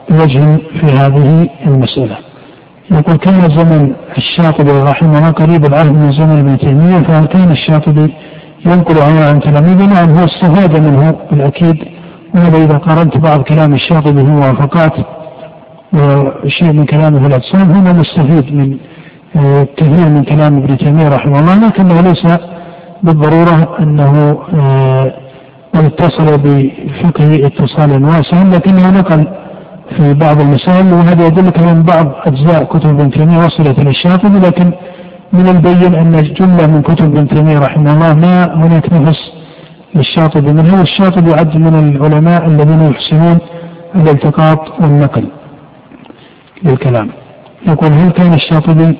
بوجه 0.09 0.57
في 0.79 0.85
هذه 0.85 1.49
المسألة. 1.67 2.17
يقول 2.91 3.15
كان 3.15 3.41
زمن 3.41 3.93
الشاطبي 4.17 4.71
رحمه 4.71 5.17
الله 5.17 5.31
قريب 5.31 5.65
العهد 5.65 5.91
من 5.91 6.11
زمن 6.11 6.39
ابن 6.39 6.57
تيمية 6.57 6.99
فهل 6.99 7.25
كان 7.25 7.51
الشاطبي 7.51 8.13
ينقل 8.65 9.01
عن 9.01 9.39
تلاميذه 9.39 9.85
نعم 9.85 10.09
هو 10.17 10.25
استفاد 10.25 10.79
منه 10.79 11.15
بالأكيد 11.31 11.77
وهذا 12.35 12.57
إذا 12.57 12.77
قارنت 12.77 13.17
بعض 13.17 13.41
كلام 13.41 13.73
الشاطبي 13.73 14.25
في 14.25 14.31
موافقات 14.31 14.93
وشيء 15.93 16.73
من 16.73 16.85
كلامه 16.85 17.19
في 17.19 17.27
الأجسام 17.27 17.71
هنا 17.71 17.93
مستفيد 17.93 18.55
من 18.55 18.77
آه، 19.35 19.67
كثير 19.77 20.09
من 20.09 20.23
كلام 20.23 20.57
ابن 20.57 20.77
تيمية 20.77 21.09
رحمه 21.09 21.39
الله 21.39 21.67
لكنه 21.67 22.01
ليس 22.01 22.37
بالضرورة 23.03 23.77
أنه 23.79 24.37
آه، 24.53 25.13
اتصل 25.75 26.37
بفقه 26.37 27.47
اتصالا 27.47 28.07
واسعا 28.07 28.43
لكنه 28.43 28.89
نقل 28.99 29.27
في 29.97 30.13
بعض 30.13 30.41
المسائل 30.41 30.93
وهذا 30.93 31.27
يدلك 31.27 31.59
من 31.59 31.83
بعض 31.83 32.11
أجزاء 32.25 32.63
كتب 32.63 32.89
ابن 32.89 33.11
تيمية 33.11 33.37
وصلت 33.37 33.79
إلى 33.79 33.89
الشاطبي 33.89 34.39
لكن 34.39 34.71
من 35.33 35.47
البين 35.47 35.95
أن 35.95 36.33
جملة 36.39 36.67
من 36.67 36.81
كتب 36.81 37.05
ابن 37.05 37.27
تيمية 37.27 37.59
رحمه 37.59 37.93
الله 37.93 38.13
ما 38.13 38.65
هناك 38.65 38.93
نفس 38.93 39.19
للشاطبي 39.95 40.53
منه 40.53 40.79
والشاطبي 40.79 41.31
يعد 41.31 41.57
من 41.57 41.75
العلماء 41.79 42.45
الذين 42.47 42.81
يحسنون 42.91 43.37
الالتقاط 43.95 44.81
والنقل 44.81 45.27
للكلام. 46.63 47.09
يقول 47.67 47.93
هل 47.93 48.09
كان 48.09 48.33
الشاطبي 48.33 48.97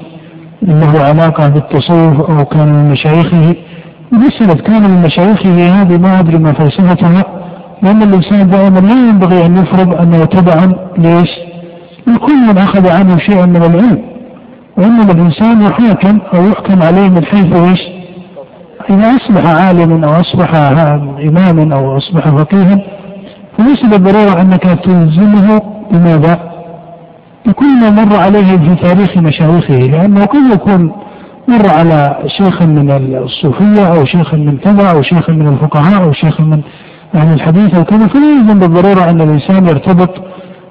له 0.62 1.04
علاقة 1.04 1.50
بالتصوف 1.50 2.30
أو 2.30 2.46
كان 2.46 2.68
من 2.68 2.92
مشايخه؟ 2.92 3.56
مسألة 4.12 4.54
كان 4.54 4.82
من 4.82 5.02
مشايخه 5.02 5.82
هذه 5.82 5.98
ما 5.98 6.20
أدري 6.20 6.38
ما 6.38 6.54
فلسفتها 6.54 7.26
لأن 7.84 8.04
الإنسان 8.04 8.50
دائما 8.50 8.80
لا 8.80 9.10
ينبغي 9.10 9.46
أن 9.46 9.58
يفرض 9.58 9.96
أنه 9.96 10.26
تبعا 10.26 10.76
ليش؟ 10.98 11.30
لكل 12.08 12.38
من 12.50 12.58
أخذ 12.58 12.90
عنه 12.90 13.18
شيئا 13.18 13.46
من 13.46 13.56
العلم. 13.56 14.13
وإنما 14.78 15.12
الإنسان 15.12 15.62
يحاكم 15.62 16.20
أو 16.34 16.48
يحكم 16.48 16.84
عليه 16.84 17.10
من 17.10 17.26
حيث 17.26 17.56
إيش؟ 17.56 17.80
إذا 18.90 19.16
أصبح 19.16 19.46
عالما 19.46 20.08
أو 20.08 20.22
أصبح 20.22 20.56
إماما 21.28 21.76
أو 21.76 21.98
أصبح 21.98 22.30
فقيها 22.30 22.80
فليس 23.58 23.86
بالضرورة 23.86 24.42
أنك 24.42 24.64
تلزمه 24.64 25.62
بماذا؟ 25.92 26.54
بكل 27.46 27.80
ما 27.80 27.90
مر 27.90 28.16
عليه 28.16 28.58
في 28.58 28.76
تاريخ 28.76 29.18
مشايخه 29.18 29.78
لأنه 29.78 30.26
قد 30.26 30.54
يكون 30.54 30.92
مر 31.48 31.70
على 31.70 32.18
شيخ 32.28 32.62
من 32.62 32.92
الصوفية 33.16 33.88
أو 33.88 34.06
شيخ 34.06 34.34
من 34.34 34.58
كذا 34.58 34.92
أو 34.92 35.02
شيخ 35.02 35.30
من 35.30 35.48
الفقهاء 35.48 36.04
أو 36.04 36.14
شيخ 36.14 36.42
من 36.42 36.62
أهل 37.16 37.34
الحديث 37.34 37.76
أو 37.76 37.84
كذا 37.84 38.08
فلا 38.08 38.32
يلزم 38.32 38.60
بالضرورة 38.60 39.10
أن 39.10 39.22
الإنسان 39.22 39.68
يرتبط 39.68 40.10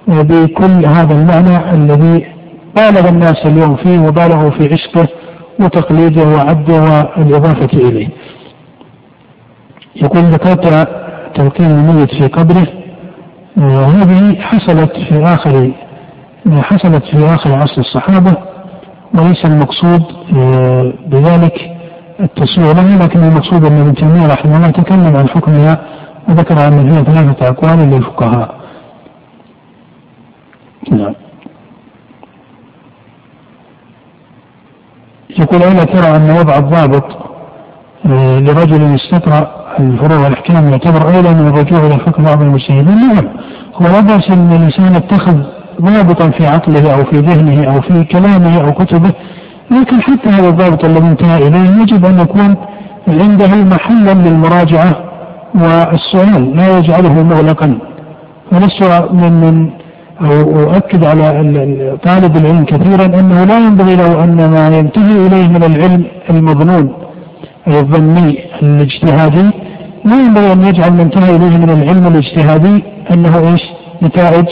بكل 0.09 0.87
هذا 0.87 1.15
المعنى 1.15 1.73
الذي 1.73 2.32
بالغ 2.77 3.09
الناس 3.09 3.47
اليوم 3.47 3.77
فيه 3.77 3.99
وبالغوا 3.99 4.51
في 4.51 4.73
عشقه 4.73 5.09
وتقليده 5.61 6.29
وعده 6.29 6.81
والإضافة 7.17 7.79
إليه. 7.89 8.09
يقول 9.97 10.23
ذكرت 10.23 10.89
تلقين 11.35 11.71
الميت 11.71 12.11
في 12.15 12.27
قبره 12.27 12.67
هذه 13.59 14.41
حصلت 14.41 14.93
في 14.97 15.23
آخر 15.25 15.73
حصلت 16.63 17.05
في 17.05 17.25
آخر 17.35 17.55
عصر 17.55 17.81
الصحابة 17.81 18.37
وليس 19.15 19.45
المقصود 19.45 20.03
آه، 20.37 20.93
بذلك 21.07 21.77
التصوير 22.21 22.75
له 22.75 22.97
لكن 23.05 23.23
المقصود 23.23 23.65
أن 23.65 23.81
ابن 23.81 23.95
تيمية 23.95 24.27
رحمه 24.27 24.57
الله 24.57 24.71
تكلم 24.71 25.17
عن 25.17 25.29
حكمها 25.29 25.85
وذكر 26.29 26.69
أن 26.69 26.91
فيها 26.91 27.03
ثلاثة 27.03 27.49
أقوال 27.49 27.91
للفقهاء. 27.91 28.55
نعم. 30.91 31.15
يقول 35.39 35.63
ألا 35.63 35.85
ترى 35.85 36.17
أن 36.17 36.31
وضع 36.31 36.59
الضابط 36.59 37.05
لرجل 38.41 38.95
استقرأ 38.95 39.51
الفروع 39.81 40.19
والأحكام 40.25 40.71
يعتبر 40.71 41.03
أولى 41.15 41.35
من 41.35 41.49
الرجوع 41.49 41.87
إلى 41.87 41.95
حكم 41.95 42.23
بعض 42.23 42.43
المجتهدين 42.43 42.99
نعم 43.01 43.25
هو 43.75 43.87
لا 43.87 44.01
بأس 44.01 44.31
أن 44.31 44.53
الإنسان 44.53 44.95
يتخذ 44.95 45.37
ضابطا 45.83 46.31
في 46.31 46.47
عقله 46.47 46.95
أو 46.95 47.05
في 47.05 47.17
ذهنه 47.17 47.75
أو 47.75 47.81
في 47.81 48.05
كلامه 48.05 48.61
أو 48.61 48.73
كتبه 48.73 49.13
لكن 49.71 50.03
حتى 50.03 50.29
هذا 50.29 50.49
الضابط 50.49 50.85
الذي 50.85 51.07
انتهى 51.07 51.49
إليه 51.49 51.83
يجب 51.83 52.05
أن 52.05 52.19
يكون 52.19 52.55
عنده 53.09 53.65
محلا 53.65 54.13
للمراجعة 54.15 54.97
والسؤال 55.55 56.57
لا 56.57 56.79
يجعله 56.79 57.23
مغلقا. 57.23 57.79
ولست 58.53 59.09
من 59.13 59.33
من 59.33 59.71
أو 60.21 60.61
أؤكد 60.61 61.05
على 61.05 61.23
طالب 62.05 62.37
العلم 62.37 62.65
كثيرا 62.65 63.05
أنه 63.05 63.45
لا 63.45 63.59
ينبغي 63.59 63.97
له 63.97 64.25
أن 64.25 64.51
ما 64.51 64.79
ينتهي 64.79 65.27
إليه 65.27 65.49
من 65.49 65.63
العلم 65.63 66.05
المظنون 66.31 66.93
أي 67.69 67.81
الظني 67.81 68.39
الاجتهادي 68.63 69.51
لا 70.05 70.17
ينبغي 70.17 70.53
أن 70.53 70.65
يجعل 70.65 70.93
ما 70.93 71.03
انتهى 71.03 71.37
إليه 71.37 71.57
من 71.59 71.71
العلم 71.71 72.07
الاجتهادي 72.07 72.85
أنه 73.11 73.53
إيش؟ 73.53 73.63
نتائج 74.03 74.47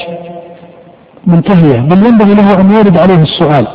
منتهية 1.26 1.80
بل 1.80 2.06
ينبغي 2.06 2.34
له 2.34 2.60
أن 2.60 2.70
يورد 2.70 2.98
عليه 2.98 3.22
السؤال 3.22 3.66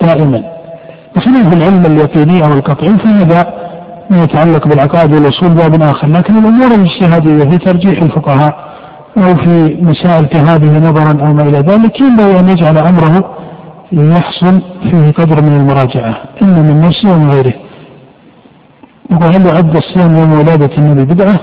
دائما 0.00 0.42
بخلاف 1.16 1.52
العلم 1.52 1.86
اليقيني 1.86 2.44
أو 2.44 2.52
القطعي 2.52 2.98
فهذا 2.98 3.54
ما 4.10 4.22
يتعلق 4.22 4.68
بالعقائد 4.68 5.12
والأصول 5.12 5.48
باب 5.48 5.82
آخر 5.82 6.06
لكن 6.08 6.38
الأمور 6.38 6.66
الاجتهادية 6.66 7.50
في 7.50 7.58
ترجيح 7.58 8.02
الفقهاء 8.02 8.71
أو 9.16 9.34
في 9.34 9.76
مسائل 9.80 10.26
كهذه 10.26 10.78
نظرا 10.78 11.26
أو 11.26 11.32
ما 11.32 11.42
إلى 11.42 11.58
ذلك 11.58 12.00
ينبغي 12.00 12.40
أن 12.40 12.48
يجعل 12.48 12.78
أمره 12.78 13.36
يحصل 13.92 14.60
فيه 14.82 15.10
قدر 15.10 15.42
من 15.42 15.56
المراجعة 15.56 16.16
إما 16.42 16.62
من 16.62 16.80
نفسه 16.80 17.14
ومن 17.14 17.30
غيره 17.30 17.54
وهل 19.10 19.46
يعد 19.46 19.76
الصيام 19.76 20.16
يوم 20.16 20.32
ولادة 20.32 20.70
النبي 20.78 21.14
بدعة؟ 21.14 21.40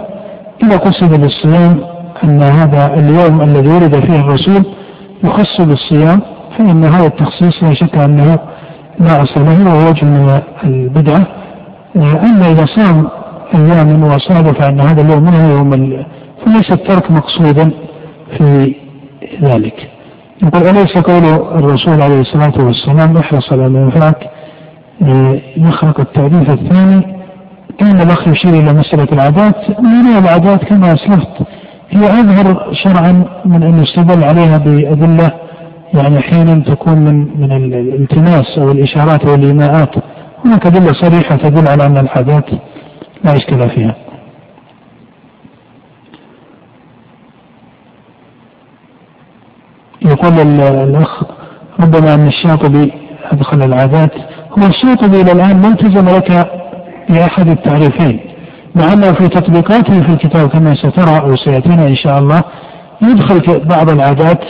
إذا 0.64 0.78
قصد 0.78 1.22
بالصيام 1.22 1.80
أن 2.24 2.42
هذا 2.42 2.94
اليوم 2.94 3.42
الذي 3.42 3.70
ولد 3.70 4.00
فيه 4.00 4.20
الرسول 4.20 4.66
يخص 5.24 5.62
بالصيام 5.62 6.22
فإن 6.58 6.84
هذا 6.84 7.06
التخصيص 7.06 7.64
لا 7.64 7.74
شك 7.74 7.98
أنه 7.98 8.40
لا 9.00 9.24
أصل 9.24 9.46
له 9.46 9.66
وهو 9.66 9.90
وجه 9.90 10.06
من 10.06 10.42
البدعة 10.64 11.28
أما 11.96 12.52
إذا 12.52 12.66
صام 12.66 13.08
أيام 13.56 14.04
وصادف 14.04 14.62
أن 14.62 14.80
هذا 14.80 15.02
اليوم 15.02 15.24
منه 15.24 15.52
يوم 15.52 15.70
فليس 16.46 16.72
الترك 16.72 17.12
مقصودا 17.12 17.72
في 18.38 18.76
ذلك. 19.42 19.90
يقول 20.44 20.62
أليس 20.68 20.98
قول 20.98 21.24
الرسول 21.58 22.02
عليه 22.02 22.22
الصلاة 22.22 22.66
والسلام 22.66 23.18
احرص 23.18 23.54
على 23.54 23.68
الإنفاق 23.68 24.32
يخرق 25.58 26.00
التعريف 26.00 26.50
الثاني 26.50 27.02
كان 27.80 28.02
الأخ 28.02 28.28
يشير 28.28 28.54
إلى 28.54 28.74
مسألة 28.74 29.08
العادات 29.12 29.70
من 29.80 30.18
العادات 30.18 30.64
كما 30.66 30.94
أسلفت 30.94 31.42
هي 31.90 32.04
أظهر 32.20 32.74
شرعا 32.74 33.26
من 33.46 33.64
أن 33.64 33.84
يستدل 33.84 34.24
عليها 34.24 34.58
بأدلة 34.58 35.32
يعني 35.94 36.20
أحيانا 36.20 36.64
تكون 36.64 37.00
من 37.00 37.42
من 37.42 37.52
الالتماس 37.52 38.58
أو 38.58 38.72
الإشارات 38.72 39.26
أو 39.28 39.36
الإيماءات 39.36 39.90
هناك 40.46 40.66
أدلة 40.66 40.94
صريحة 40.94 41.36
تدل 41.36 41.68
على 41.68 41.86
أن 41.86 41.98
العادات 41.98 42.46
لا 43.24 43.34
إشكال 43.34 43.70
فيها. 43.70 43.96
يقول 50.02 50.62
الأخ 50.62 51.24
ربما 51.80 52.16
أن 52.16 52.28
الشاطبي 52.28 52.94
أدخل 53.32 53.64
العادات 53.64 54.12
هو 54.60 54.68
الشاطبي 54.68 55.22
إلى 55.22 55.32
الآن 55.32 55.62
ملتزم 55.62 56.10
لك 56.10 56.50
بأحد 57.10 57.48
التعريفين 57.48 58.20
مع 58.76 58.94
أنه 58.94 59.12
في 59.12 59.28
تطبيقاته 59.28 60.02
في 60.02 60.10
الكتاب 60.10 60.50
كما 60.50 60.76
سترى 60.76 61.20
أو 61.20 61.36
سيأتينا 61.36 61.88
إن 61.88 61.96
شاء 61.96 62.20
الله 62.20 62.42
يدخل 63.02 63.66
بعض 63.66 63.90
العادات 63.90 64.44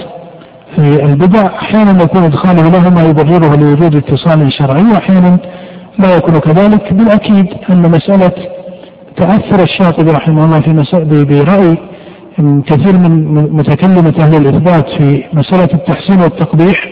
في 0.75 1.05
البدع. 1.05 1.45
أحيانا 1.45 2.03
يكون 2.03 2.23
إدخاله 2.23 2.69
له 2.69 2.89
ما 2.89 3.03
يبرره 3.03 3.55
لوجود 3.55 3.95
اتصال 3.95 4.53
شرعي 4.53 4.83
وأحيانا 4.83 5.37
لا 5.99 6.15
يكون 6.15 6.39
كذلك. 6.39 6.93
بالأكيد 6.93 7.47
أن 7.69 7.91
مسألة 7.91 8.31
تأثر 9.17 9.63
الشاطبي 9.63 10.11
رحمه 10.11 10.45
الله 10.45 10.59
في 10.59 11.25
برأي 11.25 11.77
كثير 12.39 12.97
من 12.97 13.33
متكلمة 13.53 14.13
أهل 14.19 14.35
الإثبات 14.35 14.89
في 14.89 15.23
مسألة 15.33 15.69
التحسين 15.73 16.21
والتقبيح 16.21 16.85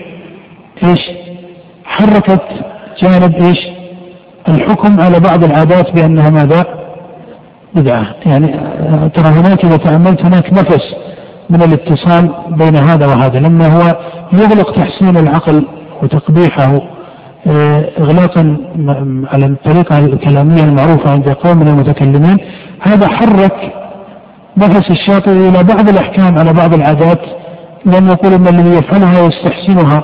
إيش؟ 0.84 0.99
حركت 1.86 2.41
جانب 3.02 3.36
إيش؟ 3.36 3.57
الحكم 4.49 4.99
على 4.99 5.19
بعض 5.19 5.44
العادات 5.44 5.91
بأنها 5.95 6.30
ماذا؟ 6.30 6.65
بدعة. 7.76 8.15
يعني 8.26 8.48
ترى 9.10 9.28
هناك 9.28 9.65
إذا 9.65 9.78
تأملت 9.78 10.26
هناك 10.26 10.53
نفس 10.53 10.95
من 11.49 11.61
الاتصال 11.61 12.30
بين 12.49 12.76
هذا 12.76 13.07
وهذا 13.07 13.40
لما 13.40 13.68
هو 13.68 13.98
يغلق 14.34 14.72
تحسين 14.72 15.18
العقل 15.18 15.65
وتقبيحه 16.03 16.82
آه، 17.48 17.90
اغلاقا 17.99 18.57
على 19.34 19.45
الطريقة 19.45 19.99
الكلامية 19.99 20.64
المعروفة 20.64 21.11
عند 21.11 21.30
قوم 21.30 21.57
من 21.60 21.68
المتكلمين 21.68 22.38
هذا 22.82 23.07
حرك 23.07 23.74
نفس 24.66 24.92
الشاطئ 24.92 25.32
إلى 25.32 25.64
بعض 25.64 25.90
الأحكام 25.90 26.38
على 26.38 26.54
بعض 26.54 26.74
العادات 26.74 27.20
لأن 27.86 28.08
يقول 28.08 28.34
إن 28.34 28.48
الذي 28.48 28.70
يفعلها 28.78 29.28
يستحسنها 29.28 30.04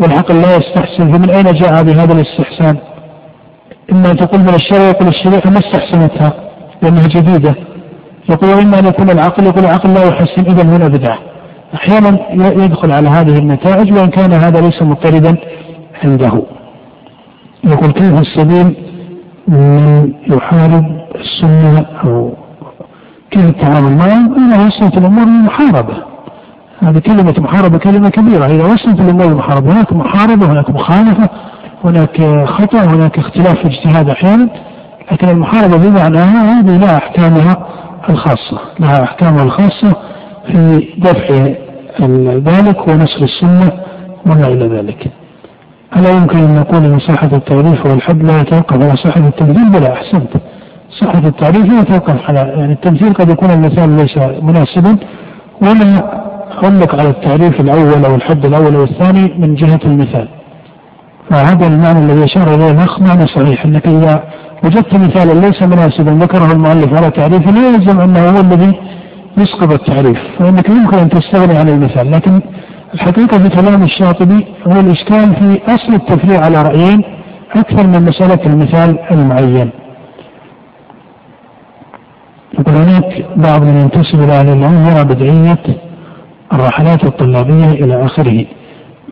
والعقل 0.00 0.34
لا 0.34 0.56
يستحسن 0.56 1.12
فمن 1.12 1.30
أين 1.30 1.44
جاء 1.44 1.82
بهذا 1.82 2.12
الاستحسان؟ 2.12 2.76
إما 3.92 4.10
أن 4.10 4.16
تقول 4.16 4.40
من 4.40 4.54
الشرع 4.54 4.82
يقول 4.82 5.08
الشريعة 5.08 5.42
ما 5.46 5.58
استحسنتها 5.58 6.32
لأنها 6.82 7.08
جديدة. 7.08 7.54
يقول 8.30 8.50
إما 8.50 8.78
أن 8.78 8.86
يكون 8.86 9.10
العقل 9.10 9.46
يقول 9.46 9.64
العقل 9.64 9.94
لا 9.94 10.04
يحسن 10.08 10.42
إذا 10.46 10.62
هنا 10.62 10.88
بدعه 10.88 11.18
أحيانا 11.74 12.18
يدخل 12.64 12.92
على 12.92 13.08
هذه 13.08 13.38
النتائج 13.38 13.92
وإن 13.92 14.10
كان 14.10 14.32
هذا 14.32 14.60
ليس 14.60 14.82
مضطردا 14.82 15.36
عنده. 16.04 16.42
يقول 17.64 17.90
كيف 17.92 18.20
السبيل 18.20 18.76
من 19.48 20.12
يحارب 20.26 20.84
السنة 21.14 21.86
أو 22.04 22.32
كيف 23.30 23.44
التعامل 23.44 23.96
معه؟ 23.96 24.46
إذا 24.46 24.66
وصلت 24.66 24.98
الأمور 24.98 25.24
للمحاربة 25.24 25.94
هذه 26.82 26.98
كلمة 26.98 27.34
محاربة 27.38 27.78
كلمة 27.78 28.08
كبيرة. 28.08 28.46
إذا 28.46 28.64
وصلت 28.64 29.00
الأمور 29.00 29.26
للمحاربة 29.26 29.72
هناك 29.72 29.92
محاربة 29.92 30.46
هناك 30.46 30.70
مخالفة 30.70 31.28
هناك 31.84 32.22
خطأ 32.48 32.78
هناك 32.78 33.18
اختلاف 33.18 33.54
في 33.58 33.66
اجتهاد 33.66 34.10
أحيانا. 34.10 34.48
لكن 35.12 35.28
المحاربة 35.28 35.76
بمعناها 35.76 36.60
هذه 36.60 36.76
لها 36.76 36.96
أحكامها 36.96 37.66
الخاصة. 38.08 38.58
لها 38.80 39.02
أحكامها 39.04 39.42
الخاصة 39.42 39.96
في 40.46 40.88
دفع 40.98 41.34
ذلك 42.52 42.88
ونشر 42.88 43.22
السنة 43.22 43.72
وما 44.26 44.46
إلى 44.46 44.68
ذلك. 44.68 45.10
ألا 45.96 46.10
يمكن 46.10 46.38
أن 46.38 46.54
نقول 46.60 46.84
أن 46.84 46.98
صحة 46.98 47.30
التعريف 47.32 47.86
والحد 47.86 48.22
لا 48.22 48.40
يتوقف 48.40 48.72
على 48.72 48.96
صحة 48.96 49.20
التكذيب 49.20 49.72
بلا 49.72 49.92
أحسنت. 49.92 50.30
صحة 50.90 51.18
التعريف 51.18 51.66
لا 51.66 51.80
يتوقف 51.80 52.28
على 52.28 52.38
يعني 52.38 52.72
التمثيل 52.72 53.12
قد 53.12 53.30
يكون 53.30 53.50
المثال 53.50 53.90
ليس 53.96 54.18
مناسبا 54.42 54.96
ولا 55.62 56.18
علق 56.62 56.94
على 56.94 57.08
التعريف 57.08 57.60
الأول 57.60 58.04
أو 58.04 58.14
الحد 58.14 58.46
الأول 58.46 58.76
والثاني 58.76 59.34
من 59.38 59.54
جهة 59.54 59.80
المثال. 59.84 60.28
فهذا 61.30 61.66
المعنى 61.66 61.98
الذي 61.98 62.24
أشار 62.24 62.54
إليه 62.54 62.70
الأخ 62.70 63.00
معنى 63.00 63.26
صحيح 63.26 63.64
أنك 63.64 63.86
إذا 63.86 64.22
وجدت 64.64 64.94
مثالا 64.94 65.46
ليس 65.46 65.62
مناسبا 65.62 66.10
ذكره 66.10 66.52
المؤلف 66.52 66.96
على 66.96 67.10
تعريف 67.10 67.50
لا 67.50 67.68
يلزم 67.68 68.00
أنه 68.00 68.20
هو 68.20 68.40
الذي 68.40 68.72
يسقط 69.38 69.72
التعريف 69.72 70.18
فإنك 70.38 70.68
يمكن 70.68 70.98
أن 70.98 71.08
تستغني 71.08 71.58
عن 71.58 71.68
المثال. 71.68 72.10
لكن 72.10 72.40
الحقيقة 72.94 73.38
في 73.38 73.48
كلام 73.48 73.82
الشاطبي 73.82 74.46
هو 74.66 74.80
الإشكال 74.80 75.34
في 75.34 75.60
أصل 75.74 75.94
التفريع 75.94 76.40
على 76.44 76.62
رأيين 76.62 77.02
أكثر 77.56 77.86
من 77.86 78.02
مسألة 78.02 78.46
المثال 78.46 78.98
المعين. 79.10 79.70
يقول 82.54 82.74
هناك 82.74 83.24
بعض 83.36 83.62
من 83.62 83.76
ينتسب 83.76 84.22
إلى 84.22 84.32
أهل 84.32 84.48
العلم 84.48 84.86
يرى 84.86 85.04
بدعية 85.04 85.58
الرحلات 86.52 87.04
الطلابية 87.04 87.70
إلى 87.70 88.04
آخره. 88.04 88.44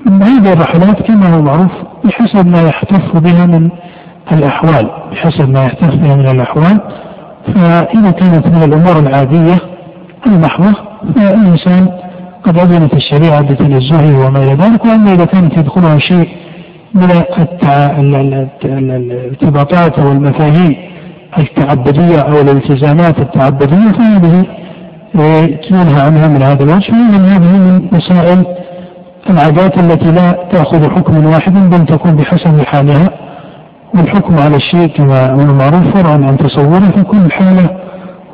من 0.07 0.23
هذه 0.23 0.53
الرحلات 0.53 1.03
كما 1.03 1.35
هو 1.37 1.43
معروف 1.43 1.73
بحسب 2.05 2.47
ما 2.47 2.63
يحتف 2.63 3.17
بها 3.17 3.47
من 3.47 3.71
الأحوال 4.33 4.91
بحسب 5.13 5.49
ما 5.49 5.65
يحتف 5.65 5.95
بها 5.95 6.17
من 6.17 6.29
الأحوال. 6.29 6.81
فإذا 7.55 8.11
كانت 8.11 8.47
من 8.47 8.63
الأمور 8.63 8.99
العادية 8.99 9.59
المحضة 10.27 10.75
فالإنسان 11.17 11.89
قد 12.45 12.59
أذنت 12.59 12.95
الشريعة 12.95 13.41
بتنزهه 13.41 14.27
وما 14.27 14.39
إلى 14.39 14.55
ذلك 14.55 14.85
وأما 14.85 15.13
إذا 15.13 15.25
كانت 15.25 15.57
يدخلها 15.59 15.99
شيء 15.99 16.29
من 16.95 17.11
الارتباطات 18.65 19.99
أو 19.99 20.13
المفاهيم 20.13 20.77
التعبدية 21.39 22.19
أو 22.21 22.41
الالتزامات 22.41 23.19
التعبدية 23.19 23.93
فهذه 23.93 24.45
ينهى 25.71 26.01
عنها 26.01 26.29
من 26.29 26.43
هذا 26.43 26.63
الوجه 26.63 26.93
ومن 26.93 27.25
هذه 27.25 27.57
من 27.57 27.89
مسائل 27.93 28.45
العادات 29.31 29.79
التي 29.79 30.11
لا 30.13 30.49
تأخذ 30.53 30.91
حكما 30.91 31.29
واحدا 31.29 31.71
بل 31.71 31.87
تكون 31.87 32.17
بحسب 32.17 32.63
حالها. 32.63 33.09
والحكم 33.95 34.39
على 34.39 34.57
الشيء 34.57 34.87
كما 34.87 35.31
هو 35.33 35.55
معروف 35.55 35.97
فرعا 35.97 36.15
عن 36.15 36.37
تصوره 36.39 36.91
فكل 36.97 37.33
حالة 37.33 37.71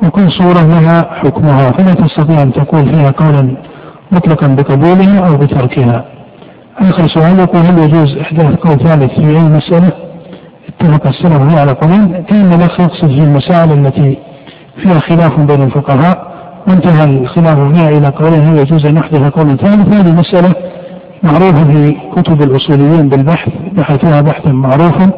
وكل 0.03 0.31
صورة 0.31 0.61
لها 0.67 1.13
حكمها. 1.13 1.71
فلا 1.71 1.93
تستطيع 1.93 2.41
أن 2.41 2.53
تقول 2.53 2.85
فيها 2.89 3.11
قولا 3.11 3.57
مطلقا 4.11 4.47
بقبولها 4.47 5.27
أو 5.27 5.37
بتركها. 5.37 6.05
آخر 6.79 7.07
سؤال 7.07 7.39
يقول 7.39 7.61
هل 7.61 7.77
يجوز 7.77 8.17
إحداث 8.17 8.55
قول 8.55 8.77
ثالث 8.77 9.11
في 9.19 9.27
أي 9.27 9.39
مسألة؟ 9.39 9.91
فيها 10.83 11.59
على 11.59 11.71
قولين 11.71 12.23
كان 12.23 12.53
الأخ 12.53 12.79
يقصد 12.79 13.07
في 13.07 13.23
المسائل 13.23 13.71
التي 13.71 14.17
فيها 14.83 14.99
خلاف 14.99 15.39
بين 15.39 15.61
الفقهاء 15.61 16.33
وانتهى 16.67 17.03
الخلاف 17.03 17.59
فيها 17.59 17.89
إلى 17.89 18.07
قولين 18.07 18.41
هل 18.41 18.57
يجوز 18.57 18.85
أن 18.85 18.97
يحدث 18.97 19.19
قول 19.19 19.57
ثالث 19.57 19.95
هذه 19.95 20.11
مسألة 20.11 20.53
معروفة 21.23 21.63
في 21.71 21.95
كتب 22.15 22.41
الأصوليين 22.41 23.09
بالبحث 23.09 23.49
بحثوها 23.73 24.21
بحثا 24.21 24.51
معروفا 24.51 25.11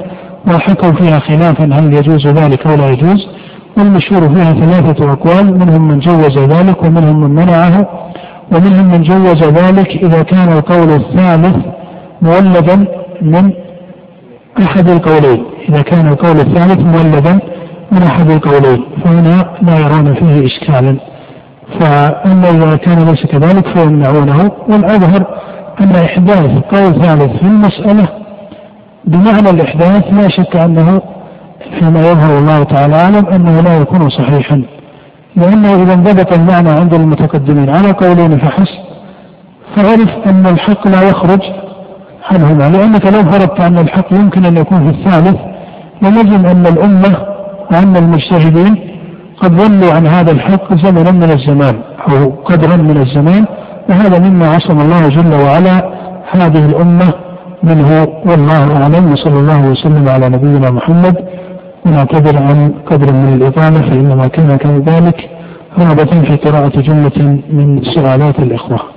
وحكوا 0.47 0.91
فيها 0.91 1.19
خلافا 1.19 1.63
هل 1.63 1.93
يجوز 1.93 2.27
ذلك 2.27 2.67
أو 2.67 2.75
لا 2.75 2.89
يجوز؟ 2.89 3.27
والمشهور 3.77 4.35
فيها 4.35 4.53
ثلاثة 4.53 5.11
أقوال 5.11 5.59
منهم 5.59 5.87
من 5.87 5.99
جوز 5.99 6.37
ذلك 6.37 6.83
ومنهم 6.83 7.21
من 7.21 7.29
منعه 7.29 7.87
ومنهم 8.51 8.91
من 8.91 9.01
جوز 9.01 9.43
ذلك 9.43 9.89
إذا 10.03 10.21
كان 10.21 10.51
القول 10.51 10.89
الثالث 10.89 11.55
مولدا 12.21 12.87
من 13.21 13.51
أحد 14.63 14.89
القولين. 14.89 15.45
إذا 15.69 15.81
كان 15.81 16.07
القول 16.07 16.39
الثالث 16.39 16.79
مولدا 16.79 17.39
من 17.91 18.03
أحد 18.03 18.29
القولين 18.29 18.85
فهنا 19.03 19.45
لا 19.61 19.79
يرون 19.79 20.13
فيه 20.13 20.45
إشكالا. 20.45 20.97
فأما 21.79 22.49
إذا 22.49 22.75
كان 22.75 22.99
ليس 22.99 23.25
كذلك 23.25 23.67
فيمنعونه 23.67 24.51
والأظهر 24.69 25.25
أن 25.81 25.95
إحداث 25.95 26.63
قول 26.71 27.01
ثالث 27.01 27.37
في 27.37 27.43
المسألة 27.43 28.07
بمعنى 29.05 29.49
الإحداث 29.49 30.03
لا 30.13 30.29
شك 30.29 30.55
أنه 30.55 31.01
فيما 31.79 31.99
يظهر 31.99 32.37
الله 32.37 32.63
تعالى 32.63 32.95
أعلم 32.95 33.25
أنه 33.27 33.61
لا 33.61 33.77
يكون 33.77 34.09
صحيحا. 34.09 34.61
لأنه 35.35 35.83
إذا 35.83 35.93
انضبط 35.93 36.33
المعنى 36.33 36.69
عند 36.69 36.93
المتقدمين 36.93 37.69
على 37.69 37.91
قولين 37.91 38.37
فحسب 38.37 38.85
فعرف 39.75 40.09
أن 40.25 40.45
الحق 40.45 40.87
لا 40.87 41.01
يخرج 41.01 41.39
عنهما 42.31 42.69
لأنك 42.69 43.05
لو 43.05 43.23
فرضت 43.31 43.59
أن 43.59 43.77
الحق 43.77 44.13
يمكن 44.13 44.45
أن 44.45 44.57
يكون 44.57 44.79
في 44.83 44.89
الثالث 44.89 45.37
لنجد 46.01 46.45
أن 46.45 46.65
الأمة 46.65 47.17
وأن 47.71 47.95
المجتهدين 47.95 48.75
قد 49.41 49.51
ضلوا 49.55 49.93
عن 49.93 50.07
هذا 50.07 50.31
الحق 50.31 50.73
زمنا 50.73 51.11
من 51.11 51.23
الزمان 51.23 51.75
أو 52.09 52.29
قدرا 52.29 52.75
من 52.75 52.97
الزمان 52.97 53.45
وهذا 53.89 54.29
مما 54.29 54.47
عصم 54.47 54.79
الله 54.79 55.09
جل 55.09 55.33
وعلا 55.33 55.91
هذه 56.31 56.65
الأمة 56.65 57.13
منه. 57.63 58.07
والله 58.25 58.81
أعلم 58.81 59.11
وصلى 59.11 59.39
الله 59.39 59.69
وسلم 59.71 60.09
على 60.09 60.29
نبينا 60.29 60.71
محمد. 60.71 61.15
ونعتذر 61.85 62.37
عن 62.37 62.73
قدر 62.85 63.13
من 63.13 63.33
الإطالة 63.33 63.81
فإنما 63.81 64.27
كان 64.27 64.57
كذلك 64.57 65.29
رغبة 65.79 66.21
في 66.21 66.35
قراءة 66.35 66.81
جملة 66.81 67.39
من 67.49 67.83
سؤالات 67.83 68.39
الإخوة. 68.39 68.94